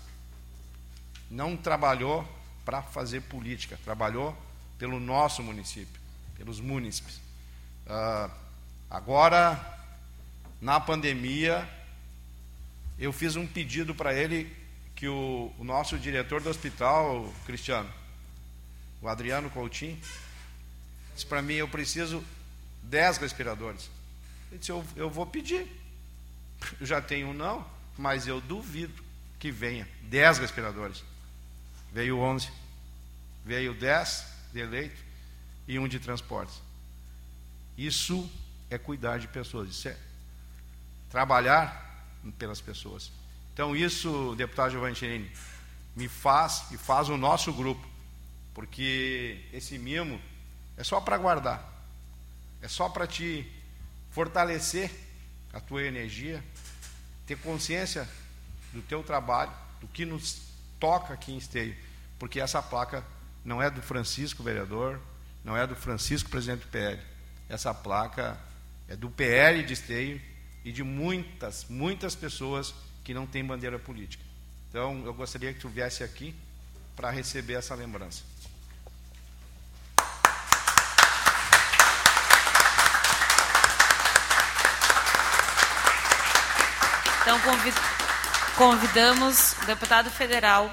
Não 1.30 1.56
trabalhou 1.56 2.28
para 2.66 2.82
fazer 2.82 3.22
política, 3.22 3.80
trabalhou 3.82 4.36
pelo 4.76 5.00
nosso 5.00 5.42
município, 5.42 5.98
pelos 6.36 6.60
munícipes. 6.60 7.16
Uh, 7.86 8.41
agora, 8.92 9.58
na 10.60 10.78
pandemia, 10.78 11.66
eu 12.98 13.10
fiz 13.10 13.36
um 13.36 13.46
pedido 13.46 13.94
para 13.94 14.12
ele 14.12 14.54
que 14.94 15.08
o, 15.08 15.50
o, 15.58 15.64
nosso 15.64 15.98
diretor 15.98 16.42
do 16.42 16.50
hospital, 16.50 17.32
Cristiano, 17.46 17.90
o 19.00 19.08
Adriano 19.08 19.48
Coutinho, 19.48 19.98
disse 21.14 21.24
para 21.24 21.40
mim, 21.40 21.54
eu 21.54 21.66
preciso 21.66 22.22
10 22.82 23.16
respiradores. 23.16 23.90
Ele 24.50 24.58
disse, 24.58 24.70
eu, 24.70 24.84
eu 24.94 25.08
vou 25.08 25.24
pedir. 25.24 25.66
Eu 26.78 26.86
já 26.86 27.00
tenho 27.00 27.28
um 27.28 27.34
não, 27.34 27.66
mas 27.96 28.26
eu 28.26 28.42
duvido 28.42 29.02
que 29.38 29.50
venha 29.50 29.88
10 30.02 30.38
respiradores. 30.38 31.02
Veio 31.92 32.18
11. 32.18 32.50
Veio 33.44 33.72
10 33.74 34.26
de 34.52 34.60
eleito 34.60 35.02
e 35.66 35.78
um 35.78 35.88
de 35.88 35.98
transportes. 35.98 36.60
Isso 37.76 38.30
é 38.74 38.78
cuidar 38.78 39.18
de 39.18 39.28
pessoas, 39.28 39.68
isso 39.68 39.88
é 39.88 39.96
trabalhar 41.10 42.06
pelas 42.38 42.60
pessoas. 42.60 43.10
Então, 43.52 43.76
isso, 43.76 44.34
deputado 44.36 44.70
Giovanni 44.70 45.30
me 45.94 46.08
faz 46.08 46.64
e 46.70 46.78
faz 46.78 47.08
o 47.08 47.16
nosso 47.16 47.52
grupo, 47.52 47.86
porque 48.54 49.44
esse 49.52 49.78
mimo 49.78 50.20
é 50.76 50.82
só 50.82 51.00
para 51.00 51.18
guardar, 51.18 51.62
é 52.62 52.68
só 52.68 52.88
para 52.88 53.06
te 53.06 53.50
fortalecer 54.10 54.90
a 55.52 55.60
tua 55.60 55.82
energia, 55.82 56.42
ter 57.26 57.36
consciência 57.38 58.08
do 58.72 58.80
teu 58.80 59.02
trabalho, 59.02 59.52
do 59.80 59.86
que 59.88 60.04
nos 60.06 60.40
toca 60.80 61.12
aqui 61.12 61.32
em 61.32 61.36
Esteio, 61.36 61.76
porque 62.18 62.40
essa 62.40 62.62
placa 62.62 63.04
não 63.44 63.60
é 63.60 63.70
do 63.70 63.82
Francisco 63.82 64.42
vereador, 64.42 64.98
não 65.44 65.56
é 65.56 65.66
do 65.66 65.74
Francisco 65.74 66.30
presidente 66.30 66.60
do 66.60 66.68
PL. 66.68 67.00
Essa 67.48 67.74
placa 67.74 68.38
é 68.92 68.96
do 68.96 69.08
PL 69.08 69.62
de 69.62 69.72
Esteio 69.72 70.20
e 70.62 70.70
de 70.70 70.82
muitas, 70.82 71.64
muitas 71.66 72.14
pessoas 72.14 72.74
que 73.02 73.14
não 73.14 73.26
têm 73.26 73.42
bandeira 73.42 73.78
política. 73.78 74.22
Então, 74.68 75.02
eu 75.06 75.14
gostaria 75.14 75.50
que 75.50 75.60
tu 75.60 75.68
viesse 75.70 76.04
aqui 76.04 76.34
para 76.94 77.08
receber 77.08 77.54
essa 77.54 77.74
lembrança. 77.74 78.22
Então, 87.22 87.40
convidamos 88.58 89.52
o 89.62 89.64
deputado 89.64 90.10
federal 90.10 90.70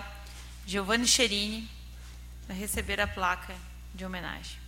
Giovanni 0.68 1.08
Cherini 1.08 1.70
a 2.50 2.54
receber 2.54 3.00
a 3.00 3.08
placa 3.08 3.56
de 3.96 4.04
homenagem. 4.04 4.60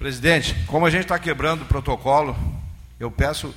Presidente, 0.00 0.54
como 0.66 0.86
a 0.86 0.90
gente 0.90 1.02
está 1.02 1.18
quebrando 1.18 1.60
o 1.60 1.66
protocolo, 1.66 2.34
eu 2.98 3.10
peço 3.10 3.54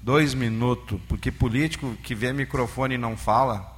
dois 0.00 0.34
minutos, 0.34 1.00
porque 1.08 1.30
político 1.30 1.96
que 2.02 2.16
vê 2.16 2.32
microfone 2.32 2.96
e 2.96 2.98
não 2.98 3.16
fala 3.16 3.72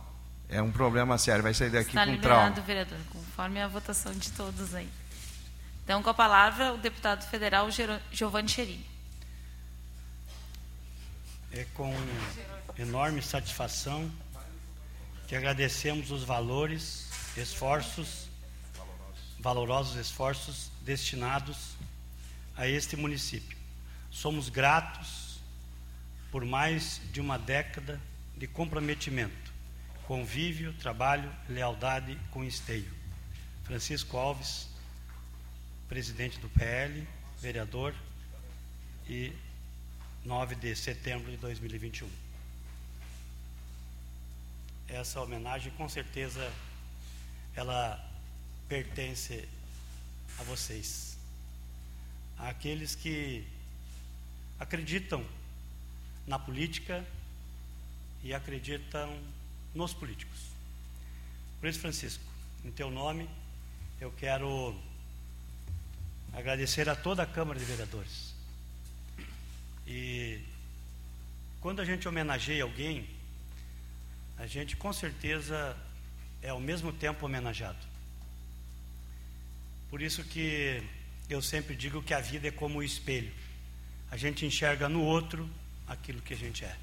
é 0.48 0.62
um 0.62 0.72
problema 0.72 1.18
sério. 1.18 1.42
Vai 1.42 1.52
sair 1.52 1.68
daqui 1.68 1.90
Está 1.90 2.06
com 2.06 2.12
liberado, 2.12 2.54
trauma. 2.54 2.66
vereador, 2.66 2.98
conforme 3.12 3.60
a 3.60 3.68
votação 3.68 4.12
de 4.12 4.32
todos 4.32 4.74
aí. 4.74 4.88
Então, 5.84 6.02
com 6.02 6.08
a 6.08 6.14
palavra, 6.14 6.72
o 6.72 6.78
deputado 6.78 7.28
federal 7.28 7.68
Giovanni 8.10 8.48
Cherini. 8.48 8.86
É 11.52 11.66
com 11.74 11.94
enorme 12.78 13.20
satisfação 13.20 14.10
que 15.28 15.36
agradecemos 15.36 16.10
os 16.10 16.24
valores, 16.24 17.10
esforços, 17.36 18.26
valorosos 19.38 19.96
esforços 19.96 20.72
destinados 20.84 21.74
a 22.56 22.66
este 22.68 22.96
município. 22.96 23.56
Somos 24.10 24.48
gratos 24.48 25.40
por 26.30 26.44
mais 26.44 27.00
de 27.12 27.20
uma 27.20 27.38
década 27.38 28.00
de 28.36 28.46
comprometimento, 28.46 29.52
convívio, 30.06 30.72
trabalho, 30.74 31.32
lealdade 31.48 32.18
com 32.30 32.44
esteio. 32.44 32.92
Francisco 33.64 34.16
Alves, 34.16 34.68
presidente 35.88 36.38
do 36.38 36.48
PL, 36.48 37.06
vereador, 37.40 37.94
e 39.08 39.32
9 40.24 40.54
de 40.54 40.74
setembro 40.74 41.30
de 41.30 41.36
2021. 41.36 42.08
Essa 44.88 45.20
homenagem, 45.20 45.72
com 45.72 45.88
certeza, 45.88 46.50
ela 47.54 48.02
pertence 48.68 49.46
a 50.38 50.42
vocês, 50.42 51.16
àqueles 52.38 52.94
que 52.94 53.46
acreditam 54.58 55.24
na 56.26 56.38
política 56.38 57.04
e 58.22 58.32
acreditam 58.32 59.18
nos 59.74 59.92
políticos. 59.92 60.38
Por 61.60 61.68
isso, 61.68 61.80
Francisco, 61.80 62.24
em 62.64 62.70
teu 62.70 62.90
nome, 62.90 63.28
eu 64.00 64.10
quero 64.12 64.74
agradecer 66.32 66.88
a 66.88 66.96
toda 66.96 67.22
a 67.22 67.26
Câmara 67.26 67.58
de 67.58 67.64
Vereadores. 67.64 68.34
E 69.86 70.40
quando 71.60 71.80
a 71.80 71.84
gente 71.84 72.08
homenageia 72.08 72.62
alguém, 72.62 73.08
a 74.36 74.46
gente 74.46 74.76
com 74.76 74.92
certeza 74.92 75.76
é 76.42 76.50
ao 76.50 76.60
mesmo 76.60 76.92
tempo 76.92 77.24
homenageado. 77.24 77.93
Por 79.94 80.02
isso 80.02 80.24
que 80.24 80.82
eu 81.30 81.40
sempre 81.40 81.76
digo 81.76 82.02
que 82.02 82.12
a 82.12 82.18
vida 82.18 82.48
é 82.48 82.50
como 82.50 82.80
o 82.80 82.82
espelho. 82.82 83.30
A 84.10 84.16
gente 84.16 84.44
enxerga 84.44 84.88
no 84.88 85.00
outro 85.00 85.48
aquilo 85.86 86.20
que 86.20 86.34
a 86.34 86.36
gente 86.36 86.64
é. 86.64 86.76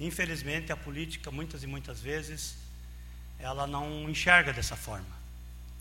Infelizmente, 0.00 0.72
a 0.72 0.76
política, 0.76 1.30
muitas 1.30 1.62
e 1.62 1.66
muitas 1.66 2.00
vezes, 2.00 2.56
ela 3.38 3.66
não 3.66 4.08
enxerga 4.08 4.54
dessa 4.54 4.74
forma. 4.74 5.14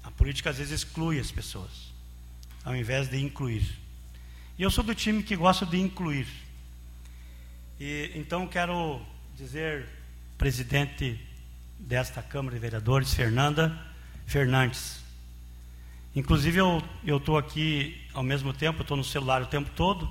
A 0.04 0.12
política 0.12 0.50
às 0.50 0.58
vezes 0.58 0.84
exclui 0.84 1.18
as 1.18 1.32
pessoas, 1.32 1.94
ao 2.66 2.76
invés 2.76 3.08
de 3.08 3.18
incluir. 3.18 3.66
E 4.58 4.64
eu 4.64 4.70
sou 4.70 4.84
do 4.84 4.94
time 4.94 5.24
que 5.24 5.38
gosta 5.38 5.66
de 5.66 5.78
incluir. 5.78 6.28
E 7.80 8.12
então 8.16 8.46
quero 8.46 9.02
dizer, 9.38 9.88
presidente 10.38 11.26
desta 11.80 12.22
Câmara 12.22 12.54
de 12.54 12.60
Vereadores, 12.60 13.14
Fernanda 13.14 13.88
Fernandes, 14.28 15.00
Inclusive 16.16 16.60
eu 16.60 17.18
estou 17.18 17.38
aqui 17.38 18.08
ao 18.14 18.24
mesmo 18.24 18.52
tempo, 18.52 18.82
estou 18.82 18.98
no 18.98 19.04
celular 19.04 19.42
o 19.42 19.46
tempo 19.46 19.70
todo. 19.76 20.10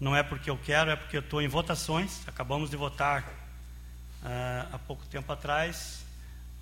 Não 0.00 0.14
é 0.14 0.22
porque 0.22 0.50
eu 0.50 0.56
quero, 0.56 0.90
é 0.90 0.96
porque 0.96 1.16
eu 1.16 1.20
estou 1.20 1.40
em 1.40 1.48
votações. 1.48 2.22
Acabamos 2.26 2.70
de 2.70 2.76
votar 2.76 3.22
uh, 3.22 4.74
há 4.74 4.78
pouco 4.78 5.06
tempo 5.06 5.32
atrás 5.32 6.04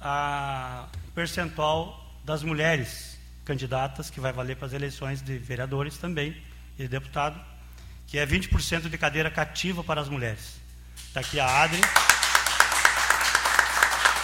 a 0.01 0.89
percentual 1.15 2.05
das 2.24 2.43
mulheres 2.43 3.19
candidatas, 3.44 4.11
que 4.11 4.20
vai 4.20 4.32
valer 4.32 4.57
para 4.57 4.66
as 4.66 4.73
eleições 4.73 5.23
de 5.23 5.39
vereadores 5.39 5.97
também 5.97 6.36
e 6.78 6.82
de 6.82 6.89
deputado, 6.89 7.40
que 8.07 8.19
é 8.19 8.27
20% 8.27 8.89
de 8.90 8.98
cadeira 8.98 9.31
cativa 9.31 9.82
para 9.85 10.01
as 10.01 10.09
mulheres. 10.09 10.61
Está 10.97 11.20
aqui 11.20 11.40
a 11.40 11.62
Adri. 11.62 11.81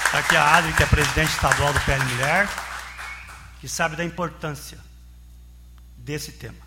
Está 0.07 0.19
aqui 0.19 0.37
a 0.37 0.57
Adri, 0.57 0.73
que 0.75 0.83
é 0.83 0.87
presidente 0.87 1.31
estadual 1.31 1.73
do 1.73 1.81
PL 1.81 2.05
Mulher, 2.05 2.49
que 3.63 3.69
sabe 3.69 3.95
da 3.95 4.05
importância 4.05 4.77
desse 5.97 6.33
tema. 6.33 6.59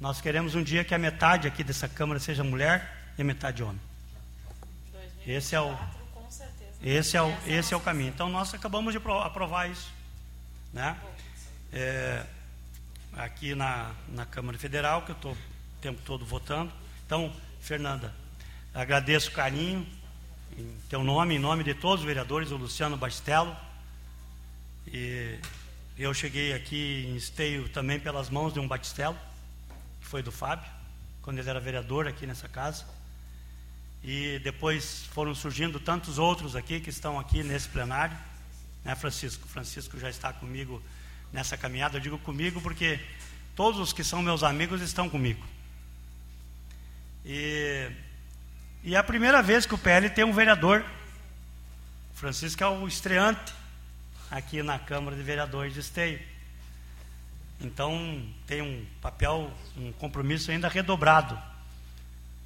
Nós 0.00 0.18
queremos 0.18 0.54
um 0.54 0.62
dia 0.62 0.82
que 0.82 0.94
a 0.94 0.98
metade 0.98 1.46
aqui 1.46 1.62
dessa 1.62 1.86
Câmara 1.86 2.18
seja 2.18 2.42
mulher 2.42 3.12
e 3.18 3.20
a 3.20 3.24
metade 3.24 3.62
homem. 3.62 3.78
Esse 5.26 5.54
é 5.54 5.60
o, 5.60 5.78
esse 6.82 7.18
é 7.18 7.22
o, 7.22 7.36
esse 7.46 7.74
é 7.74 7.76
o 7.76 7.80
caminho. 7.80 8.08
Então 8.08 8.30
nós 8.30 8.54
acabamos 8.54 8.94
de 8.94 8.98
aprovar 8.98 9.70
isso, 9.70 9.92
né? 10.72 10.96
É, 11.70 12.24
aqui 13.12 13.54
na, 13.54 13.90
na 14.08 14.24
Câmara 14.24 14.56
Federal, 14.56 15.02
que 15.02 15.10
eu 15.10 15.16
estou 15.16 15.32
o 15.32 15.38
tempo 15.82 16.00
todo 16.06 16.24
votando. 16.24 16.72
Então, 17.04 17.30
Fernanda, 17.60 18.14
agradeço 18.72 19.28
o 19.28 19.34
carinho 19.34 19.86
em 20.56 20.78
teu 20.88 21.04
nome, 21.04 21.34
em 21.34 21.38
nome 21.38 21.62
de 21.62 21.74
todos 21.74 22.00
os 22.00 22.06
vereadores, 22.06 22.52
o 22.52 22.56
Luciano 22.56 22.96
Bastelo. 22.96 23.54
E 24.86 25.38
eu 26.02 26.14
cheguei 26.14 26.54
aqui 26.54 27.04
em 27.06 27.16
Esteio 27.16 27.68
também 27.68 28.00
pelas 28.00 28.30
mãos 28.30 28.54
de 28.54 28.58
um 28.58 28.66
Batistelo, 28.66 29.18
que 30.00 30.06
foi 30.06 30.22
do 30.22 30.32
Fábio, 30.32 30.66
quando 31.20 31.38
ele 31.38 31.50
era 31.50 31.60
vereador 31.60 32.08
aqui 32.08 32.26
nessa 32.26 32.48
casa. 32.48 32.86
E 34.02 34.38
depois 34.38 35.04
foram 35.12 35.34
surgindo 35.34 35.78
tantos 35.78 36.16
outros 36.16 36.56
aqui 36.56 36.80
que 36.80 36.88
estão 36.88 37.20
aqui 37.20 37.42
nesse 37.42 37.68
plenário. 37.68 38.16
Né, 38.82 38.94
Francisco? 38.94 39.46
Francisco 39.46 40.00
já 40.00 40.08
está 40.08 40.32
comigo 40.32 40.82
nessa 41.34 41.54
caminhada. 41.58 41.98
Eu 41.98 42.00
digo 42.00 42.18
comigo 42.20 42.62
porque 42.62 42.98
todos 43.54 43.78
os 43.78 43.92
que 43.92 44.02
são 44.02 44.22
meus 44.22 44.42
amigos 44.42 44.80
estão 44.80 45.06
comigo. 45.06 45.46
E, 47.26 47.90
e 48.82 48.94
é 48.94 48.98
a 48.98 49.04
primeira 49.04 49.42
vez 49.42 49.66
que 49.66 49.74
o 49.74 49.78
PL 49.78 50.08
tem 50.08 50.24
um 50.24 50.32
vereador. 50.32 50.82
O 52.14 52.16
Francisco 52.16 52.64
é 52.64 52.68
o 52.68 52.88
estreante 52.88 53.59
aqui 54.30 54.62
na 54.62 54.78
Câmara 54.78 55.16
de 55.16 55.22
Vereadores 55.22 55.74
de 55.74 55.80
Esteio. 55.80 56.20
Então, 57.60 58.24
tem 58.46 58.62
um 58.62 58.86
papel, 59.02 59.52
um 59.76 59.92
compromisso 59.92 60.50
ainda 60.50 60.68
redobrado 60.68 61.38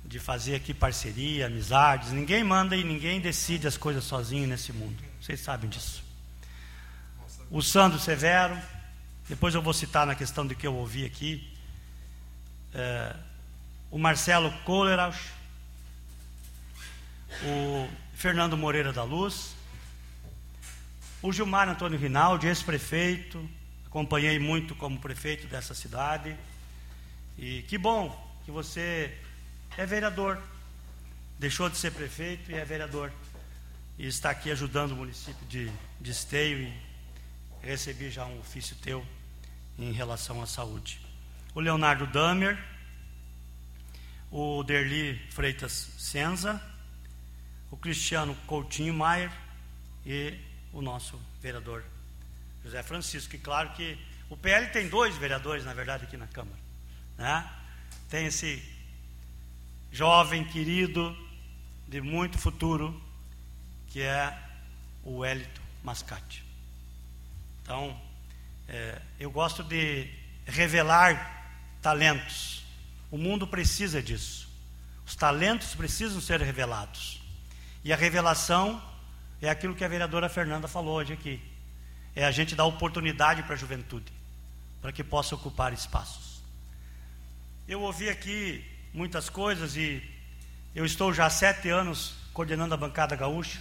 de 0.04 0.18
fazer 0.18 0.56
aqui 0.56 0.74
parceria, 0.74 1.46
amizades. 1.46 2.10
Ninguém 2.10 2.42
manda 2.42 2.76
e 2.76 2.82
ninguém 2.82 3.20
decide 3.20 3.66
as 3.66 3.76
coisas 3.76 4.04
sozinho 4.04 4.46
nesse 4.48 4.72
mundo. 4.72 5.02
Vocês 5.20 5.40
sabem 5.40 5.70
disso. 5.70 6.02
O 7.50 7.62
Sandro 7.62 7.98
Severo, 7.98 8.58
depois 9.28 9.54
eu 9.54 9.62
vou 9.62 9.72
citar 9.72 10.06
na 10.06 10.14
questão 10.14 10.46
do 10.46 10.54
que 10.54 10.66
eu 10.66 10.74
ouvi 10.74 11.04
aqui. 11.04 11.48
É, 12.74 13.14
o 13.90 13.98
Marcelo 13.98 14.50
Kohlerausch, 14.64 15.30
o 17.44 17.88
Fernando 18.14 18.56
Moreira 18.56 18.92
da 18.92 19.04
Luz, 19.04 19.54
o 21.24 21.32
Gilmar 21.32 21.66
Antônio 21.70 21.98
Rinaldi, 21.98 22.48
ex-prefeito, 22.48 23.48
acompanhei 23.86 24.38
muito 24.38 24.74
como 24.74 25.00
prefeito 25.00 25.46
dessa 25.46 25.72
cidade. 25.72 26.36
E 27.38 27.62
que 27.62 27.78
bom 27.78 28.12
que 28.44 28.50
você 28.50 29.16
é 29.78 29.86
vereador, 29.86 30.38
deixou 31.38 31.70
de 31.70 31.78
ser 31.78 31.92
prefeito 31.92 32.50
e 32.50 32.54
é 32.54 32.62
vereador. 32.62 33.10
E 33.98 34.06
está 34.06 34.28
aqui 34.28 34.50
ajudando 34.50 34.92
o 34.92 34.96
município 34.96 35.46
de, 35.46 35.72
de 35.98 36.10
Esteio 36.10 36.58
e 36.58 37.66
recebi 37.66 38.10
já 38.10 38.26
um 38.26 38.38
ofício 38.40 38.76
teu 38.82 39.02
em 39.78 39.92
relação 39.92 40.42
à 40.42 40.46
saúde. 40.46 41.00
O 41.54 41.60
Leonardo 41.60 42.06
Damer, 42.06 42.62
o 44.30 44.62
Derli 44.62 45.18
Freitas 45.30 45.88
Senza, 45.96 46.62
o 47.70 47.78
Cristiano 47.78 48.36
Coutinho 48.46 48.92
Maier 48.92 49.32
e 50.04 50.38
o 50.74 50.82
nosso 50.82 51.18
vereador 51.40 51.82
José 52.64 52.82
Francisco. 52.82 53.34
E 53.36 53.38
claro 53.38 53.70
que 53.70 53.96
o 54.28 54.36
PL 54.36 54.66
tem 54.70 54.88
dois 54.88 55.16
vereadores, 55.16 55.64
na 55.64 55.72
verdade, 55.72 56.04
aqui 56.04 56.16
na 56.16 56.26
Câmara. 56.26 56.58
Né? 57.16 57.50
Tem 58.10 58.26
esse 58.26 58.62
jovem 59.92 60.44
querido 60.44 61.16
de 61.86 62.00
muito 62.00 62.36
futuro, 62.36 63.00
que 63.88 64.02
é 64.02 64.36
o 65.04 65.24
Hélito 65.24 65.62
Mascate. 65.82 66.44
Então, 67.62 67.98
é, 68.68 69.00
eu 69.20 69.30
gosto 69.30 69.62
de 69.62 70.10
revelar 70.44 71.60
talentos. 71.80 72.64
O 73.10 73.16
mundo 73.16 73.46
precisa 73.46 74.02
disso. 74.02 74.48
Os 75.06 75.14
talentos 75.14 75.74
precisam 75.74 76.20
ser 76.20 76.40
revelados. 76.40 77.20
E 77.84 77.92
a 77.92 77.96
revelação 77.96 78.82
é 79.46 79.50
aquilo 79.50 79.74
que 79.74 79.84
a 79.84 79.88
vereadora 79.88 80.28
Fernanda 80.28 80.66
falou 80.66 80.96
hoje 80.96 81.12
aqui. 81.12 81.40
É 82.14 82.24
a 82.24 82.30
gente 82.30 82.54
dar 82.54 82.64
oportunidade 82.64 83.42
para 83.42 83.54
a 83.54 83.58
juventude, 83.58 84.12
para 84.80 84.92
que 84.92 85.02
possa 85.02 85.34
ocupar 85.34 85.72
espaços. 85.72 86.42
Eu 87.66 87.80
ouvi 87.82 88.08
aqui 88.08 88.64
muitas 88.92 89.28
coisas 89.28 89.76
e 89.76 90.02
eu 90.74 90.84
estou 90.84 91.12
já 91.12 91.26
há 91.26 91.30
sete 91.30 91.68
anos 91.68 92.14
coordenando 92.32 92.74
a 92.74 92.76
bancada 92.76 93.16
gaúcha. 93.16 93.60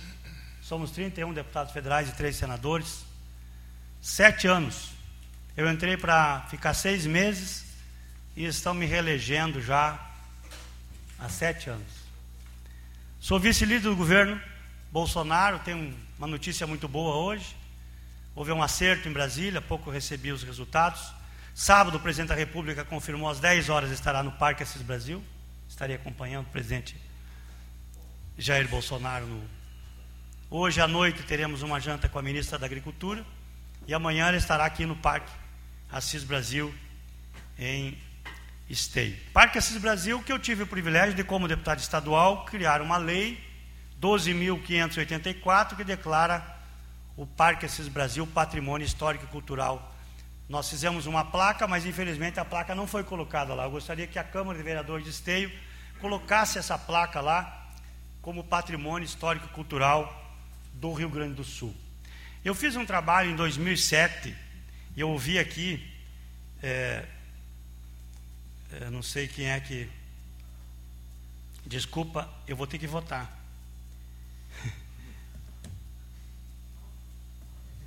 Somos 0.62 0.92
31 0.92 1.34
deputados 1.34 1.74
federais 1.74 2.10
e 2.10 2.14
três 2.14 2.36
senadores. 2.36 3.06
Sete 4.02 4.48
anos. 4.48 4.92
Eu 5.56 5.70
entrei 5.70 5.98
para 5.98 6.42
ficar 6.50 6.74
seis 6.74 7.06
meses 7.06 7.66
e 8.36 8.46
estão 8.46 8.74
me 8.74 8.86
reelegendo 8.86 9.62
já 9.62 10.00
há 11.20 11.30
sete 11.30 11.70
anos. 11.70 12.04
Sou 13.20 13.40
vice-líder 13.40 13.90
do 13.90 13.96
governo 13.96 14.40
Bolsonaro, 14.94 15.58
tem 15.58 15.98
uma 16.20 16.28
notícia 16.28 16.68
muito 16.68 16.88
boa 16.88 17.16
hoje. 17.16 17.56
Houve 18.36 18.52
um 18.52 18.62
acerto 18.62 19.10
em 19.10 19.12
Brasília, 19.12 19.60
pouco 19.60 19.90
recebi 19.90 20.32
os 20.32 20.44
resultados. 20.44 21.12
Sábado, 21.56 21.98
o 21.98 22.00
presidente 22.00 22.30
da 22.30 22.36
República 22.36 22.86
confirmou 22.86 23.28
às 23.28 23.40
10 23.40 23.70
horas 23.70 23.90
estará 23.90 24.22
no 24.22 24.32
Parque 24.34 24.62
Assis 24.62 24.84
Brasil. 24.84 25.24
Estarei 25.68 25.96
acompanhando 25.96 26.46
o 26.46 26.52
presidente 26.52 26.96
Jair 28.38 28.68
Bolsonaro. 28.70 29.26
No... 29.26 29.42
Hoje 30.48 30.80
à 30.80 30.88
noite 30.88 31.24
teremos 31.24 31.64
uma 31.64 31.80
janta 31.80 32.08
com 32.08 32.20
a 32.20 32.22
ministra 32.22 32.60
da 32.60 32.68
Agricultura. 32.68 33.26
E 33.88 33.96
amanhã 33.96 34.28
ele 34.28 34.38
estará 34.38 34.64
aqui 34.64 34.86
no 34.86 34.96
Parque 34.96 35.32
Assis 35.92 36.24
Brasil, 36.24 36.72
em 37.58 37.98
Esteio. 38.70 39.18
Parque 39.34 39.58
Assis 39.58 39.78
Brasil, 39.78 40.22
que 40.22 40.32
eu 40.32 40.38
tive 40.38 40.62
o 40.62 40.68
privilégio 40.68 41.16
de, 41.16 41.24
como 41.24 41.48
deputado 41.48 41.80
estadual, 41.80 42.46
criar 42.46 42.80
uma 42.80 42.98
lei 42.98 43.53
12.584, 44.04 45.78
que 45.78 45.84
declara 45.86 46.46
o 47.16 47.26
Parque 47.26 47.66
Assis 47.66 47.88
Brasil 47.88 48.28
Patrimônio 48.28 48.84
Histórico 48.84 49.24
e 49.24 49.28
Cultural. 49.28 49.96
Nós 50.50 50.70
fizemos 50.70 51.06
uma 51.06 51.24
placa, 51.24 51.66
mas 51.66 51.86
infelizmente 51.86 52.38
a 52.38 52.44
placa 52.44 52.76
não 52.76 52.86
foi 52.86 53.06
colocada 53.06 53.54
lá. 53.54 53.64
Eu 53.64 53.72
gostaria 53.72 54.06
que 54.06 54.20
a 54.20 54.24
Câmara 54.26 54.58
de 54.58 54.64
Vereadores 54.64 55.06
de 55.06 55.12
Esteio 55.12 55.50
colocasse 56.02 56.60
essa 56.60 56.78
placa 56.78 57.22
lá 57.22 57.72
como 58.22 58.44
Patrimônio 58.44 59.06
Histórico 59.06 59.46
e 59.46 59.56
Cultural 59.56 60.22
do 60.74 60.92
Rio 60.92 61.08
Grande 61.08 61.36
do 61.36 61.46
Sul. 61.46 61.74
Eu 62.44 62.54
fiz 62.54 62.76
um 62.76 62.86
trabalho 62.86 63.32
em 63.32 63.38
2007 63.38 64.36
e 64.98 65.00
eu 65.00 65.10
ouvi 65.10 65.40
aqui, 65.40 65.82
é, 66.62 67.06
é, 68.70 68.90
não 68.90 69.02
sei 69.02 69.30
quem 69.30 69.46
é 69.46 69.62
que. 69.62 69.90
Desculpa, 71.66 72.30
eu 72.46 72.58
vou 72.58 72.68
ter 72.68 72.78
que 72.78 72.86
votar. 72.86 73.43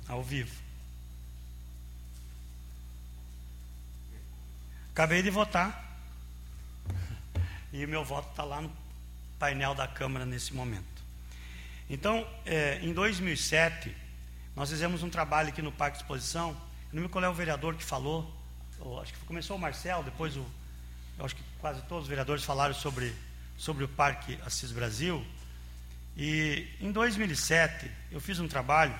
Ao 0.07 0.23
vivo. 0.23 0.55
Acabei 4.91 5.21
de 5.21 5.29
votar. 5.29 5.85
E 7.71 7.85
o 7.85 7.87
meu 7.87 8.03
voto 8.03 8.29
está 8.29 8.43
lá 8.43 8.61
no 8.61 8.71
painel 9.37 9.75
da 9.75 9.87
Câmara 9.87 10.25
nesse 10.25 10.53
momento. 10.53 11.03
Então, 11.89 12.27
é, 12.45 12.79
em 12.81 12.91
2007, 12.91 13.95
nós 14.55 14.69
fizemos 14.69 15.03
um 15.03 15.09
trabalho 15.09 15.49
aqui 15.49 15.61
no 15.61 15.71
Parque 15.71 15.97
de 15.97 16.03
Exposição. 16.03 16.49
Eu 16.91 16.95
não 16.95 17.03
me 17.03 17.09
qual 17.09 17.23
é 17.23 17.29
o 17.29 17.33
vereador 17.33 17.75
que 17.75 17.83
falou. 17.83 18.33
acho 19.01 19.13
que 19.13 19.19
começou 19.25 19.55
o 19.55 19.59
Marcel, 19.59 20.01
depois 20.03 20.35
o, 20.35 20.45
eu 21.19 21.25
acho 21.25 21.35
que 21.35 21.43
quase 21.59 21.81
todos 21.83 22.05
os 22.05 22.09
vereadores 22.09 22.43
falaram 22.43 22.73
sobre, 22.73 23.13
sobre 23.57 23.83
o 23.83 23.87
Parque 23.87 24.39
Assis 24.45 24.71
Brasil. 24.71 25.23
E 26.15 26.67
em 26.81 26.91
2007, 26.91 27.91
eu 28.11 28.19
fiz 28.19 28.39
um 28.39 28.47
trabalho 28.47 28.95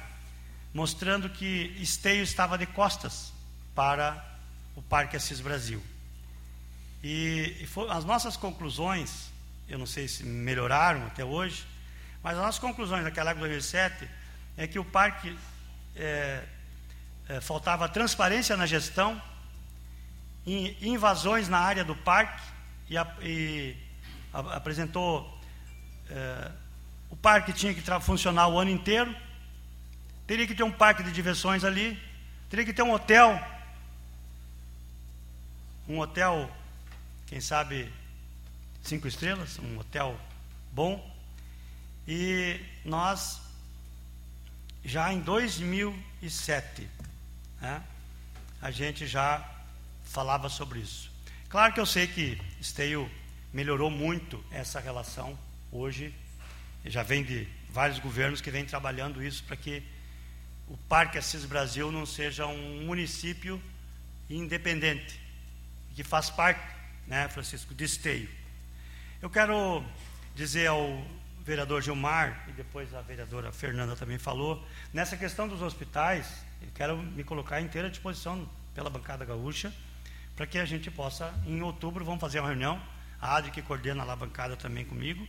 mostrando 0.78 1.28
que 1.28 1.76
Esteio 1.80 2.22
estava 2.22 2.56
de 2.56 2.68
costas 2.68 3.34
para 3.74 4.24
o 4.76 4.82
Parque 4.84 5.18
Assis 5.18 5.40
Brasil. 5.40 5.82
E, 7.04 7.58
e 7.60 7.66
foi, 7.66 7.90
as 7.90 8.06
nossas 8.06 8.38
conclusões, 8.38 9.32
eu 9.68 9.80
não 9.80 9.88
sei 9.88 10.08
se 10.08 10.24
melhoraram 10.24 11.08
até 11.08 11.26
hoje, 11.26 11.66
mas 12.22 12.38
as 12.38 12.44
nossas 12.44 12.60
conclusões 12.60 13.04
naquela 13.04 13.32
época 13.32 13.48
de 13.48 13.54
2007 13.54 14.08
é 14.56 14.68
que 14.68 14.78
o 14.78 14.86
parque 14.86 15.36
é, 15.96 16.44
é, 17.28 17.42
faltava 17.42 17.90
transparência 17.90 18.56
na 18.56 18.68
gestão, 18.68 19.20
invasões 20.46 21.50
na 21.50 21.58
área 21.58 21.84
do 21.84 21.96
parque 21.96 22.44
e, 22.88 22.96
a, 22.96 23.16
e 23.24 23.76
a, 24.32 24.58
apresentou 24.58 25.42
é, 26.08 26.52
o 27.10 27.16
parque 27.16 27.52
tinha 27.52 27.74
que 27.74 27.82
funcionar 28.00 28.48
o 28.48 28.60
ano 28.60 28.70
inteiro, 28.70 29.16
teria 30.28 30.46
que 30.46 30.54
ter 30.54 30.64
um 30.64 30.72
parque 30.72 31.02
de 31.02 31.12
diversões 31.12 31.64
ali, 31.64 31.98
teria 32.50 32.66
que 32.66 32.74
ter 32.74 32.84
um 32.84 32.92
hotel, 32.92 33.42
um 35.88 36.00
hotel, 36.00 36.52
quem 37.26 37.40
sabe 37.40 37.92
cinco 38.84 39.08
estrelas, 39.08 39.58
um 39.58 39.80
hotel 39.80 40.20
bom, 40.74 41.16
e 42.06 42.60
nós 42.84 43.42
já 44.84 45.12
em 45.14 45.22
2007, 45.22 46.90
né, 47.62 47.82
a 48.62 48.70
gente 48.70 49.08
já 49.08 49.50
falava 50.04 50.50
sobre 50.50 50.80
isso. 50.80 51.10
Claro 51.50 51.74
que 51.74 51.80
eu 51.80 51.86
sei 51.86 52.06
que 52.06 52.40
Esteio 52.60 53.10
melhorou 53.54 53.90
muito 53.90 54.44
essa 54.52 54.80
relação 54.80 55.40
hoje, 55.72 56.14
já 56.86 57.02
vem 57.02 57.24
de 57.24 57.48
vários 57.70 58.00
governos 58.00 58.42
que 58.42 58.52
vêm 58.52 58.66
trabalhando 58.66 59.24
isso 59.24 59.44
para 59.46 59.56
que 59.56 59.84
o 60.68 60.76
Parque 60.76 61.18
Assis 61.18 61.46
Brasil 61.46 61.92
não 61.92 62.06
seja 62.06 62.46
um 62.46 62.86
município 62.86 63.62
independente, 64.30 65.20
que 65.96 66.04
faz 66.04 66.30
parte, 66.30 66.62
né, 67.08 67.28
Francisco, 67.30 67.74
de 67.74 67.86
Esteio. 67.86 68.30
Eu 69.22 69.30
quero 69.30 69.84
dizer 70.36 70.68
ao 70.68 71.06
vereador 71.40 71.82
Gilmar, 71.82 72.44
e 72.50 72.52
depois 72.52 72.94
a 72.94 73.02
vereadora 73.02 73.52
Fernanda 73.54 73.96
também 73.96 74.18
falou, 74.18 74.62
nessa 74.94 75.16
questão 75.16 75.48
dos 75.48 75.62
hospitais, 75.62 76.44
eu 76.62 76.68
quero 76.76 76.98
me 76.98 77.24
colocar 77.24 77.62
inteira 77.62 77.90
disposição 77.90 78.48
pela 78.76 78.90
bancada 78.90 79.24
gaúcha, 79.24 79.74
para 80.36 80.46
que 80.46 80.60
a 80.60 80.66
gente 80.66 80.92
possa, 80.92 81.34
em 81.46 81.62
outubro, 81.62 82.04
vamos 82.04 82.20
fazer 82.20 82.42
uma 82.42 82.50
reunião, 82.50 82.82
a 83.22 83.38
Adri 83.38 83.50
que 83.50 83.62
coordena 83.62 84.04
lá 84.04 84.14
a 84.14 84.18
bancada 84.18 84.58
também 84.58 84.84
comigo, 84.84 85.26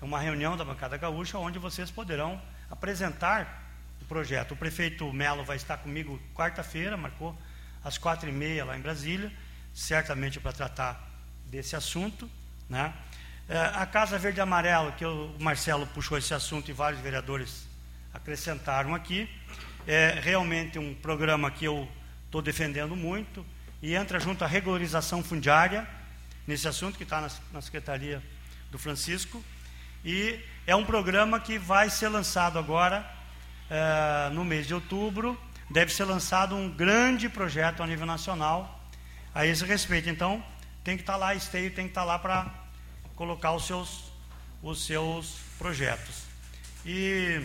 é 0.00 0.04
uma 0.04 0.20
reunião 0.20 0.56
da 0.56 0.64
bancada 0.64 0.96
gaúcha, 0.96 1.36
onde 1.36 1.58
vocês 1.58 1.90
poderão 1.90 2.40
apresentar 2.70 3.67
projeto. 4.08 4.52
O 4.52 4.56
prefeito 4.56 5.12
Melo 5.12 5.44
vai 5.44 5.56
estar 5.56 5.76
comigo 5.76 6.20
quarta-feira, 6.34 6.96
marcou 6.96 7.36
às 7.84 7.98
quatro 7.98 8.28
e 8.28 8.32
meia 8.32 8.64
lá 8.64 8.76
em 8.76 8.80
Brasília, 8.80 9.32
certamente 9.74 10.40
para 10.40 10.52
tratar 10.52 11.08
desse 11.46 11.76
assunto, 11.76 12.28
né? 12.68 12.92
É, 13.48 13.58
a 13.58 13.86
Casa 13.86 14.18
Verde 14.18 14.40
e 14.40 14.42
Amarelo, 14.42 14.92
que 14.92 15.04
o 15.04 15.34
Marcelo 15.38 15.86
puxou 15.86 16.18
esse 16.18 16.34
assunto 16.34 16.70
e 16.70 16.74
vários 16.74 17.00
vereadores 17.00 17.66
acrescentaram 18.12 18.94
aqui, 18.94 19.28
é 19.86 20.18
realmente 20.22 20.78
um 20.78 20.94
programa 20.94 21.50
que 21.50 21.64
eu 21.64 21.88
estou 22.26 22.42
defendendo 22.42 22.94
muito 22.94 23.44
e 23.80 23.94
entra 23.94 24.20
junto 24.20 24.44
à 24.44 24.46
regularização 24.46 25.22
fundiária 25.22 25.88
nesse 26.46 26.68
assunto 26.68 26.98
que 26.98 27.04
está 27.04 27.22
na, 27.22 27.30
na 27.52 27.62
Secretaria 27.62 28.22
do 28.70 28.78
Francisco 28.78 29.42
e 30.04 30.38
é 30.66 30.76
um 30.76 30.84
programa 30.84 31.40
que 31.40 31.58
vai 31.58 31.88
ser 31.88 32.08
lançado 32.08 32.58
agora 32.58 33.17
é, 33.70 34.30
no 34.30 34.44
mês 34.44 34.66
de 34.66 34.74
outubro. 34.74 35.38
Deve 35.70 35.92
ser 35.92 36.04
lançado 36.04 36.54
um 36.54 36.70
grande 36.70 37.28
projeto 37.28 37.82
a 37.82 37.86
nível 37.86 38.06
nacional 38.06 38.88
a 39.34 39.46
esse 39.46 39.64
respeito. 39.64 40.08
Então, 40.08 40.42
tem 40.82 40.96
que 40.96 41.02
estar 41.02 41.14
tá 41.14 41.18
lá, 41.18 41.34
esteio 41.34 41.70
tem 41.74 41.84
que 41.84 41.90
estar 41.90 42.02
tá 42.02 42.06
lá 42.06 42.18
para 42.18 42.52
colocar 43.14 43.52
os 43.52 43.66
seus, 43.66 44.12
os 44.62 44.86
seus 44.86 45.38
projetos. 45.58 46.22
E 46.86 47.42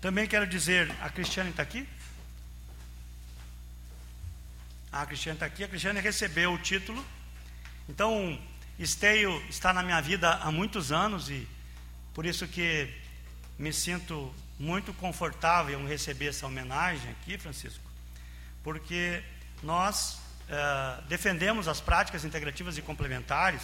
também 0.00 0.26
quero 0.26 0.46
dizer, 0.46 0.90
a 1.00 1.10
Cristiane 1.10 1.50
está 1.50 1.62
aqui? 1.62 1.86
Ah, 4.92 5.02
a 5.02 5.06
Cristiane 5.06 5.36
está 5.36 5.46
aqui. 5.46 5.64
A 5.64 5.68
Cristiane 5.68 6.00
recebeu 6.00 6.52
o 6.52 6.58
título. 6.58 7.04
Então, 7.88 8.38
Esteio 8.78 9.42
está 9.50 9.72
na 9.72 9.82
minha 9.82 10.00
vida 10.00 10.30
há 10.36 10.50
muitos 10.50 10.90
anos 10.90 11.28
e 11.28 11.46
por 12.14 12.24
isso 12.24 12.48
que 12.48 12.88
me 13.58 13.72
sinto 13.72 14.34
muito 14.60 14.92
confortável 14.92 15.80
em 15.80 15.88
receber 15.88 16.28
essa 16.28 16.46
homenagem 16.46 17.10
aqui, 17.12 17.38
Francisco, 17.38 17.82
porque 18.62 19.22
nós 19.62 20.20
eh, 20.50 21.02
defendemos 21.08 21.66
as 21.66 21.80
práticas 21.80 22.26
integrativas 22.26 22.76
e 22.76 22.82
complementares 22.82 23.62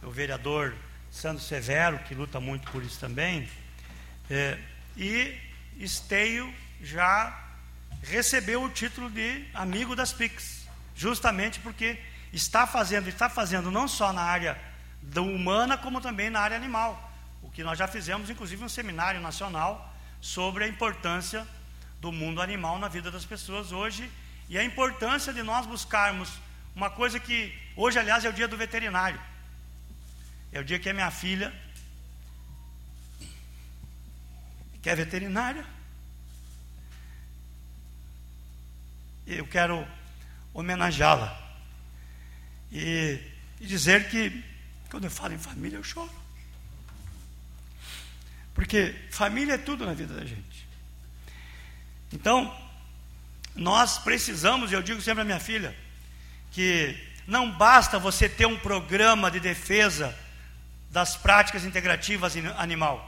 o 0.00 0.10
vereador 0.10 0.74
Sandro 1.10 1.42
Severo, 1.42 1.98
que 2.00 2.14
luta 2.14 2.38
muito 2.38 2.70
por 2.70 2.84
isso 2.84 3.00
também, 3.00 3.48
é, 4.30 4.56
e 4.96 5.36
Esteio 5.76 6.54
já 6.80 7.36
recebeu 8.02 8.62
o 8.62 8.70
título 8.70 9.10
de 9.10 9.44
amigo 9.52 9.96
das 9.96 10.12
PICs, 10.12 10.68
justamente 10.94 11.58
porque 11.58 11.98
está 12.32 12.64
fazendo, 12.64 13.08
está 13.08 13.28
fazendo 13.28 13.72
não 13.72 13.88
só 13.88 14.12
na 14.12 14.22
área 14.22 14.56
humana, 15.16 15.76
como 15.76 16.00
também 16.00 16.30
na 16.30 16.40
área 16.40 16.56
animal. 16.56 17.09
Que 17.52 17.62
nós 17.62 17.78
já 17.78 17.88
fizemos, 17.88 18.30
inclusive, 18.30 18.64
um 18.64 18.68
seminário 18.68 19.20
nacional 19.20 19.94
sobre 20.20 20.64
a 20.64 20.68
importância 20.68 21.46
do 22.00 22.12
mundo 22.12 22.40
animal 22.40 22.78
na 22.78 22.88
vida 22.88 23.10
das 23.10 23.24
pessoas 23.24 23.72
hoje 23.72 24.10
e 24.48 24.58
a 24.58 24.64
importância 24.64 25.32
de 25.32 25.42
nós 25.42 25.66
buscarmos 25.66 26.30
uma 26.74 26.90
coisa 26.90 27.20
que 27.20 27.56
hoje, 27.76 27.98
aliás, 27.98 28.24
é 28.24 28.28
o 28.28 28.32
dia 28.32 28.48
do 28.48 28.56
veterinário. 28.56 29.20
É 30.52 30.60
o 30.60 30.64
dia 30.64 30.78
que 30.78 30.88
a 30.88 30.94
minha 30.94 31.10
filha, 31.10 31.54
que 34.82 34.90
é 34.90 34.94
veterinária, 34.94 35.64
eu 39.26 39.46
quero 39.46 39.86
homenageá-la 40.52 41.38
e, 42.72 43.20
e 43.60 43.66
dizer 43.66 44.08
que, 44.08 44.44
quando 44.90 45.04
eu 45.04 45.10
falo 45.10 45.34
em 45.34 45.38
família, 45.38 45.76
eu 45.76 45.84
choro. 45.84 46.19
Porque 48.54 48.94
família 49.10 49.54
é 49.54 49.58
tudo 49.58 49.86
na 49.86 49.94
vida 49.94 50.14
da 50.14 50.24
gente. 50.24 50.68
Então, 52.12 52.54
nós 53.54 53.98
precisamos, 53.98 54.72
eu 54.72 54.82
digo 54.82 55.00
sempre 55.00 55.22
à 55.22 55.24
minha 55.24 55.40
filha, 55.40 55.76
que 56.50 56.96
não 57.26 57.50
basta 57.52 57.98
você 57.98 58.28
ter 58.28 58.46
um 58.46 58.58
programa 58.58 59.30
de 59.30 59.38
defesa 59.38 60.16
das 60.90 61.16
práticas 61.16 61.64
integrativas 61.64 62.34
animal. 62.56 63.06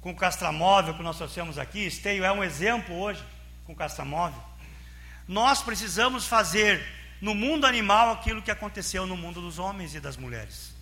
Com 0.00 0.10
o 0.10 0.16
castramóvel 0.16 0.94
que 0.94 1.02
nós 1.02 1.16
trouxemos 1.16 1.58
aqui, 1.58 1.86
Esteio 1.86 2.24
é 2.24 2.32
um 2.32 2.42
exemplo 2.42 2.98
hoje 2.98 3.22
com 3.64 3.72
o 3.72 3.76
castramóvel. 3.76 4.42
Nós 5.26 5.62
precisamos 5.62 6.26
fazer 6.26 6.84
no 7.20 7.34
mundo 7.34 7.66
animal 7.66 8.10
aquilo 8.10 8.42
que 8.42 8.50
aconteceu 8.50 9.06
no 9.06 9.16
mundo 9.16 9.40
dos 9.40 9.58
homens 9.58 9.94
e 9.94 10.00
das 10.00 10.16
mulheres. 10.16 10.74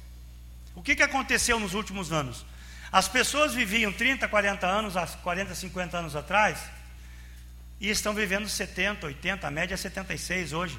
O 0.74 0.82
que, 0.82 0.96
que 0.96 1.02
aconteceu 1.02 1.60
nos 1.60 1.74
últimos 1.74 2.10
anos? 2.10 2.44
As 2.92 3.08
pessoas 3.08 3.54
viviam 3.54 3.90
30, 3.90 4.28
40 4.28 4.66
anos, 4.66 4.94
40, 5.22 5.54
50 5.54 5.96
anos 5.96 6.14
atrás, 6.14 6.58
e 7.80 7.88
estão 7.88 8.12
vivendo 8.12 8.46
70, 8.46 9.06
80, 9.06 9.46
a 9.46 9.50
média 9.50 9.74
é 9.74 9.76
76 9.78 10.52
hoje 10.52 10.78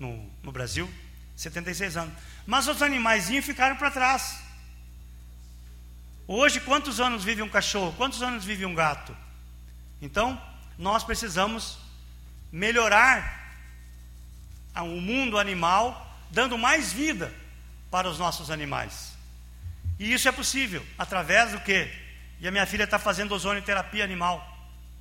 no, 0.00 0.28
no 0.42 0.50
Brasil, 0.50 0.90
76 1.36 1.98
anos. 1.98 2.14
Mas 2.46 2.66
os 2.66 2.80
animaizinhos 2.80 3.44
ficaram 3.44 3.76
para 3.76 3.90
trás. 3.90 4.42
Hoje, 6.26 6.60
quantos 6.60 6.98
anos 6.98 7.24
vive 7.24 7.42
um 7.42 7.48
cachorro? 7.48 7.92
Quantos 7.92 8.22
anos 8.22 8.44
vive 8.44 8.64
um 8.64 8.74
gato? 8.74 9.14
Então, 10.00 10.40
nós 10.78 11.04
precisamos 11.04 11.78
melhorar 12.50 13.54
o 14.74 15.00
mundo 15.00 15.38
animal, 15.38 16.18
dando 16.30 16.56
mais 16.56 16.90
vida 16.90 17.34
para 17.90 18.08
os 18.08 18.18
nossos 18.18 18.50
animais. 18.50 19.17
E 19.98 20.12
isso 20.12 20.28
é 20.28 20.32
possível 20.32 20.84
através 20.96 21.52
do 21.52 21.60
que? 21.60 21.90
E 22.40 22.46
a 22.46 22.50
minha 22.50 22.66
filha 22.66 22.84
está 22.84 22.98
fazendo 22.98 23.34
ozonioterapia 23.34 24.04
animal 24.04 24.56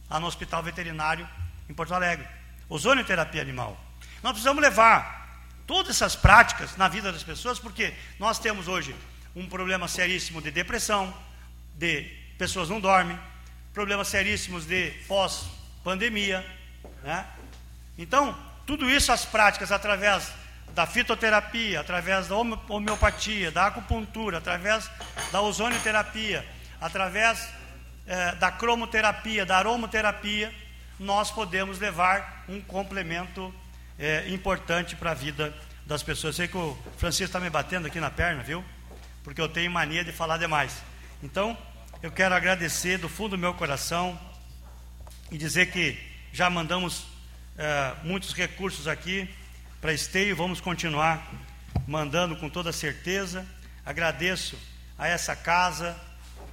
lá 0.09 0.19
no 0.19 0.27
Hospital 0.27 0.63
Veterinário 0.63 1.27
em 1.69 1.73
Porto 1.73 1.93
Alegre. 1.93 2.27
Ozonioterapia 2.67 3.41
animal. 3.41 3.79
Nós 4.23 4.31
precisamos 4.31 4.61
levar 4.61 5.45
todas 5.67 5.95
essas 5.95 6.15
práticas 6.15 6.75
na 6.77 6.87
vida 6.87 7.11
das 7.11 7.23
pessoas, 7.23 7.59
porque 7.59 7.93
nós 8.17 8.39
temos 8.39 8.67
hoje 8.67 8.95
um 9.35 9.47
problema 9.47 9.87
seríssimo 9.87 10.41
de 10.41 10.49
depressão, 10.49 11.13
de 11.75 12.03
pessoas 12.37 12.69
não 12.69 12.79
dormem, 12.79 13.19
problemas 13.73 14.07
seríssimos 14.07 14.65
de 14.65 14.91
pós-pandemia, 15.07 16.43
né? 17.03 17.25
Então, 17.97 18.35
tudo 18.65 18.89
isso 18.89 19.11
as 19.11 19.25
práticas 19.25 19.71
através 19.71 20.31
da 20.77 20.85
fitoterapia, 20.85 21.79
através 21.79 22.27
da 22.27 22.35
homeopatia, 22.35 23.49
da 23.49 23.65
acupuntura, 23.65 24.37
através 24.37 24.87
da 25.31 25.41
ozonioterapia, 25.41 26.45
através 26.79 27.49
eh, 28.05 28.35
da 28.35 28.51
cromoterapia, 28.51 29.43
da 29.43 29.57
aromoterapia, 29.57 30.53
nós 30.99 31.31
podemos 31.31 31.79
levar 31.79 32.45
um 32.47 32.61
complemento 32.61 33.51
é, 33.97 34.29
importante 34.29 34.95
para 34.95 35.09
a 35.09 35.13
vida 35.15 35.51
das 35.83 36.03
pessoas. 36.03 36.35
sei 36.35 36.47
que 36.47 36.55
o 36.55 36.77
Francisco 36.99 37.25
está 37.25 37.39
me 37.39 37.49
batendo 37.49 37.87
aqui 37.87 37.99
na 37.99 38.11
perna, 38.11 38.43
viu? 38.43 38.63
Porque 39.23 39.41
eu 39.41 39.49
tenho 39.49 39.71
mania 39.71 40.03
de 40.03 40.11
falar 40.11 40.37
demais. 40.37 40.83
Então, 41.23 41.57
eu 42.03 42.11
quero 42.11 42.35
agradecer 42.35 42.99
do 42.99 43.09
fundo 43.09 43.31
do 43.31 43.39
meu 43.39 43.55
coração 43.55 44.19
e 45.31 45.39
dizer 45.39 45.71
que 45.71 45.97
já 46.31 46.51
mandamos 46.51 47.07
eh, 47.57 47.95
muitos 48.03 48.31
recursos 48.31 48.87
aqui 48.87 49.27
para 49.87 49.93
Esteio, 49.93 50.35
vamos 50.35 50.59
continuar 50.59 51.25
mandando 51.87 52.35
com 52.35 52.49
toda 52.49 52.73
certeza. 52.73 53.47
Agradeço 53.85 54.59
a 54.99 55.07
essa 55.07 55.33
casa, 55.33 55.97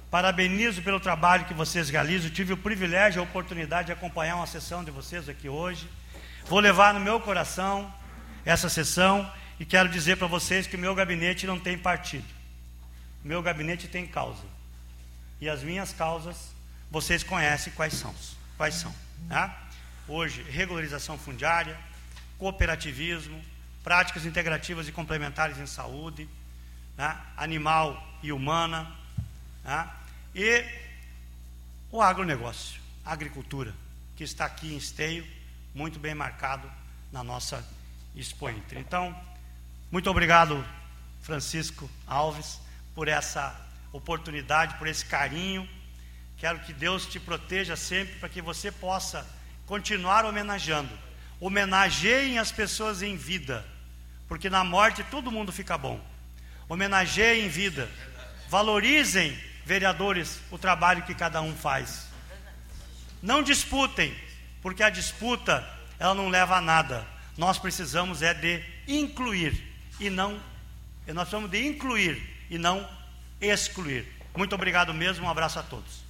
parabenizo 0.09 0.81
pelo 0.81 1.01
trabalho 1.01 1.43
que 1.43 1.53
vocês 1.53 1.89
realizam. 1.89 2.29
tive 2.29 2.53
o 2.53 2.57
privilégio 2.57 3.19
e 3.19 3.19
a 3.19 3.23
oportunidade 3.23 3.87
de 3.87 3.91
acompanhar 3.91 4.37
uma 4.37 4.47
sessão 4.47 4.85
de 4.85 4.89
vocês 4.89 5.27
aqui 5.27 5.49
hoje. 5.49 5.89
Vou 6.45 6.61
levar 6.61 6.93
no 6.93 6.99
meu 7.01 7.19
coração 7.19 7.93
essa 8.45 8.69
sessão 8.69 9.29
e 9.59 9.65
quero 9.65 9.89
dizer 9.89 10.15
para 10.15 10.27
vocês 10.27 10.65
que 10.65 10.77
o 10.77 10.79
meu 10.79 10.95
gabinete 10.95 11.45
não 11.45 11.59
tem 11.59 11.77
partido. 11.77 12.33
Meu 13.21 13.41
gabinete 13.41 13.89
tem 13.89 14.07
causa. 14.07 14.45
E 15.41 15.49
as 15.49 15.61
minhas 15.61 15.91
causas, 15.91 16.55
vocês 16.89 17.21
conhecem 17.21 17.73
quais 17.73 17.95
são. 17.95 18.15
Quais 18.55 18.75
são 18.75 18.95
tá? 19.27 19.61
Hoje, 20.07 20.41
regularização 20.43 21.17
fundiária, 21.17 21.77
cooperativismo, 22.37 23.41
práticas 23.83 24.25
integrativas 24.25 24.87
e 24.87 24.91
complementares 24.91 25.57
em 25.57 25.65
saúde, 25.65 26.27
né? 26.97 27.19
animal 27.37 28.01
e 28.23 28.31
humana, 28.31 28.91
né? 29.63 29.89
e 30.33 30.65
o 31.91 32.01
agronegócio, 32.01 32.81
agricultura, 33.05 33.73
que 34.15 34.23
está 34.23 34.45
aqui 34.45 34.73
em 34.73 34.77
esteio, 34.77 35.25
muito 35.73 35.99
bem 35.99 36.15
marcado 36.15 36.69
na 37.11 37.23
nossa 37.23 37.65
Expo 38.15 38.49
Inter. 38.49 38.79
Então, 38.79 39.15
muito 39.91 40.09
obrigado, 40.09 40.65
Francisco 41.21 41.89
Alves, 42.07 42.59
por 42.93 43.07
essa 43.07 43.55
oportunidade, 43.91 44.77
por 44.77 44.87
esse 44.87 45.05
carinho. 45.05 45.67
Quero 46.37 46.59
que 46.61 46.73
Deus 46.73 47.05
te 47.05 47.19
proteja 47.19 47.75
sempre 47.75 48.15
para 48.15 48.29
que 48.29 48.41
você 48.41 48.71
possa 48.71 49.25
continuar 49.65 50.25
homenageando. 50.25 51.04
Homenageiem 51.39 52.37
as 52.37 52.51
pessoas 52.51 53.01
em 53.01 53.15
vida, 53.15 53.65
porque 54.27 54.49
na 54.49 54.63
morte 54.63 55.03
todo 55.03 55.31
mundo 55.31 55.51
fica 55.51 55.77
bom. 55.77 55.99
Homenageiem 56.67 57.45
em 57.45 57.49
vida. 57.49 57.89
Valorizem, 58.49 59.37
vereadores, 59.65 60.39
o 60.51 60.57
trabalho 60.57 61.03
que 61.03 61.13
cada 61.13 61.41
um 61.41 61.55
faz. 61.55 62.07
Não 63.21 63.41
disputem, 63.41 64.15
porque 64.61 64.83
a 64.83 64.89
disputa 64.89 65.67
ela 65.99 66.13
não 66.13 66.29
leva 66.29 66.57
a 66.57 66.61
nada. 66.61 67.05
Nós 67.37 67.57
precisamos 67.57 68.21
é 68.21 68.33
de 68.33 68.63
incluir 68.87 69.73
e 69.99 70.09
não 70.09 70.39
nós 71.07 71.29
precisamos 71.29 71.51
de 71.51 71.65
incluir 71.65 72.47
e 72.49 72.57
não 72.57 72.87
excluir. 73.39 74.07
Muito 74.35 74.55
obrigado 74.55 74.93
mesmo, 74.93 75.25
um 75.25 75.29
abraço 75.29 75.59
a 75.59 75.63
todos. 75.63 76.04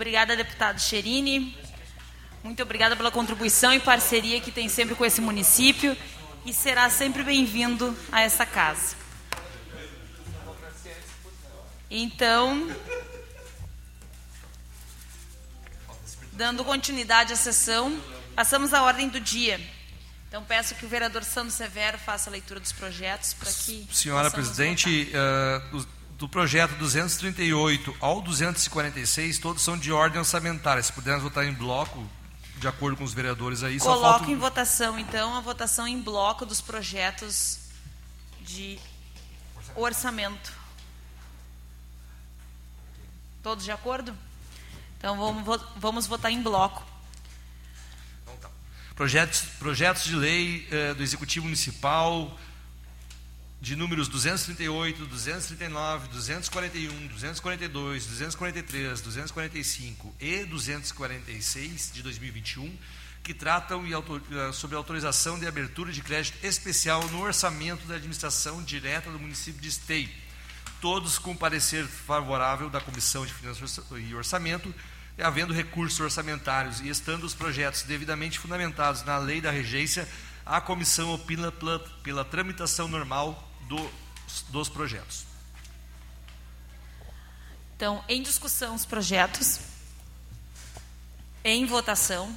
Obrigada, 0.00 0.34
deputado 0.34 0.80
Cherini. 0.80 1.54
Muito 2.42 2.62
obrigada 2.62 2.96
pela 2.96 3.10
contribuição 3.10 3.70
e 3.70 3.78
parceria 3.78 4.40
que 4.40 4.50
tem 4.50 4.66
sempre 4.66 4.94
com 4.94 5.04
esse 5.04 5.20
município 5.20 5.94
e 6.46 6.54
será 6.54 6.88
sempre 6.88 7.22
bem-vindo 7.22 7.94
a 8.10 8.22
essa 8.22 8.46
casa. 8.46 8.96
Então, 11.90 12.74
dando 16.32 16.64
continuidade 16.64 17.34
à 17.34 17.36
sessão, 17.36 18.02
passamos 18.34 18.72
à 18.72 18.82
ordem 18.82 19.06
do 19.06 19.20
dia. 19.20 19.60
Então, 20.28 20.42
peço 20.42 20.74
que 20.76 20.86
o 20.86 20.88
vereador 20.88 21.24
Santos 21.24 21.56
Severo 21.56 21.98
faça 21.98 22.30
a 22.30 22.32
leitura 22.32 22.58
dos 22.58 22.72
projetos 22.72 23.34
para 23.34 23.52
que. 23.52 23.86
Senhora 23.92 24.30
presidente, 24.30 25.12
uh, 25.12 25.86
do 26.20 26.28
projeto 26.28 26.76
238 26.76 27.96
ao 27.98 28.20
246, 28.20 29.38
todos 29.38 29.62
são 29.62 29.78
de 29.78 29.90
ordem 29.90 30.18
orçamentária. 30.18 30.82
Se 30.82 30.92
pudermos 30.92 31.22
votar 31.22 31.46
em 31.46 31.52
bloco, 31.54 32.06
de 32.58 32.68
acordo 32.68 32.98
com 32.98 33.04
os 33.04 33.14
vereadores 33.14 33.62
aí. 33.62 33.78
Coloco 33.78 34.18
falta... 34.18 34.30
em 34.30 34.36
votação, 34.36 34.98
então, 34.98 35.34
a 35.34 35.40
votação 35.40 35.88
em 35.88 35.98
bloco 35.98 36.44
dos 36.44 36.60
projetos 36.60 37.60
de 38.42 38.78
orçamento. 39.74 40.52
Todos 43.42 43.64
de 43.64 43.72
acordo? 43.72 44.14
Então, 44.98 45.16
vamos, 45.16 45.62
vamos 45.76 46.06
votar 46.06 46.30
em 46.30 46.42
bloco. 46.42 46.84
Então, 48.24 48.36
tá. 48.36 48.50
Projetos, 48.94 49.40
projetos 49.58 50.04
de 50.04 50.14
lei 50.14 50.68
eh, 50.70 50.92
do 50.92 51.02
Executivo 51.02 51.46
Municipal 51.46 52.38
de 53.60 53.76
números 53.76 54.08
238, 54.08 55.04
239, 55.04 56.08
241, 56.08 57.06
242, 57.08 58.06
243, 58.06 59.00
245 59.02 60.14
e 60.18 60.44
246 60.44 61.90
de 61.92 62.02
2021, 62.02 62.74
que 63.22 63.34
tratam 63.34 63.84
eh, 63.84 64.52
sobre 64.52 64.76
autorização 64.76 65.38
de 65.38 65.46
abertura 65.46 65.92
de 65.92 66.00
crédito 66.00 66.42
especial 66.42 67.06
no 67.08 67.20
orçamento 67.20 67.86
da 67.86 67.96
administração 67.96 68.62
direta 68.62 69.10
do 69.10 69.18
município 69.18 69.60
de 69.60 69.68
Esteio. 69.68 70.08
Todos 70.80 71.18
com 71.18 71.36
parecer 71.36 71.84
favorável 71.84 72.70
da 72.70 72.80
Comissão 72.80 73.26
de 73.26 73.34
Finanças 73.34 73.78
e 73.98 74.14
Orçamento, 74.14 74.74
havendo 75.22 75.52
recursos 75.52 76.00
orçamentários 76.00 76.80
e 76.80 76.88
estando 76.88 77.24
os 77.24 77.34
projetos 77.34 77.82
devidamente 77.82 78.38
fundamentados 78.38 79.02
na 79.04 79.18
lei 79.18 79.42
da 79.42 79.50
regência, 79.50 80.08
a 80.46 80.62
comissão 80.62 81.12
opina 81.12 81.52
pela, 81.52 81.78
pela 82.02 82.24
tramitação 82.24 82.88
normal 82.88 83.49
do, 83.70 83.90
dos 84.50 84.68
projetos. 84.68 85.24
Então, 87.76 88.04
em 88.08 88.20
discussão 88.20 88.74
os 88.74 88.84
projetos, 88.84 89.60
em 91.44 91.64
votação. 91.64 92.36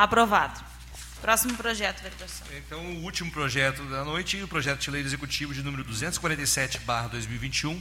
Aprovado. 0.00 0.58
Próximo 1.20 1.54
projeto, 1.58 2.00
vereador. 2.00 2.26
Então, 2.56 2.80
o 2.80 3.04
último 3.04 3.30
projeto 3.30 3.84
da 3.84 4.02
noite, 4.02 4.42
o 4.42 4.48
projeto 4.48 4.80
de 4.80 4.90
lei 4.90 5.02
executivo 5.02 5.52
de 5.52 5.62
número 5.62 5.84
247/2021, 5.84 7.78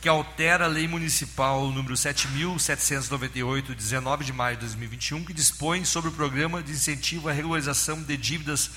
que 0.00 0.08
altera 0.08 0.66
a 0.66 0.68
lei 0.68 0.86
municipal 0.86 1.66
número 1.72 1.96
7798, 1.96 3.74
19 3.74 4.24
de 4.24 4.32
maio 4.32 4.54
de 4.54 4.60
2021, 4.60 5.24
que 5.24 5.32
dispõe 5.32 5.84
sobre 5.84 6.10
o 6.10 6.12
programa 6.12 6.62
de 6.62 6.70
incentivo 6.70 7.28
à 7.28 7.32
regularização 7.32 8.00
de 8.00 8.16
dívidas 8.16 8.70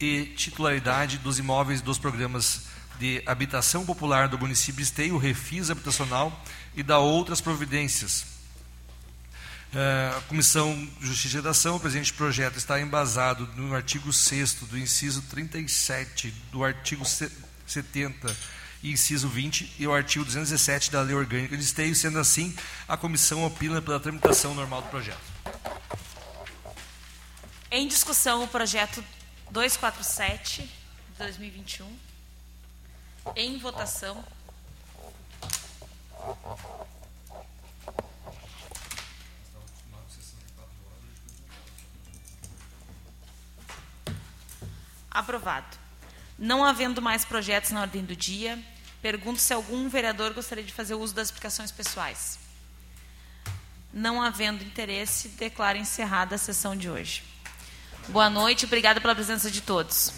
e 0.00 0.24
titularidade 0.34 1.18
dos 1.18 1.38
imóveis 1.38 1.82
dos 1.82 1.98
programas 1.98 2.62
de 2.98 3.22
habitação 3.26 3.84
popular 3.84 4.26
do 4.26 4.38
município 4.38 4.82
Esteio, 4.82 5.18
refis 5.18 5.70
habitacional 5.70 6.42
e 6.74 6.82
da 6.82 6.98
outras 6.98 7.42
providências 7.42 8.31
a 9.74 10.20
Comissão 10.22 10.74
de 11.00 11.06
Justiça 11.06 11.36
e 11.36 11.38
Redação, 11.38 11.76
o 11.76 11.80
presente 11.80 12.12
projeto 12.12 12.58
está 12.58 12.80
embasado 12.80 13.46
no 13.56 13.74
artigo 13.74 14.12
6 14.12 14.54
do 14.54 14.78
inciso 14.78 15.22
37 15.22 16.30
do 16.50 16.62
artigo 16.62 17.04
70 17.04 18.36
e 18.82 18.92
inciso 18.92 19.28
20 19.28 19.76
e 19.78 19.86
o 19.86 19.94
artigo 19.94 20.24
217 20.24 20.90
da 20.90 21.00
Lei 21.00 21.14
Orgânica 21.14 21.56
de 21.56 21.62
Esteio, 21.62 21.94
sendo 21.94 22.18
assim, 22.18 22.54
a 22.86 22.96
comissão 22.96 23.44
opina 23.44 23.80
pela 23.80 23.98
tramitação 23.98 24.54
normal 24.54 24.82
do 24.82 24.88
projeto. 24.88 25.20
Em 27.70 27.88
discussão 27.88 28.44
o 28.44 28.48
projeto 28.48 29.02
247 29.50 30.62
de 30.62 30.68
2021. 31.18 31.96
Em 33.36 33.56
votação. 33.58 34.22
Aprovado. 45.12 45.76
Não 46.38 46.64
havendo 46.64 47.02
mais 47.02 47.24
projetos 47.24 47.70
na 47.70 47.82
ordem 47.82 48.02
do 48.02 48.16
dia, 48.16 48.58
pergunto 49.02 49.40
se 49.40 49.52
algum 49.52 49.88
vereador 49.88 50.32
gostaria 50.32 50.64
de 50.64 50.72
fazer 50.72 50.94
uso 50.94 51.14
das 51.14 51.28
explicações 51.28 51.70
pessoais. 51.70 52.38
Não 53.92 54.22
havendo 54.22 54.64
interesse, 54.64 55.28
declaro 55.28 55.76
encerrada 55.76 56.34
a 56.34 56.38
sessão 56.38 56.74
de 56.74 56.88
hoje. 56.88 57.22
Boa 58.08 58.30
noite, 58.30 58.64
obrigada 58.64 59.00
pela 59.00 59.14
presença 59.14 59.50
de 59.50 59.60
todos. 59.60 60.14